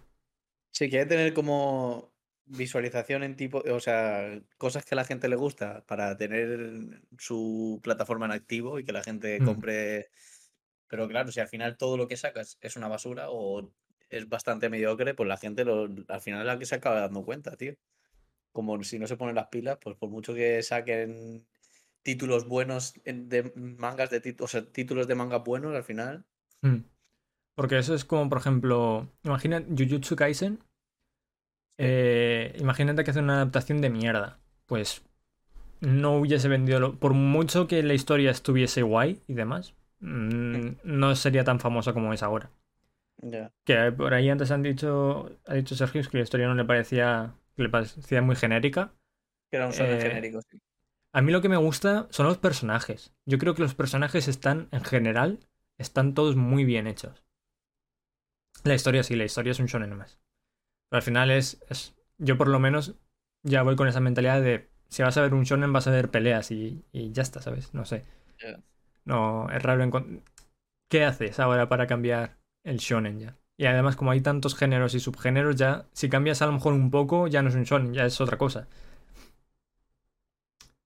Si 0.71 0.89
quiere 0.89 1.05
tener 1.05 1.33
como 1.33 2.11
visualización 2.45 3.23
en 3.23 3.35
tipo, 3.35 3.59
o 3.59 3.79
sea, 3.79 4.41
cosas 4.57 4.83
que 4.85 4.95
a 4.95 4.97
la 4.97 5.05
gente 5.05 5.29
le 5.29 5.35
gusta 5.35 5.85
para 5.85 6.17
tener 6.17 7.01
su 7.17 7.79
plataforma 7.83 8.25
en 8.25 8.31
activo 8.33 8.79
y 8.79 8.83
que 8.83 8.91
la 8.91 9.03
gente 9.03 9.39
Mm. 9.39 9.45
compre. 9.45 10.09
Pero 10.87 11.07
claro, 11.07 11.31
si 11.31 11.39
al 11.39 11.47
final 11.47 11.77
todo 11.77 11.95
lo 11.97 12.07
que 12.07 12.17
sacas 12.17 12.57
es 12.61 12.75
una 12.75 12.89
basura 12.89 13.29
o 13.29 13.71
es 14.09 14.27
bastante 14.27 14.69
mediocre, 14.69 15.13
pues 15.13 15.29
la 15.29 15.37
gente 15.37 15.63
lo, 15.63 15.87
al 16.07 16.21
final 16.21 16.41
es 16.41 16.47
la 16.47 16.59
que 16.59 16.65
se 16.65 16.75
acaba 16.75 16.99
dando 16.99 17.23
cuenta, 17.23 17.55
tío. 17.55 17.75
Como 18.51 18.83
si 18.83 18.99
no 18.99 19.07
se 19.07 19.15
ponen 19.15 19.35
las 19.35 19.47
pilas, 19.47 19.77
pues 19.81 19.95
por 19.95 20.09
mucho 20.09 20.33
que 20.33 20.61
saquen 20.63 21.47
títulos 22.03 22.45
buenos 22.47 22.93
en- 23.05 23.29
de 23.29 23.53
mangas 23.55 24.09
de 24.09 24.35
o 24.39 24.47
sea, 24.47 24.65
títulos 24.65 25.07
de 25.07 25.15
mangas 25.15 25.43
buenos, 25.43 25.73
al 25.75 25.83
final. 25.85 26.25
Mm. 26.61 26.77
Porque 27.61 27.77
eso 27.77 27.93
es 27.93 28.05
como, 28.05 28.27
por 28.27 28.39
ejemplo, 28.39 29.07
imagina 29.23 29.63
Jujutsu 29.77 30.15
Kaisen. 30.15 30.57
eh, 31.77 32.55
imagínate 32.59 33.03
que 33.03 33.11
hace 33.11 33.19
una 33.19 33.35
adaptación 33.35 33.81
de 33.81 33.91
mierda. 33.91 34.39
Pues 34.65 35.03
no 35.79 36.15
hubiese 36.17 36.47
vendido. 36.47 36.79
lo- 36.79 36.95
Por 36.99 37.13
mucho 37.13 37.67
que 37.67 37.83
la 37.83 37.93
historia 37.93 38.31
estuviese 38.31 38.81
guay 38.81 39.21
y 39.27 39.35
demás, 39.35 39.75
mm, 39.99 40.69
no 40.83 41.15
sería 41.15 41.43
tan 41.43 41.59
famosa 41.59 41.93
como 41.93 42.13
es 42.13 42.23
ahora. 42.23 42.49
Ya. 43.21 43.51
Que 43.63 43.91
por 43.91 44.15
ahí 44.15 44.27
antes 44.27 44.49
han 44.49 44.63
dicho, 44.63 45.29
ha 45.45 45.53
dicho 45.53 45.75
Sergio 45.75 46.01
que 46.09 46.17
la 46.17 46.23
historia 46.23 46.47
no 46.47 46.55
le 46.55 46.65
parecía, 46.65 47.35
que 47.55 47.61
le 47.61 47.69
parecía 47.69 48.23
muy 48.23 48.35
genérica. 48.35 48.91
Que 49.51 49.57
era 49.57 49.67
un 49.67 49.71
shonen 49.73 49.97
Eh, 49.97 50.01
genérico, 50.01 50.41
sí. 50.49 50.59
A 51.13 51.21
mí 51.21 51.31
lo 51.31 51.41
que 51.41 51.49
me 51.49 51.57
gusta 51.57 52.07
son 52.09 52.25
los 52.25 52.39
personajes. 52.39 53.13
Yo 53.27 53.37
creo 53.37 53.53
que 53.53 53.61
los 53.61 53.75
personajes 53.75 54.27
están, 54.27 54.67
en 54.71 54.83
general, 54.83 55.39
están 55.77 56.15
todos 56.15 56.35
muy 56.35 56.63
bien 56.63 56.87
hechos. 56.87 57.23
La 58.63 58.75
historia 58.75 59.03
sí, 59.03 59.15
la 59.15 59.25
historia 59.25 59.51
es 59.51 59.59
un 59.59 59.65
shonen 59.67 59.95
más. 59.97 60.19
Pero 60.89 60.99
al 60.99 61.03
final 61.03 61.31
es, 61.31 61.61
es- 61.69 61.95
Yo 62.19 62.37
por 62.37 62.47
lo 62.49 62.59
menos 62.59 62.95
ya 63.43 63.63
voy 63.63 63.75
con 63.77 63.87
esa 63.87 63.99
mentalidad 64.01 64.41
de... 64.41 64.69
Si 64.89 65.03
vas 65.03 65.17
a 65.17 65.21
ver 65.23 65.33
un 65.35 65.43
shonen 65.45 65.73
vas 65.73 65.87
a 65.87 65.91
ver 65.91 66.11
peleas 66.11 66.51
y, 66.51 66.83
y 66.93 67.11
ya 67.13 67.23
está, 67.23 67.41
¿sabes? 67.41 67.73
No 67.73 67.85
sé. 67.85 68.05
No, 69.05 69.49
es 69.49 69.61
raro 69.63 69.83
encon- 69.83 70.23
¿Qué 70.89 71.05
haces 71.05 71.39
ahora 71.39 71.69
para 71.69 71.87
cambiar 71.87 72.37
el 72.63 72.77
shonen 72.77 73.19
ya? 73.19 73.37
Y 73.57 73.65
además 73.67 73.95
como 73.97 74.11
hay 74.11 74.21
tantos 74.21 74.55
géneros 74.55 74.95
y 74.95 75.01
subgéneros 75.01 75.55
ya... 75.57 75.87
Si 75.93 76.09
cambias 76.09 76.41
a 76.41 76.47
lo 76.47 76.53
mejor 76.53 76.73
un 76.73 76.91
poco 76.91 77.27
ya 77.27 77.41
no 77.43 77.49
es 77.49 77.55
un 77.55 77.63
shonen, 77.65 77.93
ya 77.93 78.05
es 78.05 78.21
otra 78.21 78.37
cosa. 78.37 78.67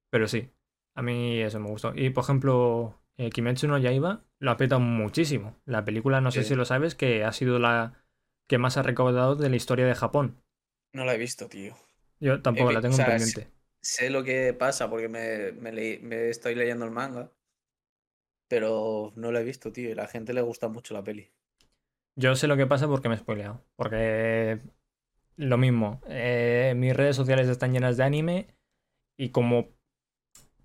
Pero 0.09 0.27
sí, 0.27 0.49
a 0.95 1.01
mí 1.01 1.39
eso 1.41 1.59
me 1.59 1.69
gustó. 1.69 1.93
Y 1.95 2.09
por 2.09 2.23
ejemplo, 2.23 2.99
eh, 3.17 3.29
Kimetsu 3.29 3.67
no 3.67 3.77
Yaiba 3.77 4.23
lo 4.45 4.51
ha 4.51 4.57
petado 4.57 4.79
muchísimo. 4.81 5.59
La 5.65 5.85
película, 5.85 6.21
no 6.21 6.31
sé 6.31 6.43
si 6.43 6.55
lo 6.55 6.65
sabes, 6.65 6.95
que 6.95 7.23
ha 7.25 7.31
sido 7.33 7.59
la 7.59 8.05
que 8.47 8.57
más 8.59 8.77
ha 8.77 8.83
recaudado 8.83 9.35
de 9.35 9.49
la 9.49 9.55
historia 9.57 9.85
de 9.87 9.95
Japón. 9.95 10.41
No 10.93 11.05
la 11.05 11.13
he 11.13 11.17
visto, 11.19 11.47
tío. 11.47 11.75
Yo 12.19 12.41
tampoco 12.41 12.71
la 12.73 12.81
tengo 12.81 12.95
o 12.97 12.97
sea, 12.97 13.05
pendiente. 13.05 13.51
Sé 13.81 14.09
lo 14.09 14.23
que 14.23 14.53
pasa 14.53 14.89
porque 14.89 15.09
me, 15.09 15.51
me, 15.53 15.71
leí- 15.73 15.99
me 16.01 16.29
estoy 16.29 16.55
leyendo 16.55 16.85
el 16.85 16.91
manga, 16.91 17.31
pero 18.47 19.13
no 19.15 19.31
lo 19.31 19.37
he 19.37 19.43
visto, 19.43 19.71
tío. 19.71 19.91
Y 19.91 19.93
la 19.93 20.07
gente 20.07 20.33
le 20.33 20.41
gusta 20.41 20.67
mucho 20.67 20.95
la 20.95 21.03
peli. 21.03 21.31
Yo 22.15 22.35
sé 22.35 22.47
lo 22.47 22.57
que 22.57 22.67
pasa 22.67 22.87
porque 22.87 23.09
me 23.09 23.15
he 23.15 23.17
spoileado. 23.17 23.63
Porque 23.75 24.61
lo 25.37 25.57
mismo, 25.57 26.01
eh, 26.07 26.73
mis 26.77 26.95
redes 26.95 27.15
sociales 27.15 27.49
están 27.49 27.73
llenas 27.73 27.97
de 27.97 28.03
anime 28.03 28.47
y 29.17 29.29
como 29.31 29.69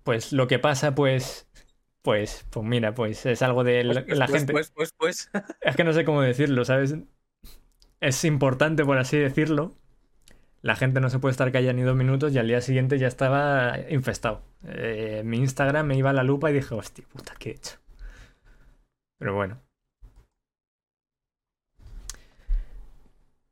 pues 0.03 0.33
lo 0.33 0.47
que 0.47 0.59
pasa 0.59 0.95
pues 0.95 1.49
pues 2.01 2.45
pues 2.49 2.65
mira, 2.65 2.93
pues 2.93 3.25
es 3.25 3.41
algo 3.41 3.63
de 3.63 3.83
la, 3.83 4.05
Pues, 4.05 4.17
la 4.17 4.27
pues, 4.27 4.37
gente. 4.39 4.53
pues, 4.53 4.71
pues, 4.71 4.93
pues. 4.97 5.29
Es 5.61 5.75
que 5.75 5.83
no 5.83 5.93
sé 5.93 6.05
cómo 6.05 6.21
decirlo, 6.21 6.65
¿sabes? 6.65 6.95
Es 8.01 8.25
importante, 8.25 8.83
por 8.85 8.97
así 8.97 9.17
decirlo. 9.17 9.75
La 10.63 10.75
gente 10.75 10.99
no 11.01 11.09
se 11.09 11.19
puede 11.19 11.31
estar 11.31 11.51
callada 11.51 11.73
ni 11.73 11.83
dos 11.83 11.95
minutos 11.95 12.33
y 12.33 12.39
al 12.39 12.47
día 12.47 12.61
siguiente 12.61 12.99
ya 12.99 13.07
estaba 13.07 13.77
infestado. 13.89 14.43
Eh, 14.67 15.21
mi 15.25 15.37
Instagram 15.37 15.87
me 15.87 15.97
iba 15.97 16.11
a 16.11 16.13
la 16.13 16.23
lupa 16.23 16.51
y 16.51 16.53
dije, 16.55 16.75
hostia 16.75 17.05
puta, 17.11 17.33
¿qué 17.39 17.51
he 17.51 17.53
hecho? 17.53 17.77
Pero 19.17 19.33
bueno. 19.35 19.61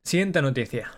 Siguiente 0.04 0.42
noticia. 0.42 0.90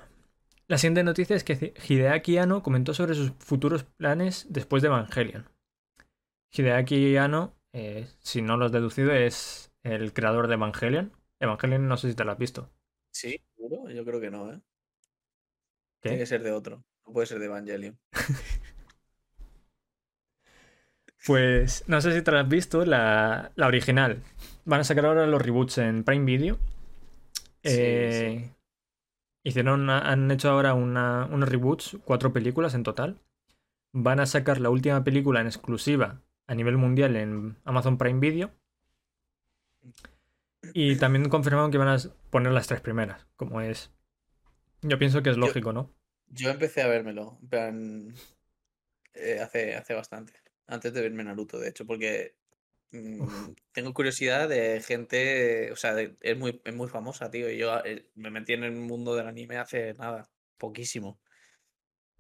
La 0.69 0.79
siguiente 0.79 1.05
noticia 1.05 1.37
es 1.37 1.45
que 1.45 1.75
Hideaki 1.89 2.39
Anno 2.39 2.63
comentó 2.63 2.95
sobre 2.95 3.15
sus 3.15 3.33
futuros 3.39 3.85
planes 3.85 4.47
después 4.51 4.83
de 4.83 4.89
Evangelion. 4.89 5.49
Hideaki 6.53 7.17
Anno, 7.17 7.55
eh, 7.73 8.07
si 8.21 8.43
no 8.43 8.57
lo 8.57 8.67
has 8.67 8.73
deducido, 8.73 9.13
es 9.13 9.73
el 9.83 10.13
creador 10.13 10.49
de 10.49 10.55
Evangelion. 10.55 11.13
Evangelion 11.41 11.89
no 11.89 11.97
sé 11.97 12.11
si 12.11 12.15
te 12.17 12.25
lo 12.25 12.33
has 12.33 12.39
visto. 12.39 12.71
Sí, 13.11 13.41
seguro. 13.57 13.91
Yo 13.91 14.05
creo 14.05 14.21
que 14.21 14.31
no, 14.31 14.53
¿eh? 14.53 14.61
¿Qué? 16.01 16.11
Tiene 16.11 16.19
que 16.19 16.27
ser 16.27 16.43
de 16.43 16.53
otro. 16.53 16.85
No 17.07 17.13
puede 17.13 17.27
ser 17.27 17.39
de 17.39 17.47
Evangelion. 17.47 17.99
Pues 21.27 21.85
no 21.87 22.01
sé 22.01 22.13
si 22.15 22.23
te 22.23 22.33
lo 22.33 22.39
has 22.41 22.49
visto, 22.49 22.85
la, 22.85 23.53
la 23.55 23.67
original. 23.69 24.23
Van 24.65 24.81
a 24.81 24.85
sacar 24.85 25.07
ahora 25.07 25.27
los 25.27 25.41
reboots 25.41 25.79
en 25.79 26.05
Prime 26.05 26.25
Video. 26.25 26.59
Sí, 27.63 27.73
Eh, 27.75 28.51
Hicieron, 29.45 29.83
una- 29.83 30.11
han 30.11 30.31
hecho 30.31 30.51
ahora 30.51 30.75
una- 30.75 31.27
unos 31.31 31.49
reboots, 31.49 31.99
cuatro 32.05 32.33
películas 32.33 32.75
en 32.75 32.83
total. 32.85 33.19
Van 33.93 34.21
a 34.21 34.27
sacar 34.27 34.61
la 34.61 34.71
última 34.71 35.05
película 35.05 35.41
en 35.41 35.47
exclusiva 35.49 36.21
a 36.53 36.55
nivel 36.55 36.77
mundial 36.77 37.17
en 37.17 37.57
Amazon 37.65 37.97
Prime 37.97 38.21
Video. 38.21 38.53
Y 40.75 40.97
también 40.97 41.31
confirmaron 41.31 41.71
que 41.71 41.79
van 41.79 41.89
a 41.89 41.97
poner 42.31 42.53
las 42.53 42.67
tres 42.67 42.83
primeras, 42.83 43.27
como 43.37 43.63
es. 43.63 43.91
Yo 44.83 44.99
pienso 44.99 45.23
que 45.23 45.31
es 45.31 45.37
Yo- 45.37 45.41
lógico, 45.47 45.73
¿no? 45.73 45.91
Yo 46.29 46.51
empecé 46.51 46.83
a 46.83 46.89
vérmelo, 46.89 47.39
en 47.43 47.49
plan, 47.49 48.15
eh, 49.15 49.41
hace, 49.41 49.75
hace 49.75 49.95
bastante. 49.95 50.35
Antes 50.67 50.93
de 50.93 51.01
verme 51.03 51.25
Naruto, 51.25 51.59
de 51.59 51.69
hecho, 51.71 51.87
porque 51.87 52.37
mm, 52.91 53.53
tengo 53.73 53.95
curiosidad 53.95 54.49
de 54.49 54.81
gente, 54.83 55.73
o 55.73 55.77
sea, 55.77 55.95
de- 55.95 56.17
es 56.21 56.39
muy, 56.39 56.61
es 56.65 56.75
muy 56.75 56.89
famosa, 56.89 57.31
tío. 57.31 57.51
Y 57.51 57.57
yo 57.59 57.83
eh, 57.85 58.11
me 58.15 58.31
metí 58.31 58.53
en 58.53 58.65
el 58.65 58.73
mundo 58.73 59.15
del 59.15 59.27
anime 59.27 59.57
hace 59.57 59.95
nada, 59.95 60.31
poquísimo. 60.59 61.19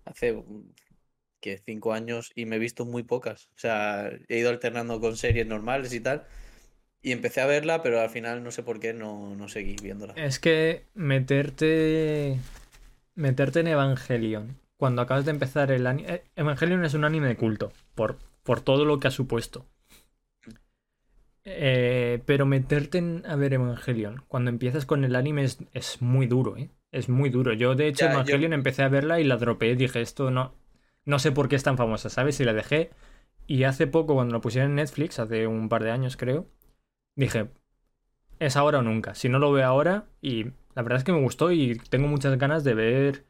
Hace 0.06 0.42
que 1.42 1.58
cinco 1.58 1.92
años 1.92 2.32
y 2.34 2.46
me 2.46 2.56
he 2.56 2.58
visto 2.58 2.86
muy 2.86 3.02
pocas. 3.02 3.48
O 3.56 3.58
sea, 3.58 4.10
he 4.28 4.38
ido 4.38 4.48
alternando 4.50 5.00
con 5.00 5.16
series 5.18 5.46
normales 5.46 5.92
y 5.92 6.00
tal. 6.00 6.24
Y 7.02 7.12
empecé 7.12 7.40
a 7.42 7.46
verla, 7.46 7.82
pero 7.82 8.00
al 8.00 8.10
final 8.10 8.44
no 8.44 8.50
sé 8.52 8.62
por 8.62 8.80
qué 8.80 8.94
no, 8.94 9.34
no 9.36 9.48
seguí 9.48 9.76
viéndola. 9.82 10.14
Es 10.16 10.38
que 10.38 10.84
meterte. 10.94 12.38
Meterte 13.16 13.60
en 13.60 13.66
Evangelion. 13.68 14.56
Cuando 14.78 15.02
acabas 15.02 15.24
de 15.26 15.32
empezar 15.32 15.70
el 15.72 15.86
anime. 15.86 16.22
Evangelion 16.36 16.84
es 16.84 16.94
un 16.94 17.04
anime 17.04 17.28
de 17.28 17.36
culto. 17.36 17.72
Por, 17.94 18.18
por 18.44 18.60
todo 18.60 18.84
lo 18.84 19.00
que 19.00 19.08
ha 19.08 19.10
supuesto. 19.10 19.66
Eh, 21.44 22.22
pero 22.24 22.46
meterte 22.46 22.98
en 22.98 23.24
a 23.26 23.34
ver 23.36 23.52
Evangelion. 23.54 24.22
Cuando 24.28 24.50
empiezas 24.50 24.86
con 24.86 25.04
el 25.04 25.16
anime 25.16 25.44
es, 25.44 25.58
es 25.72 26.00
muy 26.00 26.26
duro, 26.26 26.56
¿eh? 26.56 26.70
Es 26.92 27.08
muy 27.08 27.30
duro. 27.30 27.52
Yo, 27.52 27.74
de 27.74 27.88
hecho, 27.88 28.06
Ya, 28.06 28.12
yo- 28.12 28.14
Evangelion 28.14 28.52
empecé 28.52 28.82
a 28.82 28.88
verla 28.88 29.18
y 29.20 29.24
la 29.24 29.36
dropeé. 29.38 29.74
Dije, 29.76 30.00
esto 30.00 30.30
no. 30.30 30.54
No 31.04 31.18
sé 31.18 31.32
por 31.32 31.48
qué 31.48 31.56
es 31.56 31.62
tan 31.62 31.76
famosa, 31.76 32.08
¿sabes? 32.10 32.38
Y 32.40 32.44
la 32.44 32.52
dejé. 32.52 32.90
Y 33.46 33.64
hace 33.64 33.86
poco, 33.86 34.14
cuando 34.14 34.32
lo 34.34 34.40
pusieron 34.40 34.70
en 34.70 34.76
Netflix, 34.76 35.18
hace 35.18 35.46
un 35.46 35.68
par 35.68 35.82
de 35.82 35.90
años 35.90 36.16
creo, 36.16 36.46
dije, 37.16 37.50
es 38.38 38.56
ahora 38.56 38.78
o 38.78 38.82
nunca. 38.82 39.14
Si 39.14 39.28
no 39.28 39.38
lo 39.38 39.52
veo 39.52 39.66
ahora, 39.66 40.06
y 40.20 40.44
la 40.74 40.82
verdad 40.82 40.98
es 40.98 41.04
que 41.04 41.12
me 41.12 41.20
gustó 41.20 41.50
y 41.52 41.76
tengo 41.90 42.06
muchas 42.08 42.38
ganas 42.38 42.64
de 42.64 42.74
ver 42.74 43.26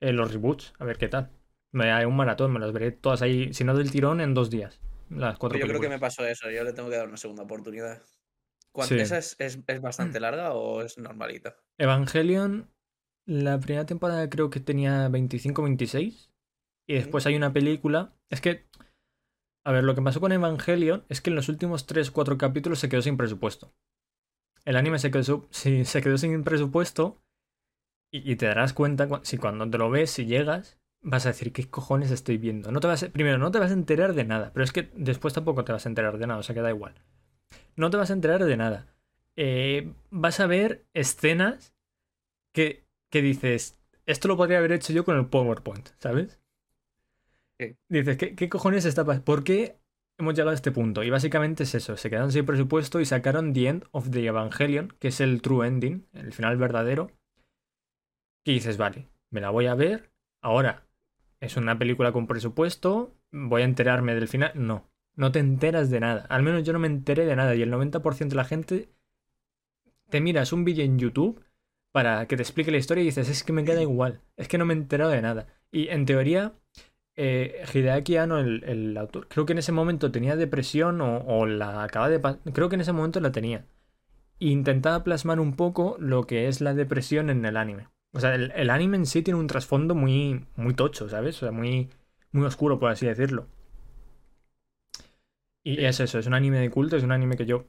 eh, 0.00 0.12
los 0.12 0.32
reboots, 0.32 0.72
a 0.78 0.84
ver 0.84 0.98
qué 0.98 1.08
tal. 1.08 1.30
Me 1.72 1.90
haré 1.90 2.06
un 2.06 2.16
maratón, 2.16 2.52
me 2.52 2.60
las 2.60 2.72
veré 2.72 2.92
todas 2.92 3.22
ahí, 3.22 3.52
si 3.52 3.64
no 3.64 3.74
del 3.76 3.90
tirón, 3.90 4.20
en 4.20 4.34
dos 4.34 4.50
días. 4.50 4.80
Las 5.10 5.38
cuatro 5.38 5.58
Yo 5.58 5.66
creo 5.66 5.80
que 5.80 5.88
me 5.88 5.98
pasó 5.98 6.24
eso, 6.26 6.50
yo 6.50 6.64
le 6.64 6.72
tengo 6.72 6.88
que 6.88 6.96
dar 6.96 7.08
una 7.08 7.16
segunda 7.16 7.42
oportunidad. 7.42 8.02
¿Cuán- 8.72 8.88
Sí. 8.88 8.96
¿Esa 8.98 9.18
es, 9.18 9.36
es- 9.38 9.58
es 9.66 9.80
bastante 9.80 10.20
larga 10.20 10.52
o 10.54 10.82
es 10.82 10.96
normalita? 10.98 11.56
Evangelion, 11.78 12.70
la 13.24 13.58
primera 13.58 13.84
temporada 13.86 14.28
creo 14.30 14.50
que 14.50 14.60
tenía 14.60 15.08
25-26. 15.08 16.30
Y 16.86 16.94
después 16.94 17.26
hay 17.26 17.36
una 17.36 17.52
película. 17.52 18.12
Es 18.30 18.40
que, 18.40 18.66
a 19.64 19.72
ver, 19.72 19.84
lo 19.84 19.94
que 19.94 20.02
pasó 20.02 20.20
con 20.20 20.32
Evangelion 20.32 21.04
es 21.08 21.20
que 21.20 21.30
en 21.30 21.36
los 21.36 21.48
últimos 21.48 21.86
3-4 21.86 22.38
capítulos 22.38 22.78
se 22.78 22.88
quedó 22.88 23.02
sin 23.02 23.16
presupuesto. 23.16 23.72
El 24.64 24.76
anime 24.76 24.98
se 24.98 25.10
quedó, 25.10 25.46
sí, 25.52 25.84
se 25.84 26.02
quedó 26.02 26.18
sin 26.18 26.44
presupuesto. 26.44 27.22
Y, 28.12 28.30
y 28.32 28.36
te 28.36 28.46
darás 28.46 28.72
cuenta, 28.72 29.08
cu- 29.08 29.20
si 29.22 29.38
cuando 29.38 29.68
te 29.70 29.78
lo 29.78 29.90
ves, 29.90 30.10
si 30.10 30.26
llegas, 30.26 30.78
vas 31.02 31.26
a 31.26 31.30
decir, 31.30 31.52
¿qué 31.52 31.68
cojones 31.70 32.10
estoy 32.10 32.38
viendo? 32.38 32.72
No 32.72 32.80
te 32.80 32.86
vas 32.88 33.04
primero, 33.06 33.38
no 33.38 33.50
te 33.50 33.58
vas 33.58 33.70
a 33.70 33.74
enterar 33.74 34.14
de 34.14 34.24
nada. 34.24 34.52
Pero 34.54 34.64
es 34.64 34.72
que 34.72 34.90
después 34.96 35.34
tampoco 35.34 35.64
te 35.64 35.72
vas 35.72 35.86
a 35.86 35.88
enterar 35.88 36.18
de 36.18 36.26
nada, 36.26 36.40
o 36.40 36.42
sea 36.42 36.54
que 36.54 36.62
da 36.62 36.70
igual. 36.70 36.94
No 37.76 37.90
te 37.90 37.96
vas 37.98 38.10
a 38.10 38.14
enterar 38.14 38.44
de 38.44 38.56
nada. 38.56 38.86
eh, 39.36 39.92
vas 40.10 40.40
a 40.40 40.46
ver 40.46 40.86
escenas 40.94 41.74
que, 42.54 42.84
que 43.10 43.22
dices, 43.22 43.78
esto 44.06 44.28
lo 44.28 44.36
podría 44.36 44.58
haber 44.58 44.72
hecho 44.72 44.92
yo 44.92 45.04
con 45.04 45.16
el 45.18 45.26
PowerPoint, 45.28 45.90
¿sabes? 45.98 46.40
Dices, 47.88 48.16
¿qué, 48.16 48.34
qué 48.34 48.48
cojones 48.48 48.84
está 48.84 49.04
pasando? 49.04 49.24
¿Por 49.24 49.44
qué 49.44 49.78
hemos 50.18 50.34
llegado 50.34 50.50
a 50.50 50.54
este 50.54 50.72
punto? 50.72 51.02
Y 51.02 51.10
básicamente 51.10 51.62
es 51.62 51.74
eso, 51.74 51.96
se 51.96 52.10
quedaron 52.10 52.32
sin 52.32 52.44
presupuesto 52.44 53.00
y 53.00 53.04
sacaron 53.04 53.52
The 53.52 53.68
End 53.68 53.84
of 53.92 54.10
the 54.10 54.26
Evangelion, 54.26 54.94
que 54.98 55.08
es 55.08 55.20
el 55.20 55.42
true 55.42 55.66
ending, 55.66 56.06
el 56.12 56.32
final 56.32 56.56
verdadero. 56.56 57.10
Y 58.44 58.54
dices, 58.54 58.76
vale, 58.76 59.08
me 59.30 59.40
la 59.40 59.50
voy 59.50 59.66
a 59.66 59.74
ver. 59.74 60.10
Ahora, 60.42 60.86
es 61.40 61.56
una 61.56 61.78
película 61.78 62.12
con 62.12 62.26
presupuesto, 62.26 63.14
voy 63.32 63.62
a 63.62 63.64
enterarme 63.66 64.14
del 64.14 64.28
final. 64.28 64.52
No, 64.54 64.88
no 65.14 65.32
te 65.32 65.38
enteras 65.38 65.90
de 65.90 66.00
nada. 66.00 66.26
Al 66.28 66.42
menos 66.42 66.64
yo 66.64 66.72
no 66.72 66.78
me 66.78 66.86
enteré 66.86 67.26
de 67.26 67.36
nada. 67.36 67.54
Y 67.54 67.62
el 67.62 67.72
90% 67.72 68.28
de 68.28 68.36
la 68.36 68.44
gente 68.44 68.88
te 70.08 70.20
miras 70.20 70.52
un 70.52 70.64
vídeo 70.64 70.84
en 70.84 70.98
YouTube 70.98 71.42
para 71.92 72.26
que 72.26 72.36
te 72.36 72.42
explique 72.42 72.70
la 72.70 72.76
historia 72.76 73.02
y 73.02 73.06
dices, 73.06 73.28
es 73.28 73.42
que 73.42 73.52
me 73.52 73.64
queda 73.64 73.80
igual, 73.80 74.20
es 74.36 74.48
que 74.48 74.58
no 74.58 74.66
me 74.66 74.74
he 74.74 74.76
enterado 74.76 75.10
de 75.10 75.22
nada. 75.22 75.46
Y 75.72 75.88
en 75.88 76.04
teoría, 76.04 76.52
eh, 77.16 77.64
Hideaki 77.72 78.16
Anno, 78.16 78.38
el, 78.38 78.64
el 78.64 78.96
autor, 78.96 79.28
creo 79.28 79.46
que 79.46 79.52
en 79.52 79.58
ese 79.58 79.72
momento 79.72 80.12
tenía 80.12 80.36
depresión 80.36 81.00
o, 81.00 81.18
o 81.20 81.46
la 81.46 81.82
acaba 81.82 82.08
de... 82.08 82.20
Creo 82.52 82.68
que 82.68 82.74
en 82.76 82.80
ese 82.82 82.92
momento 82.92 83.20
la 83.20 83.32
tenía. 83.32 83.66
Intentaba 84.38 85.04
plasmar 85.04 85.40
un 85.40 85.56
poco 85.56 85.96
lo 85.98 86.26
que 86.26 86.48
es 86.48 86.60
la 86.60 86.74
depresión 86.74 87.30
en 87.30 87.44
el 87.44 87.56
anime. 87.56 87.88
O 88.12 88.20
sea, 88.20 88.34
el, 88.34 88.52
el 88.54 88.70
anime 88.70 88.96
en 88.98 89.06
sí 89.06 89.22
tiene 89.22 89.40
un 89.40 89.46
trasfondo 89.46 89.94
muy, 89.94 90.46
muy 90.56 90.74
tocho, 90.74 91.08
¿sabes? 91.08 91.36
O 91.36 91.40
sea, 91.40 91.52
muy, 91.52 91.90
muy 92.32 92.46
oscuro, 92.46 92.78
por 92.78 92.90
así 92.90 93.06
decirlo. 93.06 93.48
Y 95.62 95.84
es 95.84 96.00
eso, 96.00 96.18
es 96.18 96.26
un 96.26 96.34
anime 96.34 96.60
de 96.60 96.70
culto, 96.70 96.96
es 96.96 97.02
un 97.02 97.12
anime 97.12 97.36
que 97.36 97.44
yo 97.46 97.66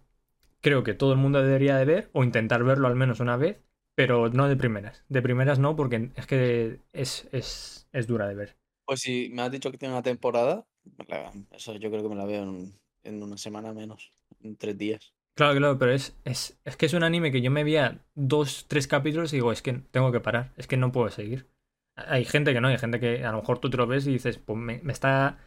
creo 0.61 0.83
que 0.83 0.93
todo 0.93 1.13
el 1.13 1.17
mundo 1.19 1.41
debería 1.41 1.77
de 1.77 1.85
ver 1.85 2.09
o 2.13 2.23
intentar 2.23 2.63
verlo 2.63 2.87
al 2.87 2.95
menos 2.95 3.19
una 3.19 3.37
vez, 3.37 3.59
pero 3.95 4.29
no 4.29 4.47
de 4.47 4.55
primeras. 4.55 5.03
De 5.09 5.21
primeras 5.21 5.59
no, 5.59 5.75
porque 5.75 6.11
es 6.15 6.27
que 6.27 6.81
es, 6.93 7.27
es, 7.31 7.89
es 7.91 8.07
dura 8.07 8.27
de 8.27 8.35
ver. 8.35 8.57
Pues 8.87 9.01
si 9.01 9.29
me 9.29 9.43
has 9.43 9.51
dicho 9.51 9.71
que 9.71 9.77
tiene 9.77 9.93
una 9.93 10.01
temporada, 10.03 10.65
la- 11.07 11.31
eso 11.51 11.75
yo 11.75 11.89
creo 11.91 12.01
que 12.03 12.09
me 12.09 12.15
la 12.15 12.25
veo 12.25 12.43
en, 12.43 12.79
en 13.03 13.21
una 13.23 13.37
semana 13.37 13.71
menos, 13.73 14.11
en 14.41 14.57
tres 14.57 14.77
días. 14.77 15.13
Claro, 15.35 15.55
claro, 15.57 15.77
pero 15.77 15.91
es, 15.93 16.15
es, 16.25 16.59
es 16.65 16.77
que 16.77 16.87
es 16.87 16.93
un 16.93 17.03
anime 17.03 17.31
que 17.31 17.41
yo 17.41 17.51
me 17.51 17.63
veía 17.63 18.03
dos, 18.15 18.65
tres 18.67 18.87
capítulos 18.87 19.31
y 19.33 19.35
digo, 19.37 19.51
es 19.51 19.61
que 19.61 19.73
tengo 19.73 20.11
que 20.11 20.19
parar, 20.19 20.51
es 20.57 20.65
que 20.67 20.77
no 20.77 20.91
puedo 20.91 21.09
seguir. 21.09 21.47
Hay 21.95 22.25
gente 22.25 22.53
que 22.53 22.61
no, 22.61 22.67
hay 22.69 22.77
gente 22.79 22.99
que 22.99 23.23
a 23.23 23.31
lo 23.31 23.39
mejor 23.39 23.59
tú 23.59 23.69
te 23.69 23.77
lo 23.77 23.85
ves 23.87 24.07
y 24.07 24.13
dices, 24.13 24.39
pues 24.39 24.57
me, 24.57 24.79
me 24.83 24.93
está 24.93 25.37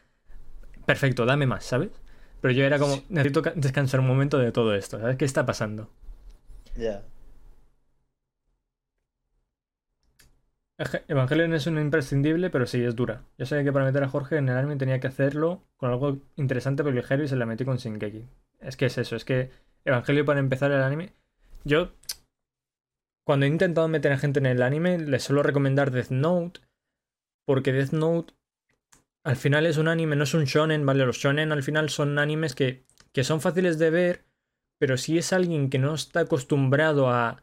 perfecto, 0.87 1.27
dame 1.27 1.47
más, 1.47 1.65
¿sabes? 1.65 1.91
Pero 2.41 2.55
yo 2.55 2.65
era 2.65 2.79
como, 2.79 3.05
Sí. 3.05 3.11
necesito 3.11 3.43
ca- 3.43 3.55
descansar 3.57 4.01
un 4.01 4.07
momento 4.09 4.39
de 4.39 4.53
todo 4.53 4.75
esto, 4.75 5.01
¿sabes? 5.01 5.17
¿Qué 5.17 5.25
está 5.27 5.47
pasando? 5.47 5.91
Ya. 6.77 7.05
Evangelion 11.09 11.53
es 11.53 11.67
un 11.67 11.79
imprescindible, 11.79 12.49
pero 12.49 12.67
sí, 12.67 12.83
es 12.83 12.97
dura. 12.97 13.25
Yo 13.37 13.45
sabía 13.45 13.65
que 13.65 13.73
para 13.73 13.85
meter 13.85 14.03
a 14.03 14.09
Jorge 14.09 14.37
en 14.37 14.49
el 14.49 14.57
anime 14.57 14.77
tenía 14.77 14.99
que 14.99 15.09
hacerlo 15.09 15.63
con 15.77 15.91
algo 15.91 16.19
interesante 16.37 16.83
pero 16.83 16.95
ligero 16.95 17.23
y 17.23 17.29
se 17.29 17.37
la 17.37 17.47
metí 17.47 17.65
con 17.65 17.77
Shingeki. 17.77 18.27
Es 18.61 18.77
que 18.77 18.87
es 18.87 18.97
eso, 18.97 19.17
es 19.17 19.25
que 19.25 19.51
Evangelio 19.85 20.25
para 20.25 20.41
empezar 20.41 20.71
el 20.73 20.83
anime... 20.83 21.13
Yo, 21.65 21.93
cuando 23.27 23.45
he 23.45 23.51
intentado 23.51 23.89
meter 23.89 24.13
a 24.13 24.19
gente 24.19 24.41
en 24.41 24.47
el 24.47 24.63
anime, 24.63 24.99
les 24.99 25.23
suelo 25.23 25.43
recomendar 25.43 25.91
Death 25.91 26.11
Note, 26.11 26.61
porque 27.45 27.73
Death 27.73 27.93
Note 27.93 28.33
al 29.23 29.37
final 29.37 29.67
es 29.67 29.77
un 29.77 29.89
anime, 29.89 30.17
no 30.17 30.25
es 30.25 30.33
un 30.33 30.45
shonen, 30.45 30.87
¿vale? 30.87 31.05
Los 31.05 31.19
shonen 31.19 31.53
al 31.53 31.63
final 31.63 31.91
son 31.91 32.19
animes 32.19 32.55
que, 32.55 32.87
que 33.13 33.25
son 33.25 33.43
fáciles 33.43 33.79
de 33.79 33.91
ver, 33.91 34.25
pero 34.79 34.97
si 34.97 35.19
es 35.19 35.35
alguien 35.35 35.69
que 35.69 35.79
no 35.79 35.93
está 35.93 36.21
acostumbrado 36.21 37.11
a, 37.11 37.43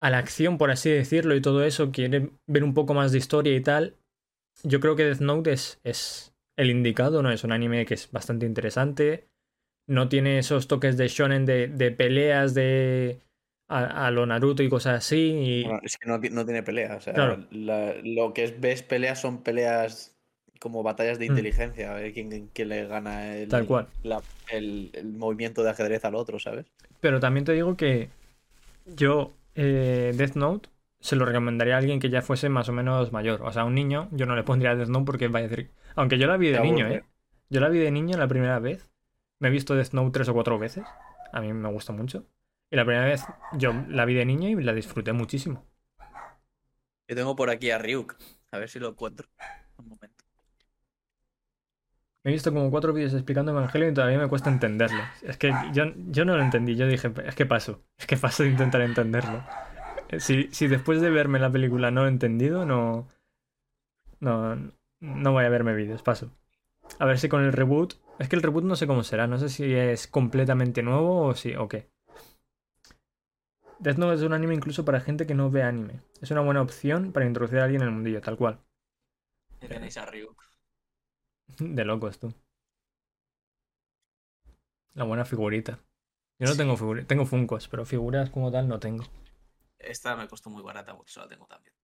a 0.00 0.10
la 0.10 0.18
acción, 0.18 0.58
por 0.58 0.70
así 0.70 0.90
decirlo, 0.90 1.34
y 1.36 1.40
todo 1.42 1.64
eso, 1.64 1.90
quiere 1.92 2.30
ver 2.46 2.64
un 2.64 2.74
poco 2.74 2.94
más 2.94 3.12
de 3.12 3.18
historia 3.18 3.54
y 3.56 3.60
tal, 3.62 3.96
yo 4.64 4.80
creo 4.80 4.96
que 4.96 5.04
Death 5.04 5.20
Note 5.20 5.52
es, 5.52 5.80
es 5.84 6.34
el 6.56 6.70
indicado, 6.70 7.22
¿no? 7.22 7.30
Es 7.32 7.44
un 7.44 7.52
anime 7.52 7.86
que 7.86 7.94
es 7.94 8.10
bastante 8.12 8.46
interesante, 8.46 9.28
no 9.88 10.08
tiene 10.08 10.38
esos 10.38 10.68
toques 10.68 10.96
de 10.96 11.08
shonen 11.08 11.46
de, 11.46 11.68
de 11.68 11.90
peleas 11.90 12.54
de 12.54 13.20
a, 13.68 14.06
a 14.06 14.10
lo 14.10 14.26
Naruto 14.26 14.62
y 14.62 14.68
cosas 14.68 14.98
así, 14.98 15.16
y 15.16 15.64
Bueno, 15.64 15.80
es 15.82 15.96
que 15.98 16.08
no, 16.08 16.20
ti- 16.20 16.30
no 16.30 16.44
tiene 16.44 16.62
pelea. 16.62 16.96
O 16.96 17.00
sea, 17.00 17.14
Claro. 17.14 17.46
la- 17.50 17.94
lo 18.02 18.32
que 18.34 18.44
es, 18.44 18.60
ves 18.60 18.82
peleas 18.82 19.20
son 19.20 19.42
peleas 19.42 20.14
como 20.60 20.82
batallas 20.82 21.18
de 21.18 21.26
Mm. 21.26 21.28
inteligencia, 21.28 21.92
a 21.92 21.94
ver 21.94 22.12
quién, 22.12 22.48
quién 22.48 22.68
le 22.68 22.86
gana 22.86 23.36
el, 23.36 23.48
tal 23.50 23.66
cual. 23.66 23.86
la- 24.02 24.22
el, 24.50 24.90
el 24.94 25.06
movimiento 25.12 25.62
de 25.62 25.70
ajedrez 25.70 26.04
al 26.04 26.14
otro, 26.14 26.38
¿sabes? 26.38 26.66
Pero 27.00 27.20
también 27.20 27.44
te 27.44 27.52
digo 27.52 27.76
que 27.76 28.08
yo 28.96 29.32
eh, 29.60 30.12
Death 30.14 30.36
Note 30.36 30.70
se 31.00 31.16
lo 31.16 31.24
recomendaría 31.24 31.74
a 31.74 31.78
alguien 31.78 31.98
que 31.98 32.10
ya 32.10 32.22
fuese 32.22 32.48
más 32.48 32.68
o 32.68 32.72
menos 32.72 33.10
mayor. 33.10 33.42
O 33.42 33.52
sea, 33.52 33.62
a 33.62 33.64
un 33.64 33.74
niño 33.74 34.08
yo 34.12 34.24
no 34.24 34.36
le 34.36 34.44
pondría 34.44 34.76
Death 34.76 34.88
Note 34.88 35.04
porque 35.04 35.26
va 35.26 35.40
a 35.40 35.42
decir... 35.42 35.72
Aunque 35.96 36.16
yo 36.16 36.28
la 36.28 36.36
vi 36.36 36.50
de 36.50 36.60
niño, 36.60 36.84
aburre. 36.86 36.98
¿eh? 36.98 37.04
Yo 37.50 37.60
la 37.60 37.68
vi 37.68 37.78
de 37.80 37.90
niño 37.90 38.16
la 38.16 38.28
primera 38.28 38.60
vez. 38.60 38.88
Me 39.40 39.48
he 39.48 39.50
visto 39.50 39.74
Death 39.74 39.92
Note 39.92 40.12
tres 40.12 40.28
o 40.28 40.34
cuatro 40.34 40.58
veces. 40.60 40.84
A 41.32 41.40
mí 41.40 41.52
me 41.52 41.68
gusta 41.70 41.92
mucho. 41.92 42.24
Y 42.70 42.76
la 42.76 42.84
primera 42.84 43.06
vez 43.06 43.24
yo 43.52 43.72
la 43.88 44.04
vi 44.04 44.14
de 44.14 44.24
niño 44.24 44.48
y 44.48 44.62
la 44.62 44.72
disfruté 44.72 45.12
muchísimo. 45.12 45.64
Yo 47.08 47.16
tengo 47.16 47.34
por 47.34 47.50
aquí 47.50 47.70
a 47.70 47.78
Ryuk, 47.78 48.16
a 48.52 48.58
ver 48.58 48.68
si 48.68 48.78
lo 48.78 48.88
encuentro. 48.88 49.28
Un 49.78 49.88
momento. 49.88 50.17
Me 52.24 52.32
he 52.32 52.34
visto 52.34 52.52
como 52.52 52.70
cuatro 52.70 52.92
vídeos 52.92 53.14
explicando 53.14 53.52
Evangelio 53.52 53.88
y 53.88 53.94
todavía 53.94 54.18
me 54.18 54.28
cuesta 54.28 54.50
entenderlo. 54.50 55.00
Es 55.22 55.36
que 55.36 55.52
yo, 55.72 55.84
yo 56.08 56.24
no 56.24 56.36
lo 56.36 56.42
entendí. 56.42 56.74
Yo 56.74 56.86
dije, 56.86 57.12
es 57.24 57.34
que 57.34 57.46
paso. 57.46 57.82
Es 57.96 58.06
que 58.06 58.16
paso 58.16 58.42
de 58.42 58.50
intentar 58.50 58.80
entenderlo. 58.80 59.44
Si, 60.18 60.48
si 60.50 60.66
después 60.66 61.00
de 61.00 61.10
verme 61.10 61.38
la 61.38 61.50
película 61.50 61.90
no 61.90 62.02
lo 62.02 62.06
he 62.08 62.10
entendido, 62.10 62.64
no. 62.64 63.08
No, 64.20 64.56
no 65.00 65.32
voy 65.32 65.44
a 65.44 65.48
verme 65.48 65.74
vídeos, 65.74 66.02
paso. 66.02 66.32
A 66.98 67.04
ver 67.04 67.18
si 67.18 67.28
con 67.28 67.44
el 67.44 67.52
reboot. 67.52 67.94
Es 68.18 68.28
que 68.28 68.36
el 68.36 68.42
reboot 68.42 68.64
no 68.64 68.74
sé 68.74 68.86
cómo 68.86 69.04
será. 69.04 69.26
No 69.26 69.38
sé 69.38 69.48
si 69.48 69.72
es 69.72 70.08
completamente 70.08 70.82
nuevo 70.82 71.26
o 71.26 71.34
si. 71.34 71.54
o 71.54 71.68
qué. 71.68 71.88
Death 73.78 73.96
Note 73.96 74.16
es 74.16 74.22
un 74.22 74.32
anime 74.32 74.54
incluso 74.54 74.84
para 74.84 75.00
gente 75.00 75.24
que 75.24 75.34
no 75.34 75.50
ve 75.50 75.62
anime. 75.62 76.00
Es 76.20 76.32
una 76.32 76.40
buena 76.40 76.62
opción 76.62 77.12
para 77.12 77.26
introducir 77.26 77.60
a 77.60 77.64
alguien 77.64 77.82
en 77.82 77.88
el 77.88 77.94
mundillo, 77.94 78.20
tal 78.20 78.36
cual. 78.36 78.58
Tenéis 79.60 79.96
a. 79.98 80.06
De 81.58 81.84
locos, 81.84 82.18
tú. 82.18 82.32
La 84.94 85.04
buena 85.04 85.24
figurita. 85.24 85.78
Yo 86.38 86.46
no 86.46 86.52
Sí. 86.52 86.58
tengo 86.58 86.76
figuras, 86.76 87.06
tengo 87.06 87.26
funcos, 87.26 87.68
pero 87.68 87.84
figuras 87.84 88.30
como 88.30 88.50
tal 88.50 88.68
no 88.68 88.78
tengo. 88.78 89.04
Esta 89.78 90.16
me 90.16 90.28
costó 90.28 90.50
muy 90.50 90.62
barata, 90.62 90.94
porque 90.96 91.10
eso 91.10 91.20
la 91.20 91.28
tengo 91.28 91.46
también. 91.46 91.74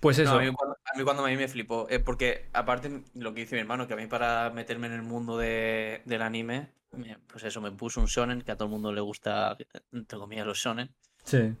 Pues 0.00 0.18
No, 0.18 0.24
eso, 0.24 0.34
a, 0.36 0.40
mí 0.40 0.52
cuando, 0.52 0.76
a 0.84 0.98
mí 0.98 1.04
cuando 1.04 1.24
a 1.24 1.28
mí 1.28 1.36
me 1.36 1.46
flipó, 1.48 1.86
eh, 1.88 2.00
porque 2.00 2.48
aparte 2.52 3.04
lo 3.14 3.32
que 3.34 3.42
dice 3.42 3.54
mi 3.54 3.60
hermano, 3.60 3.86
que 3.86 3.94
a 3.94 3.96
mí 3.96 4.06
para 4.06 4.50
meterme 4.50 4.88
en 4.88 4.94
el 4.94 5.02
mundo 5.02 5.38
de- 5.38 6.02
del 6.04 6.22
anime, 6.22 6.72
me- 6.90 7.18
pues 7.28 7.44
eso, 7.44 7.60
me 7.60 7.70
puso 7.70 8.00
un 8.00 8.06
shonen, 8.06 8.42
que 8.42 8.50
a 8.50 8.56
todo 8.56 8.66
el 8.66 8.72
mundo 8.72 8.92
le 8.92 9.00
gusta, 9.00 9.56
entre 9.92 10.18
comillas, 10.18 10.46
los 10.46 10.58
shonen. 10.58 10.94
sí. 11.24 11.54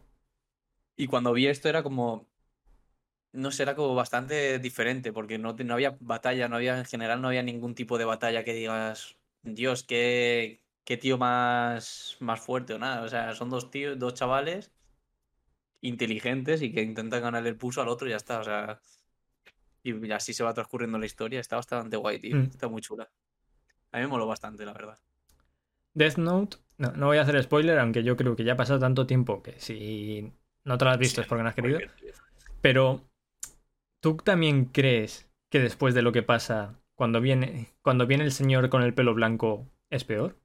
Y 0.96 1.06
cuando 1.06 1.32
vi 1.32 1.46
esto 1.46 1.68
era 1.68 1.82
como, 1.82 2.28
no 3.32 3.50
sé, 3.50 3.62
era 3.62 3.74
como 3.74 3.94
bastante 3.94 4.58
diferente, 4.58 5.12
porque 5.12 5.38
no, 5.38 5.54
no 5.54 5.74
había 5.74 5.96
batalla, 6.00 6.48
no 6.48 6.56
había, 6.56 6.78
en 6.78 6.84
general 6.84 7.20
no 7.20 7.28
había 7.28 7.42
ningún 7.42 7.74
tipo 7.74 7.98
de 7.98 8.04
batalla 8.04 8.44
que 8.44 8.54
digas, 8.54 9.16
Dios, 9.42 9.82
qué, 9.84 10.62
qué 10.84 10.96
tío 10.96 11.18
más, 11.18 12.16
más 12.20 12.40
fuerte 12.40 12.74
o 12.74 12.78
nada. 12.78 13.02
O 13.02 13.08
sea, 13.08 13.34
son 13.34 13.50
dos 13.50 13.70
tíos, 13.70 13.98
dos 13.98 14.14
chavales 14.14 14.70
inteligentes 15.80 16.62
y 16.62 16.72
que 16.72 16.82
intentan 16.82 17.22
ganarle 17.22 17.48
el 17.48 17.56
pulso 17.56 17.82
al 17.82 17.88
otro 17.88 18.06
y 18.06 18.10
ya 18.10 18.16
está. 18.16 18.40
O 18.40 18.44
sea, 18.44 18.80
y 19.82 20.12
así 20.12 20.32
se 20.32 20.44
va 20.44 20.54
transcurriendo 20.54 20.98
la 20.98 21.06
historia. 21.06 21.40
Está 21.40 21.56
bastante 21.56 21.96
guay, 21.96 22.18
tío. 22.18 22.36
Mm. 22.36 22.42
Está 22.44 22.68
muy 22.68 22.82
chula. 22.82 23.10
A 23.90 23.98
mí 23.98 24.04
me 24.04 24.08
moló 24.08 24.26
bastante, 24.26 24.64
la 24.64 24.72
verdad. 24.72 24.98
Death 25.94 26.16
Note, 26.16 26.56
no, 26.78 26.92
no 26.92 27.06
voy 27.06 27.18
a 27.18 27.22
hacer 27.22 27.42
spoiler, 27.42 27.78
aunque 27.78 28.02
yo 28.02 28.16
creo 28.16 28.34
que 28.34 28.44
ya 28.44 28.54
ha 28.54 28.56
pasado 28.56 28.78
tanto 28.78 29.06
tiempo 29.06 29.42
que 29.42 29.60
si 29.60 30.32
no 30.64 30.78
te 30.78 30.84
lo 30.84 30.90
has 30.90 30.98
visto 30.98 31.20
es 31.20 31.26
porque 31.26 31.42
no 31.42 31.48
has 31.50 31.54
querido. 31.54 31.80
Pero, 32.62 33.04
¿tú 34.02 34.16
también 34.18 34.66
crees 34.66 35.30
que 35.50 35.60
después 35.60 35.94
de 35.94 36.02
lo 36.02 36.12
que 36.12 36.22
pasa 36.22 36.78
cuando 36.94 37.22
viene, 37.22 37.68
cuando 37.82 38.06
viene 38.06 38.24
el 38.24 38.32
señor 38.32 38.68
con 38.68 38.82
el 38.82 38.94
pelo 38.94 39.14
blanco 39.14 39.66
es 39.90 40.04
peor? 40.04 40.36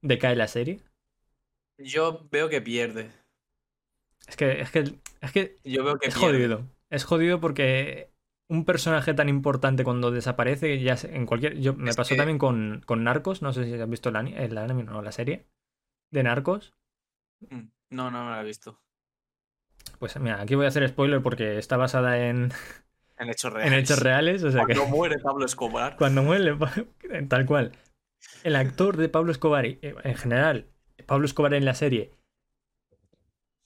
¿Decae 0.00 0.36
la 0.36 0.48
serie? 0.48 0.80
Yo 1.78 2.28
veo 2.30 2.50
que 2.50 2.60
pierde. 2.60 3.10
Es 4.28 4.36
que, 4.36 4.60
es 4.60 4.70
que, 4.70 4.80
es 5.20 5.32
que 5.32 5.56
Yo 5.64 5.84
veo 5.84 5.98
que 5.98 6.08
es 6.08 6.14
pierde. 6.14 6.38
jodido. 6.38 6.66
Es 6.90 7.04
jodido 7.04 7.40
porque 7.40 8.10
un 8.48 8.64
personaje 8.64 9.14
tan 9.14 9.28
importante 9.28 9.84
cuando 9.84 10.10
desaparece, 10.10 10.80
ya 10.80 10.96
en 11.04 11.26
cualquier. 11.26 11.58
Yo, 11.60 11.74
me 11.74 11.90
Es 11.90 11.96
pasó 11.96 12.10
que- 12.10 12.16
también 12.16 12.38
con, 12.38 12.82
con 12.86 13.04
Narcos, 13.04 13.42
no 13.42 13.52
sé 13.52 13.64
si 13.64 13.74
has 13.74 13.90
visto 13.90 14.08
el, 14.10 14.16
ani- 14.16 14.34
el 14.36 14.56
anime, 14.58 14.84
no, 14.84 15.02
la 15.02 15.12
serie 15.12 15.46
de 16.12 16.22
Narcos. 16.24 16.74
Mm, 17.50 17.70
No, 17.90 18.10
no 18.10 18.24
me 18.24 18.30
lo 18.36 18.40
he 18.40 18.44
visto. 18.44 18.80
Pues 19.98 20.18
mira, 20.20 20.40
aquí 20.42 20.54
voy 20.54 20.64
a 20.66 20.68
hacer 20.68 20.86
spoiler 20.88 21.22
porque 21.22 21.58
está 21.58 21.76
basada 21.76 22.26
en, 22.28 22.52
En 23.18 23.28
hechos 23.30 23.52
reales. 23.52 23.72
en 23.72 23.78
hechos 23.78 23.98
reales, 24.00 24.44
o 24.44 24.50
sea 24.52 24.64
que 24.66 24.74
Cuando 24.74 24.96
muere 24.96 25.18
Pablo 25.18 25.44
Escobar. 25.46 25.96
cuando 25.96 26.22
muere, 26.22 26.56
tal 27.28 27.46
cual. 27.46 27.72
el 28.44 28.56
actor 28.56 28.96
de 28.96 29.08
Pablo 29.08 29.32
Escobar, 29.32 29.64
eh, 29.66 29.78
en 30.04 30.14
general, 30.14 30.66
Pablo 31.06 31.24
Escobar 31.26 31.54
en 31.54 31.64
la 31.64 31.74
serie, 31.74 32.10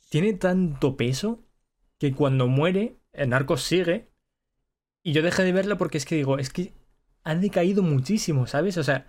tiene 0.08 0.32
tanto 0.34 0.96
peso 0.96 1.42
que 1.98 2.12
cuando 2.14 2.46
muere, 2.48 2.96
el 3.12 3.28
narco 3.30 3.56
sigue. 3.56 4.08
Y 5.02 5.12
yo 5.12 5.22
dejé 5.22 5.44
de 5.44 5.52
verla 5.52 5.76
porque 5.78 5.98
es 5.98 6.04
que 6.04 6.14
digo, 6.16 6.38
es 6.38 6.50
que 6.50 6.74
ha 7.24 7.34
decaído 7.34 7.82
muchísimo, 7.82 8.46
¿sabes? 8.46 8.76
O 8.76 8.84
sea, 8.84 9.06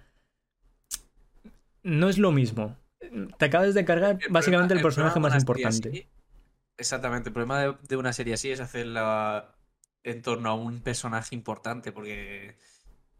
no 1.84 2.08
es 2.10 2.18
lo 2.18 2.32
mismo. 2.32 2.78
Te 3.38 3.46
acabas 3.46 3.74
de 3.74 3.84
cargar 3.86 4.20
básicamente 4.30 4.74
el 4.74 4.82
personaje 4.82 5.20
más 5.20 5.36
importante. 5.36 5.90
así- 5.90 6.08
exactamente, 6.78 7.30
el 7.30 7.34
problema 7.34 7.60
de, 7.60 7.76
de 7.88 7.98
una 7.98 8.14
serie 8.14 8.34
así 8.34 8.52
es 8.52 8.60
hacerla 8.60 9.56
en 10.04 10.22
torno 10.22 10.50
a 10.50 10.54
un 10.56 10.82
personaje 10.82 11.36
importante, 11.36 11.92
porque 11.92 12.58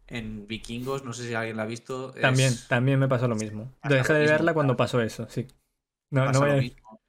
en 0.08 0.46
Vikingos, 0.48 1.04
no 1.04 1.12
sé 1.12 1.26
si 1.28 1.34
alguien 1.34 1.56
la 1.56 1.64
ha 1.64 1.66
visto. 1.66 2.12
También, 2.20 2.52
es- 2.52 2.68
también 2.68 2.98
me 2.98 3.08
pasó 3.08 3.28
lo 3.28 3.36
mismo. 3.36 3.70
pasa 3.80 3.96
Dejé 3.96 4.12
lo 4.12 4.14
de 4.14 4.20
mismo, 4.20 4.38
verla 4.38 4.54
cuando 4.54 4.76
pasó 4.76 5.00
eso, 5.00 5.26
sí. 5.28 5.46
No, 6.10 6.30
no 6.30 6.40
voy 6.40 6.50
a, 6.50 6.54
mismo. 6.56 7.00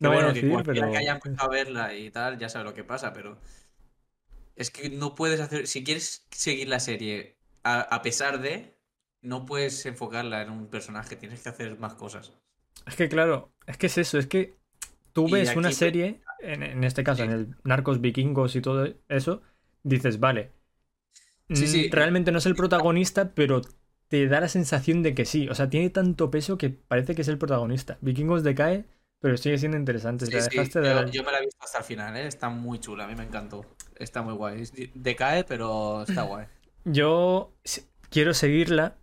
Que 0.00 0.06
no 0.06 0.10
voy 0.12 0.18
a 0.22 0.26
que 0.32 0.34
decir, 0.34 0.50
cualquiera 0.52 0.86
pero... 0.86 0.92
que 0.92 0.98
haya 0.98 1.12
empezado 1.12 1.50
a 1.50 1.54
verla 1.54 1.94
y 1.94 2.10
tal, 2.10 2.38
ya 2.38 2.48
sabe 2.48 2.64
lo 2.64 2.74
que 2.74 2.84
pasa, 2.84 3.12
pero 3.12 3.38
es 4.56 4.70
que 4.70 4.90
no 4.90 5.14
puedes 5.14 5.40
hacer, 5.40 5.66
si 5.66 5.82
quieres 5.84 6.26
seguir 6.30 6.68
la 6.68 6.80
serie 6.80 7.38
a, 7.62 7.80
a 7.80 8.02
pesar 8.02 8.40
de, 8.40 8.76
no 9.22 9.46
puedes 9.46 9.86
enfocarla 9.86 10.42
en 10.42 10.50
un 10.50 10.68
personaje, 10.68 11.16
tienes 11.16 11.42
que 11.42 11.48
hacer 11.48 11.78
más 11.78 11.94
cosas. 11.94 12.32
Es 12.86 12.96
que 12.96 13.08
claro, 13.08 13.52
es 13.66 13.76
que 13.78 13.86
es 13.86 13.98
eso, 13.98 14.18
es 14.18 14.26
que 14.26 14.56
tú 15.22 15.28
ves 15.28 15.56
una 15.56 15.70
pues, 15.70 15.76
serie, 15.76 16.20
en, 16.40 16.62
en 16.62 16.84
este 16.84 17.04
caso, 17.04 17.24
en 17.24 17.30
el 17.30 17.56
Narcos 17.64 18.00
Vikingos 18.00 18.56
y 18.56 18.60
todo 18.62 18.88
eso, 19.08 19.42
dices, 19.82 20.20
vale, 20.20 20.52
Sí, 21.52 21.66
mm, 21.66 21.66
sí. 21.66 21.90
realmente 21.90 22.32
no 22.32 22.38
es 22.38 22.46
el 22.46 22.54
protagonista, 22.56 23.34
pero 23.34 23.62
te 24.08 24.26
da 24.28 24.40
la 24.40 24.48
sensación 24.48 25.02
de 25.02 25.14
que 25.14 25.24
sí. 25.24 25.48
O 25.48 25.54
sea, 25.54 25.68
tiene 25.70 25.90
tanto 25.90 26.30
peso 26.30 26.58
que 26.58 26.70
parece 26.70 27.14
que 27.14 27.22
es 27.22 27.28
el 27.28 27.38
protagonista. 27.38 27.98
Vikingos 28.00 28.42
decae, 28.42 28.84
pero 29.20 29.36
sigue 29.36 29.58
siendo 29.58 29.76
interesante. 29.78 30.26
Sí, 30.26 30.32
Te 30.32 30.40
sí, 30.40 30.48
dejaste 30.50 30.80
de 30.80 30.88
yo, 30.90 31.06
yo 31.10 31.24
me 31.24 31.32
la 31.32 31.38
he 31.38 31.42
visto 31.42 31.64
hasta 31.64 31.78
el 31.78 31.84
final, 31.84 32.16
¿eh? 32.16 32.26
Está 32.26 32.48
muy 32.50 32.78
chula, 32.80 33.04
a 33.04 33.08
mí 33.08 33.14
me 33.14 33.24
encantó. 33.24 33.64
Está 33.96 34.22
muy 34.22 34.34
guay. 34.34 34.64
Decae, 34.94 35.44
pero 35.44 36.02
está 36.02 36.22
guay. 36.22 36.46
Yo 36.84 37.52
quiero 38.10 38.34
seguirla, 38.34 38.96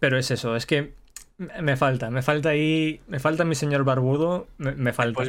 pero 0.00 0.18
es 0.18 0.30
eso, 0.30 0.56
es 0.56 0.66
que 0.66 0.94
me 1.62 1.76
falta, 1.76 2.10
me 2.10 2.22
falta 2.22 2.50
ahí, 2.50 3.00
me 3.08 3.18
falta 3.18 3.44
mi 3.44 3.54
señor 3.54 3.84
barbudo, 3.84 4.48
me, 4.58 4.72
me 4.74 4.92
falta. 4.92 5.24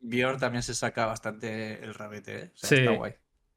Bjorn 0.00 0.38
también 0.38 0.62
se 0.62 0.74
saca 0.74 1.06
bastante 1.06 1.82
el 1.84 1.94
rabete, 1.94 2.38
¿eh? 2.38 2.50
O 2.54 2.56
sea, 2.56 2.68
Sí. 2.68 2.74
está 2.74 2.90
guay. 2.90 3.14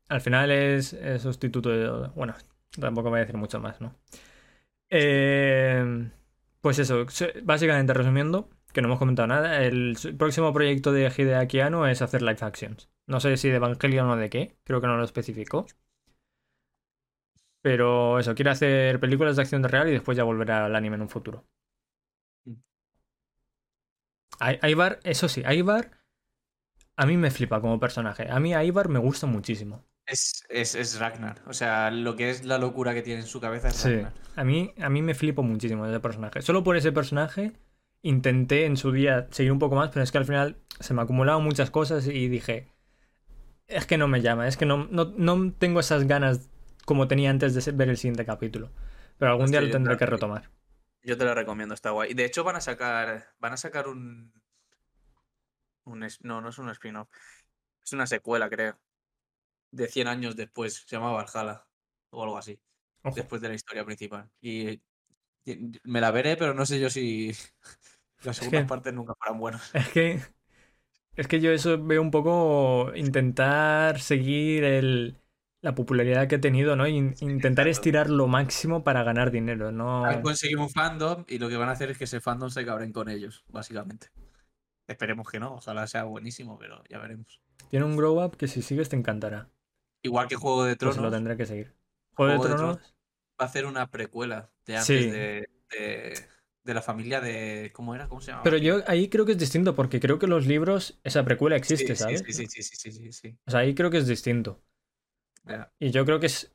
Al 0.10 0.22
final 0.22 0.52
es, 0.52 0.94
es 0.94 1.22
sustituto 1.23 1.69
de... 1.69 2.10
Bueno, 2.15 2.36
tampoco 2.80 3.10
voy 3.10 3.18
a 3.18 3.22
decir 3.22 3.38
mucho 3.38 3.60
más, 3.60 3.82
¿no? 3.82 3.95
Eh, 4.90 6.10
pues 6.61 6.80
eso, 6.80 7.06
básicamente 7.44 7.94
resumiendo, 7.94 8.49
que 8.73 8.82
no 8.82 8.88
hemos 8.88 8.99
comentado 8.99 9.27
nada, 9.27 9.64
el 9.64 9.98
próximo 10.18 10.53
proyecto 10.53 10.91
de 10.91 11.11
Hideaki 11.15 11.60
Anno 11.60 11.88
es 11.88 12.02
hacer 12.02 12.22
live 12.22 12.38
actions. 12.41 12.90
No 13.07 13.19
sé 13.19 13.38
si 13.38 13.49
de 13.49 13.56
Evangelion 13.57 14.10
o 14.10 14.15
de 14.18 14.30
qué, 14.30 14.57
creo 14.64 14.82
que 14.82 14.88
no 14.88 14.98
lo 14.98 15.03
especificó. 15.03 15.65
Pero 17.61 18.19
eso, 18.19 18.34
quiere 18.36 18.52
hacer 18.52 18.99
películas 18.99 19.36
de 19.36 19.41
acción 19.41 19.61
de 19.61 19.68
real 19.68 19.88
y 19.90 19.91
después 19.91 20.15
ya 20.18 20.23
volverá 20.23 20.65
al 20.65 20.76
anime 20.76 20.95
en 20.95 21.02
un 21.02 21.10
futuro. 21.10 21.45
Ai- 24.40 24.60
Aibar, 24.62 24.99
eso 25.03 25.28
sí, 25.30 25.44
Aibar 25.45 25.91
a 26.98 27.06
mí 27.06 27.18
me 27.18 27.32
flipa 27.32 27.62
como 27.62 27.80
personaje. 27.80 28.28
A 28.30 28.40
mí 28.40 28.53
Aibar 28.53 28.90
me 28.90 28.99
gusta 28.99 29.28
muchísimo. 29.28 29.84
Es, 30.06 30.44
es, 30.49 30.76
es 30.76 30.99
Ragnar. 30.99 31.41
O 31.48 31.53
sea, 31.53 31.90
lo 31.91 32.16
que 32.16 32.30
es 32.30 32.45
la 32.45 32.57
locura 32.57 32.94
que 32.94 33.02
tiene 33.02 33.22
en 33.22 33.28
su 33.28 33.40
cabeza 33.41 33.70
es 33.70 33.76
Sí, 33.76 33.90
Ragnar. 33.90 34.14
a 34.36 34.44
mí, 34.44 34.74
a 34.80 34.90
mí 34.90 35.02
me 35.02 35.14
flipo 35.16 35.44
muchísimo 35.44 35.86
ese 35.86 35.99
personaje. 35.99 36.41
Solo 36.41 36.64
por 36.64 36.78
ese 36.78 36.91
personaje 36.91 37.53
intenté 38.02 38.66
en 38.66 38.78
su 38.78 38.91
día 38.91 39.28
seguir 39.32 39.52
un 39.52 39.60
poco 39.60 39.76
más, 39.76 39.90
pero 39.90 40.03
es 40.03 40.12
que 40.12 40.18
al 40.20 40.26
final 40.26 40.57
se 40.80 40.94
me 40.94 41.02
acumulaban 41.02 41.44
muchas 41.44 41.72
cosas 41.72 42.07
y 42.07 42.28
dije, 42.28 42.68
es 43.68 43.86
que 43.86 43.98
no 43.98 44.07
me 44.07 44.22
llama, 44.22 44.48
es 44.48 44.57
que 44.57 44.66
no, 44.66 44.88
no, 44.91 45.14
no 45.18 45.52
tengo 45.53 45.80
esas 45.80 46.06
ganas 46.07 46.49
como 46.86 47.07
tenía 47.07 47.30
antes 47.32 47.53
de 47.66 47.72
ver 47.72 47.90
el 47.90 47.98
siguiente 47.98 48.26
capítulo. 48.26 48.72
Pero 49.18 49.32
algún 49.32 49.52
día 49.52 49.62
lo 49.62 49.70
tendré 49.70 49.98
que 49.98 50.06
retomar. 50.06 50.52
Yo 51.06 51.18
te 51.18 51.23
lo 51.26 51.36
recomiendo, 51.36 51.73
está 51.76 51.91
guay. 51.91 52.14
De 52.14 52.26
hecho, 52.26 52.44
van 52.44 52.56
a 52.56 52.61
sacar. 52.61 53.27
Van 53.40 53.53
a 53.53 53.57
sacar 53.57 53.88
un. 53.88 54.34
un 55.86 56.07
no, 56.22 56.41
no 56.41 56.49
es 56.49 56.57
un 56.57 56.69
spin-off. 56.69 57.10
Es 57.84 57.94
una 57.94 58.07
secuela, 58.07 58.49
creo. 58.49 58.80
De 59.72 59.88
100 59.88 60.07
años 60.07 60.36
después. 60.36 60.84
Se 60.88 60.95
llama 60.95 61.11
Valhalla. 61.11 61.65
O 62.10 62.23
algo 62.23 62.38
así. 62.38 62.60
Ojo. 63.03 63.15
Después 63.15 63.41
de 63.41 63.49
la 63.49 63.53
historia 63.56 63.86
principal. 63.86 64.30
Y. 64.41 64.82
me 65.84 66.02
la 66.02 66.11
veré, 66.11 66.38
pero 66.38 66.53
no 66.53 66.65
sé 66.65 66.80
yo 66.80 66.90
si. 66.90 67.32
Las 68.23 68.38
segundas 68.38 68.64
que- 68.64 68.68
partes 68.68 68.94
nunca 68.94 69.14
fueran 69.15 69.40
buenas. 69.40 69.72
Es 69.76 69.90
que, 69.90 70.22
es 71.15 71.27
que 71.27 71.40
yo 71.40 71.52
eso 71.52 71.82
veo 71.84 72.02
un 72.02 72.11
poco 72.11 72.91
intentar 72.95 73.99
seguir 74.02 74.64
el, 74.64 75.15
la 75.66 75.76
popularidad 75.76 76.28
que 76.30 76.36
he 76.36 76.40
tenido, 76.40 76.76
¿no? 76.78 76.88
In- 76.88 77.16
intentar 77.20 77.68
estirar 77.68 78.10
lo 78.10 78.28
máximo 78.28 78.84
para 78.84 79.04
ganar 79.04 79.32
dinero, 79.32 79.72
¿no? 79.72 80.06
Han 80.06 80.22
conseguido 80.22 80.62
un 80.62 80.70
fandom 80.70 81.26
y 81.28 81.40
lo 81.40 81.50
que 81.50 81.58
van 81.58 81.68
a 81.70 81.74
hacer 81.74 81.90
es 81.92 81.98
que 81.98 82.06
ese 82.06 82.22
fandom 82.22 82.50
se 82.50 82.66
cabren 82.66 82.94
con 82.94 83.10
ellos, 83.10 83.44
básicamente. 83.50 84.08
Esperemos 84.88 85.28
que 85.30 85.40
no, 85.40 85.56
ojalá 85.56 85.88
sea 85.88 86.04
buenísimo, 86.04 86.58
pero 86.60 86.84
ya 86.90 87.00
veremos. 87.00 87.42
Tiene 87.70 87.86
un 87.86 87.98
grow 87.98 88.24
up 88.24 88.38
que 88.38 88.48
si 88.48 88.62
sigues 88.62 88.88
te 88.90 88.96
encantará. 88.96 89.50
Igual 90.04 90.28
que 90.28 90.36
Juego 90.36 90.64
de 90.66 90.76
Pues 90.76 90.94
Tronos. 90.94 91.12
lo 91.12 91.12
tendré 91.12 91.36
que 91.36 91.46
seguir. 91.48 91.74
Juego 92.16 92.44
de 92.48 92.56
Tronos. 92.56 92.78
va 92.78 92.86
a 93.40 93.46
hacer 93.46 93.66
una 93.66 93.90
precuela 93.90 94.52
de 94.66 94.78
antes 94.78 94.86
Sí. 95.04 95.10
de, 95.10 95.50
de, 95.72 96.14
de 96.64 96.74
la 96.76 96.84
familia 96.84 97.20
de. 97.22 97.72
¿Cómo 97.74 97.96
era? 97.96 98.08
¿Cómo 98.08 98.22
se 98.22 98.30
llama? 98.32 98.44
Pero 98.44 98.58
yo 98.58 98.84
ahí 98.88 99.10
creo 99.10 99.26
que 99.26 99.32
es 99.32 99.40
distinto 99.40 99.74
porque 99.76 100.00
creo 100.00 100.20
que 100.20 100.28
los 100.28 100.46
libros, 100.46 101.00
esa 101.04 101.26
precuela 101.26 101.56
existe, 101.56 101.96
sí, 101.96 102.04
¿sabes? 102.04 102.24
Sí, 102.28 102.34
sí, 102.34 102.46
sí, 102.48 102.62
sí, 102.62 102.76
sí, 102.76 102.92
sí, 102.92 103.12
sí. 103.12 103.38
O 103.48 103.52
sea, 103.52 103.62
ahí 103.62 103.74
creo 103.74 103.90
que 103.90 103.98
es 103.98 104.06
distinto. 104.08 104.62
Y 105.80 105.92
yo 105.92 106.06
creo 106.06 106.20
que 106.20 106.28
es, 106.28 106.54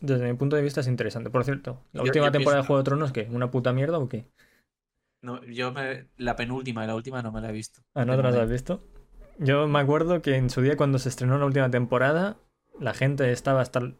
desde 0.00 0.30
mi 0.30 0.36
punto 0.36 0.56
de 0.56 0.62
vista 0.62 0.80
es 0.80 0.88
interesante. 0.88 1.30
Por 1.30 1.44
cierto, 1.44 1.82
la 1.92 2.00
Yo- 2.00 2.04
última 2.04 2.26
yo 2.26 2.32
temporada 2.32 2.62
de 2.62 2.66
Juego 2.66 2.78
de 2.78 2.84
Tronos, 2.84 3.12
¿qué? 3.12 3.28
¿Una 3.30 3.50
puta 3.50 3.72
mierda 3.72 3.98
o 3.98 4.08
qué? 4.08 4.26
No, 5.22 5.42
yo 5.44 5.72
me, 5.72 6.08
la 6.18 6.36
penúltima 6.36 6.84
y 6.84 6.86
la 6.86 6.94
última 6.94 7.22
no 7.22 7.32
me 7.32 7.40
la 7.40 7.48
he 7.48 7.52
visto. 7.52 7.82
Ah, 7.94 8.04
¿no 8.04 8.16
te 8.16 8.22
las 8.22 8.36
has 8.36 8.50
visto? 8.50 8.80
Yo 9.38 9.66
me 9.66 9.78
acuerdo 9.80 10.22
que 10.22 10.36
en 10.36 10.50
su 10.50 10.62
día 10.62 10.76
cuando 10.76 10.98
se 10.98 11.08
estrenó 11.08 11.38
la 11.38 11.46
última 11.46 11.70
temporada, 11.70 12.36
la 12.78 12.94
gente 12.94 13.30
estaba 13.32 13.60
hasta... 13.60 13.92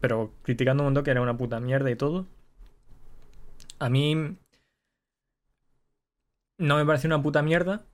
Pero 0.00 0.34
criticando 0.42 0.82
un 0.82 0.88
montón 0.88 1.04
que 1.04 1.10
era 1.10 1.22
una 1.22 1.36
puta 1.36 1.60
mierda 1.60 1.90
y 1.90 1.96
todo. 1.96 2.26
A 3.78 3.88
mí... 3.88 4.36
No 6.58 6.76
me 6.76 6.84
pareció 6.84 7.08
una 7.08 7.22
puta 7.22 7.42
mierda. 7.42 7.86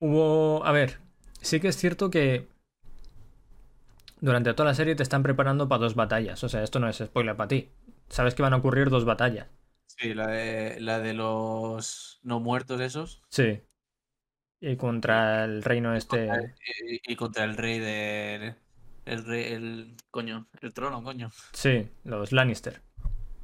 Hubo... 0.00 0.64
A 0.64 0.72
ver, 0.72 0.98
sí 1.40 1.60
que 1.60 1.68
es 1.68 1.76
cierto 1.76 2.10
que... 2.10 2.48
Durante 4.20 4.52
toda 4.54 4.68
la 4.70 4.74
serie 4.74 4.94
te 4.96 5.02
están 5.02 5.22
preparando 5.22 5.68
para 5.68 5.80
dos 5.80 5.94
batallas. 5.94 6.42
O 6.44 6.48
sea, 6.48 6.62
esto 6.62 6.78
no 6.80 6.88
es 6.88 6.96
spoiler 6.98 7.36
para 7.36 7.48
ti. 7.48 7.68
Sabes 8.08 8.34
que 8.34 8.42
van 8.42 8.52
a 8.52 8.56
ocurrir 8.56 8.90
dos 8.90 9.04
batallas. 9.04 9.46
Sí, 9.86 10.14
la 10.14 10.26
de, 10.28 10.80
la 10.80 10.98
de 11.00 11.14
los 11.14 12.20
no 12.22 12.40
muertos 12.40 12.80
esos. 12.80 13.22
Sí. 13.28 13.60
Y 14.60 14.76
contra 14.76 15.44
el 15.44 15.62
reino 15.62 15.94
este... 15.94 16.26
Contra- 16.28 16.54
Y, 16.88 17.12
y 17.12 17.16
contra 17.16 17.44
el 17.44 17.56
rey 17.56 17.78
del. 17.78 18.54
El 19.04 19.24
rey. 19.24 19.52
El. 19.52 19.94
Coño. 20.10 20.48
El 20.60 20.74
trono, 20.74 21.02
coño. 21.02 21.30
Sí, 21.52 21.88
los 22.04 22.32
Lannister, 22.32 22.80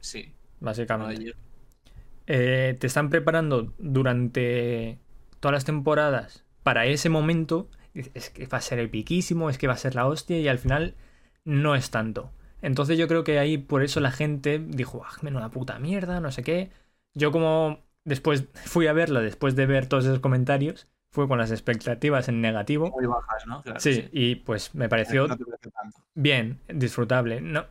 Sí. 0.01 0.35
Básicamente. 0.61 1.35
Eh, 2.27 2.77
te 2.81 2.87
están 2.87 3.11
preparando 3.11 3.75
durante 3.79 4.99
todas 5.41 5.53
las 5.55 5.65
temporadas 5.65 6.45
para 6.63 6.87
ese 6.87 7.09
momento. 7.11 7.69
Es 7.95 8.31
que 8.31 8.47
va 8.47 8.59
a 8.59 8.61
ser 8.61 8.81
epiquísimo, 8.81 9.51
es 9.51 9.59
que 9.59 9.67
va 9.67 9.75
a 9.75 9.79
ser 9.79 9.95
la 9.95 10.07
hostia 10.07 10.39
y 10.39 10.49
al 10.49 10.59
final 10.59 10.95
no 11.45 11.75
es 11.75 11.91
tanto. 11.91 12.31
Entonces 12.63 12.99
yo 12.99 13.09
creo 13.09 13.25
que 13.25 13.39
ahí 13.39 13.59
por 13.59 13.83
eso 13.83 14.01
la 14.01 14.11
gente 14.11 14.59
dijo, 14.59 15.03
ah, 15.05 15.13
menuda 15.23 15.51
puta 15.51 15.79
mierda, 15.79 16.21
no 16.21 16.33
sé 16.33 16.43
qué. 16.43 16.71
Yo 17.15 17.31
como 17.31 17.81
después 18.05 18.45
fui 18.65 18.87
a 18.87 18.93
verla, 18.93 19.21
después 19.21 19.55
de 19.55 19.67
ver 19.67 19.87
todos 19.87 20.05
esos 20.07 20.21
comentarios, 20.21 20.89
fue 21.11 21.29
con 21.29 21.39
las 21.39 21.53
expectativas 21.53 22.29
en 22.29 22.41
negativo. 22.41 22.91
Muy 22.91 23.07
bajas, 23.07 23.47
¿no? 23.47 23.63
Claro, 23.63 23.79
Sí, 23.79 24.09
y 24.13 24.37
pues 24.37 24.75
me 24.75 24.89
pareció 24.89 25.29
No 25.29 25.37
bien, 26.15 26.59
disfrutable. 26.69 27.41
No, 27.41 27.67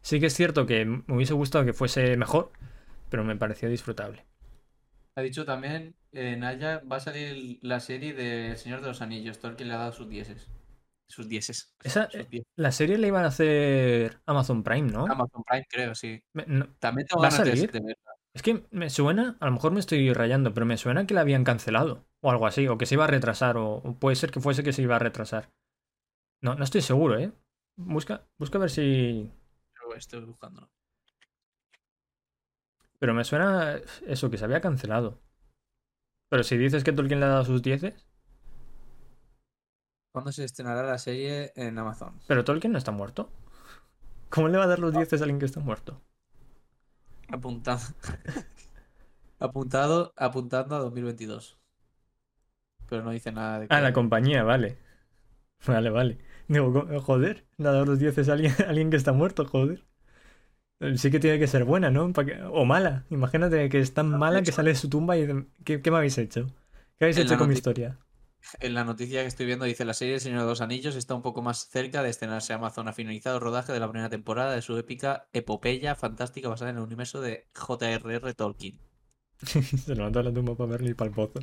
sí 0.00 0.20
que 0.20 0.26
es 0.26 0.34
cierto 0.34 0.66
que 0.66 0.84
me 0.84 1.02
hubiese 1.08 1.34
gustado 1.34 1.64
que 1.64 1.72
fuese 1.74 2.16
mejor, 2.16 2.50
pero 3.10 3.24
me 3.24 3.36
pareció 3.36 3.68
disfrutable. 3.68 4.24
Ha 5.16 5.20
dicho 5.20 5.44
también, 5.44 5.94
eh, 6.12 6.36
Naya, 6.36 6.80
va 6.90 6.96
a 6.96 7.00
salir 7.00 7.58
la 7.62 7.80
serie 7.80 8.12
de 8.14 8.50
El 8.52 8.56
Señor 8.58 8.80
de 8.80 8.88
los 8.88 9.02
Anillos, 9.02 9.38
todo 9.38 9.50
el 9.52 9.56
que 9.56 9.64
le 9.64 9.74
ha 9.74 9.78
dado 9.78 9.92
sus 9.92 10.08
dieces. 10.08 10.46
Sus 11.06 11.28
dieces. 11.28 11.74
Esa- 11.82 12.10
Sus 12.10 12.28
diez. 12.28 12.44
La 12.56 12.72
serie 12.72 12.98
la 12.98 13.06
iban 13.06 13.24
a 13.24 13.28
hacer 13.28 14.20
Amazon 14.26 14.62
Prime, 14.62 14.90
¿no? 14.90 15.06
Amazon 15.06 15.42
Prime, 15.44 15.64
creo, 15.68 15.94
sí. 15.94 16.22
Me- 16.34 16.44
no- 16.46 16.68
También 16.78 17.06
tengo 17.06 17.22
¿Va 17.22 17.28
a 17.28 17.30
ganas 17.30 17.46
de, 17.46 17.56
salir? 17.56 17.72
de 17.72 17.80
verla. 17.80 18.12
Es 18.34 18.42
que 18.42 18.66
me 18.70 18.90
suena, 18.90 19.36
a 19.40 19.46
lo 19.46 19.52
mejor 19.52 19.72
me 19.72 19.80
estoy 19.80 20.12
rayando, 20.12 20.52
pero 20.54 20.66
me 20.66 20.76
suena 20.76 21.06
que 21.06 21.14
la 21.14 21.22
habían 21.22 21.44
cancelado 21.44 22.06
o 22.20 22.30
algo 22.30 22.46
así, 22.46 22.68
o 22.68 22.76
que 22.78 22.86
se 22.86 22.94
iba 22.94 23.04
a 23.04 23.08
retrasar, 23.08 23.56
o, 23.56 23.76
o 23.76 23.94
puede 23.98 24.16
ser 24.16 24.30
que 24.30 24.40
fuese 24.40 24.62
que 24.62 24.72
se 24.72 24.82
iba 24.82 24.96
a 24.96 24.98
retrasar. 25.00 25.50
No, 26.40 26.54
no 26.54 26.64
estoy 26.64 26.82
seguro, 26.82 27.18
¿eh? 27.18 27.32
Busca, 27.76 28.26
busca 28.38 28.58
a 28.58 28.60
ver 28.60 28.70
si. 28.70 29.30
Pero 29.74 29.94
estoy 29.96 30.24
buscándolo. 30.24 30.70
Pero 32.98 33.14
me 33.14 33.24
suena 33.24 33.80
eso, 34.06 34.30
que 34.30 34.38
se 34.38 34.44
había 34.44 34.60
cancelado. 34.60 35.20
Pero 36.28 36.42
si 36.42 36.56
dices 36.56 36.84
que 36.84 36.92
Tolkien 36.92 37.20
le 37.20 37.26
ha 37.26 37.30
dado 37.30 37.44
sus 37.44 37.62
dieces. 37.62 38.06
¿Cuándo 40.12 40.32
se 40.32 40.44
estrenará 40.44 40.82
la 40.82 40.98
serie 40.98 41.52
en 41.54 41.78
Amazon? 41.78 42.18
Pero 42.26 42.44
Tolkien 42.44 42.72
no 42.72 42.78
está 42.78 42.90
muerto. 42.92 43.30
¿Cómo 44.30 44.48
le 44.48 44.58
va 44.58 44.64
a 44.64 44.68
dar 44.68 44.78
los 44.78 44.92
dieces 44.92 45.20
a 45.20 45.24
alguien 45.24 45.38
que 45.38 45.46
está 45.46 45.60
muerto? 45.60 46.02
Apuntado. 47.30 47.80
Apuntado, 49.38 50.12
apuntando 50.16 50.74
a 50.76 50.80
2022. 50.80 51.58
Pero 52.88 53.02
no 53.04 53.10
dice 53.10 53.30
nada 53.32 53.60
de 53.60 53.66
Ah, 53.70 53.76
que- 53.76 53.82
la 53.82 53.92
compañía, 53.92 54.42
vale. 54.42 54.76
Vale, 55.66 55.90
vale. 55.90 56.18
Digo, 56.48 56.86
joder, 57.02 57.46
le 57.56 57.68
ha 57.68 57.72
dado 57.72 57.84
los 57.84 57.98
dieces 57.98 58.28
a 58.28 58.32
alguien, 58.34 58.52
a 58.66 58.68
alguien 58.70 58.90
que 58.90 58.96
está 58.96 59.12
muerto, 59.12 59.44
joder. 59.46 59.84
Sí 60.96 61.10
que 61.10 61.18
tiene 61.20 61.38
que 61.40 61.46
ser 61.48 61.64
buena, 61.64 61.90
¿no? 61.90 62.12
O 62.52 62.64
mala. 62.64 63.04
Imagínate 63.10 63.68
que 63.68 63.80
es 63.80 63.94
tan 63.94 64.16
mala 64.16 64.42
que 64.44 64.52
sale 64.52 64.70
de 64.70 64.76
su 64.76 64.88
tumba 64.88 65.16
y... 65.18 65.26
¿Qué, 65.64 65.82
qué 65.82 65.90
me 65.90 65.96
habéis 65.98 66.18
hecho? 66.18 66.46
¿Qué 66.98 67.04
habéis 67.04 67.18
En 67.18 67.26
hecho 67.26 67.36
con 67.36 67.48
mi 67.48 67.54
historia? 67.54 67.98
En 68.60 68.74
la 68.74 68.84
noticia 68.84 69.22
que 69.22 69.26
estoy 69.26 69.46
viendo 69.46 69.64
dice 69.64 69.84
la 69.84 69.94
serie 69.94 70.14
El 70.14 70.20
Señor 70.20 70.42
de 70.42 70.46
los 70.46 70.60
Anillos 70.60 70.94
está 70.96 71.14
un 71.14 71.22
poco 71.22 71.42
más 71.42 71.68
cerca 71.70 72.02
de 72.04 72.10
estrenarse. 72.10 72.52
Amazon 72.52 72.86
ha 72.86 72.92
finalizado 72.92 73.36
el 73.36 73.42
rodaje 73.42 73.72
de 73.72 73.80
la 73.80 73.90
primera 73.90 74.10
temporada 74.10 74.54
de 74.54 74.62
su 74.62 74.76
épica 74.78 75.28
epopeya 75.32 75.96
fantástica 75.96 76.48
basada 76.48 76.70
en 76.70 76.76
el 76.76 76.82
universo 76.84 77.20
de 77.20 77.48
J.R.R. 77.54 78.34
Tolkien. 78.34 78.78
Se 79.84 79.94
levantó 79.96 80.20
de 80.20 80.26
la 80.26 80.32
tumba 80.32 80.56
para 80.56 80.70
verle 80.70 80.90
y 80.90 80.94
para 80.94 81.08
el 81.08 81.14
pozo. 81.14 81.40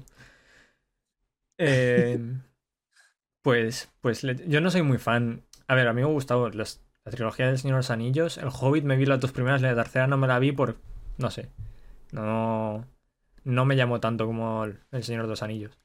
Eh, 1.57 2.17
pues, 3.41 3.89
pues 4.01 4.21
yo 4.47 4.61
no 4.61 4.71
soy 4.71 4.81
muy 4.81 4.97
fan. 4.97 5.45
A 5.67 5.75
ver, 5.75 5.87
a 5.87 5.93
mí 5.93 6.01
me 6.01 6.07
gustado 6.07 6.49
las- 6.49 6.84
la 7.05 7.11
trilogía 7.11 7.47
del 7.47 7.57
Señor 7.57 7.75
de 7.75 7.79
los 7.79 7.91
Anillos. 7.91 8.37
El 8.37 8.49
Hobbit 8.49 8.83
me 8.83 8.97
vi 8.97 9.05
las 9.05 9.19
dos 9.19 9.31
primeras, 9.31 9.61
la 9.61 9.75
tercera 9.75 10.07
no 10.07 10.17
me 10.17 10.27
la 10.27 10.39
vi 10.39 10.51
por. 10.51 10.77
No 11.17 11.31
sé. 11.31 11.49
No. 12.11 12.85
No 13.43 13.65
me 13.65 13.75
llamó 13.75 13.99
tanto 13.99 14.25
como 14.25 14.63
el, 14.65 14.79
el 14.91 15.03
Señor 15.03 15.23
de 15.23 15.29
los 15.29 15.43
Anillos. 15.43 15.77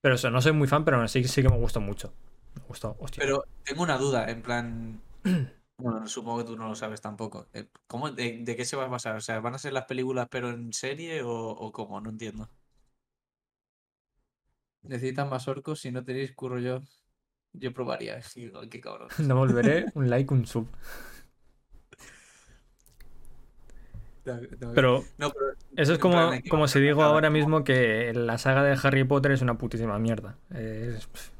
Pero 0.00 0.14
eso, 0.14 0.30
no 0.30 0.40
soy 0.40 0.52
muy 0.52 0.68
fan, 0.68 0.84
pero 0.84 0.96
aún 0.96 1.04
así 1.04 1.24
sí 1.24 1.42
que 1.42 1.48
me 1.48 1.56
gustó 1.58 1.80
mucho. 1.80 2.12
Me 2.54 2.62
gustó, 2.68 2.96
hostia. 3.00 3.20
Pero 3.20 3.44
tengo 3.64 3.82
una 3.82 3.98
duda, 3.98 4.30
en 4.30 4.42
plan. 4.42 5.00
Bueno, 5.82 6.06
supongo 6.06 6.40
que 6.40 6.44
tú 6.44 6.56
no 6.58 6.68
lo 6.68 6.74
sabes 6.74 7.00
tampoco. 7.00 7.48
Eh, 7.54 7.66
¿Cómo, 7.86 8.10
de, 8.10 8.40
de 8.42 8.54
qué 8.54 8.66
se 8.66 8.76
va 8.76 8.84
a 8.84 8.88
basar? 8.88 9.16
O 9.16 9.20
sea, 9.22 9.40
¿van 9.40 9.54
a 9.54 9.58
ser 9.58 9.72
las 9.72 9.86
películas 9.86 10.28
pero 10.30 10.50
en 10.50 10.74
serie 10.74 11.22
o, 11.22 11.32
o 11.32 11.72
cómo? 11.72 11.98
No 12.02 12.10
entiendo. 12.10 12.50
Necesitan 14.82 15.30
más 15.30 15.48
orcos, 15.48 15.80
si 15.80 15.90
no 15.90 16.04
tenéis 16.04 16.34
curro 16.34 16.58
yo. 16.58 16.80
Yo 17.52 17.72
probaría. 17.72 18.22
Sí, 18.30 18.50
qué 18.70 18.80
cabrón. 18.80 19.08
No 19.26 19.36
volveré 19.36 19.86
un 19.94 20.08
like, 20.10 20.32
un 20.32 20.46
sub. 20.46 20.66
Pero 24.74 25.02
No, 25.18 25.30
pero 25.30 25.46
Eso 25.76 25.94
es 25.94 25.98
como, 25.98 26.30
como 26.50 26.68
si 26.68 26.78
digo 26.80 27.02
ahora 27.02 27.30
mismo 27.30 27.64
que 27.64 28.12
la 28.14 28.38
saga 28.38 28.62
de 28.62 28.78
Harry 28.82 29.04
Potter 29.04 29.32
es 29.32 29.42
una 29.42 29.56
putísima 29.58 29.98
mierda. 29.98 30.36
Es- 30.50 31.06
pues, 31.06 31.32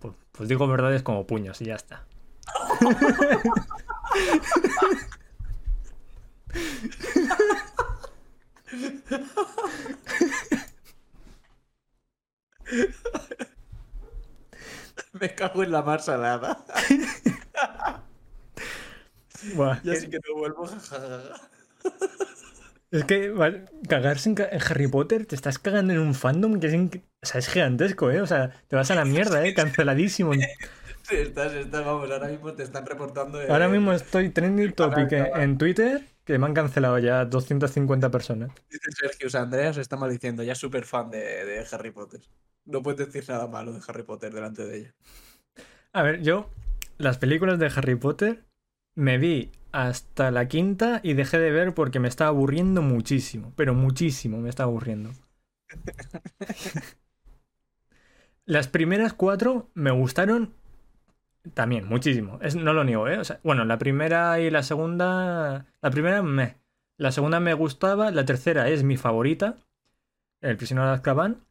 pues, 0.00 0.14
pues 0.32 0.48
digo 0.48 0.66
verdades 0.68 1.02
como 1.02 1.26
puños 1.26 1.60
y 1.60 1.66
ya 1.66 1.74
está. 1.74 2.04
Me 15.12 15.34
cago 15.34 15.62
en 15.62 15.72
la 15.72 15.82
mar 15.82 16.00
salada. 16.00 16.64
Buah, 19.54 19.80
Ya 19.82 19.92
que- 19.92 20.00
sí 20.00 20.08
que 20.08 20.18
no 20.26 20.38
vuelvo. 20.38 20.68
Es 22.90 23.04
que 23.04 23.30
vale, 23.30 23.64
cagarse 23.88 24.28
en, 24.30 24.36
Harry 24.38 24.86
Potter, 24.86 25.26
te 25.26 25.34
estás 25.34 25.58
cagando 25.58 25.92
en 25.92 25.98
un 25.98 26.14
fandom 26.14 26.60
que 26.60 26.68
es, 26.68 26.74
o 26.74 27.26
sea, 27.26 27.40
es 27.40 27.48
gigantesco, 27.48 28.10
¿eh? 28.12 28.20
O 28.20 28.26
sea, 28.26 28.52
te 28.68 28.76
vas 28.76 28.90
a 28.92 28.94
la 28.94 29.04
mierda, 29.04 29.44
¿eh? 29.44 29.52
Canceladísimo. 29.54 30.32
Estás, 31.10 31.52
estás, 31.54 31.84
vamos, 31.84 32.10
ahora 32.10 32.28
mismo 32.28 32.52
te 32.54 32.62
están 32.62 32.86
reportando. 32.86 33.40
eh, 33.40 33.46
Ahora 33.50 33.68
mismo 33.68 33.92
estoy 33.92 34.30
trending 34.30 34.72
topic 34.72 35.12
en 35.12 35.58
Twitter 35.58 36.04
que 36.24 36.38
me 36.38 36.46
han 36.46 36.54
cancelado 36.54 36.98
ya 36.98 37.24
250 37.24 38.10
personas. 38.10 38.50
Dice 38.70 38.90
Sergio 38.92 39.40
Andreas, 39.40 39.76
está 39.76 39.96
maldiciendo, 39.96 40.42
ya 40.42 40.52
es 40.52 40.58
súper 40.58 40.84
fan 40.84 41.10
de, 41.10 41.44
de 41.44 41.66
Harry 41.70 41.90
Potter. 41.90 42.20
No 42.64 42.82
puedes 42.82 43.06
decir 43.06 43.28
nada 43.28 43.46
malo 43.46 43.72
de 43.72 43.80
Harry 43.86 44.02
Potter 44.02 44.32
delante 44.32 44.64
de 44.66 44.76
ella. 44.78 44.94
A 45.92 46.02
ver, 46.02 46.22
yo 46.22 46.50
las 46.98 47.18
películas 47.18 47.58
de 47.58 47.66
Harry 47.74 47.94
Potter 47.94 48.44
me 48.94 49.18
vi 49.18 49.50
hasta 49.72 50.30
la 50.30 50.46
quinta 50.48 51.00
y 51.02 51.14
dejé 51.14 51.38
de 51.38 51.50
ver 51.50 51.74
porque 51.74 52.00
me 52.00 52.08
estaba 52.08 52.28
aburriendo 52.28 52.82
muchísimo, 52.82 53.52
pero 53.56 53.74
muchísimo 53.74 54.38
me 54.38 54.50
estaba 54.50 54.68
aburriendo. 54.70 55.10
Las 58.46 58.68
primeras 58.68 59.12
cuatro 59.12 59.70
me 59.74 59.90
gustaron 59.90 60.54
también 61.52 61.86
muchísimo, 61.86 62.38
es, 62.42 62.56
no 62.56 62.72
lo 62.72 62.84
niego, 62.84 63.08
¿eh? 63.08 63.18
O 63.18 63.24
sea, 63.24 63.40
bueno, 63.42 63.64
la 63.64 63.78
primera 63.78 64.40
y 64.40 64.50
la 64.50 64.62
segunda, 64.62 65.66
la 65.82 65.90
primera 65.90 66.22
me, 66.22 66.56
la 66.96 67.12
segunda 67.12 67.40
me 67.40 67.52
gustaba, 67.54 68.10
la 68.10 68.24
tercera 68.24 68.68
es 68.68 68.82
mi 68.82 68.96
favorita, 68.96 69.56
El 70.40 70.56
prisionero 70.56 70.88
de 70.88 70.94
Azkaban, 70.94 71.44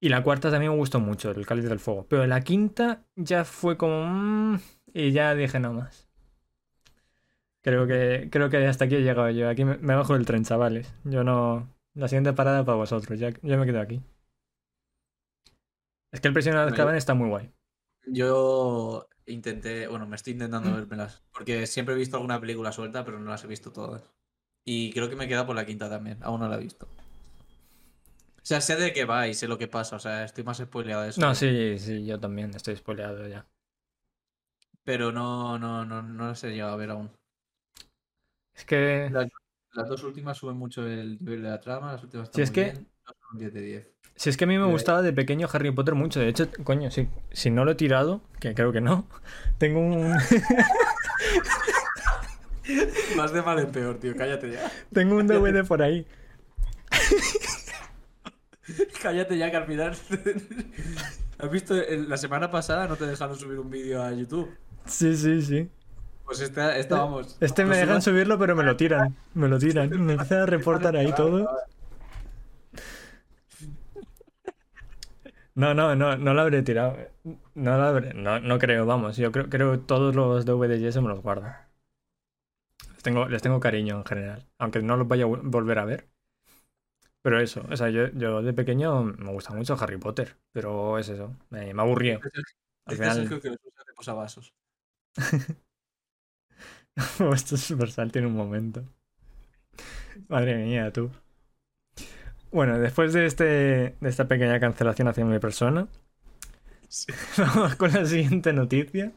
y 0.00 0.08
la 0.10 0.22
cuarta 0.22 0.50
también 0.50 0.72
me 0.72 0.78
gustó 0.78 1.00
mucho, 1.00 1.30
El 1.30 1.46
Cáliz 1.46 1.64
del 1.64 1.78
Fuego. 1.80 2.06
Pero 2.08 2.26
la 2.26 2.40
quinta 2.42 3.04
ya 3.16 3.44
fue 3.44 3.76
como... 3.76 4.04
mm, 4.06 4.60
y 4.94 5.12
ya 5.12 5.34
dije 5.34 5.60
no 5.60 5.72
más. 5.74 6.08
Creo 7.62 7.86
que, 7.86 8.28
creo 8.30 8.50
que 8.50 8.66
hasta 8.66 8.86
aquí 8.86 8.96
he 8.96 9.02
llegado 9.02 9.30
yo. 9.30 9.48
Aquí 9.48 9.64
me, 9.64 9.76
me 9.78 9.94
bajo 9.94 10.14
del 10.14 10.26
tren, 10.26 10.44
chavales. 10.44 10.92
Yo 11.04 11.22
no... 11.22 11.68
La 11.94 12.08
siguiente 12.08 12.32
parada 12.32 12.64
para 12.64 12.76
vosotros. 12.76 13.18
Ya, 13.20 13.30
ya 13.42 13.56
me 13.56 13.66
quedo 13.66 13.80
aquí. 13.80 14.02
Es 16.10 16.20
que 16.20 16.28
El 16.28 16.34
prisionero 16.34 16.64
de 16.64 16.70
yo- 16.70 16.74
Azkaban 16.74 16.96
está 16.96 17.14
muy 17.14 17.28
guay. 17.28 17.52
Yo 18.06 19.06
intenté, 19.32 19.86
bueno, 19.88 20.06
me 20.06 20.16
estoy 20.16 20.34
intentando 20.34 20.72
vérmelas, 20.74 21.22
porque 21.32 21.66
siempre 21.66 21.94
he 21.94 21.98
visto 21.98 22.16
alguna 22.16 22.40
película 22.40 22.72
suelta, 22.72 23.04
pero 23.04 23.18
no 23.20 23.30
las 23.30 23.44
he 23.44 23.48
visto 23.48 23.72
todas. 23.72 24.02
Y 24.64 24.92
creo 24.92 25.08
que 25.08 25.16
me 25.16 25.28
queda 25.28 25.46
por 25.46 25.56
la 25.56 25.66
quinta 25.66 25.88
también, 25.90 26.18
aún 26.22 26.40
no 26.40 26.48
la 26.48 26.56
he 26.56 26.60
visto. 26.60 26.86
O 26.86 28.44
sea, 28.44 28.60
sé 28.60 28.76
de 28.76 28.92
qué 28.92 29.04
va 29.04 29.28
y 29.28 29.34
sé 29.34 29.46
lo 29.48 29.56
que 29.58 29.68
pasa, 29.68 29.96
o 29.96 29.98
sea, 30.00 30.24
estoy 30.24 30.44
más 30.44 30.58
spoileado 30.58 31.02
de 31.02 31.10
eso. 31.10 31.20
No, 31.20 31.34
sí, 31.34 31.78
sí, 31.78 32.04
yo 32.04 32.18
también 32.18 32.50
estoy 32.54 32.76
spoileado 32.76 33.26
ya. 33.28 33.46
Pero 34.84 35.12
no, 35.12 35.58
no, 35.58 35.84
no, 35.84 36.02
no 36.02 36.28
las 36.28 36.42
he 36.44 36.50
llegado 36.50 36.72
a 36.72 36.76
ver 36.76 36.90
aún. 36.90 37.10
Es 38.54 38.64
que... 38.64 39.08
Las, 39.10 39.28
las 39.72 39.88
dos 39.88 40.02
últimas 40.04 40.36
suben 40.36 40.56
mucho 40.56 40.86
el 40.86 41.18
nivel 41.22 41.42
de 41.42 41.48
la 41.50 41.60
trama, 41.60 41.92
las 41.92 42.02
últimas 42.02 42.28
Si 42.32 42.42
están 42.42 42.42
es 42.42 42.50
muy 42.50 42.54
que- 42.54 42.72
bien, 42.72 42.88
no 43.06 43.12
son 43.14 43.32
un 43.32 43.38
10 43.38 43.54
de 43.54 43.60
10. 43.60 43.92
Si 44.16 44.30
es 44.30 44.36
que 44.36 44.44
a 44.44 44.46
mí 44.46 44.56
me 44.58 44.68
Eh. 44.68 44.70
gustaba 44.70 45.02
de 45.02 45.12
pequeño 45.12 45.48
Harry 45.52 45.70
Potter 45.72 45.94
mucho. 45.94 46.20
De 46.20 46.28
hecho, 46.28 46.48
coño, 46.64 46.90
si, 46.90 47.08
si 47.32 47.50
no 47.50 47.64
lo 47.64 47.72
he 47.72 47.74
tirado, 47.74 48.20
que 48.40 48.54
creo 48.54 48.72
que 48.72 48.80
no, 48.80 49.06
tengo 49.58 49.80
un... 49.80 50.14
Más 53.16 53.32
de 53.32 53.42
mal 53.42 53.58
en 53.58 53.72
peor, 53.72 53.98
tío, 53.98 54.14
cállate 54.16 54.52
ya. 54.52 54.70
tengo 54.92 55.16
un 55.16 55.26
DVD 55.26 55.66
por 55.66 55.82
ahí. 55.82 56.06
Cállate 59.02 59.36
ya 59.36 59.50
que 59.50 59.56
al 59.56 59.66
final. 59.66 59.96
¿Has 61.38 61.50
visto? 61.50 61.74
el- 61.74 62.08
La 62.08 62.16
semana 62.16 62.50
pasada 62.50 62.86
no 62.86 62.96
te 62.96 63.06
dejaron 63.06 63.36
subir 63.36 63.58
un 63.58 63.70
vídeo 63.70 64.02
a 64.02 64.12
YouTube. 64.12 64.48
Sí, 64.86 65.16
sí, 65.16 65.42
sí. 65.42 65.68
Pues 66.24 66.40
esta, 66.40 66.76
esta 66.78 66.98
vamos. 66.98 67.36
Este 67.40 67.64
me 67.64 67.74
Lo 67.74 67.80
dejan 67.80 68.02
subirlo, 68.02 68.38
pero 68.38 68.54
me 68.54 68.62
lo 68.62 68.76
tiran. 68.76 69.16
Me 69.34 69.48
lo 69.48 69.58
tiran. 69.58 69.90
Me 69.90 70.12
empiezan 70.12 70.42
a 70.42 70.46
reportar 70.46 70.96
ahí 70.96 71.12
todo. 71.12 71.50
No, 75.54 75.72
no, 75.74 75.94
no, 75.96 76.16
no 76.16 76.34
lo 76.34 76.40
habré 76.42 76.62
tirado. 76.62 76.96
No 77.54 77.76
lo 77.78 77.82
habré. 77.84 78.12
No, 78.14 78.38
no 78.40 78.58
creo, 78.58 78.86
vamos. 78.86 79.16
Yo 79.16 79.32
creo, 79.32 79.48
creo 79.48 79.72
que 79.72 79.78
todos 79.78 80.14
los 80.14 80.44
DVDs 80.44 80.96
me 81.02 81.08
los 81.08 81.22
guardo. 81.22 81.46
Les 82.94 83.02
tengo, 83.02 83.28
les 83.28 83.42
tengo 83.42 83.60
cariño 83.60 83.96
en 83.98 84.04
general. 84.06 84.48
Aunque 84.58 84.80
no 84.80 84.96
los 84.96 85.06
vaya 85.06 85.24
a 85.24 85.28
vol- 85.28 85.42
volver 85.44 85.78
a 85.78 85.84
ver. 85.84 86.08
Pero 87.22 87.40
eso, 87.40 87.64
o 87.70 87.76
sea, 87.76 87.88
yo, 87.90 88.08
yo 88.12 88.42
de 88.42 88.52
pequeño 88.52 89.04
me 89.04 89.32
gusta 89.32 89.54
mucho 89.54 89.76
Harry 89.80 89.96
Potter. 89.98 90.36
Pero 90.52 90.98
es 90.98 91.08
eso. 91.08 91.36
Me, 91.50 91.72
me 91.74 91.82
aburrió. 91.82 92.20
Al 92.86 92.96
Dice 92.96 92.96
final, 92.96 93.16
Sergio 93.16 93.40
que 93.40 93.50
los 93.50 93.58
usa 93.64 93.84
de 93.86 93.92
posavasos. 93.94 94.54
Esto 97.34 97.54
es 97.54 97.60
Supersal 97.62 98.10
tiene 98.12 98.26
un 98.28 98.36
momento. 98.36 98.84
Madre 100.28 100.56
mía, 100.56 100.90
tú. 100.92 101.10
Bueno, 102.52 102.78
después 102.78 103.12
de, 103.12 103.26
este, 103.26 103.44
de 103.44 104.08
esta 104.08 104.28
pequeña 104.28 104.60
cancelación 104.60 105.08
hacia 105.08 105.24
mi 105.24 105.38
persona, 105.38 105.88
vamos 107.38 107.76
con 107.76 107.92
la 107.92 108.04
siguiente 108.06 108.52
noticia. 108.52 109.12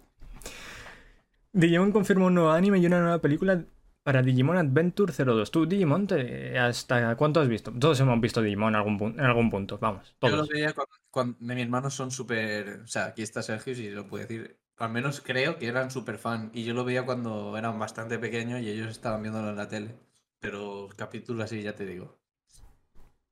Digimon 1.54 1.92
confirma 1.92 2.28
un 2.28 2.36
nuevo 2.36 2.52
anime 2.52 2.78
y 2.80 2.86
una 2.86 3.00
nueva 3.02 3.20
película 3.22 3.66
para 4.04 4.22
Digimon 4.22 4.58
Adventure 4.58 5.12
02. 5.14 5.50
Tú, 5.52 5.66
Digimon, 5.66 6.06
te- 6.08 6.58
¿hasta 6.60 7.16
cuánto 7.16 7.40
has 7.40 7.48
visto? 7.48 7.72
Todos 7.72 8.00
hemos 8.00 8.20
visto 8.22 8.42
Digimon 8.42 8.70
en 8.70 8.76
algún, 8.76 9.00
pun- 9.00 9.14
en 9.20 9.26
algún 9.26 9.50
punto, 9.50 9.78
vamos, 9.80 10.16
Yo 10.22 10.36
lo 10.36 10.44
todos. 10.44 10.48
veía 10.48 10.74
cuando, 10.74 10.94
cuando 11.10 11.38
mis 11.40 11.64
hermanos 11.64 11.94
son 11.94 12.12
súper. 12.12 12.82
O 12.82 12.88
sea, 12.88 13.06
aquí 13.06 13.22
está 13.22 13.42
Sergio, 13.44 13.74
si 13.76 13.90
lo 13.90 14.08
puede 14.08 14.26
decir. 14.26 14.60
Al 14.78 14.92
menos 14.92 15.22
creo 15.22 15.58
que 15.58 15.68
eran 15.68 15.90
súper 15.92 16.18
fan. 16.18 16.52
Y 16.54 16.64
yo 16.66 16.74
lo 16.74 16.84
veía 16.84 17.06
cuando 17.06 17.58
eran 17.58 17.80
bastante 17.80 18.20
pequeños 18.20 18.62
y 18.62 18.70
ellos 18.70 18.90
estaban 18.90 19.22
viéndolo 19.22 19.50
en 19.50 19.56
la 19.58 19.70
tele. 19.70 19.96
pero 20.40 20.90
capítulo 20.98 21.44
así 21.44 21.62
ya 21.62 21.76
te 21.76 21.86
digo. 21.86 22.20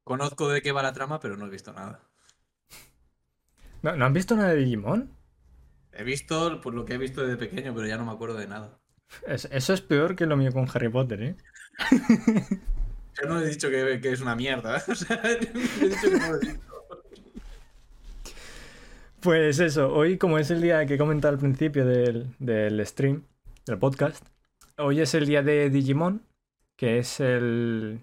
Conozco 0.03 0.49
de 0.49 0.61
qué 0.61 0.71
va 0.71 0.83
la 0.83 0.93
trama, 0.93 1.19
pero 1.19 1.37
no 1.37 1.45
he 1.45 1.49
visto 1.49 1.71
nada. 1.73 2.01
¿No, 3.81 3.95
¿no 3.95 4.05
han 4.05 4.13
visto 4.13 4.35
nada 4.35 4.49
de 4.49 4.57
Digimon? 4.57 5.09
He 5.91 6.03
visto 6.03 6.59
por 6.61 6.73
lo 6.73 6.85
que 6.85 6.93
he 6.93 6.97
visto 6.97 7.21
desde 7.21 7.37
pequeño, 7.37 7.73
pero 7.75 7.87
ya 7.87 7.97
no 7.97 8.05
me 8.05 8.11
acuerdo 8.11 8.35
de 8.37 8.47
nada. 8.47 8.79
Es- 9.27 9.47
eso 9.51 9.73
es 9.73 9.81
peor 9.81 10.15
que 10.15 10.25
lo 10.25 10.35
mío 10.37 10.51
con 10.51 10.67
Harry 10.73 10.89
Potter, 10.89 11.21
¿eh? 11.21 11.35
Yo 13.21 13.29
no 13.29 13.39
he 13.39 13.47
dicho 13.47 13.69
que, 13.69 13.99
que 14.01 14.11
es 14.11 14.21
una 14.21 14.35
mierda. 14.35 14.81
O 14.87 14.95
sea, 14.95 15.21
he 15.23 15.35
dicho 15.37 16.09
que 16.09 16.17
no 16.17 16.31
lo 16.31 16.35
he 16.35 16.39
visto. 16.39 16.73
Pues 19.21 19.59
eso, 19.59 19.93
hoy 19.93 20.17
como 20.17 20.37
es 20.37 20.51
el 20.51 20.61
día 20.61 20.85
que 20.85 20.95
he 20.95 20.97
comentado 20.97 21.33
al 21.33 21.39
principio 21.39 21.85
del, 21.85 22.35
del 22.39 22.85
stream, 22.85 23.23
del 23.65 23.77
podcast, 23.77 24.25
hoy 24.77 24.99
es 24.99 25.13
el 25.13 25.25
día 25.25 25.41
de 25.41 25.69
Digimon, 25.69 26.25
que 26.75 26.97
es 26.99 27.21
el, 27.21 28.01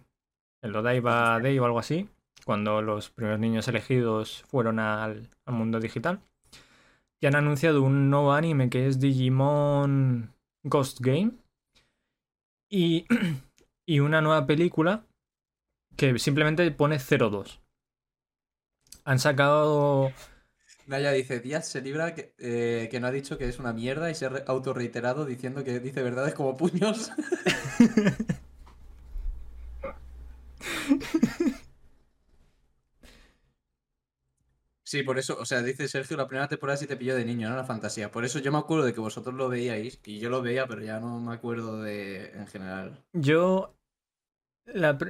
el 0.63 0.77
Odaiba 0.77 1.39
Day 1.41 1.59
o 1.59 1.65
algo 1.65 1.79
así, 1.79 2.09
cuando 2.45 2.83
los 2.83 3.11
primeros 3.11 3.41
niños 3.41 3.69
elegidos 3.69 4.45
fueron 4.49 4.79
al, 4.79 5.29
al 5.47 5.55
mundo 5.55 5.81
digital. 5.81 6.21
Y 7.21 7.27
han 7.27 7.37
anunciado 7.37 7.83
un 7.83 8.09
nuevo 8.11 8.33
anime 8.33 8.71
que 8.71 8.87
es 8.87 8.99
Digimon 8.99 10.33
Ghost 10.65 11.01
Game. 11.01 11.33
Y, 12.71 13.07
y 13.87 14.01
una 14.01 14.21
nueva 14.21 14.47
película 14.47 15.05
que 15.97 16.19
simplemente 16.19 16.71
pone 16.71 16.99
02. 16.99 17.61
Han 19.05 19.19
sacado... 19.19 20.13
Naya 20.87 21.13
dice, 21.13 21.41
Díaz 21.41 21.69
se 21.69 21.83
libra 21.83 22.15
que, 22.15 22.35
eh, 22.39 22.89
que 22.91 22.99
no 23.01 23.07
ha 23.07 23.13
dicho 23.13 23.39
que 23.39 23.49
es 23.49 23.59
una 23.59 23.73
mierda 23.73 24.11
y 24.11 24.15
se 24.15 24.27
ha 24.27 24.29
re- 24.31 24.45
autorreiterado 24.47 25.25
diciendo 25.25 25.63
que 25.63 25.79
dice 25.79 26.03
verdades 26.03 26.35
como 26.35 26.57
puños. 26.57 27.13
Sí, 34.91 35.05
por 35.05 35.21
eso, 35.21 35.37
o 35.39 35.45
sea, 35.45 35.63
dice 35.63 35.87
Sergio, 35.87 36.17
la 36.17 36.27
primera 36.27 36.49
temporada 36.49 36.77
sí 36.77 36.89
te 36.89 36.97
pilló 36.97 37.15
de 37.15 37.25
niño, 37.25 37.49
no 37.49 37.55
la 37.55 37.63
fantasía. 37.65 38.11
Por 38.11 38.25
eso 38.25 38.41
yo 38.41 38.51
me 38.51 38.59
acuerdo 38.59 38.85
de 38.85 38.93
que 38.93 38.99
vosotros 38.99 39.37
lo 39.37 39.49
veíais 39.49 40.01
y 40.05 40.19
yo 40.19 40.31
lo 40.31 40.43
veía, 40.43 40.67
pero 40.67 40.83
ya 40.83 40.99
no 40.99 41.21
me 41.21 41.33
acuerdo 41.33 41.81
de 41.81 42.33
en 42.33 42.49
general. 42.49 43.01
Yo 43.13 43.77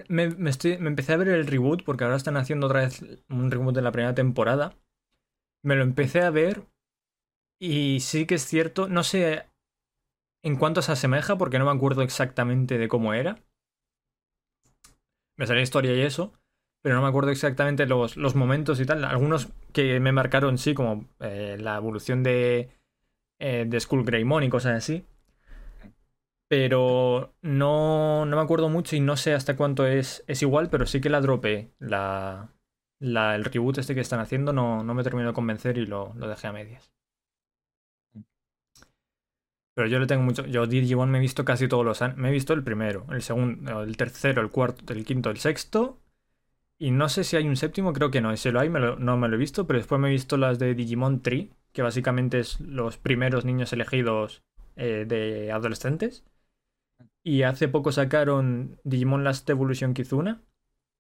me 0.09 0.51
estoy, 0.51 0.77
me 0.79 0.89
empecé 0.89 1.15
a 1.15 1.17
ver 1.17 1.29
el 1.29 1.47
reboot 1.47 1.83
porque 1.85 2.05
ahora 2.05 2.17
están 2.17 2.37
haciendo 2.37 2.67
otra 2.67 2.81
vez 2.81 3.03
un 3.31 3.51
reboot 3.51 3.75
de 3.75 3.83
la 3.83 3.93
primera 3.93 4.15
temporada. 4.15 4.77
Me 5.65 5.77
lo 5.77 5.83
empecé 5.83 6.21
a 6.21 6.31
ver 6.31 6.67
y 7.59 8.01
sí 8.01 8.27
que 8.27 8.35
es 8.35 8.45
cierto, 8.45 8.89
no 8.89 9.03
sé 9.03 9.47
en 10.45 10.57
cuánto 10.57 10.83
se 10.83 10.93
asemeja 10.93 11.39
porque 11.39 11.59
no 11.59 11.65
me 11.65 11.77
acuerdo 11.77 12.03
exactamente 12.03 12.77
de 12.77 12.89
cómo 12.89 13.15
era. 13.15 13.39
Me 15.41 15.47
salió 15.49 15.63
historia 15.63 15.95
y 15.97 16.03
eso, 16.03 16.35
pero 16.83 16.95
no 16.97 17.03
me 17.03 17.09
acuerdo 17.09 17.31
exactamente 17.33 17.87
los, 17.87 18.17
los 18.17 18.37
momentos 18.37 18.81
y 18.81 18.87
tal. 18.87 19.05
Algunos 19.05 19.49
que 19.73 20.01
me 20.01 20.13
marcaron 20.13 20.59
sí, 20.59 20.75
como 20.75 21.09
eh, 21.21 21.57
la 21.61 21.77
evolución 21.79 22.23
de, 22.23 22.71
eh, 23.41 23.67
de 23.69 23.81
Skull 23.81 24.05
Greymon 24.05 24.45
y 24.45 24.51
cosas 24.51 24.77
así 24.77 25.07
pero 26.49 27.35
no, 27.43 28.27
no 28.27 28.37
me 28.37 28.43
acuerdo 28.43 28.69
mucho 28.69 28.97
y 28.97 29.01
no 29.01 29.17
sé 29.17 29.35
hasta 29.35 29.57
cuánto 29.57 29.87
es, 29.87 30.25
es 30.27 30.43
igual, 30.43 30.69
pero 30.71 30.87
sí 30.87 31.01
que 31.01 31.09
la 31.11 31.21
dropé. 31.21 31.73
La, 31.79 32.53
la- 32.99 33.37
el 33.37 33.45
reboot 33.45 33.79
este 33.79 33.95
que 33.95 34.01
están 34.01 34.21
haciendo 34.21 34.53
no, 34.53 34.83
no 34.83 34.95
me 34.95 35.05
terminó 35.05 35.29
de 35.29 35.35
convencer 35.35 35.79
y 35.79 35.87
lo, 35.87 36.13
lo 36.17 36.29
dejé 36.29 36.49
a 36.49 36.53
medias. 36.53 36.91
Pero 39.81 39.89
yo 39.89 39.99
le 39.99 40.07
tengo 40.07 40.23
mucho. 40.23 40.45
Yo 40.45 40.67
Digimon 40.67 41.11
me 41.11 41.17
he 41.17 41.21
visto 41.23 41.43
casi 41.43 41.67
todos 41.67 41.87
los 41.87 42.03
años. 42.03 42.19
Me 42.19 42.29
he 42.29 42.33
visto 42.33 42.53
el 42.53 42.63
primero, 42.63 43.07
el 43.09 43.23
segundo, 43.23 43.83
el 43.83 43.97
tercero, 43.97 44.43
el 44.43 44.51
cuarto, 44.51 44.93
el 44.93 45.07
quinto, 45.07 45.31
el 45.31 45.39
sexto. 45.39 46.03
Y 46.79 46.91
no 46.91 47.09
sé 47.09 47.25
si 47.25 47.37
hay 47.37 47.49
un 47.49 47.57
séptimo, 47.57 47.95
creo 47.95 48.11
que 48.11 48.21
no. 48.21 48.37
Si 48.37 48.51
lo 48.51 48.61
hay, 48.61 48.69
no 48.69 49.17
me 49.17 49.29
lo 49.29 49.37
he 49.37 49.39
visto. 49.39 49.67
Pero 49.67 49.79
después 49.79 49.99
me 49.99 50.09
he 50.09 50.11
visto 50.11 50.37
las 50.37 50.59
de 50.59 50.75
Digimon 50.75 51.23
Tree, 51.23 51.49
que 51.73 51.81
básicamente 51.81 52.41
es 52.41 52.61
los 52.61 52.99
primeros 52.99 53.47
niños 53.47 53.73
elegidos 53.73 54.43
eh, 54.77 55.07
de 55.09 55.51
adolescentes. 55.51 56.27
Y 57.25 57.45
hace 57.45 57.67
poco 57.69 57.91
sacaron 57.91 58.79
Digimon 58.85 59.25
Last 59.25 59.49
Evolution 59.49 59.95
Kizuna, 59.95 60.43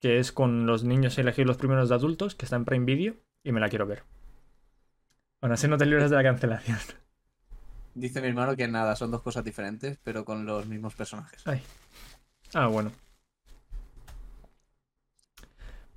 que 0.01 0.21
es 0.21 0.33
con 0.33 0.65
los 0.65 0.85
niños 0.85 1.19
elegidos 1.19 1.49
los 1.49 1.59
primeros 1.59 1.91
de 1.91 1.97
adultos, 1.97 2.35
que 2.35 2.47
está 2.47 2.57
en 2.57 2.65
Prime 2.65 2.87
Video, 2.87 3.17
y 3.45 3.53
me 3.53 3.61
la 3.61 3.69
quiero 3.69 3.87
ver. 3.87 4.05
Aún 5.43 5.53
así 5.53 5.69
no 5.69 5.77
te 5.77 5.85
libras 5.85 6.09
de 6.09 6.17
la 6.17 6.23
cancelación. 6.23 6.79
Dice 8.01 8.23
mi 8.23 8.29
hermano 8.29 8.57
que 8.57 8.67
nada, 8.67 8.97
son 8.97 9.11
dos 9.11 9.21
cosas 9.21 9.45
diferentes, 9.45 9.99
pero 10.03 10.25
con 10.25 10.47
los 10.47 10.67
mismos 10.67 10.95
personajes. 10.95 11.47
Ay. 11.47 11.61
Ah, 12.55 12.67
bueno. 12.67 12.91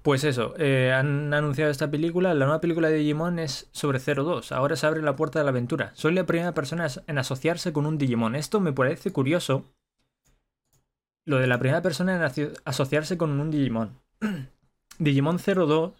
Pues 0.01 0.25
eso, 0.25 0.53
eh, 0.57 0.91
han 0.91 1.33
anunciado 1.33 1.71
esta 1.71 1.89
película. 1.89 2.33
La 2.33 2.43
nueva 2.43 2.59
película 2.59 2.89
de 2.89 2.95
Digimon 2.95 3.39
es 3.39 3.69
sobre 3.71 3.99
02. 3.99 4.51
Ahora 4.51 4.75
se 4.75 4.85
abre 4.85 5.01
la 5.01 5.15
puerta 5.15 5.39
de 5.39 5.45
la 5.45 5.51
aventura. 5.51 5.91
Soy 5.95 6.13
la 6.13 6.25
primera 6.25 6.53
persona 6.53 6.87
en 7.07 7.17
asociarse 7.17 7.71
con 7.71 7.85
un 7.85 7.97
Digimon. 7.97 8.35
Esto 8.35 8.59
me 8.59 8.73
parece 8.73 9.13
curioso. 9.13 9.63
Lo 11.25 11.37
de 11.37 11.47
la 11.47 11.57
primera 11.57 11.81
persona 11.81 12.17
en 12.17 12.53
asociarse 12.65 13.17
con 13.17 13.39
un 13.39 13.49
Digimon. 13.49 13.97
Digimon 14.99 15.37
02, 15.37 15.93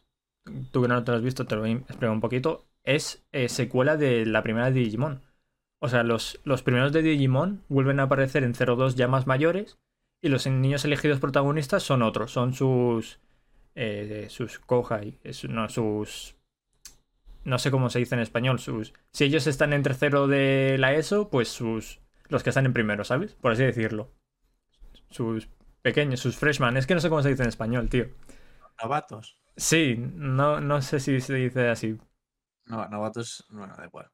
tú 0.71 0.81
que 0.81 0.87
no 0.89 1.01
te 1.05 1.11
lo 1.11 1.17
has 1.17 1.23
visto, 1.23 1.45
te 1.45 1.55
lo 1.55 1.61
voy 1.61 1.71
a 1.71 1.75
explicar 1.75 2.09
un 2.09 2.19
poquito. 2.19 2.65
Es 2.83 3.23
eh, 3.31 3.47
secuela 3.47 3.95
de 3.95 4.25
la 4.25 4.43
primera 4.43 4.69
de 4.69 4.81
Digimon. 4.81 5.21
O 5.83 5.89
sea, 5.89 6.03
los, 6.03 6.39
los 6.45 6.63
primeros 6.63 6.93
de 6.93 7.01
Digimon 7.01 7.65
vuelven 7.67 7.99
a 7.99 8.03
aparecer 8.03 8.45
en 8.45 8.53
02 8.53 8.95
ya 8.95 9.09
más 9.09 9.27
mayores. 9.27 9.79
Y 10.21 10.29
los 10.29 10.47
niños 10.47 10.85
elegidos 10.85 11.19
protagonistas 11.19 11.83
son 11.83 12.03
otros. 12.03 12.31
Son 12.31 12.53
sus. 12.53 13.19
Eh, 13.75 14.27
sus 14.29 14.59
Kohai. 14.59 15.19
No, 15.49 15.67
sus. 15.67 16.37
No 17.43 17.59
sé 17.59 17.69
cómo 17.69 17.89
se 17.89 17.99
dice 17.99 18.15
en 18.15 18.21
español. 18.21 18.59
Sus. 18.59 18.93
Si 19.11 19.25
ellos 19.25 19.45
están 19.45 19.73
en 19.73 19.83
tercero 19.83 20.27
de 20.27 20.77
la 20.79 20.93
ESO, 20.93 21.29
pues 21.29 21.49
sus. 21.49 21.99
Los 22.29 22.43
que 22.43 22.51
están 22.51 22.65
en 22.65 22.71
primero, 22.71 23.03
¿sabes? 23.03 23.35
Por 23.35 23.51
así 23.51 23.63
decirlo. 23.63 24.09
Sus 25.09 25.49
pequeños, 25.81 26.21
sus 26.21 26.37
freshmen. 26.37 26.77
Es 26.77 26.87
que 26.87 26.93
no 26.93 27.01
sé 27.01 27.09
cómo 27.09 27.23
se 27.23 27.27
dice 27.27 27.43
en 27.43 27.49
español, 27.49 27.89
tío. 27.89 28.05
Novatos. 28.81 29.37
Sí, 29.57 29.97
no, 29.97 30.61
no 30.61 30.81
sé 30.81 31.01
si 31.01 31.19
se 31.19 31.33
dice 31.33 31.67
así. 31.67 31.97
No, 32.67 32.87
novatos, 32.87 33.45
bueno, 33.49 33.75
da 33.75 33.85
igual. 33.85 34.09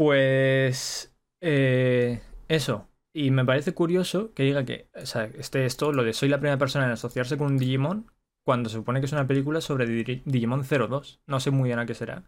Pues 0.00 1.14
eh, 1.42 2.22
eso. 2.48 2.88
Y 3.12 3.30
me 3.32 3.44
parece 3.44 3.74
curioso 3.74 4.32
que 4.32 4.44
diga 4.44 4.64
que, 4.64 4.88
o 4.94 5.04
sea, 5.04 5.24
esté 5.24 5.66
esto, 5.66 5.92
lo 5.92 6.04
de 6.04 6.14
soy 6.14 6.30
la 6.30 6.38
primera 6.38 6.56
persona 6.56 6.86
en 6.86 6.92
asociarse 6.92 7.36
con 7.36 7.48
un 7.48 7.58
Digimon, 7.58 8.10
cuando 8.42 8.70
se 8.70 8.76
supone 8.76 9.00
que 9.00 9.04
es 9.04 9.12
una 9.12 9.26
película 9.26 9.60
sobre 9.60 9.84
Di- 9.84 10.22
Digimon 10.24 10.64
02. 10.64 11.20
No 11.26 11.38
sé 11.38 11.50
muy 11.50 11.68
bien 11.68 11.80
a 11.80 11.84
qué 11.84 11.92
será. 11.92 12.24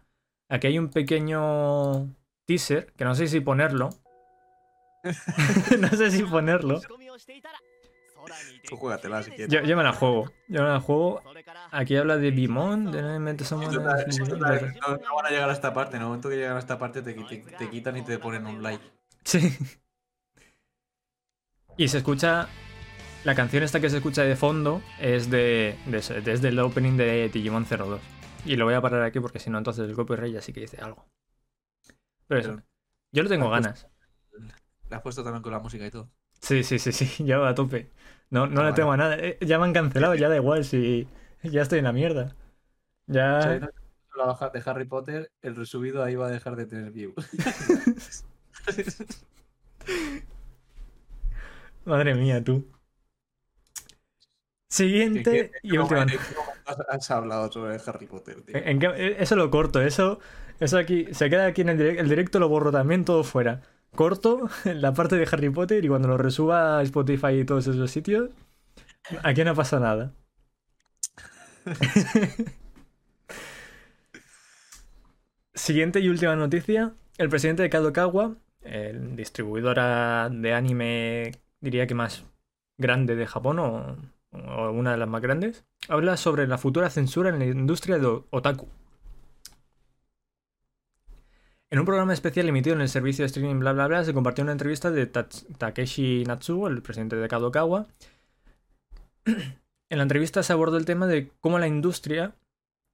Aquí 0.49 0.67
hay 0.67 0.77
un 0.77 0.89
pequeño 0.91 2.13
teaser, 2.45 2.93
que 2.93 3.05
no 3.05 3.15
sé 3.15 3.25
si 3.27 3.39
ponerlo. 3.39 3.89
no 5.79 5.87
sé 5.89 6.11
si 6.11 6.21
ponerlo. 6.21 6.79
Tú 8.67 8.77
juégatela 8.77 9.21
si 9.23 9.31
quieres. 9.31 9.49
Yo, 9.53 9.61
yo 9.61 9.75
me 9.77 9.83
la 9.83 9.93
juego. 9.93 10.31
Yo 10.47 10.61
me 10.63 10.69
la 10.69 10.79
juego. 10.79 11.21
Aquí 11.71 11.95
habla 11.95 12.17
de 12.17 12.31
Bimon, 12.31 12.91
de 12.91 13.19
Mente 13.19 13.43
Somos- 13.45 13.73
No, 13.73 13.79
no 13.81 15.15
van 15.15 15.25
a 15.25 15.29
llegar 15.29 15.49
a 15.49 15.53
esta 15.53 15.73
parte. 15.73 15.95
En 15.95 16.01
el 16.01 16.07
momento 16.07 16.29
que 16.29 16.35
llegan 16.37 16.55
a 16.55 16.59
esta 16.59 16.77
parte 16.79 17.01
te, 17.01 17.13
te- 17.13 17.37
te 17.37 17.69
quitan 17.69 17.97
y 17.97 18.03
te 18.03 18.17
ponen 18.19 18.45
un 18.45 18.61
like. 18.63 18.83
Sí. 19.25 19.55
Y 21.77 21.87
se 21.87 21.97
escucha. 21.99 22.47
La 23.23 23.35
canción 23.35 23.63
esta 23.63 23.79
que 23.79 23.89
se 23.89 23.97
escucha 23.97 24.23
de 24.23 24.35
fondo 24.35 24.81
es 24.99 25.29
de, 25.29 25.77
de- 25.85 26.21
desde 26.21 26.49
el 26.49 26.59
opening 26.59 26.97
de 26.97 27.29
Digimon 27.29 27.65
02. 27.65 28.01
Y 28.45 28.57
lo 28.57 28.65
voy 28.65 28.73
a 28.73 28.81
parar 28.81 29.01
aquí 29.03 29.21
porque 29.21 29.39
si 29.39 29.49
no, 29.49 29.57
entonces 29.57 29.87
el 29.87 29.95
copyright 29.95 30.33
ya 30.33 30.41
sí 30.41 30.51
que 30.51 30.59
dice 30.59 30.77
algo. 30.81 31.05
Pero 32.27 32.41
eso. 32.41 32.49
Pero- 32.55 32.63
Yo 33.13 33.23
lo 33.23 33.29
tengo 33.29 33.49
ganas. 33.49 33.87
La 34.89 34.97
has 34.97 35.03
puesto 35.03 35.23
también 35.23 35.41
con 35.41 35.53
la 35.53 35.59
música 35.59 35.85
y 35.85 35.91
todo. 35.91 36.09
Sí, 36.41 36.63
sí, 36.63 36.77
sí, 36.79 36.91
sí. 36.91 37.23
Ya 37.25 37.37
va 37.37 37.49
a 37.49 37.55
tope. 37.55 37.89
No, 38.33 38.47
no 38.47 38.55
le 38.63 38.71
vale. 38.71 38.75
tengo 38.75 38.91
a 38.91 38.97
nada. 38.97 39.15
Eh, 39.19 39.37
Ya 39.41 39.59
me 39.59 39.65
han 39.65 39.73
cancelado, 39.73 40.15
ya 40.15 40.27
da 40.27 40.35
igual 40.35 40.65
si. 40.65 41.07
Ya 41.43 41.61
estoy 41.61 41.79
en 41.79 41.85
la 41.85 41.93
mierda. 41.93 42.35
Ya. 43.05 43.69
La 44.17 44.25
baja 44.25 44.49
de 44.49 44.61
Harry 44.65 44.85
Potter, 44.85 45.31
el 45.41 45.55
resubido 45.55 46.03
ahí 46.03 46.15
va 46.15 46.27
a 46.27 46.31
dejar 46.31 46.55
de 46.55 46.65
tener 46.65 46.91
view. 46.91 47.13
Madre 51.85 52.15
mía, 52.15 52.43
tú. 52.43 52.65
Siguiente 54.67 55.51
y 55.61 55.77
última. 55.77 56.01
¿En 56.01 56.07
qué 56.07 56.17
momento 56.35 56.85
has, 56.89 57.11
hablado 57.11 57.51
sobre 57.51 57.75
Harry 57.85 58.07
Potter, 58.07 58.41
tío? 58.41 58.55
¿En 58.57 58.79
qué- 58.79 58.87
eh, 58.95 59.15
Eso 59.19 59.35
lo 59.35 59.51
corto, 59.51 59.79
eso, 59.81 60.19
eso 60.59 60.79
aquí, 60.79 61.13
se 61.13 61.29
queda 61.29 61.45
aquí 61.45 61.61
en 61.61 61.69
el 61.69 61.77
directo, 61.77 62.01
el 62.01 62.09
directo 62.09 62.39
lo 62.39 62.49
borro 62.49 62.71
también 62.71 63.05
todo 63.05 63.23
fuera. 63.23 63.61
Corto 63.95 64.49
la 64.65 64.93
parte 64.93 65.15
de 65.15 65.27
Harry 65.31 65.49
Potter 65.49 65.83
y 65.85 65.87
cuando 65.87 66.07
lo 66.07 66.17
resuba 66.17 66.79
a 66.79 66.81
Spotify 66.83 67.39
y 67.39 67.45
todos 67.45 67.67
esos 67.67 67.91
sitios, 67.91 68.29
aquí 69.23 69.43
no 69.43 69.55
pasa 69.55 69.79
nada. 69.79 70.13
Siguiente 75.53 75.99
y 75.99 76.09
última 76.09 76.35
noticia. 76.35 76.93
El 77.17 77.29
presidente 77.29 77.61
de 77.63 77.69
Kadokawa, 77.69 78.35
el 78.61 79.15
distribuidora 79.15 80.29
de 80.29 80.53
anime 80.53 81.31
diría 81.61 81.85
que 81.87 81.93
más 81.93 82.23
grande 82.77 83.15
de 83.15 83.27
Japón 83.27 83.59
o, 83.59 83.95
o 84.31 84.71
una 84.71 84.91
de 84.91 84.97
las 84.97 85.07
más 85.07 85.21
grandes, 85.21 85.63
habla 85.87 86.17
sobre 86.17 86.47
la 86.47 86.57
futura 86.57 86.89
censura 86.89 87.29
en 87.29 87.39
la 87.39 87.45
industria 87.45 87.99
de 87.99 88.23
otaku. 88.31 88.67
En 91.73 91.79
un 91.79 91.85
programa 91.85 92.13
especial 92.13 92.47
emitido 92.47 92.75
en 92.75 92.81
el 92.83 92.87
servicio 92.87 93.23
de 93.23 93.25
streaming 93.25 93.59
bla 93.59 93.73
bla 93.73 93.87
bla 93.87 94.03
se 94.03 94.13
compartió 94.13 94.43
una 94.43 94.51
entrevista 94.51 94.91
de 94.91 95.07
Takeshi 95.07 96.23
Natsuo, 96.23 96.67
el 96.67 96.83
presidente 96.83 97.15
de 97.15 97.27
Kadokawa. 97.27 97.87
en 99.25 99.97
la 99.97 100.03
entrevista 100.03 100.43
se 100.43 100.53
abordó 100.53 100.77
el 100.77 100.85
tema 100.85 101.07
de 101.07 101.31
cómo 101.39 101.57
la 101.57 101.65
industria 101.65 102.35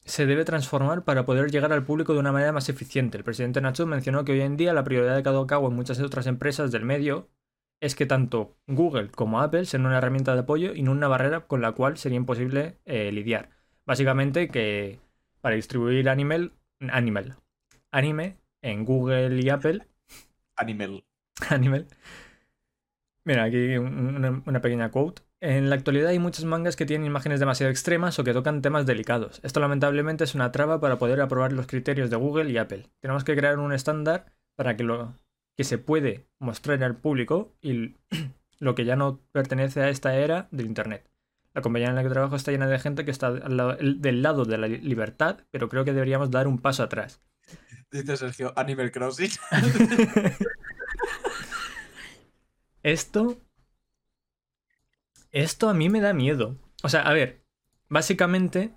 se 0.05 0.25
debe 0.25 0.45
transformar 0.45 1.03
para 1.03 1.25
poder 1.25 1.51
llegar 1.51 1.73
al 1.73 1.83
público 1.83 2.13
de 2.13 2.19
una 2.19 2.31
manera 2.31 2.53
más 2.53 2.69
eficiente. 2.69 3.17
El 3.17 3.25
presidente 3.25 3.59
Natsuo 3.59 3.85
mencionó 3.85 4.23
que 4.23 4.31
hoy 4.31 4.39
en 4.39 4.55
día 4.55 4.73
la 4.73 4.85
prioridad 4.85 5.17
de 5.17 5.23
Kadokawa 5.23 5.69
y 5.69 5.73
muchas 5.73 5.99
otras 5.99 6.25
empresas 6.27 6.71
del 6.71 6.85
medio 6.85 7.27
es 7.81 7.95
que 7.95 8.05
tanto 8.05 8.55
Google 8.65 9.09
como 9.09 9.41
Apple 9.41 9.65
sean 9.65 9.85
una 9.85 9.97
herramienta 9.97 10.35
de 10.35 10.39
apoyo 10.39 10.73
y 10.73 10.83
no 10.83 10.93
una 10.93 11.09
barrera 11.09 11.41
con 11.41 11.61
la 11.61 11.73
cual 11.73 11.97
sería 11.97 12.15
imposible 12.15 12.77
eh, 12.85 13.11
lidiar. 13.11 13.49
Básicamente 13.85 14.47
que 14.47 15.01
para 15.41 15.55
distribuir 15.55 16.07
Animal, 16.07 16.53
Animal, 16.79 17.35
anime 17.91 18.38
en 18.61 18.85
Google 18.85 19.39
y 19.41 19.49
Apple. 19.49 19.87
Animal. 20.55 21.03
Animal. 21.49 21.87
Mira, 23.23 23.43
aquí 23.43 23.77
una, 23.77 24.61
pequeña 24.61 24.91
quote. 24.91 25.21
En 25.41 25.69
la 25.69 25.75
actualidad 25.75 26.09
hay 26.09 26.19
muchos 26.19 26.45
mangas 26.45 26.75
que 26.75 26.85
tienen 26.85 27.07
imágenes 27.07 27.39
demasiado 27.39 27.71
extremas 27.71 28.17
o 28.19 28.23
que 28.23 28.33
tocan 28.33 28.61
temas 28.61 28.85
delicados. 28.85 29.39
Esto 29.43 29.59
lamentablemente 29.59 30.23
es 30.23 30.35
una 30.35 30.51
traba 30.51 30.79
para 30.79 30.97
poder 30.97 31.21
aprobar 31.21 31.53
los 31.53 31.67
criterios 31.67 32.09
de 32.09 32.17
Google 32.17 32.49
y 32.49 32.57
Apple. 32.57 32.87
Tenemos 32.99 33.23
que 33.23 33.35
crear 33.35 33.59
un 33.59 33.71
estándar 33.71 34.25
para 34.55 34.75
que 34.75 34.83
lo 34.83 35.13
que 35.55 35.63
se 35.63 35.77
puede 35.77 36.25
mostrar 36.39 36.83
al 36.83 36.97
público 36.97 37.53
y 37.61 37.95
lo 38.59 38.75
que 38.75 38.85
ya 38.85 38.95
no 38.95 39.19
pertenece 39.31 39.81
a 39.81 39.89
esta 39.89 40.15
era 40.15 40.47
del 40.51 40.65
Internet. 40.65 41.09
La 41.53 41.61
compañía 41.61 41.89
en 41.89 41.95
la 41.95 42.03
que 42.03 42.09
trabajo 42.09 42.35
está 42.35 42.51
llena 42.51 42.67
de 42.67 42.79
gente 42.79 43.05
que 43.05 43.11
está 43.11 43.31
del 43.31 44.21
lado 44.21 44.45
de 44.45 44.57
la 44.57 44.67
libertad, 44.67 45.39
pero 45.51 45.67
creo 45.67 45.83
que 45.83 45.93
deberíamos 45.93 46.31
dar 46.31 46.47
un 46.47 46.59
paso 46.59 46.83
atrás. 46.83 47.21
Dice 47.91 48.17
Sergio, 48.17 48.53
Animal 48.55 48.91
Crossing. 48.91 49.31
esto. 52.83 53.37
Esto 55.31 55.69
a 55.69 55.73
mí 55.73 55.89
me 55.89 56.01
da 56.01 56.13
miedo. 56.13 56.55
O 56.83 56.89
sea, 56.89 57.01
a 57.01 57.13
ver, 57.13 57.41
básicamente. 57.87 58.71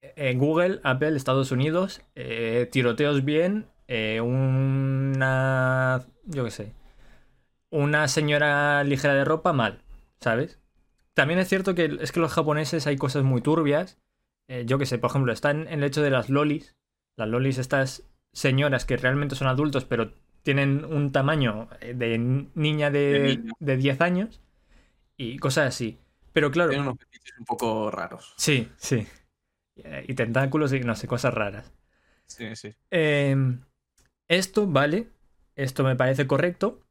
En 0.00 0.38
Google, 0.38 0.80
Apple, 0.84 1.16
Estados 1.16 1.50
Unidos, 1.50 2.02
eh, 2.14 2.68
tiroteos 2.70 3.24
bien, 3.24 3.66
eh, 3.88 4.20
una. 4.20 6.06
Yo 6.24 6.44
qué 6.44 6.50
sé. 6.50 6.72
Una 7.70 8.06
señora 8.06 8.84
ligera 8.84 9.14
de 9.14 9.24
ropa 9.24 9.52
mal, 9.52 9.82
¿sabes? 10.20 10.60
También 11.14 11.40
es 11.40 11.48
cierto 11.48 11.74
que 11.74 11.98
es 12.00 12.12
que 12.12 12.20
los 12.20 12.32
japoneses 12.32 12.86
hay 12.86 12.96
cosas 12.96 13.24
muy 13.24 13.40
turbias. 13.40 13.98
Eh, 14.46 14.64
yo 14.66 14.78
qué 14.78 14.86
sé, 14.86 14.98
por 14.98 15.10
ejemplo, 15.10 15.32
está 15.32 15.50
en 15.50 15.66
el 15.66 15.82
hecho 15.82 16.00
de 16.00 16.10
las 16.10 16.30
lolis, 16.30 16.76
las 17.18 17.28
lolis, 17.28 17.58
estas 17.58 18.04
señoras 18.32 18.84
que 18.84 18.96
realmente 18.96 19.34
son 19.34 19.48
adultos, 19.48 19.84
pero 19.84 20.12
tienen 20.42 20.84
un 20.84 21.12
tamaño 21.12 21.68
eh, 21.80 21.94
de 21.94 22.18
niña 22.54 22.90
de, 22.90 23.42
de, 23.58 23.76
10 23.76 24.00
años 24.00 24.40
y 25.16 25.38
cosas 25.38 25.68
así. 25.68 25.98
Pero 26.32 26.50
claro. 26.50 26.70
Tienen 26.70 26.86
unos 26.86 26.98
un 27.38 27.44
poco 27.44 27.90
raros. 27.90 28.34
Sí, 28.36 28.70
sí. 28.76 29.06
Y 30.06 30.14
tentáculos 30.14 30.72
y 30.72 30.80
no 30.80 30.94
sé, 30.94 31.06
cosas 31.06 31.34
raras. 31.34 31.72
Sí, 32.26 32.54
sí. 32.56 32.74
Em, 32.90 33.62
esto, 34.28 34.66
vale. 34.66 35.08
Esto 35.56 35.84
me 35.84 35.96
parece 35.96 36.26
correcto. 36.26 36.84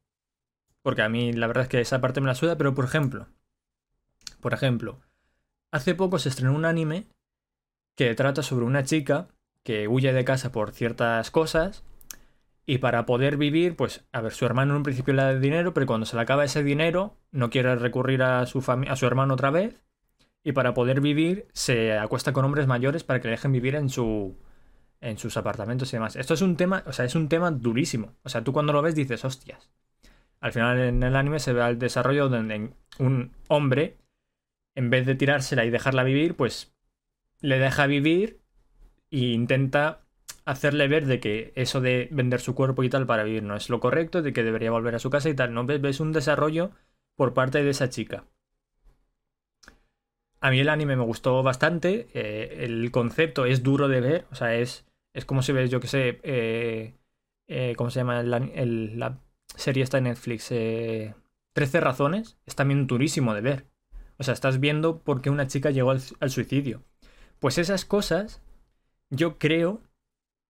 Porque 0.82 1.02
a 1.02 1.08
mí 1.08 1.32
la 1.32 1.46
verdad 1.46 1.64
es 1.64 1.68
que 1.68 1.80
esa 1.80 2.00
parte 2.00 2.20
me 2.20 2.26
la 2.26 2.34
suda. 2.34 2.56
Pero 2.56 2.74
por 2.74 2.84
ejemplo. 2.84 3.28
Por 4.40 4.54
ejemplo. 4.54 5.00
Hace 5.70 5.94
poco 5.94 6.18
se 6.18 6.28
estrenó 6.28 6.54
un 6.54 6.64
anime 6.64 7.06
que 7.96 8.14
trata 8.14 8.42
sobre 8.42 8.64
una 8.64 8.84
chica 8.84 9.28
que 9.64 9.88
huye 9.88 10.12
de 10.12 10.24
casa 10.24 10.52
por 10.52 10.72
ciertas 10.72 11.30
cosas 11.30 11.84
y 12.66 12.78
para 12.78 13.06
poder 13.06 13.36
vivir, 13.36 13.76
pues, 13.76 14.04
a 14.12 14.20
ver, 14.20 14.32
su 14.32 14.44
hermano 14.44 14.72
en 14.72 14.78
un 14.78 14.82
principio 14.82 15.14
le 15.14 15.22
da 15.22 15.34
dinero, 15.34 15.72
pero 15.74 15.86
cuando 15.86 16.06
se 16.06 16.16
le 16.16 16.22
acaba 16.22 16.44
ese 16.44 16.62
dinero, 16.62 17.16
no 17.30 17.50
quiere 17.50 17.74
recurrir 17.76 18.22
a 18.22 18.44
su, 18.46 18.58
a 18.88 18.96
su 18.96 19.06
hermano 19.06 19.34
otra 19.34 19.50
vez 19.50 19.82
y 20.44 20.52
para 20.52 20.74
poder 20.74 21.00
vivir 21.00 21.46
se 21.52 21.98
acuesta 21.98 22.32
con 22.32 22.44
hombres 22.44 22.66
mayores 22.66 23.04
para 23.04 23.20
que 23.20 23.28
le 23.28 23.32
dejen 23.32 23.52
vivir 23.52 23.74
en 23.74 23.88
su 23.88 24.36
en 25.00 25.18
sus 25.18 25.36
apartamentos 25.36 25.92
y 25.92 25.96
demás. 25.96 26.16
Esto 26.16 26.34
es 26.34 26.42
un 26.42 26.56
tema, 26.56 26.82
o 26.86 26.92
sea, 26.92 27.04
es 27.04 27.14
un 27.14 27.28
tema 27.28 27.50
durísimo. 27.50 28.14
O 28.24 28.28
sea, 28.28 28.42
tú 28.42 28.52
cuando 28.52 28.72
lo 28.72 28.82
ves 28.82 28.94
dices, 28.94 29.24
hostias. 29.24 29.70
Al 30.40 30.52
final 30.52 30.78
en 30.80 31.02
el 31.02 31.16
anime 31.16 31.38
se 31.38 31.52
ve 31.52 31.66
el 31.68 31.78
desarrollo 31.78 32.28
donde 32.28 32.72
un 32.98 33.32
hombre, 33.48 33.98
en 34.74 34.90
vez 34.90 35.06
de 35.06 35.14
tirársela 35.14 35.64
y 35.64 35.70
dejarla 35.70 36.02
vivir, 36.02 36.34
pues 36.36 36.74
le 37.40 37.58
deja 37.58 37.86
vivir 37.86 38.40
e 39.10 39.18
intenta 39.18 40.00
hacerle 40.48 40.88
ver 40.88 41.04
de 41.04 41.20
que 41.20 41.52
eso 41.56 41.82
de 41.82 42.08
vender 42.10 42.40
su 42.40 42.54
cuerpo 42.54 42.82
y 42.82 42.88
tal 42.88 43.06
para 43.06 43.22
vivir 43.22 43.42
no 43.42 43.54
es 43.54 43.68
lo 43.68 43.80
correcto, 43.80 44.22
de 44.22 44.32
que 44.32 44.42
debería 44.42 44.70
volver 44.70 44.94
a 44.94 44.98
su 44.98 45.10
casa 45.10 45.28
y 45.28 45.34
tal. 45.34 45.52
No 45.52 45.66
ves, 45.66 46.00
un 46.00 46.12
desarrollo 46.12 46.70
por 47.16 47.34
parte 47.34 47.62
de 47.62 47.68
esa 47.68 47.90
chica. 47.90 48.24
A 50.40 50.50
mí 50.50 50.60
el 50.60 50.70
anime 50.70 50.96
me 50.96 51.04
gustó 51.04 51.42
bastante. 51.42 52.08
Eh, 52.14 52.64
el 52.64 52.90
concepto 52.90 53.44
es 53.44 53.62
duro 53.62 53.88
de 53.88 54.00
ver. 54.00 54.26
O 54.30 54.36
sea, 54.36 54.54
es, 54.54 54.86
es 55.12 55.26
como 55.26 55.42
si 55.42 55.52
ves, 55.52 55.68
yo 55.70 55.80
que 55.80 55.88
sé, 55.88 56.20
eh, 56.22 56.94
eh, 57.46 57.74
¿cómo 57.76 57.90
se 57.90 58.00
llama? 58.00 58.22
la 58.22 59.18
serie 59.54 59.82
está 59.82 59.98
en 59.98 60.04
Netflix. 60.04 60.48
13 60.48 61.14
razones. 61.80 62.38
Es 62.46 62.54
también 62.54 62.86
durísimo 62.86 63.34
de 63.34 63.42
ver. 63.42 63.66
O 64.16 64.22
sea, 64.22 64.32
estás 64.32 64.60
viendo 64.60 65.00
por 65.00 65.20
qué 65.20 65.28
una 65.28 65.46
chica 65.46 65.70
llegó 65.70 65.90
al 65.90 66.30
suicidio. 66.30 66.84
Pues 67.38 67.58
esas 67.58 67.84
cosas 67.84 68.40
yo 69.10 69.38
creo 69.38 69.82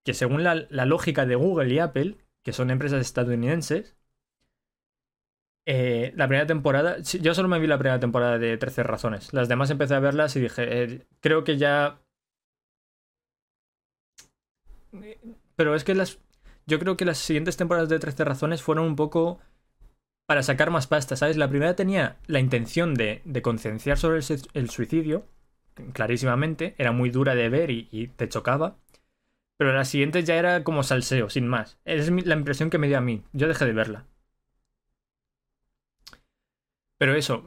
que 0.05 0.15
según 0.15 0.43
la, 0.43 0.55
lógica 0.87 1.27
de 1.27 1.35
Google 1.35 1.73
y 1.73 1.79
Apple, 1.79 2.17
que 2.45 2.53
son 2.53 2.71
empresas 2.71 3.01
estadounidenses, 3.01 3.97
eh, 5.67 6.13
la 6.17 6.27
primera 6.29 6.47
temporada, 6.47 6.99
yo 7.01 7.35
solo 7.35 7.49
me 7.49 7.59
vi 7.59 7.67
la 7.67 7.79
primera 7.79 8.01
temporada 8.01 8.39
de 8.39 8.57
13 8.57 8.83
razones. 8.85 9.33
Las 9.35 9.49
demás 9.49 9.71
empecé 9.71 9.95
a 9.95 10.01
verlas 10.01 10.35
y 10.37 10.41
dije, 10.41 10.83
eh, 10.83 11.07
creo 11.21 11.45
que 11.45 11.59
ya... 11.59 12.01
Pero 15.57 15.75
es 15.75 15.85
que 15.85 15.95
las... 15.95 16.19
Yo 16.67 16.79
creo 16.79 16.97
que 16.97 17.05
las 17.05 17.19
siguientes 17.19 17.57
temporadas 17.57 17.89
de 17.89 17.99
13 17.99 18.25
razones 18.25 18.63
fueron 18.63 18.87
un 18.87 18.97
poco 18.97 19.41
para 20.27 20.43
sacar 20.43 20.71
más 20.71 20.87
pasta, 20.87 21.17
¿sabes? 21.17 21.37
La 21.37 21.49
primera 21.49 21.75
tenía 21.77 22.19
la 22.27 22.41
intención 22.41 22.95
de, 22.95 23.23
concienciar 23.43 23.99
sobre 23.99 24.21
el 24.55 24.71
suicidio, 24.71 25.27
clarísimamente, 25.93 26.75
era 26.79 26.93
muy 26.93 27.11
dura 27.11 27.35
de 27.35 27.49
ver 27.49 27.71
y, 27.71 28.13
te 28.17 28.29
chocaba. 28.29 28.79
Pero 29.57 29.73
la 29.73 29.85
siguiente 29.85 30.23
ya 30.25 30.37
era 30.37 30.65
como 30.65 30.83
salseo, 30.83 31.31
sin 31.31 31.49
más. 31.49 31.79
Es 31.85 32.11
la 32.11 32.35
impresión 32.37 32.71
que 32.71 32.79
me 32.79 32.89
dio 32.89 32.99
a 32.99 33.01
mí. 33.01 33.25
Yo 33.33 33.49
dejé 33.49 33.67
de 33.67 33.73
verla. 33.73 34.07
Pero 36.99 37.15
eso, 37.15 37.45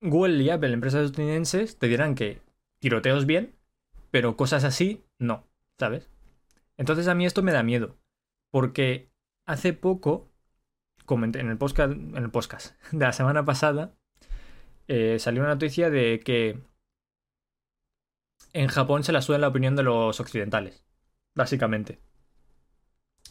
Google 0.00 0.42
y 0.42 0.50
Apple, 0.50 0.72
empresas 0.72 1.06
estadounidenses, 1.06 1.78
te 1.78 1.88
dirán 1.88 2.14
que 2.14 2.40
tiroteos 2.80 3.26
bien, 3.26 3.54
pero 4.10 4.36
cosas 4.36 4.64
así, 4.64 5.04
no, 5.18 5.46
¿sabes? 5.78 6.10
Entonces 6.76 7.08
a 7.08 7.14
mí 7.14 7.26
esto 7.26 7.42
me 7.42 7.52
da 7.52 7.62
miedo. 7.62 7.96
Porque 8.50 9.10
hace 9.46 9.72
poco, 9.72 10.30
comenté 11.04 11.40
en 11.40 11.50
el 11.50 11.58
podcast, 11.58 11.92
en 11.92 12.16
el 12.16 12.30
podcast 12.30 12.80
de 12.92 13.04
la 13.04 13.12
semana 13.12 13.44
pasada, 13.44 13.94
eh, 14.88 15.18
salió 15.18 15.42
una 15.42 15.54
noticia 15.54 15.90
de 15.90 16.20
que 16.20 16.60
en 18.56 18.68
Japón 18.68 19.04
se 19.04 19.12
la 19.12 19.20
suda 19.20 19.36
la 19.36 19.48
opinión 19.48 19.76
de 19.76 19.82
los 19.82 20.18
occidentales, 20.18 20.82
básicamente. 21.34 22.00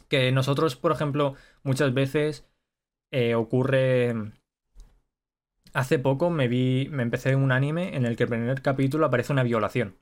Que 0.07 0.31
nosotros, 0.31 0.75
por 0.75 0.91
ejemplo, 0.91 1.33
muchas 1.63 1.93
veces 1.93 2.47
eh, 3.11 3.33
ocurre... 3.33 4.33
Hace 5.73 5.97
poco 5.97 6.29
me 6.29 6.47
vi, 6.47 6.87
me 6.91 7.01
empecé 7.01 7.35
un 7.35 7.51
anime 7.51 7.97
en 7.97 8.05
el 8.05 8.15
que 8.15 8.23
el 8.23 8.29
primer 8.29 8.61
capítulo 8.61 9.07
aparece 9.07 9.33
una 9.33 9.41
violación. 9.41 9.97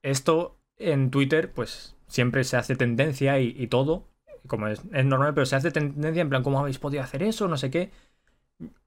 Esto 0.00 0.58
en 0.78 1.10
Twitter, 1.10 1.52
pues 1.52 1.94
siempre 2.06 2.42
se 2.44 2.56
hace 2.56 2.74
tendencia 2.74 3.38
y, 3.38 3.66
todo, 3.66 4.08
como 4.46 4.66
es, 4.66 4.82
es, 4.92 5.04
normal, 5.04 5.34
pero 5.34 5.44
se 5.44 5.56
hace 5.56 5.70
tendencia 5.70 6.22
en 6.22 6.30
plan, 6.30 6.42
¿cómo 6.42 6.58
habéis 6.58 6.78
podido 6.78 7.02
hacer 7.02 7.22
eso? 7.22 7.48
No 7.48 7.58
sé 7.58 7.70
qué. 7.70 7.90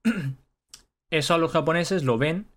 Eso 1.11 1.35
a 1.35 1.37
los 1.37 1.51
japoneses 1.51 2.03
lo 2.03 2.17
ven. 2.17 2.47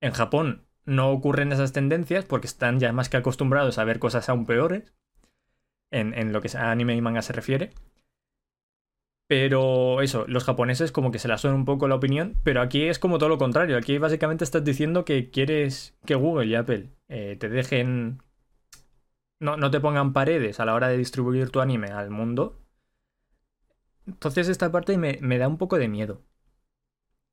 En 0.00 0.12
Japón 0.12 0.66
no 0.86 1.10
ocurren 1.10 1.52
esas 1.52 1.72
tendencias 1.72 2.24
porque 2.24 2.46
están 2.46 2.80
ya 2.80 2.92
más 2.92 3.08
que 3.08 3.16
acostumbrados 3.18 3.78
a 3.78 3.84
ver 3.84 3.98
cosas 3.98 4.28
aún 4.28 4.46
peores 4.46 4.94
en, 5.90 6.32
lo 6.32 6.40
que 6.40 6.56
a 6.56 6.70
anime 6.70 6.94
y 6.94 7.00
manga 7.00 7.22
se 7.22 7.32
refiere. 7.32 7.72
Pero 9.28 10.02
eso, 10.02 10.24
los 10.28 10.44
japoneses 10.44 10.92
como 10.92 11.10
que 11.10 11.18
se 11.18 11.26
la 11.26 11.38
suena 11.38 11.56
un 11.56 11.64
poco 11.64 11.88
la 11.88 11.96
opinión, 11.96 12.36
pero 12.44 12.60
aquí 12.60 12.84
es 12.84 13.00
como 13.00 13.18
todo 13.18 13.28
lo 13.28 13.38
contrario. 13.38 13.76
Aquí 13.76 13.98
básicamente 13.98 14.44
estás 14.44 14.64
diciendo 14.64 15.04
que 15.04 15.30
quieres 15.30 15.96
que 16.06 16.14
Google 16.14 16.46
y 16.46 16.54
Apple 16.54 16.90
eh, 17.08 17.36
te 17.38 17.48
dejen... 17.48 18.22
No, 19.40 19.56
no 19.56 19.70
te 19.70 19.80
pongan 19.80 20.12
paredes 20.12 20.60
a 20.60 20.64
la 20.64 20.74
hora 20.74 20.88
de 20.88 20.96
distribuir 20.96 21.50
tu 21.50 21.60
anime 21.60 21.88
al 21.88 22.10
mundo. 22.10 22.58
Entonces 24.06 24.48
esta 24.48 24.70
parte 24.70 24.96
me, 24.96 25.18
me 25.20 25.38
da 25.38 25.48
un 25.48 25.58
poco 25.58 25.76
de 25.78 25.88
miedo. 25.88 26.22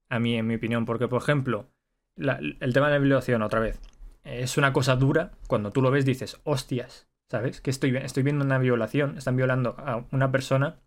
a 0.10 0.20
mí, 0.20 0.36
en 0.36 0.48
mi 0.48 0.56
opinión, 0.56 0.86
porque, 0.86 1.08
por 1.08 1.22
ejemplo, 1.22 1.73
el 2.18 2.74
tema 2.74 2.88
de 2.88 2.94
la 2.94 3.00
violación, 3.00 3.42
otra 3.42 3.60
vez, 3.60 3.80
es 4.24 4.58
una 4.58 4.74
cosa 4.74 4.96
dura, 4.96 5.32
cuando 5.48 5.72
tú 5.72 5.82
lo 5.82 5.92
ves 5.92 6.06
dices, 6.06 6.40
hostias, 6.44 7.08
¿sabes? 7.30 7.62
Que 7.62 7.72
estoy, 7.72 7.92
viendo 7.92 8.46
una 8.46 8.58
violación, 8.58 9.18
están 9.18 9.36
violando 9.36 9.76
a 9.78 10.06
una 10.12 10.32
persona, 10.32 10.80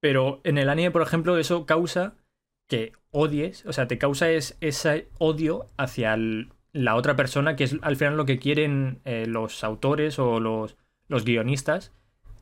pero 0.00 0.40
en 0.44 0.58
el 0.58 0.68
anime, 0.68 0.90
por 0.90 1.02
ejemplo, 1.02 1.36
eso 1.38 1.66
causa 1.66 2.14
que 2.68 2.92
odies, 3.10 3.66
o 3.66 3.72
sea, 3.72 3.88
te 3.88 3.98
causa 3.98 4.30
es, 4.30 4.56
ese 4.60 5.08
odio 5.18 5.66
hacia 5.76 6.16
la 6.72 6.94
otra 6.94 7.16
persona, 7.16 7.56
que 7.56 7.64
es 7.64 7.76
al 7.82 7.96
final 7.96 8.16
lo 8.16 8.26
que 8.26 8.38
quieren 8.38 9.00
eh, 9.04 9.26
los 9.26 9.64
autores 9.64 10.18
o 10.18 10.38
los, 10.38 10.76
los 11.08 11.24
guionistas, 11.24 11.92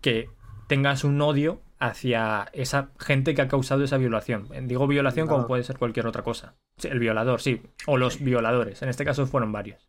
que 0.03 0.29
tengas 0.67 1.05
un 1.05 1.21
odio 1.21 1.63
hacia 1.79 2.49
esa 2.53 2.91
gente 2.99 3.35
que 3.35 3.43
ha 3.43 3.49
causado 3.49 3.85
esa 3.85 3.99
violación. 3.99 4.49
Digo 4.67 4.87
violación 4.87 5.27
como 5.27 5.47
puede 5.47 5.65
ser 5.65 5.79
cualquier 5.79 6.07
otra 6.07 6.23
cosa. 6.23 6.57
Sí, 6.79 6.89
el 6.89 6.99
violador, 6.99 7.41
sí. 7.41 7.63
O 7.87 7.97
los 7.97 8.21
violadores. 8.21 8.83
En 8.83 8.89
este 8.89 9.05
caso 9.05 9.27
fueron 9.27 9.53
varios. 9.53 9.89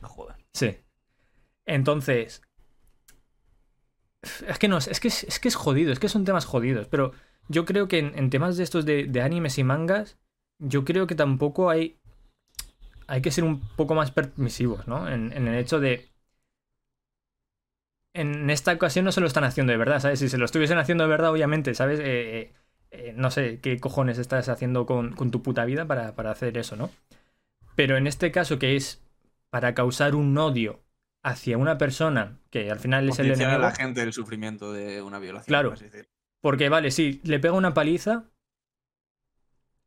No 0.00 0.08
jodas. 0.08 0.38
Sí. 0.52 0.76
Entonces. 1.64 2.42
Es 4.46 4.58
que 4.58 4.68
no, 4.68 4.78
es 4.78 5.00
que 5.00 5.08
es, 5.08 5.24
es 5.24 5.38
que 5.38 5.48
es 5.48 5.54
jodido, 5.54 5.92
es 5.92 5.98
que 5.98 6.08
son 6.08 6.24
temas 6.24 6.44
jodidos. 6.44 6.88
Pero 6.88 7.12
yo 7.48 7.64
creo 7.64 7.88
que 7.88 7.98
en, 7.98 8.18
en 8.18 8.30
temas 8.30 8.56
de 8.56 8.64
estos 8.64 8.84
de, 8.84 9.04
de 9.04 9.22
animes 9.22 9.58
y 9.58 9.64
mangas, 9.64 10.18
yo 10.58 10.84
creo 10.84 11.06
que 11.06 11.14
tampoco 11.14 11.70
hay. 11.70 11.98
Hay 13.08 13.22
que 13.22 13.30
ser 13.30 13.44
un 13.44 13.60
poco 13.76 13.94
más 13.94 14.10
permisivos, 14.10 14.88
¿no? 14.88 15.08
En, 15.08 15.32
en 15.32 15.46
el 15.46 15.56
hecho 15.56 15.78
de. 15.78 16.08
En 18.16 18.48
esta 18.48 18.72
ocasión 18.72 19.04
no 19.04 19.12
se 19.12 19.20
lo 19.20 19.26
están 19.26 19.44
haciendo 19.44 19.72
de 19.72 19.76
verdad, 19.76 20.00
¿sabes? 20.00 20.18
Si 20.20 20.28
se 20.28 20.38
lo 20.38 20.46
estuviesen 20.46 20.78
haciendo 20.78 21.04
de 21.04 21.10
verdad, 21.10 21.30
obviamente, 21.30 21.74
¿sabes? 21.74 22.00
Eh, 22.00 22.04
eh, 22.06 22.52
eh, 22.90 23.12
no 23.14 23.30
sé 23.30 23.60
qué 23.60 23.78
cojones 23.78 24.18
estás 24.18 24.48
haciendo 24.48 24.86
con, 24.86 25.12
con 25.12 25.30
tu 25.30 25.42
puta 25.42 25.66
vida 25.66 25.86
para, 25.86 26.14
para 26.14 26.30
hacer 26.30 26.56
eso, 26.56 26.76
¿no? 26.76 26.90
Pero 27.74 27.98
en 27.98 28.06
este 28.06 28.32
caso, 28.32 28.58
que 28.58 28.74
es 28.74 29.02
para 29.50 29.74
causar 29.74 30.14
un 30.14 30.36
odio 30.38 30.80
hacia 31.22 31.58
una 31.58 31.76
persona 31.76 32.38
que 32.50 32.70
al 32.70 32.78
final 32.78 33.08
es 33.08 33.18
el 33.18 33.30
a 33.30 33.34
enemigo. 33.34 33.58
la 33.58 33.72
gente 33.72 34.00
del 34.00 34.12
sufrimiento 34.12 34.72
de 34.72 35.02
una 35.02 35.18
violación. 35.18 35.48
Claro. 35.48 35.74
Porque, 36.40 36.68
vale, 36.68 36.90
sí, 36.90 37.20
le 37.24 37.38
pega 37.38 37.54
una 37.54 37.74
paliza. 37.74 38.24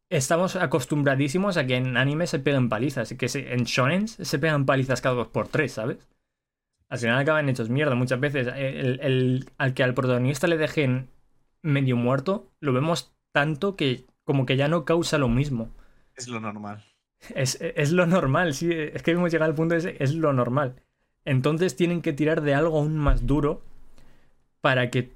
Estamos 0.10 0.56
acostumbradísimos 0.56 1.58
a 1.58 1.66
que 1.66 1.78
en 1.78 1.98
anime 1.98 2.28
se 2.28 2.40
peguen 2.40 2.70
palizas. 2.70 3.14
Que 3.14 3.28
en 3.34 3.64
shonen 3.64 4.08
se 4.08 4.38
pegan 4.38 4.66
palizas 4.66 5.02
cada 5.02 5.16
dos 5.16 5.30
por 5.30 5.48
tres, 5.48 5.74
¿sabes? 5.74 5.98
Al 6.90 6.98
final 7.00 7.20
acaban 7.20 7.50
hechos 7.50 7.70
mierda 7.70 7.96
muchas 7.96 8.20
veces. 8.20 8.48
El, 8.48 9.00
el- 9.02 9.50
al 9.58 9.74
que 9.74 9.84
al 9.84 9.94
protagonista 9.94 10.48
le 10.48 10.58
dejen 10.58 11.10
medio 11.62 11.96
muerto, 11.96 12.52
lo 12.60 12.74
vemos 12.74 13.14
tanto 13.32 13.76
que 13.76 14.06
como 14.24 14.46
que 14.46 14.58
ya 14.58 14.68
no 14.68 14.86
causa 14.86 15.18
lo 15.18 15.30
mismo. 15.30 15.70
Es 16.16 16.28
lo 16.28 16.40
normal. 16.40 16.84
Es, 17.36 17.60
es 17.62 17.92
lo 17.92 18.06
normal, 18.06 18.54
sí. 18.54 18.72
Es 18.72 19.04
que 19.04 19.12
hemos 19.12 19.32
llegado 19.32 19.50
al 19.52 19.56
punto 19.56 19.74
de 19.74 19.80
ese, 19.80 19.98
es 20.04 20.14
lo 20.16 20.34
normal. 20.34 20.82
Entonces 21.26 21.76
tienen 21.76 22.02
que 22.02 22.14
tirar 22.14 22.42
de 22.42 22.54
algo 22.56 22.80
aún 22.80 22.98
más 22.98 23.26
duro 23.28 23.62
para 24.62 24.90
que 24.90 25.14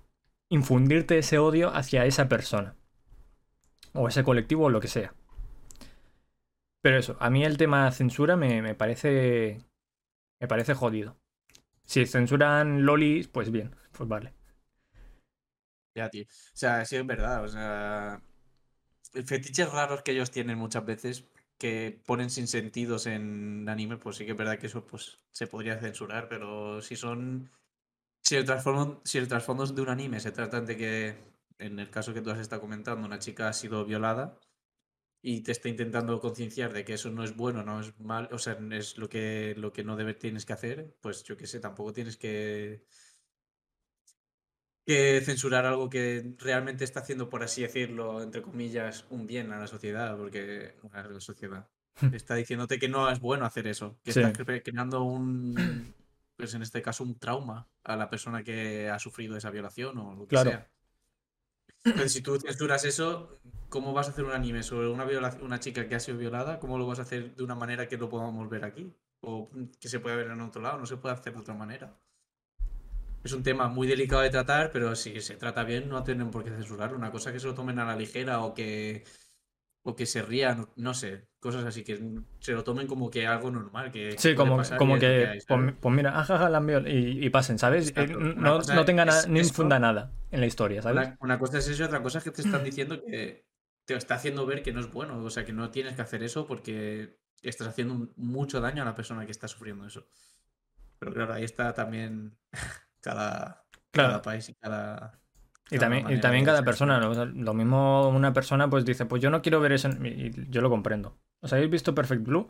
infundirte 0.49 1.17
ese 1.17 1.37
odio 1.39 1.73
hacia 1.73 2.05
esa 2.05 2.29
persona. 2.29 2.75
O 3.93 4.07
ese 4.07 4.23
colectivo 4.23 4.65
o 4.65 4.69
lo 4.69 4.79
que 4.79 4.87
sea. 4.87 5.13
Pero 6.81 6.97
eso, 6.97 7.15
a 7.19 7.29
mí 7.29 7.43
el 7.45 7.57
tema 7.57 7.89
censura 7.91 8.35
me, 8.35 8.61
me 8.61 8.75
parece. 8.75 9.59
Me 10.41 10.47
parece 10.47 10.73
jodido. 10.73 11.15
Si 11.85 12.05
censuran 12.05 12.85
lolis, 12.85 13.27
pues 13.27 13.49
bien, 13.51 13.75
pues 13.91 14.09
vale. 14.09 14.33
Ya, 15.95 16.09
tío. 16.09 16.23
O 16.23 16.27
sea, 16.53 16.85
sí 16.85 16.95
es 16.95 17.05
verdad. 17.05 17.43
O 17.43 17.47
sea, 17.47 18.21
fetiches 19.25 19.71
raros 19.71 20.01
que 20.03 20.11
ellos 20.11 20.31
tienen 20.31 20.57
muchas 20.57 20.85
veces 20.85 21.25
que 21.57 22.01
ponen 22.05 22.29
sin 22.29 22.47
sentidos 22.47 23.05
en 23.07 23.67
anime, 23.69 23.97
pues 23.97 24.17
sí 24.17 24.25
que 24.25 24.31
es 24.31 24.37
verdad 24.37 24.57
que 24.59 24.67
eso 24.67 24.85
pues 24.85 25.19
se 25.31 25.47
podría 25.47 25.79
censurar, 25.79 26.27
pero 26.27 26.81
si 26.81 26.95
son 26.95 27.51
si 28.21 28.35
el 28.37 28.45
trasfondo 28.45 29.01
si 29.05 29.17
el 29.19 29.27
trasfondo 29.27 29.65
de 29.67 29.81
un 29.81 29.89
anime 29.89 30.19
se 30.19 30.31
trata 30.31 30.61
de 30.61 30.77
que 30.77 31.17
en 31.59 31.79
el 31.79 31.89
caso 31.89 32.13
que 32.13 32.21
tú 32.21 32.31
has 32.31 32.39
estado 32.39 32.61
comentando 32.61 33.05
una 33.07 33.19
chica 33.19 33.49
ha 33.49 33.53
sido 33.53 33.85
violada 33.85 34.39
y 35.25 35.41
te 35.41 35.53
está 35.53 35.69
intentando 35.69 36.19
concienciar 36.19 36.73
de 36.73 36.83
que 36.85 36.93
eso 36.95 37.09
no 37.09 37.23
es 37.23 37.35
bueno, 37.35 37.63
no 37.63 37.79
es 37.79 37.97
mal, 37.99 38.27
o 38.33 38.37
sea, 38.37 38.57
es 38.71 38.97
lo 38.97 39.07
que 39.09 39.55
lo 39.57 39.71
que 39.73 39.83
no 39.83 39.95
debe, 39.95 40.13
tienes 40.13 40.45
que 40.45 40.53
hacer, 40.53 40.97
pues 41.01 41.23
yo 41.23 41.37
qué 41.37 41.47
sé, 41.47 41.59
tampoco 41.61 41.93
tienes 41.93 42.17
que 42.17 42.85
que 44.85 45.21
censurar 45.21 45.65
algo 45.65 45.89
que 45.89 46.35
realmente 46.39 46.83
está 46.83 46.99
haciendo, 46.99 47.29
por 47.29 47.41
así 47.43 47.61
decirlo, 47.61 48.21
entre 48.21 48.41
comillas, 48.41 49.05
un 49.09 49.25
bien 49.27 49.51
a 49.53 49.59
la 49.59 49.67
sociedad, 49.67 50.17
porque 50.17 50.75
a 50.91 51.03
la 51.03 51.19
sociedad 51.21 51.69
está 52.11 52.35
diciéndote 52.35 52.79
que 52.79 52.89
no 52.89 53.09
es 53.09 53.19
bueno 53.21 53.45
hacer 53.45 53.67
eso, 53.67 53.97
que 54.03 54.11
Sí. 54.11 54.19
estás 54.19 54.37
cre- 54.45 54.61
creando 54.61 55.03
un, 55.03 55.95
pues 56.35 56.53
en 56.53 56.63
este 56.63 56.81
caso, 56.81 57.03
un 57.05 57.17
trauma 57.17 57.69
a 57.85 57.95
la 57.95 58.09
persona 58.09 58.43
que 58.43 58.89
ha 58.89 58.99
sufrido 58.99 59.37
esa 59.37 59.51
violación 59.51 59.97
o 59.99 60.15
lo 60.15 60.23
que 60.27 60.35
Claro. 60.35 60.49
sea. 60.51 60.72
Si 62.07 62.21
tú 62.21 62.39
censuras 62.39 62.85
eso, 62.85 63.39
¿cómo 63.69 63.93
vas 63.93 64.07
a 64.07 64.11
hacer 64.11 64.23
un 64.23 64.31
anime 64.31 64.63
sobre 64.63 64.87
una, 64.87 65.05
una 65.41 65.59
chica 65.59 65.87
que 65.87 65.95
ha 65.95 65.99
sido 65.99 66.17
violada? 66.17 66.59
¿Cómo 66.59 66.77
lo 66.77 66.87
vas 66.87 66.99
a 66.99 67.01
hacer 67.01 67.35
de 67.35 67.43
una 67.43 67.55
manera 67.55 67.87
que 67.87 67.97
lo 67.97 68.09
podamos 68.09 68.49
ver 68.49 68.63
aquí? 68.63 68.93
O 69.21 69.49
que 69.79 69.89
se 69.89 69.99
pueda 69.99 70.15
ver 70.15 70.27
en 70.27 70.41
otro 70.41 70.61
lado, 70.61 70.77
no 70.79 70.85
se 70.85 70.97
puede 70.97 71.15
hacer 71.15 71.33
de 71.33 71.39
otra 71.39 71.53
manera. 71.53 71.97
Es 73.23 73.31
un 73.31 73.43
tema 73.43 73.67
muy 73.69 73.87
delicado 73.87 74.21
de 74.21 74.29
tratar, 74.29 74.71
pero 74.71 74.95
si 74.95 75.19
se 75.21 75.35
trata 75.35 75.63
bien, 75.63 75.87
no 75.89 76.03
tienen 76.03 76.29
por 76.29 76.43
qué 76.43 76.51
censurarlo. 76.51 76.97
Una 76.97 77.11
cosa 77.11 77.31
que 77.31 77.39
se 77.39 77.47
lo 77.47 77.53
tomen 77.53 77.79
a 77.79 77.85
la 77.85 77.95
ligera 77.95 78.41
o 78.41 78.53
que, 78.53 79.05
o 79.85 79.95
que 79.95 80.05
se 80.05 80.21
rían, 80.21 80.69
no 80.77 80.93
sé, 80.93 81.27
cosas 81.39 81.65
así, 81.65 81.83
que 81.83 81.99
se 82.39 82.53
lo 82.53 82.63
tomen 82.63 82.87
como 82.87 83.09
que 83.09 83.27
algo 83.27 83.51
normal. 83.51 83.91
Que 83.91 84.17
Sí, 84.17 84.33
como, 84.33 84.61
como 84.77 84.97
que, 84.97 85.27
hay, 85.27 85.39
pues, 85.45 85.73
pues 85.79 85.95
mira, 85.95 86.17
ajaja, 86.17 86.49
la 86.49 86.57
han 86.59 86.67
viol- 86.67 86.87
y, 86.87 87.25
y 87.25 87.29
pasen, 87.29 87.59
¿sabes? 87.59 87.89
Exacto. 87.89 88.19
Eh, 88.19 88.33
No, 88.37 88.59
no 88.59 88.85
tenga 88.85 89.03
nada, 89.05 89.19
es 89.19 89.27
ni 89.27 89.39
infunda 89.41 89.79
nada 89.79 90.11
en 90.31 90.39
la 90.39 90.45
historia, 90.45 90.81
¿sabes? 90.81 91.07
Una, 91.07 91.17
una 91.19 91.39
cosa 91.39 91.57
es 91.57 91.67
eso 91.67 91.83
y 91.83 91.85
otra 91.85 92.01
cosa 92.01 92.19
es 92.19 92.23
que 92.23 92.31
te 92.31 92.41
están 92.41 92.63
diciendo 92.63 93.01
que 93.03 93.45
te 93.85 93.95
está 93.95 94.15
haciendo 94.15 94.45
ver 94.45 94.63
que 94.63 94.71
no 94.71 94.79
es 94.79 94.89
bueno. 94.91 95.21
O 95.21 95.29
sea, 95.29 95.43
que 95.43 95.51
no 95.51 95.69
tienes 95.69 95.95
que 95.95 96.01
hacer 96.01 96.23
eso 96.23 96.47
porque 96.47 97.17
estás 97.41 97.67
haciendo 97.67 98.13
mucho 98.15 98.61
daño 98.61 98.83
a 98.83 98.85
la 98.85 98.95
persona 98.95 99.25
que 99.25 99.31
está 99.33 99.49
sufriendo 99.49 99.85
eso. 99.85 100.07
Pero 100.99 101.13
claro, 101.13 101.33
ahí 101.33 101.43
está 101.43 101.73
también 101.73 102.37
cada, 103.01 103.65
Claro. 103.91 104.09
cada 104.11 104.21
país 104.21 104.47
y 104.47 104.53
cada. 104.55 105.19
Y 105.69 105.79
también, 105.79 106.09
y 106.11 106.19
también 106.19 106.45
cada 106.45 106.63
persona, 106.63 106.99
¿no? 106.99 107.09
O 107.09 107.13
sea, 107.15 107.25
lo 107.25 107.53
mismo 107.53 108.07
una 108.09 108.33
persona 108.33 108.69
pues 108.69 108.85
dice, 108.85 109.05
pues 109.05 109.21
yo 109.21 109.29
no 109.29 109.41
quiero 109.41 109.59
ver 109.59 109.71
eso, 109.71 109.89
y 109.89 110.31
yo 110.49 110.61
lo 110.61 110.69
comprendo. 110.69 111.17
¿Os 111.41 111.51
habéis 111.53 111.71
visto 111.71 111.95
Perfect 111.95 112.23
Blue? 112.23 112.49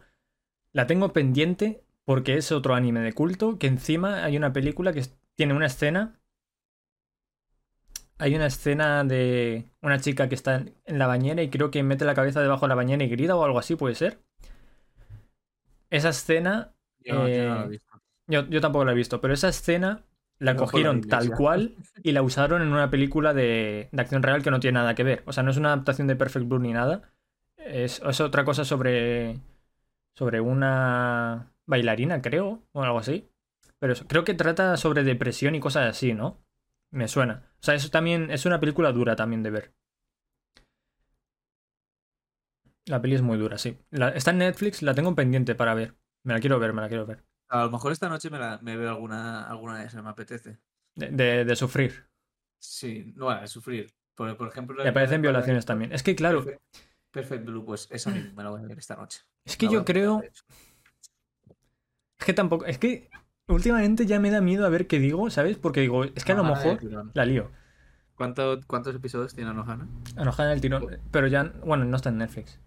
La 0.73 0.87
tengo 0.87 1.13
pendiente 1.13 1.83
porque 2.05 2.35
es 2.37 2.51
otro 2.51 2.75
anime 2.75 3.01
de 3.01 3.13
culto, 3.13 3.59
que 3.59 3.67
encima 3.67 4.23
hay 4.25 4.37
una 4.37 4.53
película 4.53 4.93
que 4.93 5.05
tiene 5.35 5.53
una 5.55 5.67
escena. 5.67 6.19
Hay 8.17 8.35
una 8.35 8.47
escena 8.47 9.03
de 9.03 9.69
una 9.81 9.99
chica 9.99 10.27
que 10.29 10.33
está 10.35 10.63
en 10.85 10.97
la 10.99 11.05
bañera 11.07 11.43
y 11.43 11.49
creo 11.51 11.69
que 11.71 11.83
mete 11.83 12.05
la 12.05 12.15
cabeza 12.15 12.41
debajo 12.41 12.65
de 12.65 12.69
la 12.69 12.75
bañera 12.75 13.03
y 13.03 13.09
grita 13.09 13.35
o 13.35 13.43
algo 13.43 13.59
así, 13.59 13.75
puede 13.75 13.93
ser. 13.95 14.19
Esa 15.89 16.09
escena 16.09 16.73
Yo, 16.99 17.27
yo 17.29 17.43
no 17.45 17.55
lo 17.55 17.65
he 17.65 17.67
eh, 17.67 17.69
visto. 17.69 18.01
yo, 18.27 18.47
yo 18.49 18.61
tampoco 18.61 18.85
la 18.85 18.93
he 18.93 18.95
visto, 18.95 19.21
pero 19.21 19.33
esa 19.33 19.49
escena 19.49 20.03
la 20.39 20.53
No 20.53 20.59
por 20.59 20.67
la 20.67 20.71
cogieron 20.71 21.01
tal 21.01 21.35
cual 21.37 21.75
y 22.03 22.11
la 22.11 22.21
usaron 22.21 22.61
en 22.61 22.69
una 22.73 22.89
película 22.89 23.33
de, 23.33 23.89
de 23.91 24.01
acción 24.01 24.23
real 24.23 24.43
que 24.43 24.51
no 24.51 24.59
tiene 24.59 24.79
nada 24.79 24.95
que 24.95 25.03
ver. 25.03 25.23
O 25.25 25.33
sea, 25.33 25.43
no 25.43 25.51
es 25.51 25.57
una 25.57 25.69
adaptación 25.73 26.07
de 26.07 26.15
Perfect 26.15 26.47
Blue 26.47 26.59
ni 26.59 26.73
nada. 26.73 27.13
Es, 27.57 28.01
es 28.01 28.19
otra 28.21 28.43
cosa 28.43 28.65
sobre, 28.65 29.39
sobre 30.17 30.41
una 30.41 31.53
bailarina, 31.65 32.21
creo, 32.21 32.63
o 32.73 32.83
algo 32.83 32.99
así. 32.99 33.29
Pero 33.79 33.93
eso- 33.93 34.07
creo 34.07 34.23
que 34.23 34.33
trata 34.33 34.77
sobre 34.77 35.03
depresión 35.03 35.55
y 35.55 35.59
cosas 35.59 35.89
así, 35.89 36.13
¿no? 36.13 36.43
Me 36.91 37.07
suena. 37.07 37.51
O 37.59 37.63
sea, 37.63 37.75
eso 37.75 37.89
también 37.89 38.31
es 38.31 38.45
una 38.45 38.59
película 38.59 38.91
dura 38.91 39.15
también 39.15 39.43
de 39.43 39.49
ver. 39.51 39.73
La 42.85 43.01
peli 43.01 43.15
es 43.15 43.21
muy 43.21 43.37
dura, 43.37 43.57
sí. 43.57 43.77
La- 43.91 44.09
está 44.09 44.31
en 44.31 44.37
Netflix, 44.37 44.81
la 44.81 44.93
tengo 44.93 45.15
pendiente 45.15 45.53
para 45.55 45.73
ver. 45.73 45.95
Me 46.23 46.33
la 46.33 46.39
quiero 46.39 46.59
ver, 46.59 46.71
me 46.73 46.81
la 46.81 46.87
quiero 46.87 47.05
ver. 47.05 47.23
A 47.53 47.65
lo 47.65 47.69
mejor 47.71 47.91
esta 47.91 48.09
noche 48.09 48.29
me, 48.31 48.39
la- 48.39 48.57
me 48.63 48.75
veo 48.75 48.89
alguna, 48.89 49.43
alguna 49.47 49.77
de 49.79 49.85
esas, 49.85 50.03
me 50.03 50.09
apetece. 50.09 50.57
De, 50.95 51.09
de- 51.09 51.45
de 51.45 51.55
sufrir. 51.55 52.07
Sí, 52.59 53.13
no, 53.15 53.29
a 53.29 53.45
sufrir. 53.47 53.93
Por, 54.15 54.35
por 54.37 54.47
ejemplo, 54.47 54.83
Me 54.83 54.89
aparecen 54.89 55.21
violaciones 55.21 55.65
también. 55.65 55.91
Es 55.91 56.01
que, 56.03 56.15
claro, 56.15 56.43
Perfect, 56.43 56.61
Perfect 57.11 57.45
Blue, 57.45 57.63
pues 57.65 57.87
esa 57.91 58.09
misma 58.09 58.31
me 58.37 58.43
la 58.43 58.49
voy 58.49 58.59
a 58.63 58.67
ver 58.67 58.77
esta 58.79 58.95
noche. 58.95 59.21
es 59.45 59.55
que 59.57 59.67
La 59.67 59.71
yo 59.73 59.85
creo. 59.85 60.19
de. 60.19 60.31
Es 62.19 62.25
que 62.25 62.33
tampoco. 62.33 62.65
Es 62.65 62.77
que 62.77 63.09
últimamente 63.47 64.05
ya 64.05 64.19
me 64.19 64.31
da 64.31 64.41
miedo 64.41 64.65
a 64.65 64.69
ver 64.69 64.87
qué 64.87 64.99
digo, 64.99 65.29
¿sabes? 65.29 65.57
Porque 65.57 65.81
digo, 65.81 66.05
es 66.05 66.23
que 66.25 66.31
a 66.31 66.35
lo 66.35 66.43
de 66.43 66.49
mejor 66.49 67.11
la 67.13 67.25
lío. 67.25 67.51
¿Cuánto- 68.15 68.59
¿Cuántos 68.67 68.95
episodios 68.95 69.33
tiene 69.35 69.49
Anohana? 69.51 69.87
Anohana 70.15 70.53
el 70.53 70.61
tirón. 70.61 70.99
Pero 71.11 71.27
ya. 71.27 71.43
Bueno, 71.65 71.85
no 71.85 71.95
está 71.97 72.09
en 72.09 72.17
Netflix. 72.19 72.59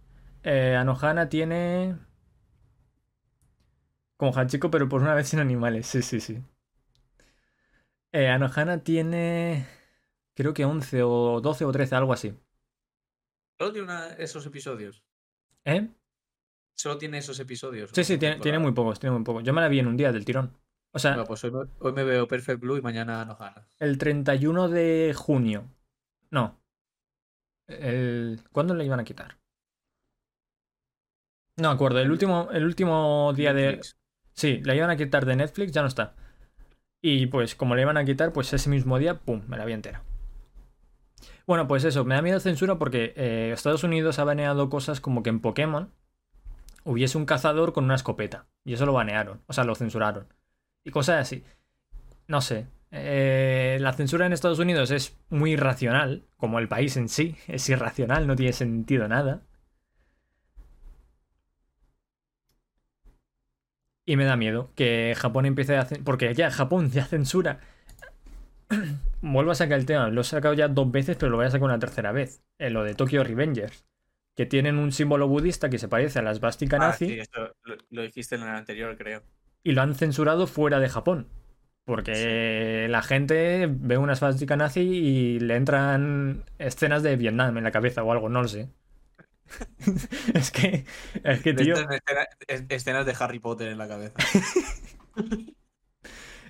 Eh, 0.43 0.77
Anohana 0.77 1.29
tiene. 1.29 1.97
Como 4.17 4.33
Hachiko, 4.37 4.71
pero 4.71 4.89
por 4.89 5.03
una 5.03 5.15
vez 5.15 5.29
sin 5.29 5.41
animales. 5.41 5.87
Sí, 5.87 6.03
sí, 6.03 6.21
sí. 6.21 6.43
Eh, 8.13 8.29
Anohana 8.29 8.83
tiene. 8.83 9.67
Creo 10.35 10.55
que 10.55 10.65
11 10.65 11.03
o 11.03 11.41
12 11.41 11.65
o 11.65 11.73
13, 11.73 11.95
algo 11.95 12.13
así. 12.13 12.35
Solo 13.59 13.73
tiene 13.73 13.85
una- 13.89 14.13
esos 14.15 14.45
episodios. 14.47 15.03
¿Eh? 15.65 15.89
Solo 16.75 16.99
tiene 16.99 17.19
esos 17.19 17.39
episodios. 17.41 17.91
Sí, 17.95 18.05
sí, 18.05 18.19
tiene, 18.19 18.37
tiene 18.37 18.59
muy 18.59 18.73
pocos, 18.73 18.99
tiene 19.01 19.17
muy 19.17 19.25
pocos. 19.25 19.43
Yo 19.45 19.53
me 19.53 19.61
la 19.63 19.69
vi 19.69 19.79
en 19.79 19.87
un 19.87 19.97
día 19.97 20.13
del 20.13 20.25
tirón. 20.25 20.53
O 20.93 20.99
sea, 20.99 21.13
Bueno, 21.13 21.27
pues 21.27 21.43
hoy 21.45 21.51
me, 21.51 21.61
hoy 21.81 21.93
me 21.93 22.05
veo 22.05 22.29
Perfect 22.29 22.61
Blue 22.61 22.77
y 22.77 22.83
mañana 22.83 23.25
no 23.25 23.37
gana. 23.37 23.67
el 23.79 23.99
31 23.99 24.69
de 24.69 25.15
junio. 25.17 25.65
No. 26.31 26.59
El... 27.67 28.41
¿Cuándo 28.53 28.75
le 28.75 28.85
iban 28.85 29.01
a 29.01 29.05
quitar? 29.05 29.39
No 31.57 31.71
acuerdo. 31.71 32.01
El 32.01 32.11
último, 32.11 32.49
el 32.53 32.65
último 32.65 33.33
día 33.35 33.53
de. 33.55 33.67
Netflix. 33.69 33.97
Sí, 34.37 34.61
la 34.65 34.75
iban 34.77 34.91
a 34.91 34.97
quitar 34.97 35.25
de 35.27 35.35
Netflix, 35.37 35.73
ya 35.73 35.83
no 35.83 35.89
está. 35.89 36.15
Y 37.03 37.27
pues 37.27 37.55
como 37.57 37.75
le 37.77 37.83
iban 37.83 37.97
a 37.99 38.05
quitar, 38.05 38.33
pues 38.33 38.53
ese 38.53 38.71
mismo 38.71 38.99
día, 38.99 39.21
¡pum! 39.21 39.43
Me 39.49 39.57
la 39.59 39.65
vi 39.67 39.73
entera. 39.75 40.05
Bueno, 41.47 41.69
pues 41.69 41.85
eso, 41.85 42.05
me 42.05 42.15
da 42.15 42.23
miedo 42.23 42.41
censura 42.41 42.77
porque 42.79 43.13
eh, 43.17 43.51
Estados 43.53 43.85
Unidos 43.85 44.19
ha 44.19 44.25
baneado 44.25 44.69
cosas 44.69 45.01
como 45.01 45.23
que 45.23 45.31
en 45.31 45.41
Pokémon 45.41 45.93
hubiese 46.85 47.19
un 47.19 47.27
cazador 47.27 47.73
con 47.73 47.85
una 47.85 47.95
escopeta. 47.97 48.47
Y 48.65 48.75
eso 48.75 48.87
lo 48.87 48.93
banearon, 48.93 49.43
o 49.47 49.53
sea, 49.53 49.65
lo 49.65 49.75
censuraron. 49.75 50.27
Y 50.85 50.91
cosas 50.93 51.21
así. 51.23 51.45
No 52.29 52.41
sé. 52.43 52.69
eh, 52.93 53.79
la 53.81 53.93
censura 53.95 54.27
en 54.27 54.33
Estados 54.35 54.61
Unidos 54.61 54.91
es 54.93 55.19
muy 55.31 55.53
irracional, 55.53 56.25
como 56.39 56.59
el 56.61 56.69
país 56.69 56.97
en 56.99 57.09
sí. 57.09 57.37
Es 57.49 57.69
irracional, 57.71 58.27
no 58.29 58.37
tiene 58.37 58.53
sentido 58.55 59.09
nada. 59.09 59.43
Y 64.07 64.17
me 64.17 64.25
da 64.25 64.37
miedo 64.37 64.71
que 64.77 65.15
Japón 65.17 65.47
empiece 65.47 65.77
a 65.77 65.81
hacer. 65.83 66.03
Porque 66.05 66.33
ya 66.33 66.51
Japón 66.51 66.91
ya 66.91 67.05
censura. 67.05 67.61
Vuelvo 69.21 69.51
a 69.51 69.55
sacar 69.55 69.79
el 69.79 69.87
tema. 69.87 70.09
Lo 70.09 70.21
he 70.21 70.25
sacado 70.25 70.55
ya 70.55 70.69
dos 70.69 70.91
veces, 70.91 71.17
pero 71.17 71.31
lo 71.31 71.37
voy 71.37 71.47
a 71.47 71.51
sacar 71.51 71.65
una 71.65 71.79
tercera 71.79 72.13
vez. 72.13 72.43
En 72.59 72.73
lo 72.73 72.85
de 72.85 72.95
Tokyo 72.95 73.25
Revengers. 73.25 73.85
Que 74.37 74.47
tienen 74.47 74.79
un 74.79 74.93
símbolo 74.93 75.29
budista 75.29 75.71
que 75.71 75.79
se 75.79 75.89
parece 75.89 76.19
a 76.19 76.23
la 76.23 76.31
esvástica 76.33 76.77
Ah, 76.77 76.89
nazi. 76.89 77.07
sí, 77.09 77.19
esto 77.19 77.55
lo, 77.65 77.77
lo 77.91 78.03
dijiste 78.03 78.35
en 78.37 78.43
el 78.43 78.49
anterior, 78.49 78.97
creo. 78.97 79.23
Y 79.63 79.73
lo 79.73 79.83
han 79.83 79.95
censurado 79.95 80.47
fuera 80.47 80.79
de 80.79 80.89
Japón. 80.89 81.29
Porque 81.85 82.87
la 82.91 83.01
gente 83.03 83.69
ve 83.71 83.97
una 83.97 84.13
esvástica 84.13 84.57
nazi 84.57 84.81
y 84.81 85.41
le 85.41 85.55
entran 85.57 86.45
escenas 86.59 87.03
de 87.03 87.17
Vietnam 87.17 87.57
en 87.57 87.65
la 87.65 87.71
cabeza 87.71 88.03
o 88.03 88.13
algo, 88.13 88.29
no 88.29 88.43
lo 88.43 88.49
sé. 88.49 88.69
es 90.35 90.51
que. 90.51 90.85
Es 91.23 91.43
que, 91.43 91.55
tío. 91.55 91.75
Escenas 92.69 93.07
de 93.07 93.17
Harry 93.19 93.39
Potter 93.39 93.69
en 93.69 93.79
la 93.79 93.89
cabeza. 93.89 94.15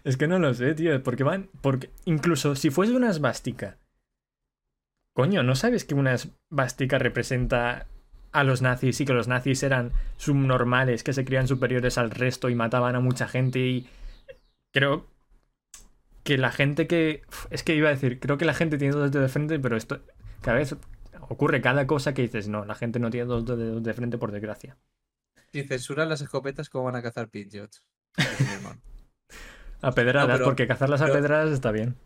Es 0.05 0.17
que 0.17 0.29
no 0.29 0.39
lo 0.39 0.55
sé, 0.55 0.73
tío. 0.75 1.03
Porque 1.03 1.25
van. 1.25 1.51
Porque 1.61 1.91
incluso 2.05 2.55
si 2.55 2.71
fuese 2.71 2.93
una 2.93 3.11
esvástica. 3.11 3.79
Coño, 5.15 5.43
¿no 5.43 5.57
sabes 5.57 5.85
que 5.85 5.97
una 5.97 6.15
esvástica 6.15 6.99
representa 6.99 7.89
a 8.31 8.45
los 8.45 8.63
nazis 8.63 9.01
y 9.01 9.05
que 9.05 9.15
los 9.15 9.27
nazis 9.27 9.65
eran 9.65 9.93
subnormales, 10.17 11.03
que 11.03 11.13
se 11.13 11.25
creían 11.25 11.49
superiores 11.49 11.99
al 11.99 12.13
resto 12.13 12.49
y 12.51 12.55
mataban 12.55 12.95
a 12.95 13.01
mucha 13.01 13.27
gente? 13.27 13.59
Y 13.59 13.89
creo 14.73 15.09
que 16.23 16.39
la 16.39 16.53
gente 16.53 16.87
que. 16.87 17.23
Es 17.51 17.65
que 17.65 17.75
iba 17.75 17.89
a 17.89 17.93
decir, 17.93 18.21
creo 18.21 18.39
que 18.39 18.45
la 18.45 18.55
gente 18.55 18.79
tiene 18.79 18.95
dos 18.95 19.11
dedos 19.11 19.27
de 19.27 19.33
frente, 19.33 19.59
pero 19.59 19.77
esto. 19.77 20.03
Cada 20.41 20.59
vez 20.59 20.77
ocurre 21.29 21.61
cada 21.61 21.87
cosa 21.87 22.15
que 22.15 22.23
dices, 22.23 22.49
no, 22.49 22.65
la 22.65 22.75
gente 22.75 22.99
no 22.99 23.11
tiene 23.11 23.27
dos 23.27 23.45
dedos 23.45 23.83
de 23.83 23.95
frente 23.95 24.19
por 24.19 24.33
desgracia. 24.33 24.77
Si 25.53 25.63
censuran 25.63 26.09
las 26.09 26.21
escopetas, 26.21 26.69
¿cómo 26.69 26.85
van 26.85 26.97
a 26.97 27.03
cazar 27.03 27.29
hermano. 28.55 28.81
A 29.83 29.93
pedradas, 29.93 30.29
No, 30.29 30.35
pero- 30.35 30.45
porque 30.47 30.67
cazarlas 30.67 31.01
a 31.03 31.07
pero- 31.07 31.17
pedradas 31.17 31.51
está 31.53 31.71
bien. 31.71 31.97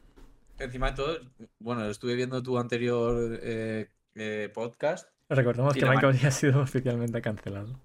Encima 0.59 0.91
de 0.91 0.97
todo, 0.97 1.19
bueno, 1.59 1.87
estuve 1.89 2.15
viendo 2.17 2.43
tu 2.43 2.59
anterior 2.59 3.39
eh, 3.43 3.89
eh, 4.15 4.51
podcast 4.53 5.09
Recordemos 5.31 5.75
Y 5.77 5.81
que 5.81 5.87
Michael 5.87 6.13
man- 6.13 6.21
ya 6.23 6.29
ha 6.29 6.33
sido 6.33 6.61
oficialmente 6.63 7.23
cancelado. 7.23 7.81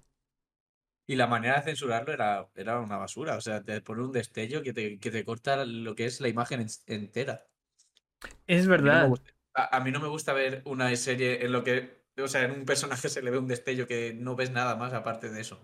y 1.06 1.14
la 1.16 1.26
manera 1.28 1.56
de 1.58 1.62
censurarlo 1.62 2.12
era, 2.12 2.48
era 2.56 2.80
una 2.80 2.96
basura. 2.96 3.36
O 3.36 3.40
sea, 3.40 3.62
te 3.62 3.80
pone 3.80 4.02
un 4.02 4.12
destello 4.12 4.62
que 4.62 4.72
te, 4.72 4.98
que 4.98 5.10
te 5.12 5.24
corta 5.24 5.64
lo 5.64 5.94
que 5.94 6.04
es 6.06 6.20
la 6.20 6.28
imagen 6.28 6.60
en- 6.62 6.68
entera. 6.86 7.46
Es 8.48 8.62
A 8.62 8.64
no 8.64 8.70
verdad. 8.70 9.08
A, 9.56 9.76
a 9.78 9.80
mí 9.80 9.90
no 9.90 9.98
me 9.98 10.08
gusta 10.08 10.32
ver 10.32 10.62
una 10.64 10.94
serie 10.94 11.44
en 11.44 11.50
lo 11.50 11.64
que, 11.64 12.04
o 12.22 12.28
sea, 12.28 12.44
en 12.44 12.52
un 12.52 12.64
personaje 12.64 13.08
se 13.08 13.22
le 13.22 13.30
ve 13.30 13.38
un 13.38 13.48
destello 13.48 13.88
que 13.88 14.14
no 14.14 14.36
ves 14.36 14.52
nada 14.52 14.76
más 14.76 14.92
aparte 14.92 15.30
de 15.30 15.40
eso. 15.40 15.58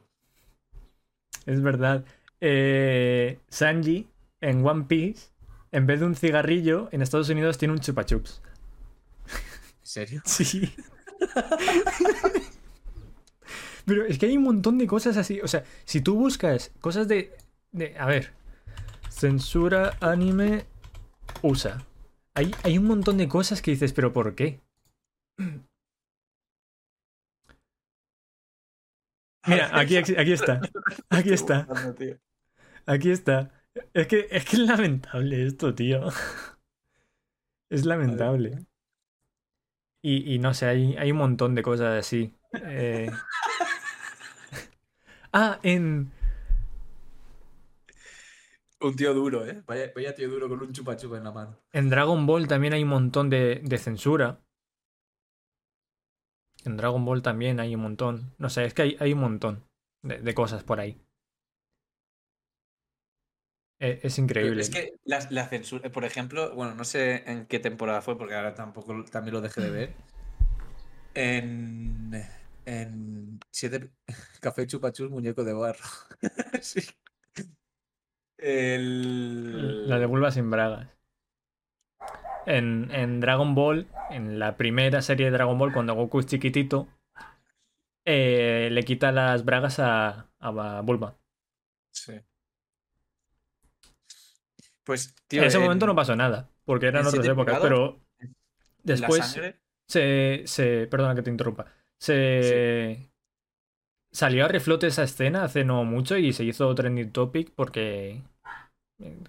Es 1.46 1.62
verdad. 1.62 2.04
Eh, 2.40 3.38
Sanji 3.48 4.08
en 4.40 4.66
One 4.66 4.86
Piece, 4.88 5.30
en 5.70 5.86
vez 5.86 6.00
de 6.00 6.06
un 6.06 6.16
cigarrillo, 6.16 6.88
en 6.90 7.02
Estados 7.02 7.28
Unidos 7.28 7.58
tiene 7.58 7.74
un 7.74 7.80
chupa 7.80 8.04
chups. 8.04 8.42
¿En 9.28 9.86
serio? 9.86 10.22
Sí. 10.26 10.74
Pero 13.84 14.04
es 14.06 14.18
que 14.18 14.26
hay 14.26 14.36
un 14.36 14.44
montón 14.44 14.78
de 14.78 14.86
cosas 14.86 15.16
así. 15.16 15.40
O 15.40 15.48
sea, 15.48 15.64
si 15.84 16.00
tú 16.00 16.14
buscas 16.14 16.70
cosas 16.80 17.08
de. 17.08 17.32
de 17.72 17.96
a 17.98 18.06
ver. 18.06 18.32
Censura 19.08 19.96
anime 20.00 20.66
USA. 21.42 21.84
Hay, 22.34 22.50
hay 22.62 22.78
un 22.78 22.84
montón 22.84 23.18
de 23.18 23.28
cosas 23.28 23.62
que 23.62 23.70
dices, 23.72 23.92
pero 23.92 24.12
¿por 24.12 24.34
qué? 24.34 24.60
Mira, 29.46 29.70
aquí, 29.78 29.96
aquí 29.96 30.32
está. 30.32 30.60
Aquí 31.10 31.32
está. 31.32 31.66
Aquí 32.86 33.10
está. 33.10 33.50
Es 33.94 34.06
que, 34.06 34.26
es 34.30 34.44
que 34.44 34.56
es 34.56 34.62
lamentable 34.62 35.46
esto, 35.46 35.74
tío. 35.74 36.08
Es 37.70 37.84
lamentable. 37.86 38.66
Y, 40.02 40.34
y 40.34 40.38
no 40.38 40.52
sé, 40.54 40.66
hay, 40.66 40.96
hay 40.96 41.12
un 41.12 41.18
montón 41.18 41.54
de 41.54 41.62
cosas 41.62 41.98
así. 41.98 42.34
Eh, 42.52 43.10
Ah, 45.32 45.58
en. 45.62 46.10
Un 48.82 48.96
tío 48.96 49.14
duro, 49.14 49.46
¿eh? 49.46 49.62
Vaya, 49.66 49.92
vaya 49.94 50.14
tío 50.14 50.28
duro 50.28 50.48
con 50.48 50.60
un 50.60 50.72
chupa 50.72 50.96
chupa 50.96 51.16
en 51.16 51.24
la 51.24 51.32
mano. 51.32 51.56
En 51.72 51.88
Dragon 51.88 52.26
Ball 52.26 52.48
también 52.48 52.72
hay 52.72 52.82
un 52.82 52.88
montón 52.88 53.30
de, 53.30 53.60
de 53.62 53.78
censura. 53.78 54.40
En 56.64 56.76
Dragon 56.76 57.04
Ball 57.04 57.22
también 57.22 57.60
hay 57.60 57.74
un 57.74 57.82
montón. 57.82 58.34
No 58.38 58.48
sé, 58.50 58.64
es 58.64 58.74
que 58.74 58.82
hay, 58.82 58.96
hay 58.98 59.12
un 59.12 59.20
montón 59.20 59.64
de, 60.02 60.18
de 60.18 60.34
cosas 60.34 60.64
por 60.64 60.80
ahí. 60.80 61.00
Eh, 63.80 64.00
es 64.02 64.18
increíble. 64.18 64.62
Es 64.62 64.70
que 64.70 64.94
la, 65.04 65.26
la 65.30 65.48
censura, 65.48 65.90
por 65.90 66.04
ejemplo, 66.04 66.54
bueno, 66.54 66.74
no 66.74 66.84
sé 66.84 67.24
en 67.30 67.46
qué 67.46 67.58
temporada 67.58 68.00
fue, 68.00 68.16
porque 68.16 68.34
ahora 68.34 68.54
tampoco 68.54 69.04
también 69.04 69.34
lo 69.34 69.40
dejé 69.40 69.60
de 69.60 69.70
ver. 69.70 69.94
En, 71.14 72.12
en 72.64 73.40
siete 73.50 73.90
Café 74.40 74.66
Chupachus, 74.66 75.10
muñeco 75.10 75.44
de 75.44 75.52
barro. 75.52 75.84
sí. 76.62 76.80
El... 78.42 79.88
La 79.88 79.98
de 79.98 80.06
Bulba 80.06 80.30
sin 80.30 80.50
bragas. 80.50 80.88
En, 82.44 82.90
en 82.92 83.20
Dragon 83.20 83.54
Ball, 83.54 83.86
en 84.10 84.38
la 84.40 84.56
primera 84.56 85.00
serie 85.00 85.26
de 85.26 85.32
Dragon 85.32 85.56
Ball, 85.56 85.72
cuando 85.72 85.94
Goku 85.94 86.18
es 86.20 86.26
chiquitito, 86.26 86.88
eh, 88.04 88.68
le 88.72 88.82
quita 88.82 89.12
las 89.12 89.44
bragas 89.44 89.78
a, 89.78 90.28
a 90.40 90.80
Bulba. 90.82 91.16
Sí. 91.92 92.14
Pues, 94.84 95.14
tío, 95.28 95.40
en 95.42 95.46
ese 95.46 95.58
en- 95.58 95.62
momento 95.62 95.86
no 95.86 95.94
pasó 95.94 96.16
nada, 96.16 96.50
porque 96.64 96.86
eran 96.86 97.06
otras 97.06 97.24
épocas, 97.26 97.60
pero 97.60 98.00
después 98.82 99.38
se, 99.86 100.42
se. 100.46 100.86
Perdona 100.88 101.14
que 101.14 101.22
te 101.22 101.30
interrumpa. 101.30 101.66
Se. 102.00 103.08
Salió 104.10 104.44
a 104.44 104.48
reflote 104.48 104.88
esa 104.88 105.04
escena 105.04 105.44
hace 105.44 105.64
no 105.64 105.84
mucho 105.84 106.18
y 106.18 106.32
se 106.32 106.44
hizo 106.44 106.74
trending 106.74 107.12
topic 107.12 107.52
porque. 107.54 108.22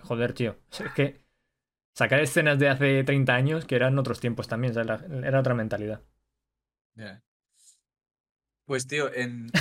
Joder, 0.01 0.33
tío. 0.33 0.57
Es 0.71 0.91
que. 0.93 1.23
Sacar 1.95 2.19
escenas 2.21 2.59
de 2.59 2.69
hace 2.69 3.03
30 3.03 3.35
años, 3.35 3.65
que 3.65 3.75
eran 3.75 3.99
otros 3.99 4.19
tiempos 4.19 4.47
también, 4.47 4.73
era 4.77 5.39
otra 5.39 5.53
mentalidad. 5.55 6.01
Pues, 8.65 8.87
tío, 8.87 9.13
en, 9.13 9.51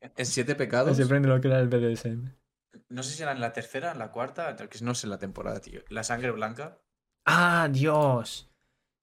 en, 0.00 0.12
en 0.16 0.26
Siete 0.26 0.54
Pecados, 0.54 0.96
Se 0.96 1.04
lo 1.04 1.40
que 1.40 1.48
era 1.48 1.60
el 1.60 1.68
BDSM. 1.68 2.30
no 2.90 3.02
sé 3.02 3.14
si 3.14 3.22
era 3.22 3.32
en 3.32 3.40
la 3.40 3.52
tercera, 3.54 3.92
en 3.92 3.98
la 3.98 4.10
cuarta, 4.12 4.54
que 4.56 4.84
no 4.84 4.94
sé 4.94 5.06
la 5.06 5.18
temporada, 5.18 5.60
tío. 5.60 5.82
La 5.88 6.04
sangre 6.04 6.30
blanca. 6.30 6.78
¡Ah, 7.24 7.68
Dios! 7.70 8.50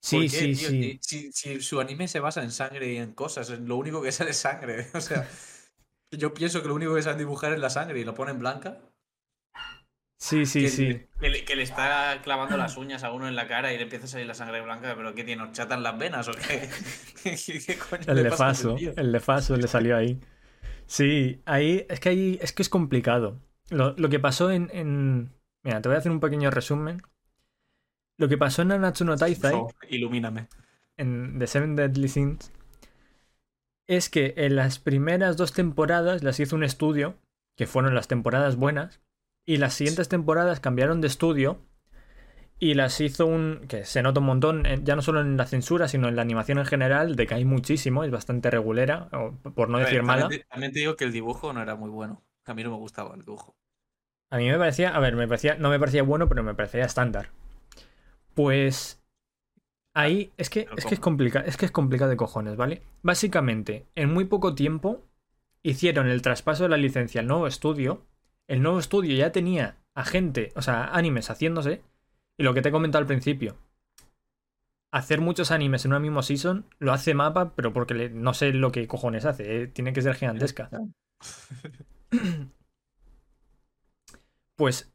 ¿Por 0.09 0.23
Sí, 0.23 0.29
sí, 0.29 0.55
tío? 0.55 0.69
sí. 0.69 0.99
Si 1.33 1.61
su 1.61 1.79
anime 1.81 2.07
se 2.07 2.19
basa 2.19 2.43
en 2.43 2.51
sangre 2.51 2.93
y 2.93 2.97
en 2.97 3.13
cosas, 3.13 3.49
lo 3.49 3.75
único 3.77 4.01
que 4.01 4.11
sale 4.11 4.31
es 4.31 4.37
sangre. 4.37 4.87
O 4.93 5.01
sea, 5.01 5.27
yo 6.11 6.33
pienso 6.33 6.61
que 6.61 6.67
lo 6.69 6.75
único 6.75 6.95
que 6.95 7.03
saben 7.03 7.19
dibujar 7.19 7.53
es 7.53 7.59
la 7.59 7.69
sangre 7.69 7.99
y 7.99 8.03
lo 8.05 8.13
ponen 8.15 8.39
blanca. 8.39 8.79
Sí, 10.19 10.45
sí, 10.47 10.63
que, 10.63 10.69
sí. 10.69 11.01
Que, 11.19 11.29
le, 11.29 11.45
que 11.45 11.55
le 11.55 11.61
está 11.63 12.19
clavando 12.23 12.57
las 12.57 12.75
uñas 12.75 13.03
a 13.03 13.11
uno 13.11 13.27
en 13.27 13.35
la 13.35 13.47
cara 13.47 13.71
y 13.73 13.77
le 13.77 13.83
empieza 13.83 14.05
a 14.05 14.07
salir 14.07 14.25
la 14.25 14.33
sangre 14.33 14.61
blanca, 14.61 14.95
pero 14.95 15.13
¿qué 15.13 15.23
tiene? 15.23 15.43
¿Os 15.43 15.51
chatan 15.51 15.83
las 15.83 15.97
venas 15.97 16.27
o 16.27 16.31
qué? 16.47 16.69
¿Qué, 17.23 17.59
qué 17.65 17.77
coño 17.77 18.03
El 18.07 18.15
le 18.15 18.23
de 18.23 18.29
pasa 18.29 18.47
a 18.47 18.51
ese 18.51 18.63
Faso, 18.63 18.75
tío? 18.75 18.93
el 18.97 19.11
de 19.11 19.19
Faso 19.19 19.55
le 19.57 19.67
salió 19.67 19.95
ahí. 19.95 20.19
Sí, 20.87 21.41
ahí 21.45 21.85
es 21.89 21.99
que 21.99 22.09
ahí 22.09 22.39
es 22.41 22.51
que 22.53 22.63
es 22.63 22.69
complicado. 22.69 23.39
Lo, 23.69 23.93
lo 23.97 24.09
que 24.09 24.19
pasó 24.19 24.49
en, 24.51 24.69
en- 24.73 25.33
Mira, 25.63 25.81
te 25.81 25.89
voy 25.89 25.95
a 25.97 25.99
hacer 25.99 26.11
un 26.11 26.19
pequeño 26.19 26.49
resumen. 26.49 27.01
Lo 28.17 28.27
que 28.27 28.37
pasó 28.37 28.63
en 28.63 28.69
Nanatsu 28.69 29.05
no 29.05 29.15
Taizai, 29.17 29.61
ilumíname. 29.89 30.47
en 30.97 31.37
The 31.37 31.45
Seven 31.45 31.75
Deadly 31.75 32.07
Sins 32.07 32.51
es 33.87 34.09
que 34.09 34.33
en 34.37 34.55
las 34.55 34.79
primeras 34.79 35.37
dos 35.37 35.53
temporadas 35.53 36.23
las 36.23 36.39
hizo 36.39 36.55
un 36.55 36.63
estudio, 36.63 37.17
que 37.55 37.67
fueron 37.67 37.93
las 37.95 38.07
temporadas 38.07 38.55
buenas, 38.55 38.99
y 39.47 39.57
las 39.57 39.73
siguientes 39.73 40.09
temporadas 40.09 40.59
cambiaron 40.59 41.01
de 41.01 41.07
estudio 41.07 41.61
y 42.59 42.73
las 42.73 42.99
hizo 43.01 43.25
un. 43.25 43.61
que 43.67 43.85
se 43.85 44.03
nota 44.03 44.19
un 44.19 44.25
montón, 44.25 44.63
ya 44.83 44.95
no 44.95 45.01
solo 45.01 45.21
en 45.21 45.37
la 45.37 45.47
censura, 45.47 45.87
sino 45.87 46.09
en 46.09 46.17
la 46.17 46.21
animación 46.21 46.59
en 46.59 46.65
general, 46.65 47.15
decae 47.15 47.45
muchísimo, 47.45 48.03
es 48.03 48.11
bastante 48.11 48.51
regulera, 48.51 49.09
por 49.55 49.69
no 49.69 49.77
ver, 49.77 49.87
decir 49.87 50.03
mala. 50.03 50.23
También 50.23 50.41
te, 50.41 50.47
también 50.47 50.71
te 50.73 50.79
digo 50.79 50.95
que 50.97 51.05
el 51.05 51.13
dibujo 51.13 51.53
no 51.53 51.61
era 51.61 51.75
muy 51.75 51.89
bueno. 51.89 52.23
A 52.45 52.53
mí 52.53 52.63
no 52.63 52.71
me 52.71 52.77
gustaba 52.77 53.15
el 53.15 53.21
dibujo. 53.21 53.55
A 54.29 54.37
mí 54.37 54.49
me 54.49 54.57
parecía, 54.57 54.89
a 54.89 54.99
ver, 54.99 55.15
me 55.15 55.27
parecía, 55.27 55.55
no 55.55 55.69
me 55.69 55.79
parecía 55.79 56.03
bueno, 56.03 56.27
pero 56.27 56.43
me 56.43 56.53
parecía 56.53 56.83
estándar. 56.83 57.29
Pues 58.33 59.01
ahí 59.93 60.33
es 60.35 60.49
que 60.49 60.67
es 60.75 60.85
que 60.85 60.95
es 60.95 60.99
complicado, 60.99 61.45
es 61.45 61.55
que 61.55 61.65
es 61.65 61.71
complicado 61.71 62.11
de 62.11 62.17
cojones, 62.17 62.57
¿vale? 62.57 62.81
Básicamente, 63.01 63.85
en 63.95 64.13
muy 64.13 64.25
poco 64.25 64.55
tiempo 64.55 65.05
hicieron 65.63 66.07
el 66.07 66.21
traspaso 66.21 66.63
de 66.63 66.69
la 66.69 66.77
licencia 66.77 67.21
al 67.21 67.27
nuevo 67.27 67.47
estudio. 67.47 68.05
El 68.47 68.61
nuevo 68.63 68.79
estudio 68.79 69.15
ya 69.15 69.31
tenía 69.31 69.77
a 69.95 70.03
gente, 70.05 70.51
o 70.55 70.61
sea, 70.61 70.85
animes 70.85 71.29
haciéndose, 71.29 71.81
y 72.37 72.43
lo 72.43 72.53
que 72.53 72.61
te 72.61 72.69
he 72.69 72.71
comentado 72.71 73.01
al 73.01 73.07
principio. 73.07 73.57
Hacer 74.91 75.21
muchos 75.21 75.51
animes 75.51 75.85
en 75.85 75.91
una 75.91 75.99
misma 76.01 76.23
season 76.23 76.65
lo 76.79 76.91
hace 76.91 77.13
mapa, 77.13 77.53
pero 77.55 77.71
porque 77.73 77.93
le- 77.93 78.09
no 78.09 78.33
sé 78.33 78.51
lo 78.53 78.71
que 78.73 78.87
cojones 78.87 79.23
hace, 79.25 79.63
eh, 79.63 79.67
tiene 79.67 79.93
que 79.93 80.01
ser 80.01 80.15
gigantesca. 80.15 80.69
Pues, 84.55 84.91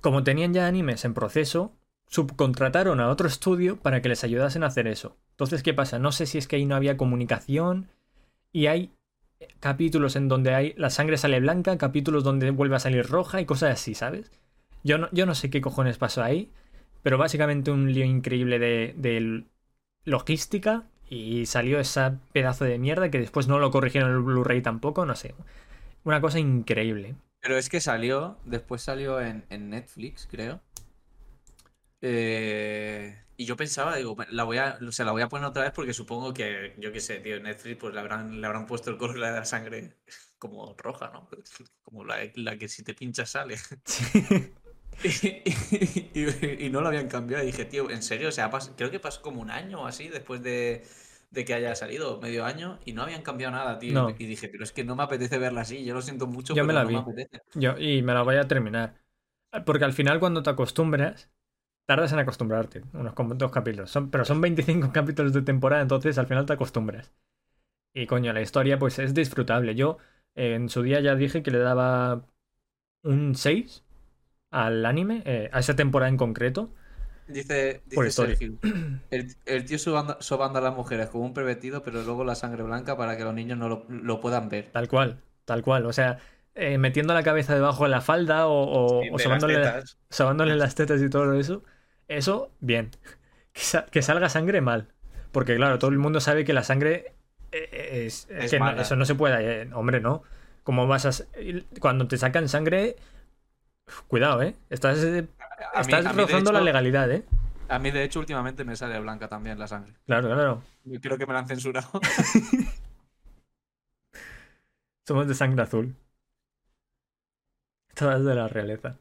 como 0.00 0.24
tenían 0.24 0.54
ya 0.54 0.66
animes 0.66 1.04
en 1.04 1.14
proceso, 1.14 1.76
subcontrataron 2.06 3.00
a 3.00 3.08
otro 3.08 3.28
estudio 3.28 3.80
para 3.80 4.02
que 4.02 4.08
les 4.08 4.24
ayudasen 4.24 4.64
a 4.64 4.68
hacer 4.68 4.86
eso. 4.86 5.18
Entonces, 5.32 5.62
¿qué 5.62 5.74
pasa? 5.74 5.98
No 5.98 6.12
sé 6.12 6.26
si 6.26 6.38
es 6.38 6.48
que 6.48 6.56
ahí 6.56 6.66
no 6.66 6.76
había 6.76 6.96
comunicación 6.96 7.90
y 8.52 8.66
hay 8.66 8.92
capítulos 9.60 10.16
en 10.16 10.28
donde 10.28 10.54
hay 10.54 10.74
la 10.76 10.90
sangre 10.90 11.16
sale 11.18 11.40
blanca, 11.40 11.78
capítulos 11.78 12.24
donde 12.24 12.50
vuelve 12.50 12.76
a 12.76 12.80
salir 12.80 13.06
roja 13.06 13.40
y 13.40 13.46
cosas 13.46 13.72
así, 13.72 13.94
¿sabes? 13.94 14.30
Yo 14.84 14.98
no, 14.98 15.08
yo 15.12 15.26
no 15.26 15.34
sé 15.34 15.50
qué 15.50 15.60
cojones 15.60 15.98
pasó 15.98 16.22
ahí, 16.22 16.50
pero 17.02 17.18
básicamente 17.18 17.70
un 17.70 17.92
lío 17.92 18.04
increíble 18.04 18.58
de, 18.58 18.94
de 18.96 19.44
logística 20.04 20.84
y 21.08 21.46
salió 21.46 21.80
ese 21.80 22.12
pedazo 22.32 22.64
de 22.64 22.78
mierda 22.78 23.10
que 23.10 23.18
después 23.18 23.48
no 23.48 23.58
lo 23.58 23.70
corrigieron 23.70 24.10
en 24.10 24.16
el 24.16 24.22
Blu-ray 24.22 24.62
tampoco, 24.62 25.06
no 25.06 25.16
sé. 25.16 25.34
Una 26.04 26.20
cosa 26.20 26.38
increíble. 26.38 27.16
Pero 27.40 27.58
es 27.58 27.68
que 27.68 27.80
salió, 27.82 28.38
después 28.46 28.80
salió 28.80 29.20
en, 29.20 29.44
en 29.50 29.68
Netflix, 29.68 30.26
creo. 30.30 30.62
Eh, 32.02 33.16
y 33.42 33.46
yo 33.46 33.56
pensaba, 33.56 33.96
digo, 33.96 34.16
la 34.30 34.44
voy 34.44 34.58
a, 34.58 34.78
o 34.86 34.92
sea, 34.92 35.04
la 35.06 35.12
voy 35.12 35.22
a 35.22 35.28
poner 35.28 35.46
otra 35.48 35.62
vez 35.64 35.72
porque 35.72 35.94
supongo 35.94 36.34
que, 36.34 36.74
yo 36.78 36.92
qué 36.92 37.00
sé, 37.00 37.20
tío, 37.20 37.36
en 37.36 37.44
Netflix 37.44 37.76
pues 37.78 37.94
le 37.94 38.00
habrán, 38.00 38.40
le 38.40 38.46
habrán 38.46 38.66
puesto 38.66 38.90
el 38.90 38.98
color 38.98 39.14
de 39.16 39.20
la 39.32 39.44
sangre 39.44 39.96
como 40.38 40.74
roja, 40.78 41.10
¿no? 41.12 41.28
Como 41.82 42.04
la, 42.04 42.18
la 42.36 42.56
que 42.58 42.68
si 42.68 42.82
te 42.84 42.94
pinchas 42.94 43.30
sale. 43.30 43.56
Y, 45.02 45.08
y- 46.20 46.66
y 46.66 46.70
no 46.70 46.80
lo 46.82 46.88
habían 46.88 47.08
cambiado. 47.08 47.42
Y 47.42 47.46
dije, 47.46 47.64
tío, 47.64 47.90
¿en 47.90 48.02
serio? 48.02 48.28
O 48.28 48.32
sea, 48.32 48.50
pas- 48.50 48.72
creo 48.76 48.90
que 48.90 49.00
pasó 49.00 49.22
como 49.22 49.40
un 49.40 49.50
año 49.50 49.82
o 49.82 49.86
así 49.86 50.08
después 50.08 50.42
de, 50.42 50.84
de 51.30 51.44
que 51.44 51.54
haya 51.54 51.74
salido, 51.74 52.20
medio 52.20 52.44
año, 52.44 52.78
y 52.84 52.92
no 52.92 53.02
habían 53.02 53.22
cambiado 53.22 53.52
nada, 53.52 53.78
tío. 53.78 53.94
No. 53.94 54.10
Y 54.18 54.26
dije, 54.26 54.48
pero 54.48 54.64
es 54.64 54.72
que 54.72 54.84
no 54.84 54.96
me 54.96 55.02
apetece 55.04 55.38
verla 55.38 55.62
así. 55.62 55.84
Yo 55.84 55.94
lo 55.94 56.02
siento 56.02 56.26
mucho, 56.26 56.54
Yo 56.54 56.64
me 56.64 56.72
pero 56.72 56.78
la 56.78 56.84
no 56.84 56.90
vi. 56.90 56.94
me 56.94 56.98
apetece. 56.98 57.42
Yo, 57.54 57.76
y 57.78 58.02
me 58.02 58.14
la 58.14 58.22
voy 58.22 58.36
a 58.36 58.48
terminar. 58.48 58.94
Porque 59.66 59.84
al 59.84 59.92
final, 59.92 60.20
cuando 60.20 60.42
te 60.42 60.50
acostumbras, 60.50 61.30
tardas 61.90 62.12
en 62.12 62.20
acostumbrarte. 62.20 62.82
Unos 62.94 63.14
dos 63.38 63.50
capítulos. 63.52 63.90
Son, 63.90 64.10
pero 64.10 64.24
son 64.24 64.40
25 64.40 64.92
capítulos 64.98 65.32
de 65.32 65.42
temporada, 65.42 65.82
entonces 65.82 66.18
al 66.18 66.26
final 66.28 66.46
te 66.46 66.54
acostumbras. 66.54 67.12
Y 67.94 68.06
coño, 68.06 68.32
la 68.32 68.42
historia 68.42 68.78
pues 68.78 68.98
es 69.00 69.14
disfrutable. 69.14 69.74
Yo 69.74 69.98
eh, 70.36 70.54
en 70.54 70.68
su 70.68 70.82
día 70.82 71.00
ya 71.00 71.14
dije 71.16 71.42
que 71.42 71.50
le 71.52 71.58
daba 71.60 72.26
un 73.04 73.34
6 73.36 73.84
al 74.50 74.86
anime, 74.86 75.22
eh, 75.26 75.50
a 75.52 75.60
esa 75.60 75.76
temporada 75.76 76.10
en 76.10 76.18
concreto. 76.18 76.72
Dice, 77.26 77.82
Por 77.92 78.06
dice 78.06 78.10
historia. 78.10 78.40
Sergio, 78.40 78.58
el, 79.10 79.34
el 79.46 79.64
tío 79.64 79.78
sobando, 79.78 80.16
sobando 80.20 80.58
a 80.58 80.62
las 80.62 80.74
mujeres 80.74 81.08
como 81.08 81.24
un 81.24 81.32
pervertido, 81.34 81.82
pero 81.82 82.02
luego 82.02 82.24
la 82.24 82.34
sangre 82.34 82.62
blanca 82.64 82.96
para 82.96 83.16
que 83.16 83.24
los 83.24 83.34
niños 83.34 83.56
no 83.58 83.68
lo, 83.68 83.86
lo 83.88 84.20
puedan 84.20 84.48
ver. 84.48 84.72
Tal 84.72 84.88
cual, 84.88 85.22
tal 85.44 85.62
cual. 85.62 85.86
O 85.86 85.92
sea, 85.92 86.18
eh, 86.54 86.78
metiendo 86.78 87.14
la 87.14 87.22
cabeza 87.22 87.54
debajo 87.54 87.84
de 87.84 87.90
la 87.90 88.00
falda 88.00 88.46
o, 88.46 88.52
o- 89.02 89.02
Sí, 89.02 89.08
o 89.10 89.18
las 89.26 89.44
sobándole, 89.44 89.46
tetas. 89.46 89.98
sobándole 90.10 90.56
las 90.56 90.74
tetas 90.74 91.02
y 91.02 91.10
todo 91.10 91.34
eso. 91.38 91.64
Eso, 92.10 92.50
bien. 92.60 92.90
Que, 93.52 93.60
sa- 93.60 93.86
que 93.86 94.02
salga 94.02 94.28
sangre 94.28 94.60
mal. 94.60 94.88
Porque 95.30 95.54
claro, 95.54 95.78
todo 95.78 95.90
el 95.90 95.98
mundo 95.98 96.20
sabe 96.20 96.44
que 96.44 96.52
la 96.52 96.64
sangre 96.64 97.12
eh, 97.52 98.04
es, 98.06 98.28
es 98.30 98.44
Es 98.46 98.50
que 98.50 98.58
no- 98.58 98.70
eso 98.72 98.96
no 98.96 99.04
se 99.04 99.14
puede. 99.14 99.62
eh, 99.62 99.70
hombre, 99.72 100.00
no. 100.00 100.24
¿Cómo 100.64 100.86
vas 100.88 101.06
a... 101.06 101.10
Cuando 101.80 102.08
te 102.08 102.18
sacan 102.18 102.48
sangre... 102.48 102.96
Cuidado, 104.08 104.42
¿eh? 104.42 104.54
Estás, 104.70 105.02
eh, 105.04 105.26
A 105.74 105.80
estás 105.80 106.14
mí, 106.14 106.22
rozando 106.22 106.52
la 106.52 106.60
legalidad, 106.60 107.10
¿eh? 107.10 107.24
A 107.68 107.78
mí, 107.78 107.90
de 107.92 108.02
hecho, 108.04 108.18
últimamente 108.20 108.64
me 108.64 108.76
sale 108.76 108.98
blanca 109.00 109.28
también 109.28 109.58
la 109.58 109.66
sangre. 109.68 109.94
Claro, 110.06 110.28
claro. 110.28 110.62
Yo 110.84 111.00
Creo 111.00 111.16
que 111.16 111.26
me 111.26 111.32
la 111.32 111.40
han 111.40 111.48
censurado. 111.48 111.88
Somos 115.06 115.26
de 115.28 115.34
sangre 115.34 115.62
azul. 115.62 115.96
Todas 117.94 118.24
de 118.24 118.34
la 118.34 118.48
realeza. 118.48 118.98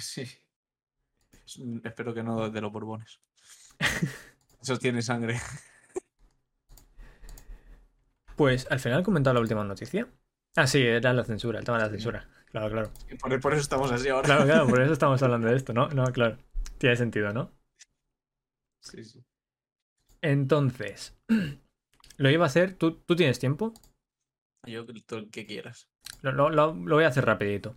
Sí. 0.00 0.24
Es- 1.46 1.60
Espero 1.84 2.14
que 2.14 2.22
no 2.22 2.48
de 2.50 2.60
los 2.60 2.72
borbones. 2.72 3.20
Eso 4.62 4.78
tiene 4.78 5.02
sangre. 5.02 5.40
Pues 8.36 8.66
al 8.70 8.80
final 8.80 9.00
he 9.00 9.04
comentado 9.04 9.34
la 9.34 9.40
última 9.40 9.64
noticia. 9.64 10.08
Ah, 10.56 10.66
sí, 10.66 10.82
era 10.82 11.12
la 11.12 11.24
censura, 11.24 11.58
el 11.58 11.64
tema 11.64 11.78
de 11.78 11.84
la 11.84 11.90
censura. 11.90 12.28
Claro, 12.50 12.70
claro. 12.70 12.90
Por, 13.20 13.40
por 13.40 13.52
eso 13.52 13.62
estamos 13.62 13.90
así 13.92 14.08
ahora. 14.08 14.26
Claro, 14.26 14.44
claro, 14.44 14.66
por 14.66 14.80
eso 14.82 14.92
estamos 14.94 15.22
hablando 15.22 15.48
de 15.48 15.56
esto, 15.56 15.72
¿no? 15.72 15.88
No, 15.88 16.04
claro. 16.06 16.38
Tiene 16.78 16.96
sentido, 16.96 17.32
¿no? 17.32 17.50
Sí, 18.80 19.04
sí. 19.04 19.24
Entonces, 20.20 21.16
lo 22.18 22.30
iba 22.30 22.44
a 22.44 22.46
hacer. 22.48 22.74
¿Tú, 22.74 22.96
tú 23.02 23.16
tienes 23.16 23.38
tiempo? 23.38 23.74
Yo 24.66 24.86
todo 25.06 25.18
el 25.20 25.30
que 25.30 25.46
quieras. 25.46 25.88
Lo, 26.20 26.32
lo- 26.32 26.50
lo- 26.50 26.74
lo 26.74 26.94
voy 26.96 27.04
a 27.04 27.08
hacer 27.08 27.24
rapidito. 27.24 27.76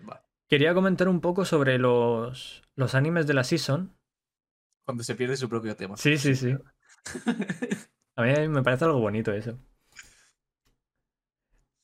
Vale. 0.00 0.20
Quería 0.48 0.74
comentar 0.74 1.08
un 1.08 1.20
poco 1.20 1.44
sobre 1.44 1.78
los, 1.78 2.62
los 2.80 2.94
animes 2.94 3.26
de 3.26 3.34
la 3.34 3.44
season. 3.44 3.94
Cuando 4.86 5.04
se 5.04 5.14
pierde 5.14 5.36
su 5.36 5.48
propio 5.48 5.76
tema. 5.76 5.96
Sí, 5.96 6.16
sí, 6.16 6.34
sí. 6.34 6.56
A 8.16 8.22
mí 8.22 8.48
me 8.48 8.62
parece 8.62 8.86
algo 8.86 8.98
bonito 8.98 9.32
eso. 9.32 9.56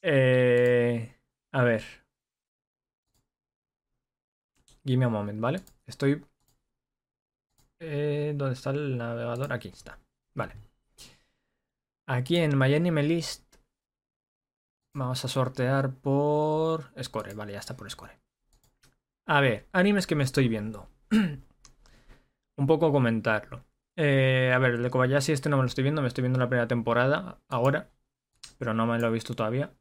Eh, 0.02 1.14
a 1.52 1.62
ver. 1.62 1.82
Give 4.85 4.98
me 4.98 5.05
a 5.05 5.09
moment, 5.09 5.40
¿vale? 5.40 5.62
Estoy... 5.86 6.24
Eh, 7.81 8.32
¿Dónde 8.35 8.55
está 8.55 8.70
el 8.70 8.97
navegador? 8.97 9.52
Aquí 9.52 9.68
está. 9.68 9.98
Vale. 10.35 10.55
Aquí 12.09 12.36
en 12.36 12.59
My 12.59 12.74
Anime 12.74 13.02
List 13.02 13.56
vamos 14.94 15.24
a 15.24 15.28
sortear 15.28 15.94
por 15.94 16.93
Score. 17.02 17.35
Vale, 17.35 17.52
ya 17.52 17.59
está 17.59 17.77
por 17.77 17.90
Score. 17.90 18.26
A 19.27 19.40
ver, 19.40 19.69
animes 19.73 20.07
que 20.09 20.16
me 20.16 20.24
estoy 20.24 20.48
viendo. 20.48 20.89
Un 22.57 22.66
poco 22.66 22.93
comentarlo. 22.93 23.65
Eh, 23.97 24.53
a 24.55 24.59
ver, 24.59 24.73
el 24.74 24.82
de 24.82 24.90
Kobayashi 24.90 25.32
este 25.32 25.48
no 25.48 25.57
me 25.57 25.62
lo 25.62 25.69
estoy 25.69 25.82
viendo, 25.85 26.03
me 26.03 26.09
estoy 26.09 26.23
viendo 26.23 26.39
la 26.39 26.48
primera 26.48 26.69
temporada 26.69 27.40
ahora, 27.48 27.90
pero 28.59 28.74
no 28.74 28.86
me 28.86 28.98
lo 28.98 29.09
he 29.09 29.12
visto 29.12 29.35
todavía. 29.35 29.73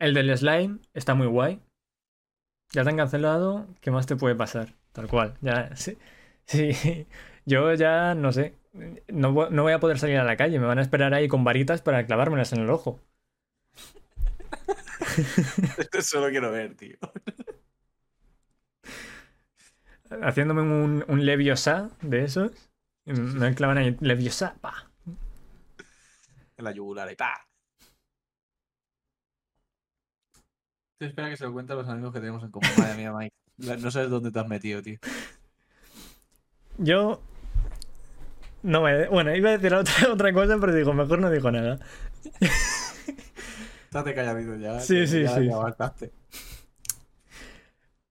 El 0.00 0.12
del 0.12 0.36
slime 0.36 0.80
está 0.92 1.14
muy 1.14 1.28
guay. 1.28 1.62
Ya 2.72 2.84
te 2.84 2.90
han 2.90 2.96
cancelado, 2.96 3.66
¿qué 3.80 3.90
más 3.90 4.06
te 4.06 4.16
puede 4.16 4.34
pasar? 4.34 4.74
Tal 4.92 5.08
cual, 5.08 5.34
ya, 5.40 5.74
sí. 5.76 5.96
Sí, 6.46 7.06
yo 7.46 7.74
ya 7.74 8.14
no 8.14 8.32
sé. 8.32 8.54
No, 9.08 9.50
no 9.50 9.62
voy 9.62 9.72
a 9.72 9.80
poder 9.80 9.98
salir 9.98 10.18
a 10.18 10.24
la 10.24 10.36
calle, 10.36 10.58
me 10.58 10.66
van 10.66 10.78
a 10.78 10.82
esperar 10.82 11.12
ahí 11.14 11.28
con 11.28 11.44
varitas 11.44 11.82
para 11.82 12.06
clavármelas 12.06 12.52
en 12.52 12.60
el 12.60 12.70
ojo. 12.70 13.00
Eso 15.92 16.20
lo 16.20 16.30
quiero 16.30 16.50
ver, 16.50 16.74
tío. 16.74 16.96
Haciéndome 20.22 20.62
un, 20.62 21.04
un 21.08 21.26
Leviosa 21.26 21.90
de 22.00 22.24
esos. 22.24 22.52
Me 23.04 23.54
clavan 23.54 23.78
ahí 23.78 23.96
Leviosa, 24.00 24.54
pa. 24.60 24.90
En 26.56 26.64
la 26.64 26.72
yugular 26.72 27.10
y 27.12 27.16
¡pa! 27.16 27.46
Tú 30.98 31.06
espera 31.06 31.30
que 31.30 31.36
se 31.36 31.44
lo 31.44 31.52
cuente 31.52 31.72
a 31.72 31.76
los 31.76 31.88
amigos 31.88 32.12
que 32.12 32.18
tenemos 32.18 32.42
en 32.42 32.50
común. 32.50 32.70
Madre 32.76 32.96
mía, 32.96 33.12
Mike. 33.12 33.34
No 33.80 33.90
sabes 33.90 34.10
dónde 34.10 34.32
te 34.32 34.40
has 34.40 34.48
metido, 34.48 34.82
tío. 34.82 34.98
Yo. 36.78 37.20
No 38.62 38.82
me. 38.82 39.08
Bueno, 39.08 39.34
iba 39.34 39.50
a 39.50 39.58
decir 39.58 39.72
otra, 39.74 40.12
otra 40.12 40.32
cosa, 40.32 40.58
pero 40.60 40.74
digo, 40.74 40.92
mejor 40.92 41.20
no 41.20 41.30
digo 41.30 41.50
nada. 41.52 41.78
Estate 43.98 44.14
calladito 44.14 44.56
ya. 44.56 44.80
Sí, 44.80 45.06
sí, 45.06 45.22
ya- 45.22 45.34
sí. 45.36 45.46
ya 45.46 45.56
bastaste. 45.56 46.12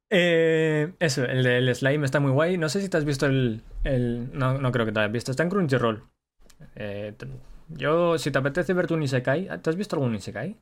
Eh, 0.10 0.94
eso, 1.00 1.26
el 1.26 1.44
del 1.44 1.76
slime 1.76 2.06
está 2.06 2.20
muy 2.20 2.32
guay. 2.32 2.58
No 2.58 2.70
sé 2.70 2.82
si 2.82 2.90
te 2.90 2.98
has 2.98 3.06
visto 3.06 3.26
el. 3.26 3.62
el- 3.84 4.30
no, 4.38 4.58
no 4.58 4.72
creo 4.72 4.86
que 4.86 4.92
te 4.92 5.00
hayas 5.00 5.12
visto. 5.12 5.32
Está 5.32 5.44
en 5.44 5.50
Crunchyroll. 5.50 6.04
Eh, 6.76 7.14
yo, 7.70 8.18
si 8.18 8.32
te 8.32 8.38
apetece 8.40 8.74
verte 8.74 8.94
un 8.94 9.04
Isekai. 9.04 9.50
¿Te 9.62 9.70
has 9.70 9.76
visto 9.76 9.96
algún 9.96 10.16
Isekai? 10.16 10.58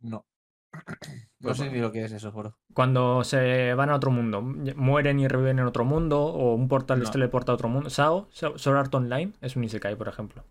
No. 0.00 0.24
No 1.40 1.50
Pues 1.50 1.56
sé 1.58 1.62
bueno. 1.64 1.76
ni 1.76 1.80
lo 1.82 1.92
que 1.92 2.02
es 2.04 2.10
eso, 2.10 2.32
juro. 2.32 2.58
Cuando 2.74 3.22
se 3.22 3.72
van 3.74 3.90
a 3.90 3.94
otro 3.94 4.10
mundo, 4.10 4.42
mueren 4.42 5.20
y 5.20 5.28
reviven 5.28 5.60
en 5.60 5.66
otro 5.66 5.84
mundo, 5.84 6.20
o 6.20 6.52
un 6.56 6.66
portal 6.66 6.98
les 6.98 7.10
No. 7.10 7.12
teleporta 7.12 7.52
a 7.52 7.54
otro 7.54 7.68
mundo. 7.68 7.90
Sao- 7.90 8.26
Sword 8.32 8.76
Art 8.76 8.92
Online 8.94 9.32
es 9.40 9.54
un 9.54 9.62
Isekai, 9.62 9.94
por 9.94 10.08
ejemplo. 10.08 10.44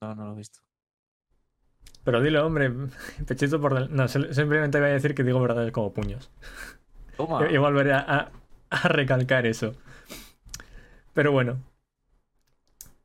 No, 0.00 0.16
no 0.16 0.26
lo 0.26 0.32
he 0.32 0.36
visto. 0.38 0.58
Pero 2.04 2.20
dilo, 2.20 2.44
hombre, 2.46 2.70
pechito 3.26 3.60
por 3.60 3.74
del- 3.74 3.94
No, 3.94 4.08
sim- 4.08 4.32
simplemente 4.32 4.78
voy 4.80 4.90
a 4.90 4.92
decir 4.92 5.14
que 5.14 5.22
digo 5.24 5.40
verdades 5.40 5.72
como 5.72 5.92
puños. 5.92 6.30
Toma. 7.16 7.46
Y 7.50 7.56
volveré 7.58 7.92
a, 7.92 8.30
recalcar 8.84 9.46
eso. 9.46 9.74
Pero 11.14 11.30
bueno. 11.32 11.58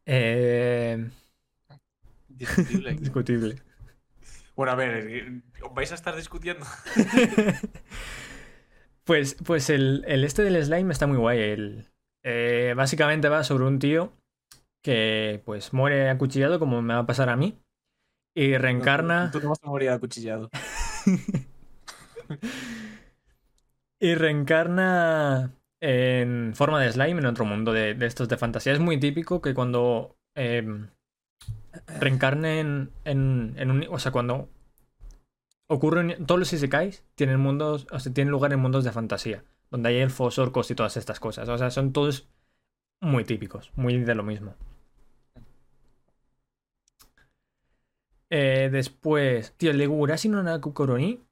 Eh, 0.06 1.10
Discutible. 2.30 2.94
discutible. 3.00 3.62
bueno, 4.56 4.72
a 4.72 4.76
ver, 4.76 5.08
eh, 5.10 5.42
¿os 5.62 5.74
vais 5.74 5.92
a 5.92 5.96
estar 5.96 6.16
discutiendo? 6.16 6.66
Pues, 9.04 9.36
pues 9.46 9.70
el, 9.70 10.04
el 10.08 10.24
este 10.24 10.44
del 10.44 10.64
slime 10.64 10.92
está 10.92 11.08
muy 11.08 11.18
guay. 11.18 11.40
El, 11.40 11.88
eh, 12.24 12.74
básicamente 12.76 13.30
va 13.30 13.44
sobre 13.44 13.66
un 13.66 13.80
tío 13.80 14.14
que 14.84 15.42
pues 15.46 15.74
muere 15.74 16.10
acuchillado 16.10 16.60
como 16.60 16.82
me 16.82 16.94
va 16.94 17.02
a 17.02 17.06
pasar 17.06 17.30
a 17.30 17.36
mí. 17.36 17.58
Y 18.38 18.56
reencarna. 18.56 19.32
Tú 19.32 19.40
no 19.42 19.50
vas 19.50 19.64
a 19.64 19.68
morir 19.68 19.90
acuchillado. 19.90 20.50
Y 24.00 24.14
reencarna 24.14 25.56
en 25.82 26.54
forma 26.54 26.80
de 26.80 26.92
slime 26.92 27.20
en 27.20 27.26
otro 27.26 27.46
mundo 27.46 27.74
de, 27.74 27.96
de 27.96 28.06
estos 28.06 28.30
de 28.30 28.38
fantasía. 28.38 28.74
Es 28.74 28.80
muy 28.80 29.00
típico 29.00 29.42
que 29.42 29.56
cuando 29.56 30.16
eh, 30.36 30.86
reencarnen 32.00 32.92
en, 33.06 33.56
en 33.58 33.72
un... 33.72 33.88
O 33.90 33.98
sea, 33.98 34.12
cuando 34.12 34.50
ocurren... 35.66 36.24
Todos 36.28 36.38
los 36.38 36.54
isekais 36.54 37.04
tienen 37.16 37.40
mundos... 37.40 37.88
O 37.90 38.00
sea, 38.00 38.14
tienen 38.14 38.32
lugar 38.32 38.54
en 38.54 38.60
mundos 38.60 38.84
de 38.84 38.92
fantasía. 38.92 39.44
Donde 39.72 39.90
hay 39.90 39.98
elfos, 39.98 40.38
orcos 40.38 40.70
y 40.70 40.76
todas 40.76 40.96
estas 40.96 41.20
cosas. 41.20 41.50
O 41.50 41.58
sea, 41.58 41.72
son 41.72 41.92
todos 41.92 42.30
muy 43.02 43.24
típicos. 43.24 43.72
Muy 43.76 43.98
de 43.98 44.14
lo 44.14 44.22
mismo. 44.22 44.54
Eh, 48.30 48.70
después... 48.72 49.54
Tío, 49.58 49.72
el 49.72 49.78
de 49.78 49.88
no 50.30 50.44
Naku 50.44 50.74
Koroni. 50.74 51.24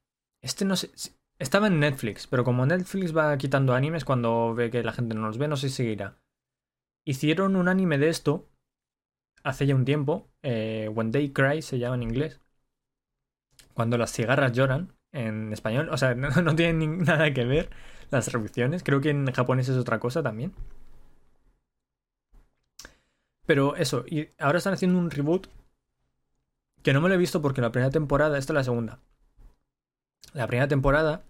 Este 0.41 0.65
no 0.65 0.75
sé... 0.75 0.91
Estaba 1.37 1.67
en 1.67 1.79
Netflix, 1.79 2.27
pero 2.27 2.45
como 2.45 2.65
Netflix 2.65 3.15
va 3.15 3.37
quitando 3.37 3.73
animes 3.73 4.05
cuando 4.05 4.53
ve 4.55 4.71
que 4.71 4.83
la 4.83 4.93
gente 4.93 5.15
no 5.15 5.27
los 5.27 5.37
ve, 5.37 5.49
no 5.49 5.57
sé 5.57 5.67
si 5.69 5.75
seguirá. 5.75 6.17
Hicieron 7.05 7.57
un 7.57 7.67
anime 7.67 7.97
de 7.97 8.09
esto 8.09 8.47
hace 9.43 9.67
ya 9.67 9.75
un 9.75 9.85
tiempo. 9.85 10.29
eh, 10.43 10.89
When 10.93 11.11
They 11.11 11.31
Cry 11.33 11.61
se 11.61 11.79
llama 11.79 11.95
en 11.95 12.03
inglés. 12.03 12.39
Cuando 13.75 13.97
las 13.99 14.11
cigarras 14.11 14.53
lloran 14.53 14.93
en 15.11 15.53
español. 15.53 15.89
O 15.89 15.97
sea, 15.97 16.15
no, 16.15 16.29
no 16.29 16.55
tienen 16.55 17.03
nada 17.03 17.33
que 17.33 17.45
ver 17.45 17.69
las 18.11 18.25
traducciones. 18.25 18.83
Creo 18.83 19.01
que 19.01 19.09
en 19.11 19.31
japonés 19.31 19.69
es 19.69 19.77
otra 19.77 19.99
cosa 19.99 20.23
también. 20.23 20.53
Pero 23.45 23.75
eso, 23.75 24.05
y 24.07 24.29
ahora 24.39 24.57
están 24.59 24.73
haciendo 24.73 24.97
un 24.99 25.09
reboot 25.11 25.47
que 26.85 26.93
no 26.93 27.01
me 27.01 27.09
lo 27.09 27.15
he 27.15 27.17
visto 27.17 27.41
porque 27.41 27.61
la 27.61 27.71
primera 27.71 27.89
temporada, 27.89 28.37
esta 28.37 28.53
es 28.53 28.55
la 28.55 28.63
segunda. 28.63 28.99
La 30.33 30.45
primera 30.45 30.67
temporada, 30.67 31.23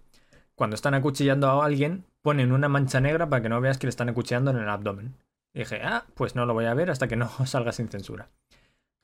cuando 0.53 0.76
están 0.76 0.95
acuchillando 0.95 1.48
a 1.48 1.65
alguien, 1.65 2.03
ponen 2.22 2.52
una 2.52 2.68
mancha 2.68 2.99
negra 2.99 3.30
para 3.30 3.41
que 3.41 3.48
no 3.48 3.61
veas 3.61 3.77
que 3.77 3.88
le 3.88 3.90
están 3.90 4.10
acuchillando 4.10 4.52
en 4.52 4.57
el 4.57 4.68
abdomen. 4.68 5.15
Y 5.53 5.60
dije, 5.60 5.80
ah, 5.82 6.03
pues 6.14 6.36
no 6.36 6.45
lo 6.45 6.53
voy 6.53 6.65
a 6.65 6.73
ver 6.73 6.91
hasta 6.91 7.07
que 7.07 7.15
no 7.15 7.30
salga 7.45 7.72
sin 7.72 7.88
censura. 7.88 8.27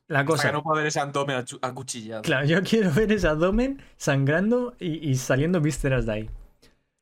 La 0.09 0.25
cosa. 0.25 0.49
que 0.49 0.51
no 0.51 0.61
puedo 0.61 0.75
ver 0.75 0.87
ese 0.87 0.99
abdomen 0.99 1.41
acuchillado. 1.61 2.21
Claro, 2.23 2.45
yo 2.45 2.61
quiero 2.63 2.91
ver 2.91 3.13
ese 3.13 3.29
abdomen 3.29 3.81
sangrando 3.95 4.75
y, 4.77 5.09
y 5.09 5.15
saliendo 5.15 5.61
vísceras 5.61 6.05
de 6.05 6.11
ahí. 6.11 6.29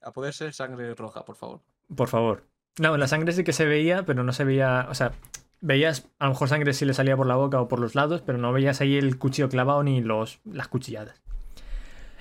A 0.03 0.13
poder 0.13 0.35
ser 0.35 0.53
sangre 0.53 0.93
roja, 0.93 1.25
por 1.25 1.37
favor. 1.37 1.61
Por 1.95 2.07
favor. 2.07 2.43
No, 2.77 2.95
la 2.97 3.07
sangre 3.07 3.33
sí 3.33 3.43
que 3.43 3.53
se 3.53 3.65
veía, 3.65 4.05
pero 4.05 4.23
no 4.23 4.31
se 4.31 4.43
veía. 4.43 4.85
O 4.91 4.93
sea, 4.93 5.13
veías 5.61 6.09
a 6.19 6.25
lo 6.25 6.31
mejor 6.31 6.49
sangre 6.49 6.73
si 6.73 6.85
le 6.85 6.93
salía 6.93 7.17
por 7.17 7.27
la 7.27 7.35
boca 7.35 7.61
o 7.61 7.67
por 7.67 7.79
los 7.79 7.95
lados, 7.95 8.21
pero 8.25 8.37
no 8.37 8.53
veías 8.53 8.81
ahí 8.81 8.97
el 8.97 9.17
cuchillo 9.17 9.49
clavado 9.49 9.83
ni 9.83 10.01
los, 10.01 10.39
las 10.45 10.67
cuchilladas. 10.67 11.21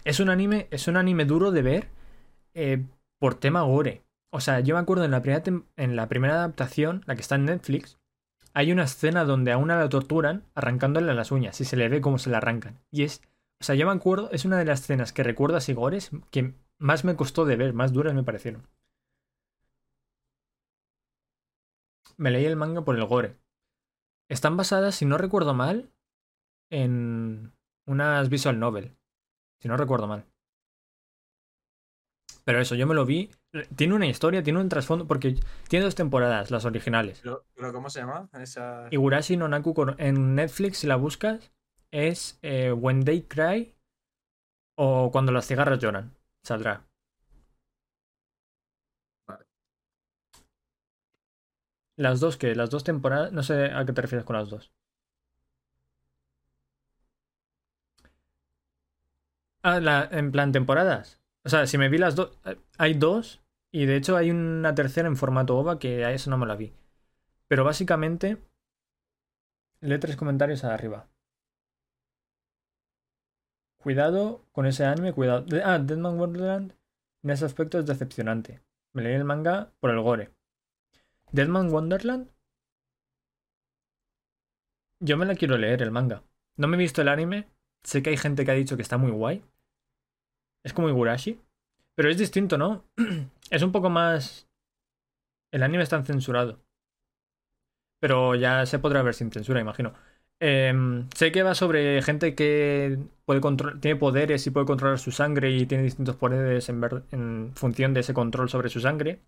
Es 0.05 0.21
un 0.21 0.31
anime, 0.31 0.69
es 0.71 0.89
un 0.89 0.97
anime 0.97 1.25
duro 1.25 1.51
de 1.51 1.63
ver 1.63 1.89
eh, 2.55 2.85
por 3.19 3.35
tema 3.35 3.63
gore. 3.63 4.03
O 4.31 4.41
sea, 4.41 4.61
yo 4.61 4.75
me 4.75 4.81
acuerdo 4.81 5.05
en 5.05 5.11
la, 5.11 5.23
primera 5.23 5.43
en 5.77 5.97
la 5.97 6.09
primera 6.09 6.35
adaptación, 6.35 7.03
la 7.07 7.15
que 7.15 7.23
está 7.23 7.37
en 7.37 7.47
Netflix, 7.47 7.99
hay 8.55 8.73
una 8.73 8.85
escena 8.85 9.25
donde 9.25 9.53
a 9.53 9.57
una 9.59 9.79
la 9.79 9.89
torturan 9.89 10.45
arrancándole 10.55 11.15
las 11.15 11.31
uñas 11.31 11.61
y 11.61 11.65
se 11.65 11.77
le 11.77 11.89
ve 11.89 12.01
cómo 12.01 12.19
se 12.19 12.31
la 12.31 12.39
arrancan. 12.39 12.79
Y 12.91 13.05
es, 13.05 13.23
o 13.61 13.65
sea, 13.65 13.75
yo 13.75 13.87
me 13.87 13.93
acuerdo, 13.93 14.31
es 14.33 14.45
una 14.45 14.59
de 14.59 14.65
las 14.65 14.81
escenas 14.81 15.13
que 15.13 15.23
recuerdo 15.23 15.57
así 15.57 15.73
gores 15.73 16.11
que 16.31 16.55
más 16.79 17.05
me 17.05 17.17
costó 17.17 17.45
de 17.45 17.57
ver, 17.57 17.73
más 17.73 17.93
duras 17.93 18.15
me 18.15 18.25
parecieron. 18.25 18.67
Me 22.19 22.31
leí 22.31 22.45
el 22.45 22.57
manga 22.57 22.83
por 22.83 22.97
el 22.97 23.05
gore. 23.07 23.37
Están 24.29 24.57
basadas, 24.57 24.97
si 24.97 25.07
no 25.07 25.17
recuerdo 25.17 25.55
mal, 25.55 25.91
en 26.71 27.53
unas 27.87 28.29
visual 28.29 28.59
novel. 28.59 28.97
Si 29.61 29.69
no 29.69 29.77
recuerdo 29.77 30.07
mal. 30.07 30.27
Pero 32.45 32.61
eso, 32.61 32.75
yo 32.75 32.87
me 32.87 32.95
lo 32.95 33.05
vi. 33.05 33.31
Tiene 33.77 33.95
una 33.95 34.07
historia, 34.07 34.43
tiene 34.43 34.61
un 34.61 34.69
trasfondo, 34.69 35.07
porque 35.07 35.37
tiene 35.69 35.85
dos 35.85 35.95
temporadas, 35.95 36.51
las 36.51 36.65
originales. 36.65 37.21
Pero, 37.23 37.45
pero 37.55 37.73
¿cómo 37.73 37.91
se 37.91 38.01
llama? 38.01 38.29
Esa... 38.33 38.89
Igurashi 38.91 39.37
no 39.37 39.49
Naku 39.49 39.75
en 39.99 40.35
Netflix, 40.35 40.79
si 40.79 40.87
la 40.87 40.97
buscas, 40.97 41.53
es 41.91 42.39
eh, 42.43 42.73
When 42.73 43.05
They 43.05 43.23
Cry 43.23 43.75
o 44.79 45.11
Cuando 45.11 45.33
las 45.33 45.47
cigarras 45.47 45.79
lloran. 45.79 46.17
Saldrá. 46.43 46.88
Las 51.99 52.19
dos 52.21 52.39
que, 52.39 52.55
las 52.55 52.71
dos 52.71 52.83
temporadas, 52.83 53.31
no 53.33 53.43
sé 53.43 53.67
a 53.67 53.85
qué 53.85 53.93
te 53.93 54.01
refieres 54.01 54.25
con 54.25 54.37
las 54.37 54.49
dos. 54.49 54.73
Ah, 59.63 59.81
la, 59.81 60.09
en 60.11 60.31
plan 60.33 60.53
temporadas. 60.53 61.21
O 61.45 61.49
sea, 61.49 61.67
si 61.67 61.79
me 61.79 61.89
vi 61.89 61.99
las 61.99 62.15
dos, 62.17 62.39
eh, 62.45 62.57
hay 62.79 62.95
dos 62.95 63.41
y 63.73 63.87
de 63.87 63.97
hecho 63.97 64.17
hay 64.17 64.31
una 64.31 64.75
tercera 64.75 65.09
en 65.09 65.17
formato 65.17 65.57
OVA 65.59 65.79
que 65.79 66.05
a 66.05 66.13
eso 66.13 66.31
no 66.31 66.39
me 66.39 66.47
la 66.47 66.57
vi. 66.57 66.73
Pero 67.49 67.65
básicamente, 67.65 68.39
lee 69.81 69.99
tres 69.99 70.17
comentarios 70.17 70.63
arriba. 70.65 71.09
Cuidado 73.79 74.45
con 74.53 74.67
ese 74.67 74.85
anime, 74.85 75.13
cuidado. 75.13 75.45
Ah, 75.65 75.79
Deadman 75.79 76.19
Wonderland 76.19 76.75
en 77.25 77.31
ese 77.31 77.45
aspecto 77.45 77.79
es 77.79 77.87
decepcionante. 77.87 78.61
Me 78.93 79.03
leí 79.03 79.15
el 79.15 79.25
manga 79.25 79.73
por 79.81 79.91
el 79.91 80.01
gore. 80.01 80.38
Deadman 81.33 81.71
Wonderland. 81.71 82.31
Yo 85.01 85.17
me 85.17 85.27
la 85.27 85.35
quiero 85.35 85.57
leer 85.57 85.83
el 85.83 85.91
manga. 85.91 86.23
No 86.57 86.69
me 86.69 86.77
he 86.77 86.79
visto 86.79 87.03
el 87.03 87.09
anime. 87.09 87.49
Sé 87.85 88.03
que 88.03 88.11
hay 88.11 88.17
gente 88.17 88.45
que 88.45 88.51
ha 88.51 88.55
dicho 88.55 88.77
que 88.77 88.83
está 88.83 88.99
muy 88.99 89.11
guay. 89.11 89.45
Es 90.65 90.73
como 90.73 90.89
Igurashi. 90.89 91.41
Pero 91.95 92.11
es 92.11 92.19
distinto, 92.19 92.59
¿no? 92.59 92.85
es 93.51 93.63
un 93.63 93.73
poco 93.73 93.91
más. 93.91 94.49
El 95.53 95.63
anime 95.63 95.83
está 95.83 96.03
censurado. 96.03 96.61
Pero 98.01 98.35
ya 98.35 98.67
se 98.67 98.79
podrá 98.79 99.03
ver 99.03 99.15
sin 99.15 99.31
censura, 99.31 99.61
imagino. 99.61 99.93
Em, 100.41 101.09
sé 101.11 101.33
que 101.33 101.43
va 101.43 101.55
sobre 101.55 102.01
gente 102.03 102.35
que 102.37 102.99
puede 103.25 103.41
tiene 103.81 103.99
poderes 103.99 104.47
y 104.47 104.51
puede 104.51 104.67
controlar 104.67 104.99
su 104.99 105.11
sangre 105.11 105.51
y 105.51 105.67
tiene 105.67 105.83
distintos 105.83 106.15
poderes 106.17 106.69
en, 106.69 106.81
en 107.11 107.53
función 107.55 107.93
de 107.95 108.01
ese 108.01 108.15
control 108.15 108.49
sobre 108.49 108.69
su 108.69 108.81
sangre. 108.81 109.21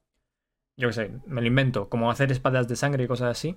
Yo 0.80 0.88
qué 0.88 0.94
sé, 0.94 1.10
me 1.26 1.40
lo 1.42 1.46
invento, 1.46 1.88
como 1.88 2.10
hacer 2.10 2.32
espadas 2.32 2.66
de 2.66 2.74
sangre 2.74 3.04
y 3.04 3.06
cosas 3.06 3.30
así. 3.30 3.56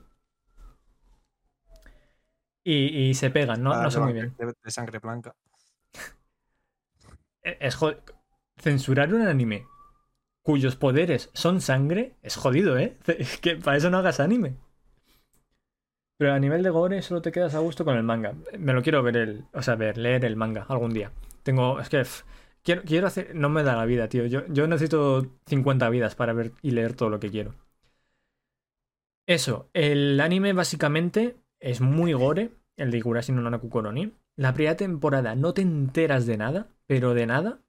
Y, 2.65 3.09
y 3.09 3.13
se 3.13 3.29
pegan, 3.29 3.63
¿no? 3.63 3.73
Ah, 3.73 3.83
No 3.83 3.91
sé 3.91 3.99
muy 3.99 4.13
bien. 4.13 4.35
De, 4.37 4.53
de 4.63 4.71
sangre 4.71 4.99
blanca. 4.99 5.35
E- 7.49 7.57
Es 7.67 7.75
jod- 7.81 8.01
Censurar 8.63 9.13
un 9.13 9.21
anime 9.27 9.65
cuyos 10.43 10.75
poderes 10.77 11.29
son 11.33 11.61
sangre 11.61 12.15
es 12.23 12.35
jodido, 12.37 12.77
¿eh? 12.79 12.97
Es 13.19 13.37
que 13.39 13.57
para 13.57 13.77
eso 13.77 13.89
no 13.91 13.99
hagas 13.99 14.19
anime. 14.19 14.57
Pero 16.17 16.33
a 16.33 16.39
nivel 16.39 16.63
de 16.63 16.69
gore 16.71 17.01
solo 17.01 17.21
te 17.21 17.31
quedas 17.31 17.53
a 17.55 17.59
gusto 17.59 17.85
con 17.85 17.95
el 17.97 18.03
manga. 18.03 18.33
Me 18.57 18.73
lo 18.73 18.81
quiero 18.81 19.03
ver 19.03 19.17
el, 19.17 19.45
o 19.53 19.61
sea, 19.61 19.75
ver, 19.75 19.97
leer 19.97 20.25
el 20.25 20.35
manga 20.35 20.65
algún 20.69 20.93
día. 20.93 21.11
Tengo, 21.43 21.79
es 21.79 21.89
que 21.89 21.99
pff, 21.99 22.23
quiero, 22.63 22.83
quiero 22.83 23.07
hacer, 23.07 23.35
no 23.35 23.49
me 23.49 23.63
da 23.63 23.75
la 23.75 23.85
vida, 23.85 24.09
tío. 24.09 24.25
Yo, 24.25 24.45
yo 24.47 24.67
necesito 24.67 25.27
50 25.47 25.89
vidas 25.89 26.15
para 26.15 26.33
ver 26.33 26.53
y 26.61 26.71
leer 26.71 26.93
todo 26.93 27.09
lo 27.09 27.19
que 27.19 27.29
quiero. 27.29 27.53
Eso, 29.25 29.69
el 29.73 30.19
anime 30.19 30.53
básicamente 30.53 31.37
es 31.59 31.79
muy 31.79 32.13
gore, 32.13 32.51
el 32.75 32.91
de 32.91 32.97
Igurashi 32.97 33.31
no 33.31 33.41
Nanaku 33.41 33.69
Koroni. 33.69 34.13
La 34.35 34.53
primera 34.53 34.75
temporada 34.75 35.35
no 35.35 35.53
te 35.53 35.61
enteras 35.61 36.25
de 36.25 36.37
nada, 36.37 36.67
pero 36.87 37.13
de 37.13 37.25
nada. 37.25 37.59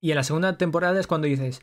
Y 0.00 0.10
en 0.12 0.16
la 0.16 0.22
segunda 0.22 0.56
temporada 0.56 0.98
es 1.00 1.06
cuando 1.06 1.26
dices, 1.26 1.62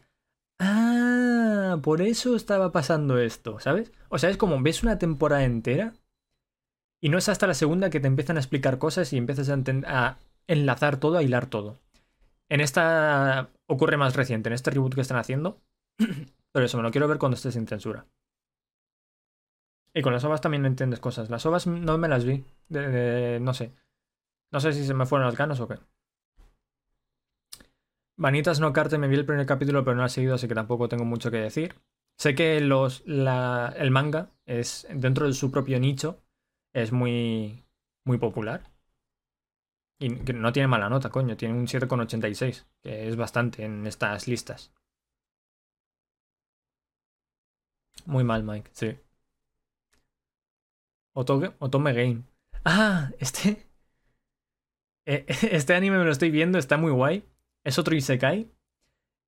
ah, 0.60 1.80
por 1.82 2.02
eso 2.02 2.36
estaba 2.36 2.72
pasando 2.72 3.18
esto, 3.18 3.60
¿sabes? 3.60 3.92
O 4.10 4.20
sea, 4.20 4.30
es 4.30 4.38
como 4.38 4.62
ves 4.62 4.84
una 4.84 5.00
temporada 5.00 5.44
entera 5.44 5.94
y 7.02 7.10
no 7.10 7.18
es 7.18 7.30
hasta 7.30 7.48
la 7.48 7.54
segunda 7.54 7.90
que 7.90 8.00
te 8.00 8.08
empiezan 8.08 8.38
a 8.38 8.42
explicar 8.42 8.78
cosas 8.78 9.14
y 9.14 9.18
empiezas 9.18 9.50
a, 9.50 9.58
a 9.88 10.18
enlazar 10.48 11.00
todo, 11.00 11.18
a 11.18 11.24
hilar 11.24 11.48
todo. 11.48 11.80
En 12.50 12.62
esta 12.62 13.50
ocurre 13.68 13.98
más 13.98 14.16
reciente, 14.16 14.50
en 14.50 14.54
este 14.54 14.72
reboot 14.72 14.96
que 14.96 15.02
están 15.02 15.18
haciendo. 15.18 15.62
Pero 16.52 16.66
eso, 16.66 16.78
me 16.78 16.84
lo 16.84 16.92
quiero 16.92 17.08
ver 17.08 17.18
cuando 17.18 17.36
esté 17.36 17.52
sin 17.52 17.68
censura. 17.68 18.06
Y 19.94 20.02
con 20.02 20.14
las 20.14 20.24
ovas 20.26 20.42
también 20.42 20.62
no 20.62 20.68
entiendes 20.68 21.00
cosas. 21.00 21.30
Las 21.30 21.46
ovas 21.46 21.68
no 21.68 21.98
me 21.98 22.08
las 22.08 22.26
vi. 22.26 22.44
no 22.70 23.54
sé. 23.54 23.72
No 24.52 24.60
sé 24.60 24.74
si 24.74 24.86
se 24.86 24.94
me 24.94 25.06
fueron 25.06 25.28
las 25.28 25.38
ganas 25.38 25.60
o 25.60 25.68
qué. 25.68 25.76
Vanitas 28.18 28.60
no 28.60 28.72
carte 28.72 28.98
me 28.98 29.08
vi 29.08 29.16
el 29.16 29.26
primer 29.26 29.46
capítulo, 29.46 29.84
pero 29.84 29.98
no 29.98 30.04
ha 30.04 30.10
seguido, 30.10 30.36
así 30.36 30.48
que 30.48 30.56
tampoco 30.56 30.88
tengo 30.88 31.06
mucho 31.06 31.32
que 31.32 31.38
decir. 31.38 31.76
Sé 32.18 32.36
que 32.36 32.62
los, 32.62 33.04
el 33.06 33.92
manga 33.92 34.32
es 34.46 34.88
dentro 34.94 35.28
de 35.28 35.34
su 35.34 35.52
propio 35.52 35.80
nicho 35.80 36.22
es 36.74 36.92
muy 36.92 37.66
muy 38.06 38.18
popular. 38.18 38.75
Y 40.00 40.10
no 40.10 40.52
tiene 40.52 40.68
mala 40.68 40.90
nota, 40.90 41.10
coño, 41.10 41.38
tiene 41.38 41.54
un 41.54 41.68
7,86, 41.68 42.66
que 42.82 43.08
es 43.08 43.16
bastante 43.16 43.64
en 43.64 43.88
estas 43.88 44.28
listas. 44.28 44.74
Muy 48.06 48.24
mal, 48.24 48.44
Mike, 48.44 48.70
sí. 48.74 48.98
Otome 51.14 51.94
Game. 51.94 52.24
Ah, 52.64 53.12
este. 53.20 53.68
Eh, 55.08 55.24
este 55.52 55.76
anime 55.76 56.00
me 56.00 56.04
lo 56.04 56.10
estoy 56.10 56.32
viendo, 56.32 56.58
está 56.58 56.78
muy 56.78 56.92
guay. 56.92 57.24
Es 57.64 57.78
otro 57.78 57.96
Isekai. 57.96 58.50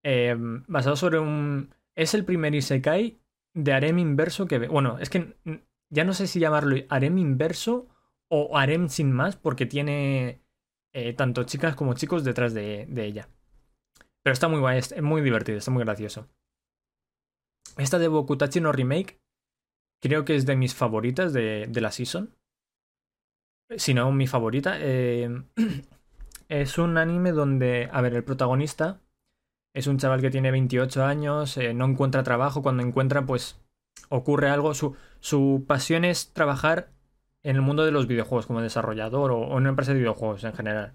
Em, 0.01 0.63
basado 0.67 0.95
sobre 0.95 1.19
un. 1.19 1.69
Es 1.95 2.15
el 2.15 2.25
primer 2.25 2.55
Isekai 2.55 3.19
de 3.53 3.73
harem 3.73 3.99
inverso 3.99 4.47
que. 4.47 4.67
Bueno, 4.67 4.97
es 4.97 5.11
que 5.11 5.35
ya 5.91 6.03
no 6.03 6.13
sé 6.13 6.25
si 6.25 6.39
llamarlo 6.39 6.77
harem 6.89 7.19
inverso 7.19 7.87
o 8.27 8.57
harem 8.57 8.89
sin 8.89 9.11
más, 9.11 9.35
porque 9.35 9.67
tiene 9.67 10.41
eh, 10.93 11.13
tanto 11.13 11.43
chicas 11.43 11.75
como 11.75 11.93
chicos 11.93 12.23
detrás 12.23 12.53
de, 12.53 12.87
ella. 12.95 13.29
Pero 14.23 14.33
está 14.33 14.47
muy 14.47 14.59
guay, 14.59 14.79
es 14.79 15.01
muy 15.01 15.21
divertido, 15.21 15.57
está 15.57 15.71
muy 15.71 15.83
gracioso. 15.83 16.27
Esta 17.77 17.99
de 17.99 18.07
Bokutachi 18.07 18.59
no 18.59 18.71
Remake 18.71 19.19
creo 20.01 20.25
que 20.25 20.35
es 20.35 20.45
de 20.45 20.55
mis 20.55 20.75
favoritas 20.75 21.33
de, 21.33 21.69
la 21.73 21.91
season. 21.91 22.35
Si 23.75 23.93
no, 23.93 24.11
mi 24.11 24.27
favorita. 24.27 24.77
Eh, 24.79 25.29
es 26.49 26.77
un 26.77 26.97
anime 26.97 27.31
donde, 27.31 27.89
a 27.91 28.01
ver, 28.01 28.15
el 28.15 28.23
protagonista 28.23 29.01
es 29.77 29.85
un 29.85 29.99
chaval 29.99 30.21
que 30.21 30.31
tiene 30.31 30.49
28 30.49 31.05
años, 31.05 31.55
eh, 31.57 31.73
no 31.73 31.85
encuentra 31.85 32.23
trabajo, 32.23 32.63
cuando 32.63 32.81
encuentra 32.81 33.25
pues 33.25 33.61
ocurre 34.09 34.49
algo, 34.49 34.73
su, 34.73 34.95
su 35.19 35.65
pasión 35.67 36.03
es 36.03 36.33
trabajar 36.33 36.89
en 37.43 37.55
el 37.55 37.61
mundo 37.61 37.85
de 37.85 37.91
los 37.91 38.07
videojuegos 38.07 38.47
como 38.47 38.61
desarrollador 38.61 39.31
o, 39.31 39.43
en 39.47 39.53
una 39.53 39.69
empresa 39.69 39.93
de 39.93 39.99
videojuegos 39.99 40.43
en 40.43 40.53
general. 40.53 40.93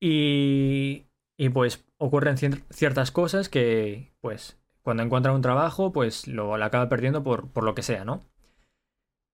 Y, 0.00 1.06
y 1.36 1.48
pues 1.50 1.84
ocurren 1.98 2.36
ciertas 2.36 3.10
cosas 3.10 3.48
que, 3.48 4.12
pues, 4.20 4.58
cuando 4.82 5.02
encuentra 5.02 5.32
un 5.32 5.42
trabajo, 5.42 5.92
pues 5.92 6.26
lo, 6.28 6.54
acaba 6.54 6.88
perdiendo 6.88 7.22
por, 7.22 7.50
por, 7.50 7.64
lo 7.64 7.74
que 7.74 7.82
sea, 7.82 8.04
¿no? 8.04 8.24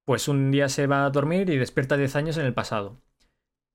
Pues 0.04 0.28
un 0.28 0.50
día 0.50 0.68
se 0.68 0.86
va 0.86 1.04
a 1.04 1.10
dormir 1.10 1.48
y 1.50 1.56
despierta 1.56 1.96
10 1.96 2.16
años 2.16 2.36
en 2.36 2.46
el 2.46 2.54
pasado. 2.54 3.00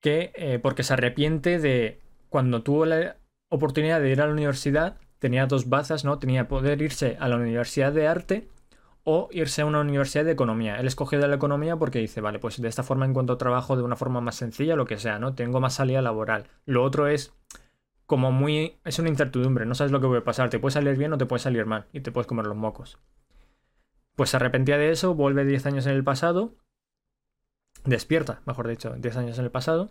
Que, 0.02 0.32
eh, 0.36 0.60
porque 0.60 0.84
se 0.84 0.94
arrepiente 0.94 1.60
de 1.60 2.02
cuando 2.30 2.64
tuvo 2.64 2.86
la 2.86 3.18
oportunidad 3.50 4.02
de 4.02 4.10
ir 4.12 4.22
a 4.22 4.28
la 4.28 4.34
universidad, 4.34 4.98
tenía 5.20 5.48
dos 5.48 5.70
bazas, 5.70 6.06
¿no? 6.06 6.20
Tenía 6.20 6.48
poder 6.48 6.82
irse 6.82 7.18
a 7.20 7.28
la 7.28 7.38
universidad 7.38 7.92
de 7.94 8.08
arte 8.08 8.48
o 9.12 9.28
irse 9.32 9.64
a 9.64 9.66
una 9.66 9.82
universidad 9.82 10.24
de 10.24 10.34
economía. 10.34 10.80
Él 10.80 10.86
escogió 10.86 11.20
de 11.20 11.28
la 11.28 11.36
economía 11.36 11.76
porque 11.78 11.98
dice, 11.98 12.22
vale, 12.22 12.38
pues 12.38 12.62
de 12.62 12.68
esta 12.68 12.84
forma 12.84 13.08
encuentro 13.08 13.38
trabajo 13.38 13.76
de 13.76 13.82
una 13.82 13.96
forma 13.96 14.22
más 14.22 14.36
sencilla, 14.36 14.76
lo 14.76 14.86
que 14.86 15.00
sea, 15.00 15.18
¿no? 15.18 15.34
Tengo 15.34 15.60
más 15.60 15.74
salida 15.74 16.04
laboral. 16.04 16.46
Lo 16.68 16.84
otro 16.84 17.08
es 17.08 17.34
como 18.06 18.32
muy... 18.32 18.78
es 18.86 19.00
una 19.00 19.10
incertidumbre, 19.10 19.66
no 19.66 19.74
sabes 19.74 19.92
lo 19.92 20.00
que 20.00 20.06
puede 20.06 20.22
pasar, 20.22 20.52
te 20.52 20.60
puede 20.60 20.74
salir 20.74 20.96
bien 20.96 21.12
o 21.12 21.18
te 21.18 21.26
puede 21.26 21.40
salir 21.40 21.66
mal 21.66 21.88
y 21.92 22.02
te 22.02 22.12
puedes 22.12 22.28
comer 22.28 22.46
los 22.46 22.56
mocos. 22.56 23.00
Pues 24.16 24.30
se 24.30 24.38
arrepentía 24.38 24.78
de 24.78 24.92
eso, 24.92 25.16
vuelve 25.16 25.44
10 25.44 25.66
años 25.66 25.88
en 25.88 25.94
el 25.94 26.04
pasado, 26.04 26.54
despierta, 27.86 28.44
mejor 28.46 28.68
dicho, 28.68 28.94
10 28.96 29.18
años 29.18 29.40
en 29.40 29.46
el 29.46 29.52
pasado, 29.52 29.90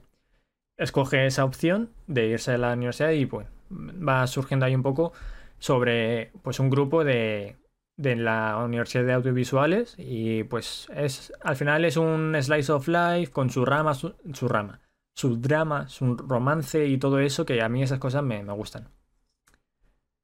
escoge 0.77 1.27
esa 1.27 1.45
opción 1.45 1.90
de 2.07 2.28
irse 2.28 2.53
a 2.53 2.59
la 2.59 2.73
universidad 2.73 3.11
y 3.11 3.27
pues 3.27 3.49
va 3.77 4.24
surgiendo 4.28 4.65
ahí 4.65 4.77
un 4.77 4.85
poco 4.85 5.12
sobre 5.59 6.31
pues 6.45 6.61
un 6.61 6.70
grupo 6.70 7.03
de 7.03 7.57
de 7.99 8.15
la 8.15 8.57
Universidad 8.65 9.05
de 9.05 9.12
Audiovisuales 9.12 9.97
y 9.99 10.45
pues 10.45 10.89
es 10.95 11.33
al 11.43 11.57
final 11.57 11.85
es 11.85 11.97
un 11.97 12.35
slice 12.41 12.73
of 12.73 12.87
life 12.87 13.33
con 13.33 13.51
su 13.51 13.65
rama, 13.65 13.93
su, 13.93 14.15
rama, 14.49 14.81
su 15.16 15.41
drama, 15.41 15.89
su 15.89 16.16
romance 16.16 16.87
y 16.87 16.97
todo 16.99 17.19
eso 17.19 17.45
que 17.45 17.61
a 17.61 17.69
mí 17.69 17.83
esas 17.83 17.99
cosas 17.99 18.23
me, 18.23 18.43
gustan. 18.45 18.89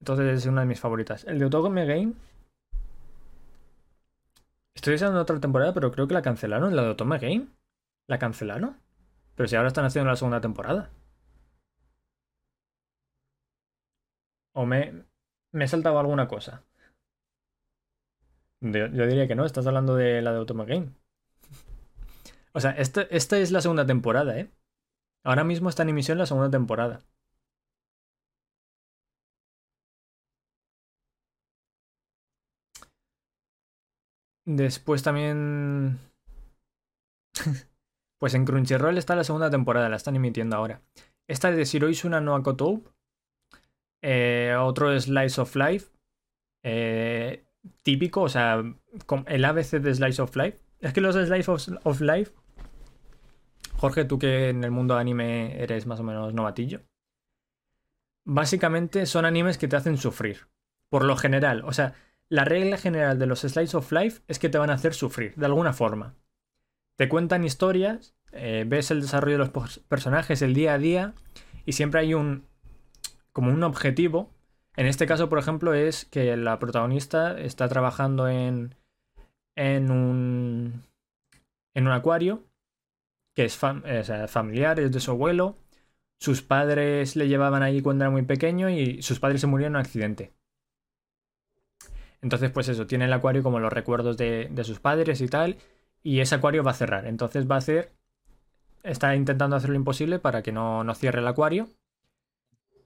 Entonces 0.00 0.38
es 0.38 0.46
una 0.46 0.60
de 0.60 0.68
mis 0.68 0.78
favoritas. 0.80 1.24
El 1.24 1.40
de 1.40 1.46
Otogame 1.46 1.84
Game. 1.84 2.14
Estoy 4.76 4.92
deseando 4.92 5.20
otra 5.20 5.40
temporada, 5.40 5.74
pero 5.74 5.90
creo 5.90 6.06
que 6.06 6.14
la 6.14 6.22
cancelaron. 6.22 6.76
La 6.76 6.82
de 6.82 6.90
Otome 6.90 7.18
Game. 7.18 7.48
¿La 8.06 8.18
cancelaron? 8.18 8.76
Pero 9.34 9.48
si 9.48 9.56
ahora 9.56 9.68
están 9.68 9.84
haciendo 9.84 10.10
la 10.10 10.16
segunda 10.16 10.40
temporada. 10.40 10.90
O 14.52 14.64
me, 14.66 15.04
me 15.52 15.64
he 15.64 15.68
saltado 15.68 15.98
alguna 15.98 16.28
cosa. 16.28 16.62
Yo, 18.64 18.88
diría 18.88 19.28
que 19.28 19.34
no, 19.34 19.44
estás 19.44 19.66
hablando 19.66 19.94
de 19.94 20.22
la 20.22 20.32
de 20.32 20.38
Automa 20.38 20.64
Game. 20.64 20.88
O 22.52 22.60
sea, 22.60 22.70
esta, 22.72 23.02
esta 23.02 23.38
es 23.38 23.50
la 23.52 23.60
segunda 23.60 23.84
temporada, 23.86 24.38
¿eh? 24.38 24.50
Ahora 25.24 25.44
mismo 25.44 25.68
está 25.68 25.82
en 25.82 25.90
emisión 25.90 26.18
la 26.18 26.26
segunda 26.26 26.50
temporada. 26.50 27.00
Después 34.46 35.02
también... 35.02 35.98
pues 38.18 38.34
en 38.34 38.44
Crunchyroll 38.46 38.96
está 38.96 39.14
la 39.14 39.24
segunda 39.24 39.50
temporada, 39.50 39.88
la 39.90 39.96
están 39.96 40.16
emitiendo 40.16 40.56
ahora. 40.56 40.80
Esta 41.28 41.50
de 41.50 41.64
Shiroisuna 41.64 42.20
no 42.20 42.34
Akotou. 42.34 42.82
Eh, 44.02 44.54
otro 44.58 44.98
Slice 44.98 45.40
of 45.40 45.54
Life. 45.56 45.90
Eh, 46.62 47.43
típico, 47.82 48.22
o 48.22 48.28
sea, 48.28 48.62
el 49.26 49.44
ABC 49.44 49.80
de 49.80 49.94
Slice 49.94 50.22
of 50.22 50.36
Life. 50.36 50.58
Es 50.80 50.92
que 50.92 51.00
los 51.00 51.14
Slice 51.14 51.50
of, 51.84 52.00
Life, 52.00 52.32
Jorge, 53.76 54.04
tú 54.04 54.18
que 54.18 54.50
en 54.50 54.64
el 54.64 54.70
mundo 54.70 54.96
anime 54.96 55.60
eres 55.62 55.86
más 55.86 56.00
o 56.00 56.02
menos 56.02 56.34
novatillo, 56.34 56.82
básicamente 58.24 59.06
son 59.06 59.24
animes 59.24 59.58
que 59.58 59.68
te 59.68 59.76
hacen 59.76 59.96
sufrir. 59.96 60.48
Por 60.90 61.04
lo 61.04 61.16
general, 61.16 61.62
o 61.64 61.72
sea, 61.72 61.94
la 62.28 62.44
regla 62.44 62.76
general 62.76 63.18
de 63.18 63.26
los 63.26 63.40
Slice 63.40 63.76
of 63.76 63.92
Life 63.92 64.22
es 64.28 64.38
que 64.38 64.48
te 64.48 64.58
van 64.58 64.70
a 64.70 64.74
hacer 64.74 64.94
sufrir, 64.94 65.34
de 65.36 65.46
alguna 65.46 65.72
forma. 65.72 66.14
Te 66.96 67.08
cuentan 67.08 67.44
historias, 67.44 68.14
eh, 68.32 68.64
ves 68.66 68.90
el 68.90 69.00
desarrollo 69.00 69.38
de 69.38 69.50
los 69.50 69.80
personajes, 69.88 70.42
el 70.42 70.54
día 70.54 70.74
a 70.74 70.78
día, 70.78 71.14
y 71.64 71.72
siempre 71.72 72.00
hay 72.00 72.14
un. 72.14 72.44
como 73.32 73.50
un 73.50 73.62
objetivo 73.62 74.33
en 74.76 74.86
este 74.86 75.06
caso, 75.06 75.28
por 75.28 75.38
ejemplo, 75.38 75.74
es 75.74 76.04
que 76.06 76.36
la 76.36 76.58
protagonista 76.58 77.38
está 77.38 77.68
trabajando 77.68 78.28
en, 78.28 78.74
un, 79.56 80.82
en 81.74 81.86
un 81.86 81.92
acuario 81.92 82.42
que 83.34 83.44
es, 83.44 83.56
familiar, 83.56 84.80
es 84.80 84.92
de 84.92 85.00
su 85.00 85.10
abuelo. 85.10 85.56
Sus 86.20 86.42
padres 86.42 87.16
le 87.16 87.28
llevaban 87.28 87.62
ahí 87.62 87.82
cuando 87.82 88.04
era 88.04 88.10
muy 88.10 88.22
pequeño 88.22 88.70
y 88.70 89.02
sus 89.02 89.20
padres 89.20 89.40
se 89.40 89.46
murieron 89.46 89.74
en 89.74 89.76
un 89.76 89.80
accidente. 89.80 90.32
Entonces, 92.22 92.50
pues 92.50 92.68
eso, 92.68 92.86
tiene 92.86 93.04
el 93.04 93.12
acuario 93.12 93.42
como 93.42 93.60
los 93.60 93.72
recuerdos 93.72 94.16
de, 94.16 94.48
de 94.50 94.64
sus 94.64 94.80
padres 94.80 95.20
y 95.20 95.28
tal. 95.28 95.58
Y 96.02 96.20
ese 96.20 96.36
acuario 96.36 96.64
va 96.64 96.70
a 96.70 96.74
cerrar. 96.74 97.06
Entonces 97.06 97.48
va 97.50 97.56
a 97.56 97.58
hacer. 97.58 97.92
Está 98.82 99.14
intentando 99.14 99.56
hacer 99.56 99.70
lo 99.70 99.76
imposible 99.76 100.18
para 100.18 100.42
que 100.42 100.52
no, 100.52 100.84
no 100.84 100.94
cierre 100.94 101.20
el 101.20 101.26
acuario. 101.26 101.68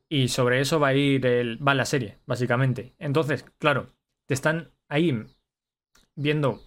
Y 0.08 0.28
sobre 0.28 0.60
eso 0.60 0.80
va 0.80 0.88
a 0.88 0.94
ir 0.94 1.26
el, 1.26 1.66
va 1.66 1.74
la 1.74 1.84
serie, 1.84 2.18
básicamente. 2.26 2.94
Entonces, 2.98 3.44
claro, 3.58 3.88
te 4.26 4.34
están 4.34 4.70
ahí 4.88 5.26
viendo, 6.14 6.60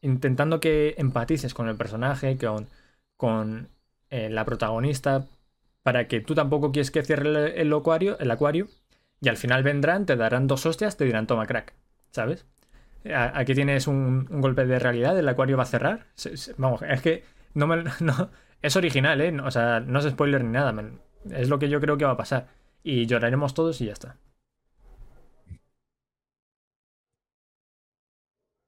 intentando 0.00 0.60
que 0.60 0.94
empatices 0.98 1.54
con 1.54 1.68
el 1.68 1.76
personaje, 1.76 2.36
con, 2.36 2.68
con 3.16 3.68
eh, 4.10 4.28
la 4.28 4.44
protagonista, 4.44 5.26
para 5.82 6.08
que 6.08 6.20
tú 6.20 6.34
tampoco 6.34 6.72
quieres 6.72 6.90
que 6.90 7.02
cierre 7.02 7.60
el, 7.60 7.72
acuario, 7.72 8.18
el 8.18 8.30
acuario, 8.30 8.68
y 9.20 9.28
al 9.28 9.36
final 9.36 9.62
vendrán, 9.62 10.06
te 10.06 10.16
darán 10.16 10.46
dos 10.46 10.66
hostias, 10.66 10.96
te 10.96 11.04
dirán 11.04 11.26
toma 11.26 11.46
crack, 11.46 11.74
¿sabes? 12.10 12.46
Aquí 13.14 13.54
tienes 13.54 13.86
un, 13.86 14.26
golpe 14.40 14.66
de 14.66 14.78
realidad, 14.78 15.18
el 15.18 15.28
acuario 15.28 15.56
va 15.56 15.62
a 15.62 15.66
cerrar. 15.66 16.06
Vamos, 16.56 16.82
es 16.82 17.00
que 17.00 17.24
no 17.54 17.66
me, 17.66 17.84
es 18.62 18.76
original, 18.76 19.20
¿eh? 19.20 19.34
O 19.40 19.50
sea, 19.50 19.80
no 19.80 20.00
es 20.00 20.10
spoiler 20.10 20.44
ni 20.44 20.50
nada. 20.50 20.74
Es 21.30 21.48
lo 21.48 21.58
que 21.58 21.68
yo 21.68 21.80
creo 21.80 21.96
que 21.96 22.04
va 22.04 22.12
a 22.12 22.16
pasar. 22.16 22.48
Y 22.82 23.06
lloraremos 23.06 23.54
todos 23.54 23.80
y 23.80 23.86
ya 23.86 23.92
está. 23.92 24.16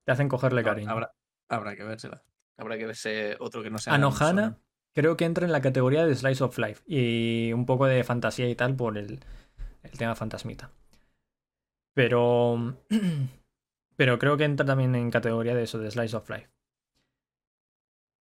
Te 0.05 0.13
hacen 0.13 0.29
cogerle 0.29 0.63
cariño. 0.63 0.91
Habrá, 0.91 1.13
habrá 1.49 1.77
que 1.77 1.85
vérsela. 1.85 2.23
Habrá 2.57 2.77
que 2.77 2.87
verse 2.87 3.37
otro 3.39 3.63
que 3.63 3.71
no 3.71 3.79
sea. 3.79 3.95
Anohana 3.95 4.59
creo 4.95 5.17
que 5.17 5.25
entra 5.25 5.47
en 5.47 5.53
la 5.53 5.61
categoría 5.61 6.05
de 6.05 6.15
Slice 6.15 6.45
of 6.45 6.59
Life 6.59 6.83
y 6.87 7.53
un 7.53 7.67
poco 7.67 7.87
de 7.87 8.05
fantasía 8.05 8.49
y 8.49 8.55
tal 8.55 8.75
por 8.77 8.99
el, 8.99 9.21
el 9.83 9.91
tema 9.93 10.15
fantasmita. 10.15 10.71
Pero. 11.95 12.77
Pero 13.97 14.19
creo 14.19 14.39
que 14.39 14.45
entra 14.45 14.65
también 14.65 14.95
en 14.95 15.11
categoría 15.11 15.55
de 15.55 15.65
eso, 15.65 15.79
de 15.79 15.91
Slice 15.91 16.17
of 16.17 16.31
Life. 16.31 16.49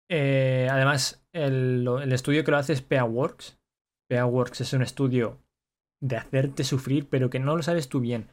Eh, 0.09 0.67
además, 0.69 1.25
el, 1.31 1.87
el, 2.01 2.11
estudio 2.11 2.43
que 2.43 2.51
lo 2.51 2.57
hace 2.57 2.73
es 2.73 2.81
PeaWorks. 2.81 3.60
PeaWorks 4.11 4.59
es 4.59 4.73
un 4.73 4.81
estudio 4.81 5.39
de 6.01 6.17
hacerte 6.17 6.65
sufrir, 6.65 7.07
pero 7.07 7.29
que 7.29 7.39
no 7.39 7.55
lo 7.55 7.63
sabes 7.63 7.87
tú 7.87 8.01
bien. 8.01 8.27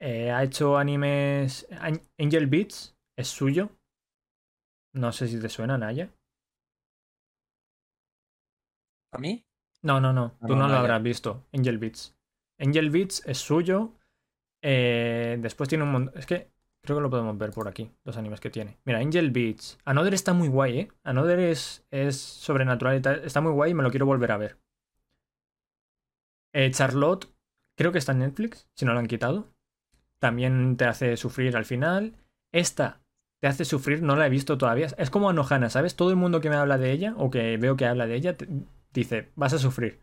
Eh, 0.00 0.30
ha 0.30 0.42
hecho 0.42 0.78
animes. 0.78 1.68
Angel 2.18 2.46
Beats 2.46 2.96
es 3.18 3.28
suyo. 3.28 3.68
No 4.94 5.12
sé 5.12 5.28
si 5.28 5.38
te 5.38 5.50
suena, 5.50 5.76
Naya. 5.76 6.08
¿A 9.12 9.18
mí? 9.18 9.44
No, 9.82 10.00
no, 10.00 10.14
no. 10.14 10.30
Tú 10.40 10.56
no, 10.56 10.66
no 10.66 10.68
lo 10.68 10.76
habrás 10.76 11.02
visto. 11.02 11.44
Angel 11.52 11.76
Beats. 11.76 12.16
Angel 12.58 12.88
Beats 12.88 13.22
es 13.26 13.36
suyo. 13.36 13.92
Eh, 14.62 15.36
después 15.40 15.68
tiene 15.68 15.84
un 15.84 15.92
montón. 15.92 16.18
Es 16.18 16.24
que 16.24 16.50
creo 16.82 16.96
que 16.96 17.02
lo 17.02 17.10
podemos 17.10 17.36
ver 17.36 17.50
por 17.50 17.68
aquí, 17.68 17.90
los 18.04 18.16
animes 18.16 18.40
que 18.40 18.48
tiene. 18.48 18.78
Mira, 18.86 19.00
Angel 19.00 19.30
Beats. 19.30 19.78
Another 19.84 20.14
está 20.14 20.32
muy 20.32 20.48
guay, 20.48 20.78
¿eh? 20.78 20.92
Another 21.04 21.38
es, 21.38 21.84
es 21.90 22.18
sobrenatural. 22.18 23.02
Está 23.24 23.42
muy 23.42 23.52
guay 23.52 23.72
y 23.72 23.74
me 23.74 23.82
lo 23.82 23.90
quiero 23.90 24.06
volver 24.06 24.32
a 24.32 24.38
ver. 24.38 24.62
Eh, 26.52 26.70
Charlotte, 26.70 27.28
creo 27.76 27.92
que 27.92 27.98
está 27.98 28.12
en 28.12 28.20
Netflix, 28.20 28.68
si 28.74 28.84
no 28.84 28.92
lo 28.92 28.98
han 28.98 29.06
quitado. 29.06 29.48
También 30.18 30.76
te 30.76 30.84
hace 30.84 31.16
sufrir 31.16 31.56
al 31.56 31.64
final. 31.64 32.14
Esta 32.52 33.00
te 33.40 33.48
hace 33.48 33.64
sufrir, 33.64 34.02
no 34.02 34.14
la 34.14 34.26
he 34.26 34.30
visto 34.30 34.56
todavía. 34.56 34.86
Es 34.98 35.10
como 35.10 35.28
Anohana, 35.28 35.68
¿sabes? 35.68 35.96
Todo 35.96 36.10
el 36.10 36.16
mundo 36.16 36.40
que 36.40 36.50
me 36.50 36.56
habla 36.56 36.78
de 36.78 36.92
ella 36.92 37.14
o 37.16 37.30
que 37.30 37.56
veo 37.56 37.76
que 37.76 37.86
habla 37.86 38.06
de 38.06 38.14
ella 38.14 38.36
dice, 38.92 39.30
vas 39.34 39.52
a 39.52 39.58
sufrir. 39.58 39.98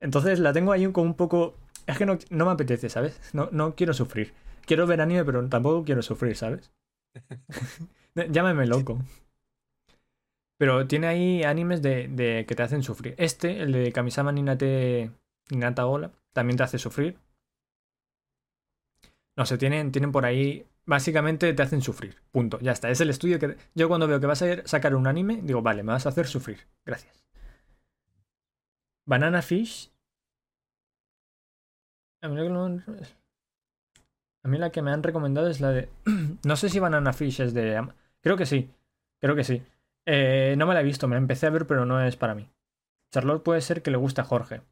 Entonces 0.00 0.40
la 0.40 0.52
tengo 0.52 0.72
ahí 0.72 0.90
como 0.90 1.06
un 1.06 1.14
poco... 1.14 1.56
Es 1.86 1.98
que 1.98 2.06
no, 2.06 2.18
me 2.30 2.50
apetece, 2.50 2.88
¿sabes? 2.88 3.20
No, 3.32 3.48
no 3.52 3.76
quiero 3.76 3.94
sufrir. 3.94 4.32
Quiero 4.66 4.86
ver 4.86 5.00
anime, 5.00 5.24
pero 5.24 5.46
tampoco 5.48 5.84
quiero 5.84 6.02
sufrir, 6.02 6.36
¿sabes? 6.36 6.72
Llámame 8.30 8.66
loco. 8.66 8.98
Pero 10.58 10.86
tiene 10.86 11.06
ahí 11.06 11.42
animes 11.42 11.82
de, 11.82 12.08
de, 12.08 12.44
que 12.46 12.54
te 12.54 12.62
hacen 12.62 12.82
sufrir. 12.82 13.14
Este, 13.18 13.60
el 13.62 13.72
de 13.72 13.92
Kamisama 13.92 14.32
Ninate 14.32 15.10
Ninata 15.50 15.86
Ola, 15.86 16.12
también 16.32 16.56
te 16.56 16.62
hace 16.62 16.78
sufrir. 16.78 17.18
No 19.36 19.46
sé, 19.46 19.58
tienen, 19.58 19.92
tienen 19.92 20.12
por 20.12 20.24
ahí. 20.24 20.66
Básicamente 20.86 21.52
te 21.54 21.62
hacen 21.62 21.82
sufrir. 21.82 22.16
Punto. 22.30 22.58
Ya 22.60 22.72
está. 22.72 22.90
Es 22.90 23.00
el 23.00 23.10
estudio 23.10 23.38
que. 23.38 23.56
Yo 23.74 23.88
cuando 23.88 24.06
veo 24.06 24.20
que 24.20 24.26
vas 24.26 24.42
a 24.42 24.66
sacar 24.66 24.94
un 24.94 25.06
anime, 25.06 25.40
digo, 25.42 25.62
vale, 25.62 25.82
me 25.82 25.92
vas 25.92 26.06
a 26.06 26.10
hacer 26.10 26.26
sufrir. 26.26 26.58
Gracias. 26.84 27.24
Banana 29.06 29.42
Fish. 29.42 29.90
A 32.22 32.28
mí, 32.28 32.36
la 34.58 34.70
que 34.70 34.82
me 34.82 34.92
han 34.92 35.02
recomendado 35.02 35.48
es 35.48 35.60
la 35.60 35.70
de. 35.70 35.90
no 36.44 36.56
sé 36.56 36.68
si 36.68 36.78
Banana 36.78 37.12
Fish 37.12 37.40
es 37.40 37.54
de. 37.54 37.86
Creo 38.20 38.36
que 38.36 38.46
sí. 38.46 38.70
Creo 39.20 39.34
que 39.34 39.44
sí. 39.44 39.62
Eh, 40.06 40.54
no 40.58 40.66
me 40.66 40.74
la 40.74 40.80
he 40.80 40.84
visto, 40.84 41.08
me 41.08 41.16
la 41.16 41.20
empecé 41.20 41.46
a 41.46 41.50
ver, 41.50 41.66
pero 41.66 41.86
no 41.86 42.02
es 42.02 42.16
para 42.16 42.34
mí. 42.34 42.50
Charlotte 43.10 43.42
puede 43.42 43.60
ser 43.60 43.82
que 43.82 43.90
le 43.90 43.96
guste 43.96 44.20
a 44.20 44.24
Jorge. 44.24 44.62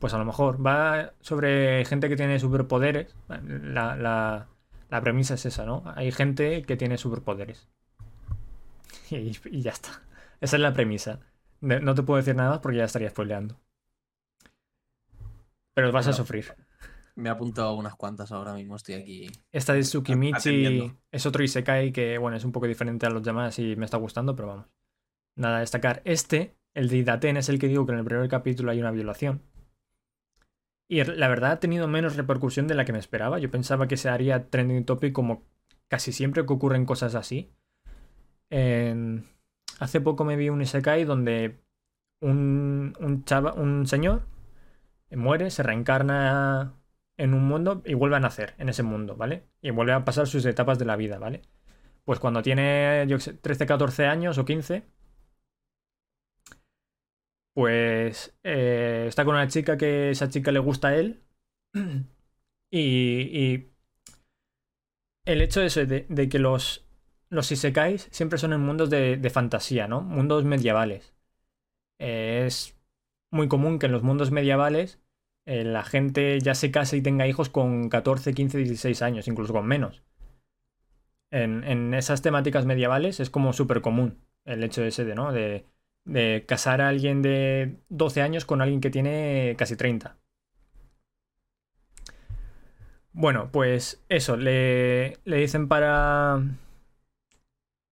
Pues 0.00 0.14
a 0.14 0.18
lo 0.18 0.24
mejor 0.24 0.66
va 0.66 1.12
sobre 1.20 1.84
gente 1.84 2.08
que 2.08 2.16
tiene 2.16 2.40
superpoderes. 2.40 3.14
La, 3.28 3.94
la, 3.94 4.48
la 4.88 5.00
premisa 5.00 5.34
es 5.34 5.46
esa, 5.46 5.64
¿no? 5.64 5.84
Hay 5.94 6.10
gente 6.10 6.62
que 6.62 6.76
tiene 6.76 6.98
superpoderes. 6.98 7.68
Y, 9.10 9.36
y, 9.50 9.60
ya 9.60 9.72
está. 9.72 10.02
Esa 10.40 10.54
es 10.54 10.62
la 10.62 10.72
premisa. 10.72 11.18
No 11.60 11.96
te 11.96 12.04
puedo 12.04 12.18
decir 12.18 12.36
nada 12.36 12.50
más 12.50 12.58
porque 12.60 12.78
ya 12.78 12.84
estaría 12.84 13.10
spoileando. 13.10 13.58
Pero 15.74 15.90
vas 15.90 16.06
a 16.06 16.12
sufrir. 16.12 16.54
Me 17.16 17.28
he 17.28 17.32
apuntado 17.32 17.74
unas 17.74 17.96
cuantas 17.96 18.30
ahora 18.30 18.54
mismo, 18.54 18.76
estoy 18.76 18.94
aquí. 18.94 19.30
Esta 19.50 19.72
de 19.72 19.80
Tsukimichi 19.80 20.92
es 21.10 21.26
otro 21.26 21.42
Isekai 21.42 21.92
que, 21.92 22.18
bueno, 22.18 22.36
es 22.36 22.44
un 22.44 22.52
poco 22.52 22.66
diferente 22.66 23.04
a 23.04 23.10
los 23.10 23.24
demás 23.24 23.58
y 23.58 23.74
me 23.74 23.84
está 23.84 23.96
gustando, 23.96 24.36
pero 24.36 24.48
vamos. 24.48 24.66
Nada 25.36 25.56
a 25.56 25.60
destacar. 25.60 26.02
Este, 26.04 26.56
el 26.74 26.88
de 26.88 26.98
Idaten, 26.98 27.36
es 27.36 27.48
el 27.48 27.58
que 27.58 27.66
digo 27.66 27.84
que 27.86 27.92
en 27.92 27.98
el 27.98 28.04
primer 28.04 28.28
capítulo 28.28 28.70
hay 28.70 28.80
una 28.80 28.92
violación. 28.92 29.42
Y 30.90 31.04
la 31.04 31.28
verdad 31.28 31.52
ha 31.52 31.60
tenido 31.60 31.86
menos 31.86 32.16
repercusión 32.16 32.66
de 32.66 32.74
la 32.74 32.84
que 32.84 32.92
me 32.92 32.98
esperaba. 32.98 33.38
Yo 33.38 33.48
pensaba 33.48 33.86
que 33.86 33.96
se 33.96 34.08
haría 34.08 34.50
trending 34.50 34.84
topic 34.84 35.12
como 35.12 35.44
casi 35.86 36.10
siempre 36.10 36.44
que 36.44 36.52
ocurren 36.52 36.84
cosas 36.84 37.14
así. 37.14 37.52
Hace 38.50 40.00
poco 40.00 40.24
me 40.24 40.34
vi 40.34 40.48
un 40.48 40.60
Isekai 40.60 41.04
donde 41.04 41.60
un, 42.20 42.96
un, 42.98 43.24
chava, 43.24 43.52
un 43.52 43.86
señor 43.86 44.26
muere, 45.12 45.50
se 45.50 45.62
reencarna 45.62 46.74
en 47.16 47.34
un 47.34 47.46
mundo 47.46 47.82
y 47.84 47.94
vuelve 47.94 48.16
a 48.16 48.20
nacer 48.20 48.54
en 48.58 48.68
ese 48.68 48.82
mundo, 48.82 49.14
¿vale? 49.14 49.44
Y 49.62 49.70
vuelve 49.70 49.92
a 49.92 50.04
pasar 50.04 50.26
sus 50.26 50.44
etapas 50.44 50.80
de 50.80 50.86
la 50.86 50.96
vida, 50.96 51.20
¿vale? 51.20 51.42
Pues 52.04 52.18
cuando 52.18 52.42
tiene, 52.42 53.04
yo 53.06 53.20
sé, 53.20 53.34
13, 53.34 53.64
14 53.64 54.06
años 54.06 54.38
o 54.38 54.44
15, 54.44 54.82
pues 57.54 58.36
eh, 58.44 59.06
está 59.08 59.24
con 59.24 59.34
una 59.34 59.48
chica 59.48 59.76
que 59.76 60.10
esa 60.10 60.28
chica 60.28 60.52
le 60.52 60.60
gusta 60.60 60.88
a 60.88 60.96
él. 60.96 61.20
Y, 62.72 63.66
el 65.24 65.42
hecho 65.42 65.60
de, 65.60 66.06
de, 66.08 66.28
que 66.28 66.38
los, 66.38 66.86
los 67.28 67.50
isekais 67.50 68.08
siempre 68.12 68.38
son 68.38 68.52
en 68.52 68.60
mundos 68.60 68.90
de, 68.90 69.16
de 69.16 69.30
fantasía, 69.30 69.88
¿no? 69.88 70.02
Mundos 70.02 70.44
medievales. 70.44 71.12
es 71.98 72.76
muy 73.32 73.48
común 73.48 73.78
que 73.78 73.86
en 73.86 73.92
los 73.92 74.02
mundos 74.04 74.30
medievales 74.30 75.00
eh, 75.46 75.64
la 75.64 75.82
gente 75.84 76.38
ya 76.40 76.54
se 76.54 76.70
case 76.70 76.96
y 76.96 77.02
tenga 77.02 77.26
hijos 77.26 77.50
con 77.50 77.88
14, 77.88 78.34
15, 78.34 78.58
16 78.58 79.02
años, 79.02 79.28
incluso 79.28 79.52
con 79.52 79.66
menos. 79.66 80.02
En, 81.32 81.64
en 81.64 81.94
esas 81.94 82.22
temáticas 82.22 82.66
medievales 82.66 83.20
es 83.20 83.30
como 83.30 83.52
súper 83.52 83.80
común 83.80 84.18
el 84.44 84.64
hecho 84.64 84.84
ese 84.84 85.04
de, 85.04 85.14
¿no? 85.14 85.32
De, 85.32 85.66
de 86.04 86.44
casar 86.46 86.80
a 86.80 86.88
alguien 86.88 87.22
de 87.22 87.76
12 87.88 88.22
años 88.22 88.44
con 88.44 88.60
alguien 88.62 88.80
que 88.80 88.90
tiene 88.90 89.54
casi 89.58 89.76
30. 89.76 90.16
Bueno, 93.12 93.50
pues 93.52 94.02
eso, 94.08 94.36
le, 94.36 95.18
le 95.24 95.36
dicen 95.36 95.68
para... 95.68 96.40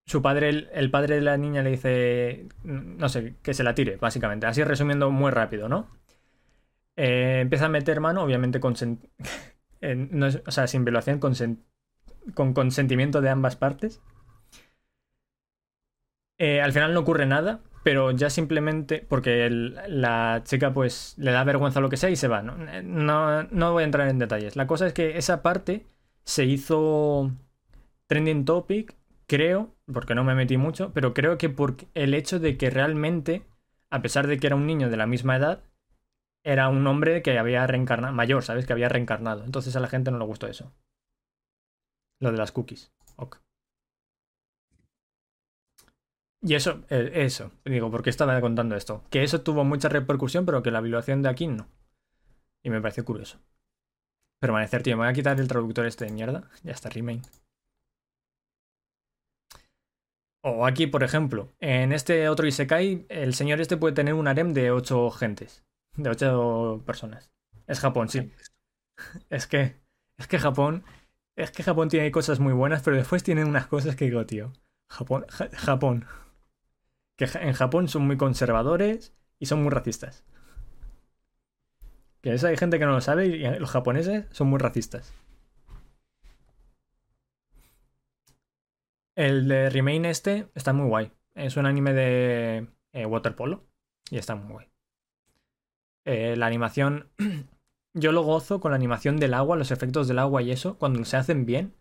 Su 0.06 0.22
padre, 0.22 0.48
el, 0.48 0.90
padre 0.90 1.16
de 1.16 1.20
la 1.20 1.36
niña 1.36 1.62
le 1.62 1.70
dice, 1.70 2.47
no 2.64 3.10
sé, 3.10 3.35
que 3.43 3.52
se 3.52 3.62
la 3.62 3.74
tire, 3.74 3.97
básicamente. 3.97 4.47
Así 4.47 4.64
resumiendo 4.64 5.10
muy 5.10 5.30
rápido, 5.30 5.68
¿no? 5.68 5.86
Eh, 6.97 7.40
empieza 7.43 7.66
a 7.66 7.68
meter 7.68 8.01
mano, 8.01 8.22
obviamente 8.22 8.59
no 9.80 10.26
o 10.26 10.51
sea, 10.51 10.66
sin 10.66 10.85
violación, 10.85 11.18
con, 11.18 11.35
con 12.35 12.55
consentimiento 12.55 13.20
de 13.20 13.28
ambas 13.28 13.56
partes. 13.56 14.01
Eh, 16.39 16.62
al 16.62 16.72
final 16.72 16.94
no 16.94 17.01
ocurre 17.01 17.26
nada, 17.26 17.60
pero 17.89 18.10
ya 18.10 18.28
simplemente 18.28 18.98
porque 19.09 19.48
la 19.48 20.43
chica 20.44 20.74
pues 20.74 21.15
le 21.16 21.31
da 21.31 21.43
vergüenza 21.43 21.81
lo 21.81 21.89
que 21.89 21.97
sea 21.97 22.10
y 22.10 22.16
se 22.16 22.28
va. 22.28 22.43
¿no? 22.43 22.55
¿no? 22.82 23.44
No, 23.44 23.73
voy 23.73 23.81
a 23.81 23.86
entrar 23.86 24.09
en 24.09 24.19
detalles. 24.19 24.56
La 24.56 24.66
cosa 24.66 24.86
es 24.86 24.93
que 24.93 25.16
esa 25.16 25.40
parte 25.40 25.86
se 26.23 26.44
hizo 26.44 27.32
trending 28.06 28.44
topic, 28.44 28.94
creo, 29.27 29.74
porque 29.90 30.15
no 30.15 30.23
me 30.23 30.35
metí 30.35 30.59
mucho, 30.59 30.93
pero 30.93 31.15
creo 31.15 31.39
que 31.39 31.48
por 31.48 31.77
el 31.94 32.12
hecho 32.12 32.39
de 32.39 32.59
que 32.59 32.69
realmente, 32.69 33.47
a 33.89 34.02
pesar 34.02 34.27
de 34.27 34.36
que 34.36 34.48
era 34.48 34.56
un 34.56 34.66
niño 34.66 34.90
de 34.90 34.97
la 34.98 35.06
misma 35.06 35.36
edad, 35.36 35.62
era 36.44 36.69
un 36.69 36.86
hombre 36.86 37.23
que 37.23 37.39
había 37.39 37.66
reencarnado, 37.66 38.12
mayor, 38.12 38.43
¿sabes? 38.43 38.66
Que 38.66 38.74
había 38.74 38.90
reencarnado. 38.90 39.47
Entonces 39.47 39.74
a 39.77 39.81
la 39.81 39.89
gente 39.89 40.10
no 40.10 40.19
le 40.19 40.27
gustó 40.27 40.47
eso. 40.47 40.74
Lo 42.20 42.32
de 42.32 42.36
las 42.36 42.52
cookies. 42.52 42.93
Ok. 43.16 43.39
Y 46.40 46.55
eso, 46.55 46.85
eh, 46.89 47.10
eso, 47.15 47.51
digo, 47.65 47.90
porque 47.90 48.10
estaba 48.10 48.40
contando 48.40 48.77
esto. 48.77 49.05
Que 49.10 49.23
eso 49.24 49.40
tuvo 49.43 49.65
mucha 49.65 49.89
repercusión, 49.89 50.47
pero 50.47 50.62
que 50.62 50.70
la 50.70 50.81
violación 50.81 51.23
de 51.23 51.28
aquí 51.28 51.48
no. 51.48 51.69
Y 52.62 52.70
me 52.70 52.81
pareció 52.81 53.05
curioso. 53.05 53.40
Permanecer, 54.40 54.82
tío, 54.82 54.97
me 54.97 55.02
voy 55.02 55.10
a 55.10 55.15
quitar 55.15 55.40
el 55.40 55.48
traductor 55.48 55.86
este 55.86 56.05
de 56.05 56.12
mierda. 56.12 56.48
Ya 56.62 56.73
está, 56.73 56.89
remain. 56.90 57.23
O 60.43 60.65
aquí, 60.65 60.86
por 60.86 61.02
ejemplo, 61.02 61.52
en 61.59 61.93
este 61.93 62.28
otro 62.28 62.47
Isekai, 62.47 63.06
el 63.09 63.35
señor 63.35 63.60
este 63.60 63.77
puede 63.77 63.94
tener 63.94 64.15
un 64.15 64.28
harem 64.28 64.55
de 64.55 64.70
ocho 64.70 65.10
gentes. 65.10 65.65
De 65.97 66.10
ocho 66.10 66.82
personas. 66.86 67.31
Es 67.66 67.81
Japón, 67.81 68.09
sí. 68.09 68.32
Es 69.31 69.47
que. 69.47 69.77
Es 70.16 70.28
que 70.28 70.39
Japón. 70.39 70.85
Es 71.36 71.51
que 71.51 71.62
Japón 71.62 71.89
tiene 71.89 72.10
cosas 72.10 72.40
muy 72.40 72.52
buenas, 72.52 72.82
pero 72.82 72.97
después 72.97 73.23
tiene 73.23 73.44
unas 73.44 73.66
cosas 73.66 73.97
que 73.97 74.06
digo, 74.06 74.24
tío. 74.27 74.52
Japón. 74.89 75.27
Japón 75.28 76.06
que 77.19 77.27
en 77.40 77.53
Japón 77.53 77.89
son 77.89 78.07
muy 78.07 78.16
conservadores 78.16 79.12
y 79.39 79.47
son 79.47 79.62
muy 79.62 79.70
racistas. 79.70 80.24
Que 82.23 82.32
eso 82.32 82.47
hay 82.47 82.57
gente 82.57 82.78
que 82.78 82.86
no 82.86 82.93
lo 82.93 83.01
sabe 83.01 83.27
y 83.27 83.59
los 83.59 83.70
japoneses 83.70 84.27
son 84.31 84.49
muy 84.49 84.59
racistas. 84.59 85.12
El 89.16 89.49
de 89.49 89.69
Remain 89.69 90.05
este 90.05 90.49
está 90.55 90.73
muy 90.73 90.86
guay. 90.89 91.12
Es 91.35 91.57
un 91.57 91.66
anime 91.66 91.93
de 91.93 92.69
eh, 92.93 93.05
waterpolo 93.05 93.66
y 94.11 94.19
está 94.19 94.36
muy 94.36 94.53
guay. 94.53 94.69
Eh, 96.05 96.36
la 96.36 96.47
animación, 96.47 97.11
yo 97.95 98.12
lo 98.12 98.23
gozo 98.23 98.61
con 98.61 98.70
la 98.70 98.77
animación 98.77 99.16
del 99.16 99.35
agua, 99.35 99.57
los 99.57 99.73
efectos 99.73 100.07
del 100.07 100.20
agua 100.20 100.40
y 100.43 100.53
eso, 100.53 100.78
cuando 100.78 101.05
se 101.05 101.16
hacen 101.16 101.47
bien, 101.47 101.74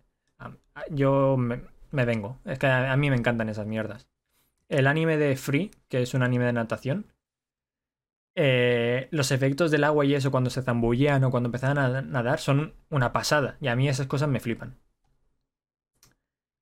yo 0.89 1.37
me, 1.37 1.61
vengo. 1.91 2.39
Es 2.45 2.57
que 2.59 2.67
a, 2.67 2.95
mí 2.97 3.09
me 3.09 3.15
encantan 3.15 3.49
esas 3.49 3.67
mierdas. 3.67 4.07
El 4.69 4.87
anime 4.87 5.17
de 5.17 5.35
Free, 5.35 5.71
que 5.87 6.01
es 6.01 6.13
un 6.13 6.23
anime 6.23 6.45
de 6.45 6.53
natación, 6.53 7.13
eh, 8.35 9.07
los 9.09 9.31
efectos 9.31 9.71
del 9.71 9.83
agua 9.83 10.05
y 10.05 10.13
eso 10.13 10.29
cuando 10.29 10.51
se 10.51 10.61
zambullean 10.61 11.23
o 11.23 11.31
cuando 11.31 11.47
empiezan 11.47 11.77
a 11.77 12.01
nadar 12.03 12.39
son 12.39 12.75
una 12.89 13.11
pasada. 13.11 13.57
Y 13.59 13.67
a 13.67 13.75
mí 13.75 13.89
esas 13.89 14.07
cosas 14.07 14.29
me 14.29 14.39
flipan. 14.39 14.77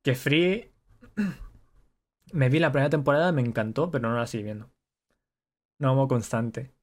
Que 0.04 0.16
Free 0.16 0.72
me 2.32 2.50
vi 2.50 2.60
la 2.60 2.72
primera 2.72 2.90
temporada, 2.90 3.32
me 3.32 3.42
encantó, 3.42 3.92
pero 3.92 4.10
no 4.10 4.18
la 4.18 4.28
sigo 4.28 4.46
viendo. 4.46 4.72
No 5.78 5.90
amo 5.90 6.08
constante. 6.08 6.74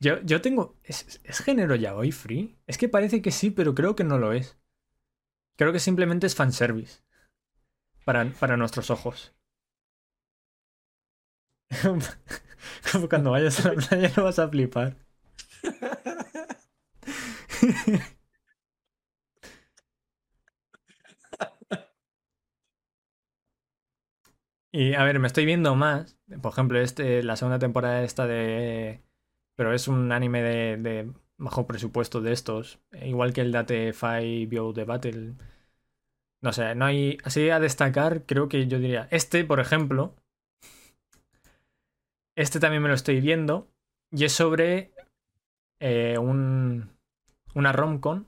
Yo, 0.00 0.20
yo 0.22 0.40
tengo. 0.40 0.76
¿es, 0.84 1.18
género 1.44 1.74
ya 1.74 1.96
hoy 1.96 2.12
free? 2.12 2.56
Es 2.66 2.78
que 2.78 2.88
parece 2.88 3.20
que 3.20 3.32
sí, 3.32 3.50
pero 3.50 3.74
creo 3.74 3.96
que 3.96 4.04
no 4.04 4.18
lo 4.18 4.32
es. 4.32 4.56
Creo 5.56 5.72
que 5.72 5.80
simplemente 5.80 6.26
es 6.26 6.36
fanservice. 6.36 7.02
Para, 8.04 8.30
para 8.32 8.56
nuestros 8.56 8.90
ojos. 8.90 9.34
Como 12.92 13.08
cuando 13.08 13.30
vayas 13.32 13.64
a 13.64 13.72
la 13.74 13.80
playa 13.80 14.12
no 14.16 14.24
vas 14.24 14.38
a 14.38 14.48
flipar. 14.48 14.96
Y 24.72 24.94
a 24.94 25.04
ver, 25.04 25.18
me 25.18 25.26
estoy 25.26 25.44
viendo 25.46 25.74
más. 25.74 26.18
Por 26.42 26.52
ejemplo, 26.52 26.80
este, 26.80 27.22
la 27.22 27.36
segunda 27.36 27.58
temporada 27.58 28.02
esta 28.02 28.26
de 28.26 29.02
pero 29.56 29.74
es 29.74 29.88
un 29.88 30.12
anime 30.12 30.42
de, 30.42 31.12
bajo 31.38 31.68
presupuesto 31.68 32.22
de 32.22 32.32
estos. 32.32 32.80
Igual 33.02 33.34
que 33.34 33.42
el 33.42 33.52
Date 33.52 33.92
5 33.94 34.50
Bio 34.50 34.72
de 34.74 34.84
Battle. 34.84 35.34
No 36.40 36.52
sé, 36.52 36.74
no 36.74 36.84
hay. 36.86 37.18
Así 37.24 37.48
a 37.50 37.60
destacar, 37.60 38.24
creo 38.26 38.48
que 38.48 38.66
yo 38.66 38.78
diría. 38.78 39.08
Este, 39.10 39.44
por 39.44 39.60
ejemplo. 39.60 40.14
Este 42.38 42.60
también 42.60 42.84
me 42.84 42.88
lo 42.88 42.94
estoy 42.94 43.20
viendo. 43.20 43.68
Y 44.12 44.24
es 44.24 44.32
sobre 44.32 44.92
eh, 45.80 46.16
un, 46.18 46.88
una 47.54 47.72
romcom. 47.72 48.26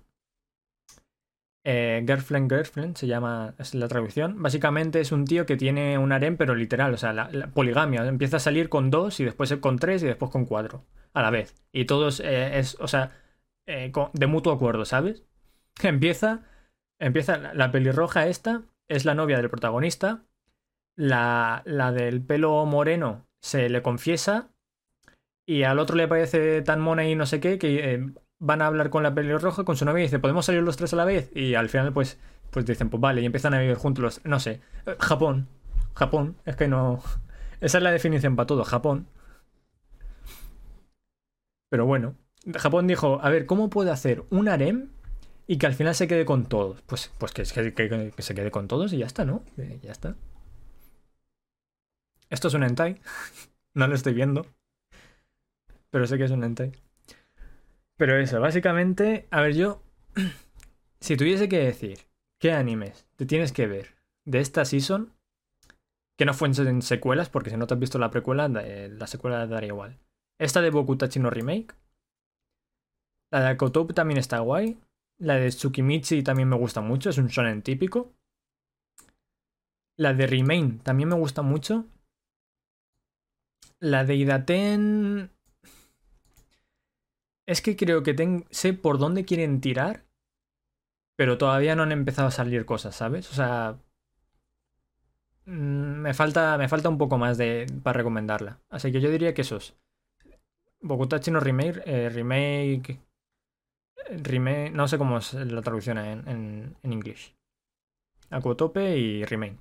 Eh, 1.63 2.03
Girlfriend 2.05 2.51
Girlfriend 2.51 2.97
se 2.97 3.07
llama 3.07 3.55
es 3.59 3.73
la 3.77 3.87
traducción. 3.87 4.43
Básicamente 4.43 5.01
es 5.01 5.13
un 5.13 5.27
tío 5.27 5.47
que 5.47 5.57
tiene 5.57 5.97
un 5.97 6.11
harem, 6.11 6.37
pero 6.37 6.57
literal, 6.57 6.93
o 6.93 6.97
sea, 6.97 7.13
la, 7.13 7.29
poligamia. 7.55 8.05
Empieza 8.05 8.39
a 8.39 8.41
salir 8.41 8.69
con 8.69 8.91
dos 8.91 9.21
y 9.21 9.25
después 9.25 9.55
con 9.61 9.79
tres 9.79 10.03
y 10.03 10.07
después 10.07 10.33
con 10.33 10.45
cuatro 10.45 10.85
a 11.13 11.23
la 11.23 11.31
vez. 11.31 11.55
Y 11.71 11.85
todos 11.85 12.19
eh, 12.19 12.59
es, 12.59 12.77
o 12.81 12.89
sea, 12.89 13.13
eh, 13.67 13.93
de 14.13 14.27
mutuo 14.27 14.53
acuerdo, 14.53 14.85
¿sabes? 14.87 15.23
Empieza, 15.85 16.41
empieza 16.99 17.39
la, 17.39 17.71
pelirroja 17.71 18.27
esta, 18.27 18.65
es 18.89 19.05
la 19.05 19.15
novia 19.15 19.37
del 19.37 19.51
protagonista. 19.51 20.25
La, 20.97 21.63
la 21.65 21.93
del 21.93 22.23
pelo 22.23 22.67
moreno 22.67 23.30
se 23.43 23.69
le 23.69 23.83
confiesa 23.83 24.51
y 25.47 25.65
al 25.65 25.79
otro 25.79 25.97
le 25.97 26.09
parece 26.09 26.63
tan 26.63 26.81
mona 26.81 27.07
y 27.09 27.15
no 27.15 27.27
sé 27.27 27.41
qué 27.41 27.59
que 27.59 27.95
eh, 27.95 28.13
van 28.39 28.63
a 28.63 28.67
hablar 28.67 28.91
con 28.91 29.03
la 29.03 29.15
pelirroja, 29.15 29.65
con 29.65 29.77
su 29.77 29.85
novia 29.85 30.01
y 30.01 30.05
dice, 30.05 30.19
¿podemos 30.19 30.47
salir 30.47 30.63
los 30.63 30.77
tres 30.77 30.93
a 30.93 30.97
la 30.97 31.05
vez? 31.05 31.31
Y 31.35 31.55
al 31.55 31.69
final 31.69 31.93
pues, 31.93 32.19
pues 32.51 32.67
dicen, 32.67 32.89
pues 32.89 33.01
vale, 33.01 33.21
y 33.21 33.27
empiezan 33.27 33.55
a 33.55 33.61
vivir 33.61 33.77
juntos 33.77 34.03
los... 34.03 34.25
No 34.25 34.41
sé, 34.41 34.61
Japón, 34.99 35.49
Japón, 35.95 36.37
es 36.45 36.57
que 36.57 36.69
no... 36.69 37.03
Esa 37.61 37.79
es 37.79 37.85
la 37.85 37.93
definición 37.93 38.37
para 38.37 38.47
todo, 38.47 38.65
Japón. 38.65 39.07
Pero 41.69 41.85
bueno, 41.87 42.15
Japón 42.57 42.87
dijo, 42.87 43.21
a 43.23 43.29
ver, 43.29 43.47
¿cómo 43.47 43.71
puede 43.71 43.91
hacer 43.91 44.25
un 44.31 44.49
harem 44.49 44.89
y 45.47 45.59
que 45.59 45.67
al 45.67 45.75
final 45.75 45.95
se 45.95 46.09
quede 46.09 46.25
con 46.25 46.47
todos? 46.47 46.81
Pues, 46.83 47.13
pues 47.19 47.33
que, 47.33 47.45
se 47.45 48.35
quede 48.35 48.51
con 48.51 48.67
todos 48.67 48.93
y 48.93 48.99
ya 48.99 49.07
está, 49.07 49.25
¿no? 49.25 49.43
Eh, 49.59 49.79
ya 49.83 49.93
está. 49.93 50.17
Esto 52.31 52.49
es 52.49 52.55
un 52.55 52.63
hentai. 52.63 53.01
no 53.75 53.87
lo 53.87 53.95
estoy 53.95 54.15
viendo. 54.15 54.47
Pero 55.91 56.07
sé 56.07 56.17
que 56.17 56.25
es 56.25 56.31
un 56.31 56.45
hentai. 56.45 56.73
Pero 57.97 58.17
eso, 58.19 58.41
básicamente, 58.41 59.27
a 59.31 59.43
ver, 59.43 59.55
yo... 59.55 59.83
si 61.01 61.17
tuviese 61.17 61.49
que 61.49 61.59
decir 61.59 61.99
qué 62.39 62.53
animes 62.53 63.07
te 63.17 63.27
tienes 63.27 63.53
que 63.53 63.67
ver 63.67 63.97
de 64.25 64.41
esta 64.41 64.65
season, 64.65 65.13
que 66.17 66.25
no 66.25 66.35
fuesen 66.35 66.83
secuelas, 66.83 67.31
porque 67.31 67.51
si 67.51 67.57
no 67.57 67.67
te 67.67 67.75
has 67.75 67.81
visto 67.81 67.99
la 67.99 68.11
precuela, 68.11 68.49
la 68.49 69.07
secuela 69.07 69.47
daría 69.47 69.69
igual. 69.69 69.99
Esta 70.39 70.61
de 70.61 70.71
Bokutachi 70.71 71.19
no 71.19 71.31
Remake. 71.31 71.75
La 73.31 73.41
de 73.41 73.49
Akotop 73.49 73.93
también 73.95 74.19
está 74.19 74.39
guay. 74.41 74.79
La 75.19 75.35
de 75.35 75.49
Tsukimichi 75.49 76.23
también 76.23 76.49
me 76.49 76.57
gusta 76.57 76.81
mucho, 76.81 77.11
es 77.11 77.19
un 77.19 77.29
shonen 77.29 77.63
típico. 77.63 78.13
La 79.97 80.15
de 80.15 80.27
Remain 80.27 80.79
también 80.81 81.09
me 81.09 81.15
gusta 81.15 81.43
mucho. 81.43 81.87
La 83.81 84.05
de 84.05 84.15
Idaten. 84.15 85.31
Es 87.47 87.63
que 87.63 87.77
creo 87.77 88.03
que 88.03 88.45
sé 88.51 88.75
por 88.75 88.99
dónde 88.99 89.25
quieren 89.25 89.61
tirar, 89.61 90.05
pero 91.17 91.39
todavía 91.39 91.75
no 91.75 91.83
han 91.83 91.93
empezado 91.93 92.29
a 92.29 92.31
salir 92.31 92.65
cosas, 92.65 92.95
¿sabes? 92.95 93.31
O 93.31 93.35
sea. 93.35 93.79
Mm, 95.47 96.03
me 96.03 96.15
falta, 96.15 96.57
me 96.59 96.69
falta 96.69 96.89
un 96.89 96.99
poco 96.99 97.19
más 97.19 97.37
de, 97.39 97.67
para 97.83 97.99
recomendarla. 97.99 98.61
Así 98.71 98.93
que 98.93 99.01
yo 99.01 99.11
diría 99.11 99.35
que 99.35 99.43
esos. 99.43 99.77
Bokutachi 100.83 101.31
no 101.31 101.41
remake, 101.41 101.83
eh, 101.87 102.09
remake, 102.09 102.99
remake, 104.23 104.71
no 104.73 104.89
sé 104.89 104.99
cómo 104.99 105.19
es 105.19 105.35
la 105.35 105.63
traducción 105.63 105.99
en, 105.99 106.29
en, 106.29 106.77
en 106.83 106.93
inglés. 106.93 107.35
Aquotope 108.31 108.97
y 108.97 109.25
remake. 109.25 109.59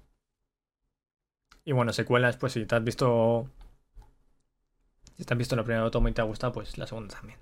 Y 1.64 1.72
bueno, 1.72 1.94
secuelas, 1.94 2.36
pues 2.38 2.54
si 2.54 2.66
te 2.66 2.76
has 2.76 2.84
visto. 2.84 3.50
Si 5.20 5.26
te 5.26 5.34
has 5.34 5.38
visto 5.38 5.56
la 5.58 5.64
primera 5.64 5.92
tomo 5.92 6.08
y 6.08 6.14
te 6.14 6.22
ha 6.22 6.24
gustado, 6.24 6.54
pues 6.54 6.78
la 6.78 6.88
segunda 6.88 7.14
también. 7.14 7.38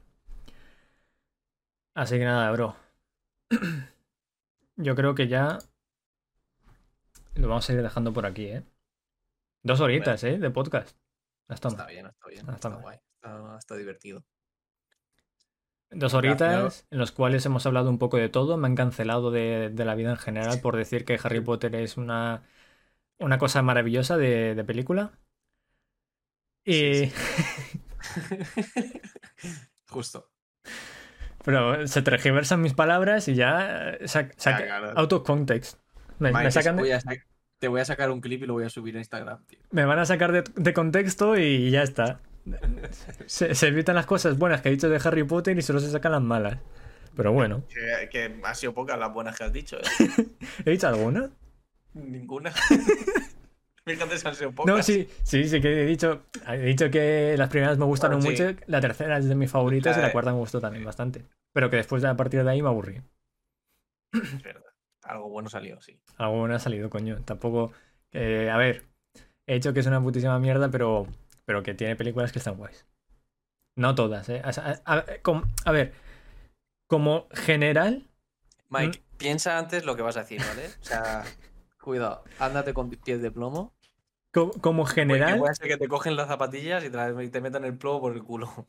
Así 1.93 2.17
que 2.17 2.25
nada, 2.25 2.51
bro. 2.51 2.75
Yo 4.75 4.95
creo 4.95 5.13
que 5.13 5.27
ya. 5.27 5.59
Lo 7.35 7.47
vamos 7.47 7.69
a 7.69 7.73
ir 7.73 7.81
dejando 7.83 8.11
por 8.11 8.25
aquí, 8.25 8.47
¿eh? 8.47 8.63
Dos 9.61 9.79
horitas, 9.79 10.23
¿eh? 10.23 10.39
De 10.39 10.49
podcast. 10.49 10.97
Está, 11.47 11.69
bien, 11.85 12.07
está 12.07 12.27
bien. 12.27 12.49
está, 12.49 12.69
guay 12.69 12.97
está, 13.59 13.75
divertido. 13.75 14.23
Dos 15.89 16.13
horitas 16.13 16.85
en 16.89 16.97
los 16.97 17.11
cuales 17.11 17.45
hemos 17.45 17.65
hablado 17.65 17.89
un 17.91 17.99
poco 17.99 18.17
de 18.17 18.27
todo. 18.27 18.57
Me 18.57 18.67
han 18.67 18.75
cancelado 18.75 19.31
de, 19.31 19.71
la 19.77 19.95
vida 19.95 20.09
en 20.09 20.17
general 20.17 20.59
por 20.61 20.75
decir 20.75 21.05
que 21.05 21.19
Harry 21.23 21.41
Potter 21.41 21.75
es 21.75 21.95
una, 21.95 22.43
una 23.19 23.37
cosa 23.37 23.61
maravillosa 23.61 24.17
de, 24.17 24.63
película. 24.65 25.11
Y. 26.67 27.11
Justo. 29.89 30.29
Pero 31.43 31.87
se 31.87 32.01
tergiversan 32.01 32.61
mis 32.61 32.73
palabras 32.73 33.27
y 33.27 33.35
ya. 33.35 33.97
Out 34.95 35.13
of 35.13 35.23
context. 35.23 35.79
Me, 36.19 36.51
sacan 36.51 36.77
Te 37.57 37.67
voy 37.67 37.79
a 37.79 37.85
sacar 37.85 38.11
un 38.11 38.21
clip 38.21 38.43
y 38.43 38.45
lo 38.45 38.53
voy 38.53 38.65
a 38.65 38.69
subir 38.69 38.95
a 38.97 38.99
Instagram. 38.99 39.39
Me 39.71 39.85
van 39.85 39.97
a 39.97 40.05
sacar 40.05 40.43
de 40.43 40.73
contexto 40.73 41.37
y 41.37 41.71
ya 41.71 41.83
está. 41.83 42.19
Se, 43.25 43.67
evitan 43.67 43.95
las 43.95 44.05
cosas 44.05 44.37
buenas 44.37 44.61
que 44.61 44.69
ha 44.69 44.71
dicho 44.71 44.89
de 44.89 44.99
Harry 45.03 45.23
Potter 45.23 45.57
y 45.57 45.61
solo 45.61 45.79
se 45.79 45.89
sacan 45.89 46.13
las 46.13 46.21
malas. 46.21 46.57
Pero 47.15 47.31
bueno. 47.33 47.63
Que, 48.11 48.39
ha 48.43 48.55
sido 48.55 48.73
pocas 48.73 48.97
las 48.97 49.13
buenas 49.13 49.37
que 49.37 49.43
has 49.43 49.53
dicho. 49.53 49.77
¿eh? 49.77 50.25
¿He 50.65 50.71
dicho 50.71 50.87
alguna? 50.87 51.29
Ninguna. 51.93 52.53
No, 54.65 54.83
sí, 54.83 55.07
sí, 55.23 55.47
sí 55.47 55.61
que 55.61 55.83
he 55.83 55.85
dicho. 55.85 56.23
He 56.47 56.57
dicho 56.59 56.89
que 56.89 57.35
las 57.37 57.49
primeras 57.49 57.77
me 57.77 57.85
gustaron 57.85 58.21
mucho, 58.21 58.55
la 58.67 58.81
tercera 58.81 59.17
es 59.17 59.27
de 59.27 59.35
mis 59.35 59.49
favoritas 59.49 59.97
y 59.97 60.01
la 60.01 60.11
cuarta 60.11 60.31
me 60.31 60.39
gustó 60.39 60.59
también 60.59 60.83
bastante. 60.83 61.23
Pero 61.53 61.69
que 61.69 61.77
después, 61.77 62.03
a 62.03 62.15
partir 62.15 62.43
de 62.43 62.51
ahí, 62.51 62.61
me 62.61 62.69
aburrí. 62.69 63.01
Es 64.13 64.41
verdad. 64.43 64.63
Algo 65.03 65.29
bueno 65.29 65.49
salió, 65.49 65.79
sí. 65.81 65.99
Algo 66.17 66.39
bueno 66.39 66.55
ha 66.55 66.59
salido, 66.59 66.89
coño. 66.89 67.21
Tampoco. 67.23 67.71
Eh, 68.11 68.49
a 68.49 68.57
ver, 68.57 68.85
he 69.45 69.55
dicho 69.55 69.73
que 69.73 69.79
es 69.79 69.85
una 69.85 70.01
putísima 70.01 70.37
mierda, 70.39 70.69
pero 70.69 71.07
pero 71.47 71.63
que 71.63 71.73
tiene 71.73 71.95
películas 71.95 72.33
que 72.33 72.39
están 72.39 72.57
guays. 72.57 72.85
No 73.77 73.95
todas, 73.95 74.27
¿eh? 74.27 74.41
A, 74.43 75.71
ver, 75.71 75.93
como 76.87 77.29
general... 77.31 78.05
Mike, 78.69 79.01
piensa 79.17 79.57
antes 79.57 79.85
lo 79.85 79.95
que 79.95 80.01
vas 80.01 80.17
a 80.17 80.21
decir, 80.21 80.41
¿vale? 80.41 80.67
O 80.67 80.83
sea, 80.83 81.23
cuidado, 81.81 82.25
ándate 82.37 82.73
con 82.73 82.89
pies 82.89 83.21
de 83.21 83.31
plomo. 83.31 83.73
Como, 84.61 84.85
general... 84.85 85.39
Puede 85.39 85.55
ser 85.55 85.67
que 85.67 85.77
te 85.77 85.87
cogen 85.87 86.15
las 86.15 86.27
zapatillas 86.27 86.83
y 86.83 86.89
te, 86.89 87.29
te 87.29 87.41
metan 87.41 87.65
el 87.65 87.77
plomo 87.77 88.01
por 88.01 88.13
el 88.13 88.23
culo. 88.23 88.67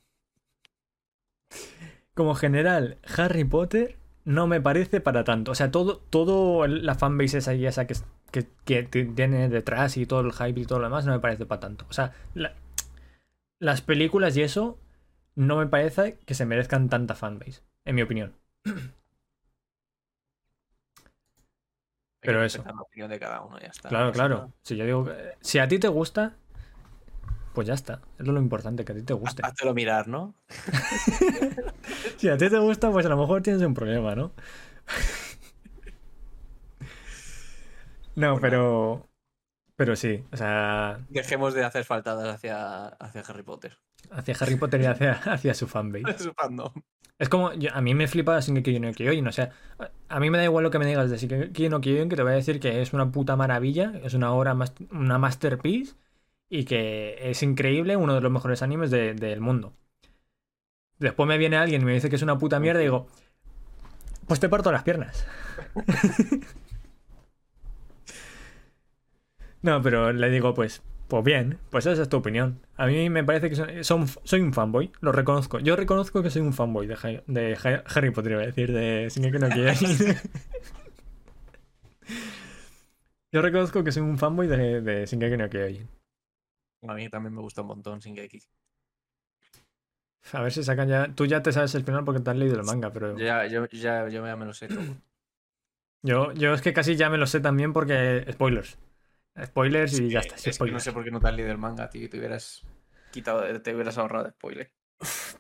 como 2.15 2.35
general, 2.35 2.99
Harry 3.17 3.45
Potter 3.45 3.97
no 4.25 4.47
me 4.47 4.61
parece 4.61 5.01
para 5.01 5.25
tanto. 5.25 5.53
O 5.53 5.55
sea, 5.55 5.71
todo, 5.71 5.99
todo 6.11 6.67
la 6.67 6.95
fanbase 6.97 7.39
esa 7.39 7.55
y 7.55 7.65
esa 7.65 7.87
que, 7.87 7.95
que, 8.33 8.89
que 8.89 9.05
tiene 9.05 9.49
detrás 9.49 9.97
y 9.97 10.05
todo 10.05 10.21
el 10.21 10.33
hype 10.33 10.61
y 10.61 10.67
todo 10.67 10.81
lo 10.81 10.87
demás 10.87 11.07
no 11.07 11.13
me 11.13 11.21
parece 11.21 11.47
para 11.47 11.61
tanto. 11.61 11.87
O 11.89 11.93
sea, 11.93 12.13
las 13.61 13.83
películas 13.83 14.37
y 14.37 14.43
eso 14.43 14.79
no 15.37 15.57
me 15.57 15.67
parece 15.67 16.19
que 16.27 16.35
se 16.35 16.45
merezcan 16.45 16.89
tanta 16.89 17.15
fanbase, 17.15 17.63
en 17.85 17.95
mi 17.95 18.03
opinión. 18.03 18.35
Pero 22.21 22.45
eso. 22.45 22.63
La 22.65 22.81
opinión 22.81 23.11
de 23.11 23.19
cada 23.19 23.43
uno, 23.43 23.59
ya 23.61 23.69
está. 23.69 23.89
Claro, 23.89 24.13
claro. 24.13 24.53
Si 24.63 24.77
yo 24.77 24.85
digo, 24.85 25.09
si 25.41 25.59
a 25.59 25.69
ti 25.69 25.79
te 25.79 25.89
gusta, 25.89 26.37
pues 27.55 27.67
ya 27.67 27.75
está. 27.75 28.01
Es 28.19 28.27
lo 28.27 28.39
importante, 28.39 28.85
que 28.85 28.93
a 28.93 28.95
ti 28.95 29.03
te 29.03 29.15
guste. 29.15 29.43
Háztelo 29.45 29.75
mirar, 29.75 30.09
¿no? 30.09 30.35
si 32.17 32.29
a 32.29 32.37
ti 32.37 32.49
te 32.49 32.59
gusta, 32.59 32.91
pues 32.91 33.07
a 33.07 33.09
lo 33.09 33.17
mejor 33.17 33.43
tienes 33.43 33.63
un 33.63 33.75
problema, 33.75 34.15
¿no? 34.15 34.33
no, 38.17 38.33
pues 38.33 38.41
pero. 38.41 39.08
Pero 39.79 39.95
sí, 39.95 40.25
o 40.33 40.37
sea. 40.37 40.99
Dejemos 41.09 41.55
de 41.55 41.63
hacer 41.63 41.85
faltadas 41.85 42.35
hacia, 42.35 42.89
hacia 42.89 43.21
Harry 43.21 43.45
Potter. 43.45 43.79
Hacia 44.11 44.35
Harry 44.41 44.57
Potter 44.57 44.81
y 44.81 44.87
hacia, 44.87 45.13
hacia 45.33 45.55
su 45.55 45.69
fanbase. 45.69 46.19
su 46.25 46.33
fandom. 46.33 46.73
Es 47.17 47.29
como, 47.29 47.51
a 47.51 47.81
mí 47.81 47.95
me 47.95 48.09
flipa 48.09 48.41
Shingeki 48.41 48.81
no 48.81 48.93
Kyojin, 48.93 49.29
o 49.29 49.33
sea, 49.33 49.53
a 50.09 50.19
mí 50.19 50.31
me 50.31 50.39
da 50.39 50.45
igual 50.45 50.65
lo 50.65 50.73
que 50.73 50.81
me 50.81 50.87
digas 50.87 51.11
de 51.11 51.17
Shingeki 51.17 51.69
no 51.69 51.81
Kyojin, 51.81 52.09
que 52.09 52.17
te 52.17 52.25
voy 52.25 52.33
a 52.33 52.35
decir 52.35 52.59
que 52.59 52.83
es 52.83 52.93
una 52.93 53.13
puta 53.13 53.37
maravilla, 53.37 53.93
es 54.03 54.15
una 54.15 54.33
obra, 54.33 54.57
una 54.91 55.19
masterpiece, 55.19 55.95
y 56.49 56.65
que 56.65 57.31
es 57.31 57.45
increíble, 57.45 57.97
uno 57.97 58.15
de 58.15 58.21
los 58.21 58.33
mejores 58.33 58.63
animes 58.63 58.91
del 58.91 59.41
mundo. 59.41 59.75
Después 60.99 61.29
me 61.29 61.39
viene 61.39 61.57
alguien 61.57 61.83
y 61.83 61.85
me 61.85 61.95
dice 61.95 62.11
que 62.11 62.17
es 62.17 62.23
una 62.23 62.37
puta 62.37 62.59
mierda 62.59 62.81
y 62.81 62.85
digo, 62.85 63.07
pues 64.27 64.41
te 64.41 64.49
parto 64.49 64.73
las 64.73 64.83
piernas. 64.83 65.25
no, 69.63 69.83
pero 69.83 70.13
le 70.13 70.31
digo, 70.31 70.55
pues, 70.55 70.83
pues 71.09 71.25
bien, 71.25 71.59
pues 71.71 71.87
esa 71.87 72.03
es 72.03 72.09
tu 72.09 72.19
opinión. 72.19 72.61
A 72.77 72.87
mí 72.87 73.09
me 73.11 73.25
parece 73.25 73.49
que 73.51 73.83
son, 73.85 74.07
soy 74.07 74.41
un 74.41 74.53
fanboy, 74.53 74.93
lo 75.01 75.13
reconozco. 75.13 75.59
Yo 75.59 75.75
reconozco 75.77 76.23
que 76.23 76.31
soy 76.31 76.43
un 76.43 76.53
fanboy 76.53 76.87
de, 76.87 77.23
de 77.27 77.57
Harry 77.95 78.11
Potter, 78.11 78.33
iba 78.33 78.43
a 78.43 78.47
decir, 78.47 78.73
de 78.73 79.09
que 79.15 79.39
no 79.39 79.49
Yo 83.31 83.43
reconozco 83.43 83.85
que 83.85 83.93
soy 83.93 84.03
un 84.03 84.19
fanboy 84.19 84.47
de, 84.47 84.81
de 84.81 85.07
Shingeki 85.07 85.37
no 85.37 85.49
Kyojin. 85.49 85.89
A 86.87 86.95
mí 86.95 87.09
también 87.09 87.35
me 87.35 87.41
gusta 87.41 87.63
un 87.63 87.69
montón 87.69 87.99
Shingeki. 87.99 88.41
A 90.33 90.43
ver 90.43 90.53
si 90.53 90.63
sacan 90.63 90.89
ya. 90.89 91.15
Tú 91.15 91.27
ya 91.27 91.43
te 91.43 91.53
sabes 91.53 91.75
el 91.75 91.85
final 91.85 92.05
porque 92.05 92.21
te 92.21 92.31
has 92.31 92.37
leído 92.37 92.57
el 92.57 92.65
manga, 92.65 92.93
pero. 92.93 93.17
Ya, 93.19 93.47
yo 93.47 93.67
ya, 93.67 94.09
yo 94.09 94.25
ya 94.27 94.37
me 94.37 94.45
lo 94.45 94.53
sé 94.53 94.69
todo. 94.69 94.83
Yo, 96.03 96.33
yo 96.33 96.55
es 96.55 96.63
que 96.63 96.73
casi 96.73 96.97
ya 96.97 97.11
me 97.11 97.19
lo 97.19 97.27
sé 97.27 97.41
también 97.41 97.73
porque. 97.73 98.27
Spoilers. 98.33 98.79
Spoilers 99.45 99.99
y 99.99 100.09
ya 100.09 100.21
está. 100.21 100.37
no 100.67 100.81
sé 100.81 100.93
por 100.93 101.05
qué 101.05 101.11
no 101.11 101.21
te 101.21 101.29
has 101.29 101.35
leído 101.35 101.53
el 101.53 101.59
manga, 101.59 101.89
tío. 101.91 102.09
Te 102.09 102.19
hubieras 102.19 102.67
quitado, 103.11 103.61
te 103.61 103.75
hubieras 103.75 103.99
ahorrado 103.99 104.25
de 104.25 104.31
spoiler. 104.31 104.73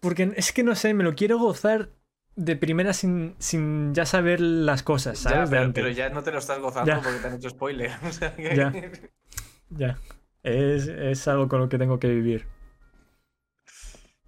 Porque 0.00 0.32
es 0.36 0.52
que 0.52 0.62
no 0.62 0.74
sé, 0.74 0.94
me 0.94 1.04
lo 1.04 1.14
quiero 1.14 1.38
gozar 1.38 1.90
de 2.36 2.54
primera 2.54 2.92
sin, 2.92 3.34
sin 3.38 3.92
ya 3.94 4.06
saber 4.06 4.40
las 4.40 4.84
cosas, 4.84 5.18
¿sabes? 5.18 5.50
pero, 5.74 5.88
ya 5.88 6.08
no 6.08 6.22
te 6.22 6.30
lo 6.30 6.38
estás 6.38 6.60
gozando 6.60 7.00
porque 7.02 7.18
te 7.18 7.26
han 7.26 7.34
hecho 7.34 7.50
spoiler. 7.50 7.90
Ya. 8.54 8.72
ya. 9.70 9.98
Es, 10.44 11.28
algo 11.28 11.48
con 11.48 11.60
lo 11.60 11.68
que 11.68 11.78
tengo 11.78 11.98
que 11.98 12.08
vivir. 12.08 12.46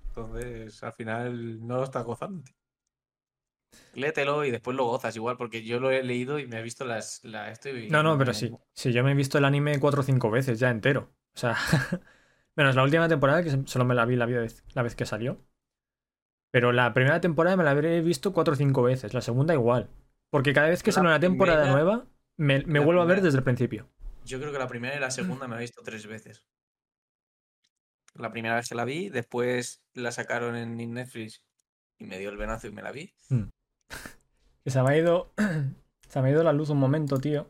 Entonces, 0.09 0.83
al 0.83 0.93
final 0.93 1.67
no 1.67 1.77
lo 1.77 1.85
estás 1.85 2.05
gozando. 2.05 2.43
Léetelo 3.95 4.45
y 4.45 4.51
después 4.51 4.77
lo 4.77 4.85
gozas 4.85 5.17
igual, 5.17 5.37
porque 5.37 5.63
yo 5.63 5.81
lo 5.81 5.91
he 5.91 6.03
leído 6.03 6.39
y 6.39 6.47
me 6.47 6.59
he 6.59 6.63
visto 6.63 6.85
las. 6.85 7.25
La, 7.25 7.51
estoy 7.51 7.89
no, 7.91 8.03
no, 8.03 8.17
pero 8.19 8.33
sí. 8.33 8.53
Sí, 8.73 8.93
yo 8.93 9.03
me 9.03 9.13
he 9.13 9.15
visto 9.15 9.39
el 9.39 9.45
anime 9.45 9.79
cuatro 9.81 10.01
o 10.01 10.05
cinco 10.05 10.31
veces 10.31 10.59
ya 10.59 10.71
entero. 10.71 11.13
O 11.35 11.39
sea, 11.39 11.57
menos 12.57 12.77
la 12.77 12.83
última 12.83 13.09
temporada, 13.09 13.43
que 13.43 13.63
solo 13.67 13.85
me 13.85 13.95
la 13.95 14.05
vi 14.05 14.17
la 14.17 14.27
vez, 14.27 14.65
la 14.75 14.83
vez 14.83 14.95
que 14.95 15.07
salió. 15.07 15.45
Pero 16.51 16.73
la 16.73 16.93
primera 16.95 17.21
temporada 17.21 17.57
me 17.57 17.65
la 17.65 17.71
habré 17.71 18.01
visto 18.01 18.33
cuatro 18.33 18.55
o 18.55 18.57
cinco 18.57 18.83
veces. 18.83 19.15
La 19.15 19.21
segunda 19.21 19.55
igual. 19.55 19.89
Porque 20.31 20.53
cada 20.53 20.69
vez 20.69 20.83
que 20.83 20.93
sale 20.93 21.09
una 21.09 21.21
temporada 21.21 21.71
nueva, 21.71 22.07
me, 22.37 22.61
vuelvo 22.81 23.03
a 23.03 23.05
ver 23.05 23.21
desde 23.21 23.39
el 23.39 23.45
principio. 23.45 23.89
Yo 24.25 24.39
creo 24.39 24.53
que 24.53 24.59
la 24.59 24.69
primera 24.69 24.97
y 24.97 25.01
la 25.01 25.11
segunda 25.11 25.49
me 25.49 25.57
he 25.57 25.61
visto 25.61 25.83
tres 25.83 26.07
veces. 26.07 26.45
La 28.15 28.31
primera 28.31 28.57
vez 28.57 28.69
que 28.69 28.75
la 28.75 28.85
vi, 28.85 29.09
después 29.09 29.83
la 29.95 30.13
sacaron 30.13 30.57
en 30.57 30.93
Netflix 30.93 31.43
y 32.01 32.07
me 32.07 32.19
dio 32.19 32.31
el 32.31 32.37
venazo 32.37 32.67
y 32.67 32.73
me 32.73 32.83
la 32.83 32.93
vi. 32.93 33.13
Mm. 33.29 33.49
Se 34.67 34.83
me 34.83 34.91
ha 34.91 34.97
ido. 34.97 35.33
Se 36.09 36.21
me 36.21 36.29
ha 36.29 36.33
ido 36.33 36.43
la 36.43 36.53
luz 36.53 36.71
un 36.71 36.79
momento, 36.79 37.19
tío. 37.19 37.49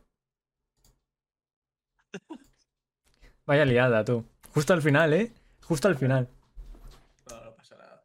Vaya 3.47 3.65
liada, 3.65 4.05
tú. 4.05 4.27
Justo 4.53 4.75
al 4.75 4.83
final, 4.83 5.15
¿eh? 5.15 5.33
Justo 5.63 5.89
al 5.89 5.97
final. 5.97 6.29
No, 7.31 7.43
no 7.43 7.55
pasa 7.55 7.77
nada. 7.79 8.05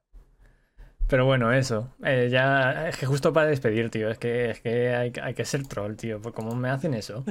Pero 1.10 1.26
bueno, 1.26 1.52
eso. 1.52 1.94
Eh, 2.06 2.30
ya. 2.32 2.88
Es 2.88 2.96
que 2.96 3.06
justo 3.06 3.34
para 3.34 3.48
despedir, 3.48 3.90
tío. 3.90 4.10
Es 4.10 4.18
que, 4.18 4.52
es 4.52 4.62
que 4.62 4.96
hay, 4.96 5.12
hay 5.22 5.34
que 5.34 5.44
ser 5.44 5.68
troll, 5.68 5.98
tío. 5.98 6.22
Pues 6.22 6.34
¿Cómo 6.34 6.56
me 6.56 6.70
hacen 6.70 6.94
eso? 6.94 7.26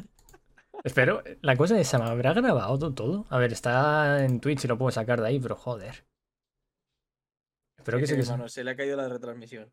Espero, 0.85 1.23
la 1.41 1.57
cosa 1.57 1.81
es, 1.81 1.89
¿se 1.89 1.97
me 1.97 2.05
habrá 2.05 2.35
grabado 2.35 2.93
todo? 2.93 3.25
A 3.31 3.39
ver, 3.39 3.53
está 3.55 4.23
en 4.23 4.39
Twitch 4.39 4.67
y 4.67 4.69
lo 4.69 4.77
puedo 4.77 4.91
sacar 4.91 5.19
de 5.23 5.29
ahí, 5.29 5.41
pero 5.41 5.57
joder. 5.57 6.05
Espero 7.79 7.99
que 7.99 8.07
sí 8.07 8.17
que 8.17 8.49
se 8.49 8.65
le 8.65 8.71
ha 8.71 8.77
caído 8.77 8.99
la 8.99 9.09
retransmisión. 9.09 9.73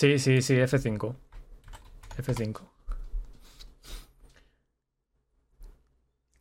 Sí, 0.00 0.18
sí, 0.18 0.40
sí, 0.40 0.54
F5. 0.54 1.14
F5. 2.16 2.62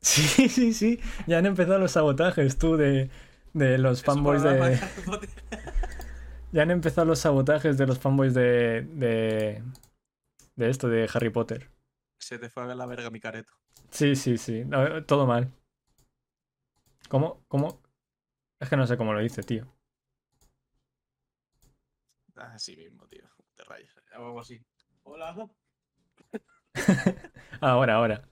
Sí, 0.01 0.47
sí, 0.47 0.73
sí. 0.73 0.99
Ya 1.27 1.39
han 1.39 1.45
empezado 1.45 1.77
los 1.77 1.91
sabotajes, 1.91 2.57
tú, 2.57 2.77
de, 2.77 3.09
de 3.51 3.77
los 3.77 4.01
fanboys 4.01 4.43
de. 4.43 4.79
ya 6.53 6.61
han 6.61 6.71
empezado 6.71 7.05
los 7.05 7.19
sabotajes 7.19 7.77
de 7.77 7.85
los 7.85 7.99
fanboys 7.99 8.33
de. 8.33 8.83
de. 8.93 9.61
de 10.55 10.69
esto, 10.69 10.87
de 10.87 11.09
Harry 11.13 11.29
Potter. 11.29 11.69
Se 12.17 12.39
te 12.39 12.49
fue 12.49 12.63
a 12.63 12.73
la 12.73 12.85
verga 12.85 13.09
mi 13.09 13.19
careto. 13.19 13.51
Sí, 13.91 14.15
sí, 14.15 14.37
sí. 14.37 14.63
todo 15.05 15.27
mal. 15.27 15.51
¿Cómo? 17.09 17.43
¿Cómo? 17.49 17.81
Es 18.61 18.69
que 18.69 18.77
no 18.77 18.87
sé 18.87 18.95
cómo 18.95 19.11
lo 19.11 19.21
hice, 19.21 19.43
tío. 19.43 19.67
Así 22.37 22.77
mismo, 22.77 23.05
tío. 23.07 23.28
Rayas. 24.19 24.29
Hago 24.29 24.39
así. 24.39 24.61
Hola. 25.03 25.49
ahora, 27.61 27.95
ahora. 27.95 28.29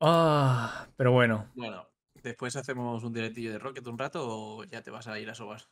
Ah, 0.00 0.88
pero 0.96 1.12
bueno. 1.12 1.50
Bueno, 1.54 1.86
después 2.22 2.56
hacemos 2.56 3.04
un 3.04 3.12
directillo 3.12 3.52
de 3.52 3.58
Rocket 3.58 3.86
un 3.86 3.98
rato 3.98 4.26
o 4.26 4.64
ya 4.64 4.82
te 4.82 4.90
vas 4.90 5.06
a 5.06 5.18
ir 5.18 5.30
a 5.30 5.34
sobar. 5.34 5.62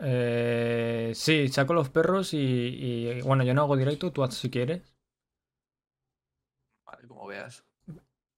Eh, 0.00 1.12
sí, 1.14 1.48
saco 1.48 1.74
los 1.74 1.90
perros 1.90 2.34
y, 2.34 3.20
Bueno, 3.22 3.44
yo 3.44 3.54
no 3.54 3.62
hago 3.62 3.76
directo, 3.76 4.12
tú 4.12 4.22
haz 4.22 4.34
si 4.34 4.50
quieres. 4.50 4.94
Vale, 6.84 7.08
como 7.08 7.26
veas. 7.26 7.64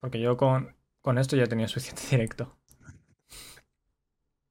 Porque 0.00 0.20
yo 0.20 0.36
con, 0.36 0.76
con 1.00 1.18
esto 1.18 1.36
ya 1.36 1.46
tenía 1.46 1.68
suficiente 1.68 2.02
directo. 2.10 2.56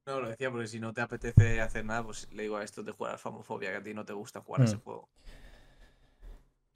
No, 0.06 0.20
lo 0.20 0.28
decía 0.28 0.50
porque 0.50 0.66
si 0.66 0.80
no 0.80 0.92
te 0.92 1.00
apetece 1.00 1.60
hacer 1.60 1.84
nada, 1.84 2.02
pues 2.02 2.30
le 2.32 2.42
digo 2.44 2.56
a 2.56 2.64
esto 2.64 2.82
de 2.82 2.92
jugar 2.92 3.12
al 3.12 3.18
Famofobia, 3.18 3.70
que 3.70 3.76
a 3.76 3.82
ti 3.82 3.94
no 3.94 4.04
te 4.04 4.12
gusta 4.12 4.40
jugar 4.40 4.62
a 4.62 4.64
ese 4.64 4.76
mm. 4.76 4.80
juego. 4.80 5.08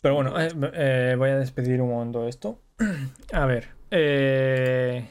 Pero 0.01 0.15
bueno, 0.15 0.41
eh, 0.41 0.51
eh, 0.75 1.15
voy 1.19 1.31
a 1.31 1.39
despedir 1.39 1.81
un 1.81 1.91
momento 1.91 2.29
esto. 2.29 2.63
a 3.33 3.47
ver. 3.47 3.75
Eh, 3.91 5.11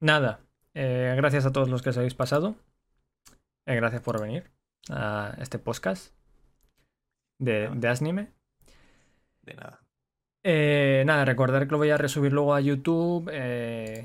nada. 0.00 0.40
gracias 0.74 1.46
a 1.46 1.52
todos 1.52 1.70
los 1.70 1.82
que 1.82 1.90
os 1.90 1.96
habéis 1.96 2.14
pasado. 2.14 2.56
Eh, 3.66 3.76
gracias 3.76 4.02
por 4.02 4.20
venir 4.20 4.50
a 4.90 5.36
este 5.38 5.58
podcast 5.58 6.12
de, 7.38 7.70
de 7.72 7.88
Asnime. 7.88 8.32
De 9.42 9.54
nada. 9.54 9.80
Eh, 10.42 11.04
nada, 11.06 11.24
recordar 11.24 11.66
que 11.66 11.72
lo 11.72 11.78
voy 11.78 11.90
a 11.90 11.96
resubir 11.96 12.32
luego 12.32 12.54
a 12.54 12.60
YouTube 12.60 13.30
eh, 13.32 14.02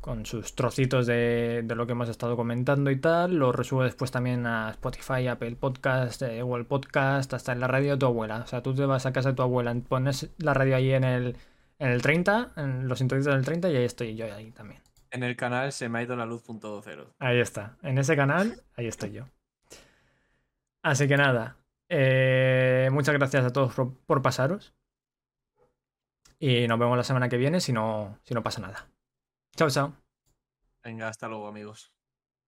con, 0.00 0.26
sus 0.26 0.54
trocitos 0.54 1.06
de, 1.06 1.64
lo 1.68 1.86
que 1.86 1.92
hemos 1.92 2.08
estado 2.08 2.36
comentando 2.36 2.90
y 2.90 2.96
tal. 2.96 3.36
Lo 3.36 3.52
resubo 3.52 3.82
después 3.82 4.10
también 4.10 4.46
a 4.46 4.70
Spotify, 4.70 5.26
Apple 5.28 5.56
Podcast, 5.56 6.22
Google 6.22 6.64
Podcast, 6.64 7.32
hasta 7.34 7.52
en 7.52 7.60
la 7.60 7.66
radio 7.66 7.92
de 7.92 7.98
tu 7.98 8.06
abuela. 8.06 8.38
O 8.38 8.46
sea, 8.46 8.62
tú 8.62 8.74
te 8.74 8.84
vas 8.86 9.06
a 9.06 9.12
casa 9.12 9.30
de 9.30 9.36
tu 9.36 9.42
abuela, 9.42 9.74
pones 9.88 10.30
la 10.38 10.54
radio 10.54 10.76
ahí 10.76 10.92
en 10.92 11.04
el, 11.04 11.36
en 11.78 11.88
el 11.88 12.02
30, 12.02 12.52
en 12.56 12.88
los 12.88 12.98
sintonitos 12.98 13.32
del 13.34 13.44
30 13.44 13.70
y 13.70 13.76
ahí 13.76 13.84
estoy 13.84 14.14
yo 14.14 14.26
ahí 14.34 14.50
también. 14.52 14.80
En 15.10 15.24
el 15.24 15.36
canal 15.36 15.72
se 15.72 15.88
me 15.88 15.98
ha 15.98 16.02
ido 16.02 16.14
la 16.14 16.26
luz 16.26 16.42
punto 16.42 16.80
cero. 16.84 17.14
Ahí 17.18 17.40
está. 17.40 17.76
En 17.82 17.98
ese 17.98 18.14
canal, 18.14 18.62
ahí 18.76 18.86
estoy 18.86 19.12
yo. 19.12 19.26
Así 20.82 21.08
que 21.08 21.16
nada. 21.16 21.56
Eh, 21.88 22.88
muchas 22.92 23.14
gracias 23.14 23.44
a 23.44 23.52
todos 23.52 23.74
por, 23.74 24.22
pasaros. 24.22 24.72
Y 26.38 26.66
nos 26.68 26.78
vemos 26.78 26.96
la 26.96 27.02
semana 27.02 27.28
que 27.28 27.36
viene 27.36 27.60
si 27.60 27.72
no, 27.72 28.18
si 28.22 28.34
no 28.34 28.42
pasa 28.42 28.60
nada. 28.60 28.88
Chao, 29.60 29.68
chao. 29.68 29.92
Venga, 30.82 31.08
hasta 31.08 31.28
luego, 31.28 31.48
amigos. 31.48 31.92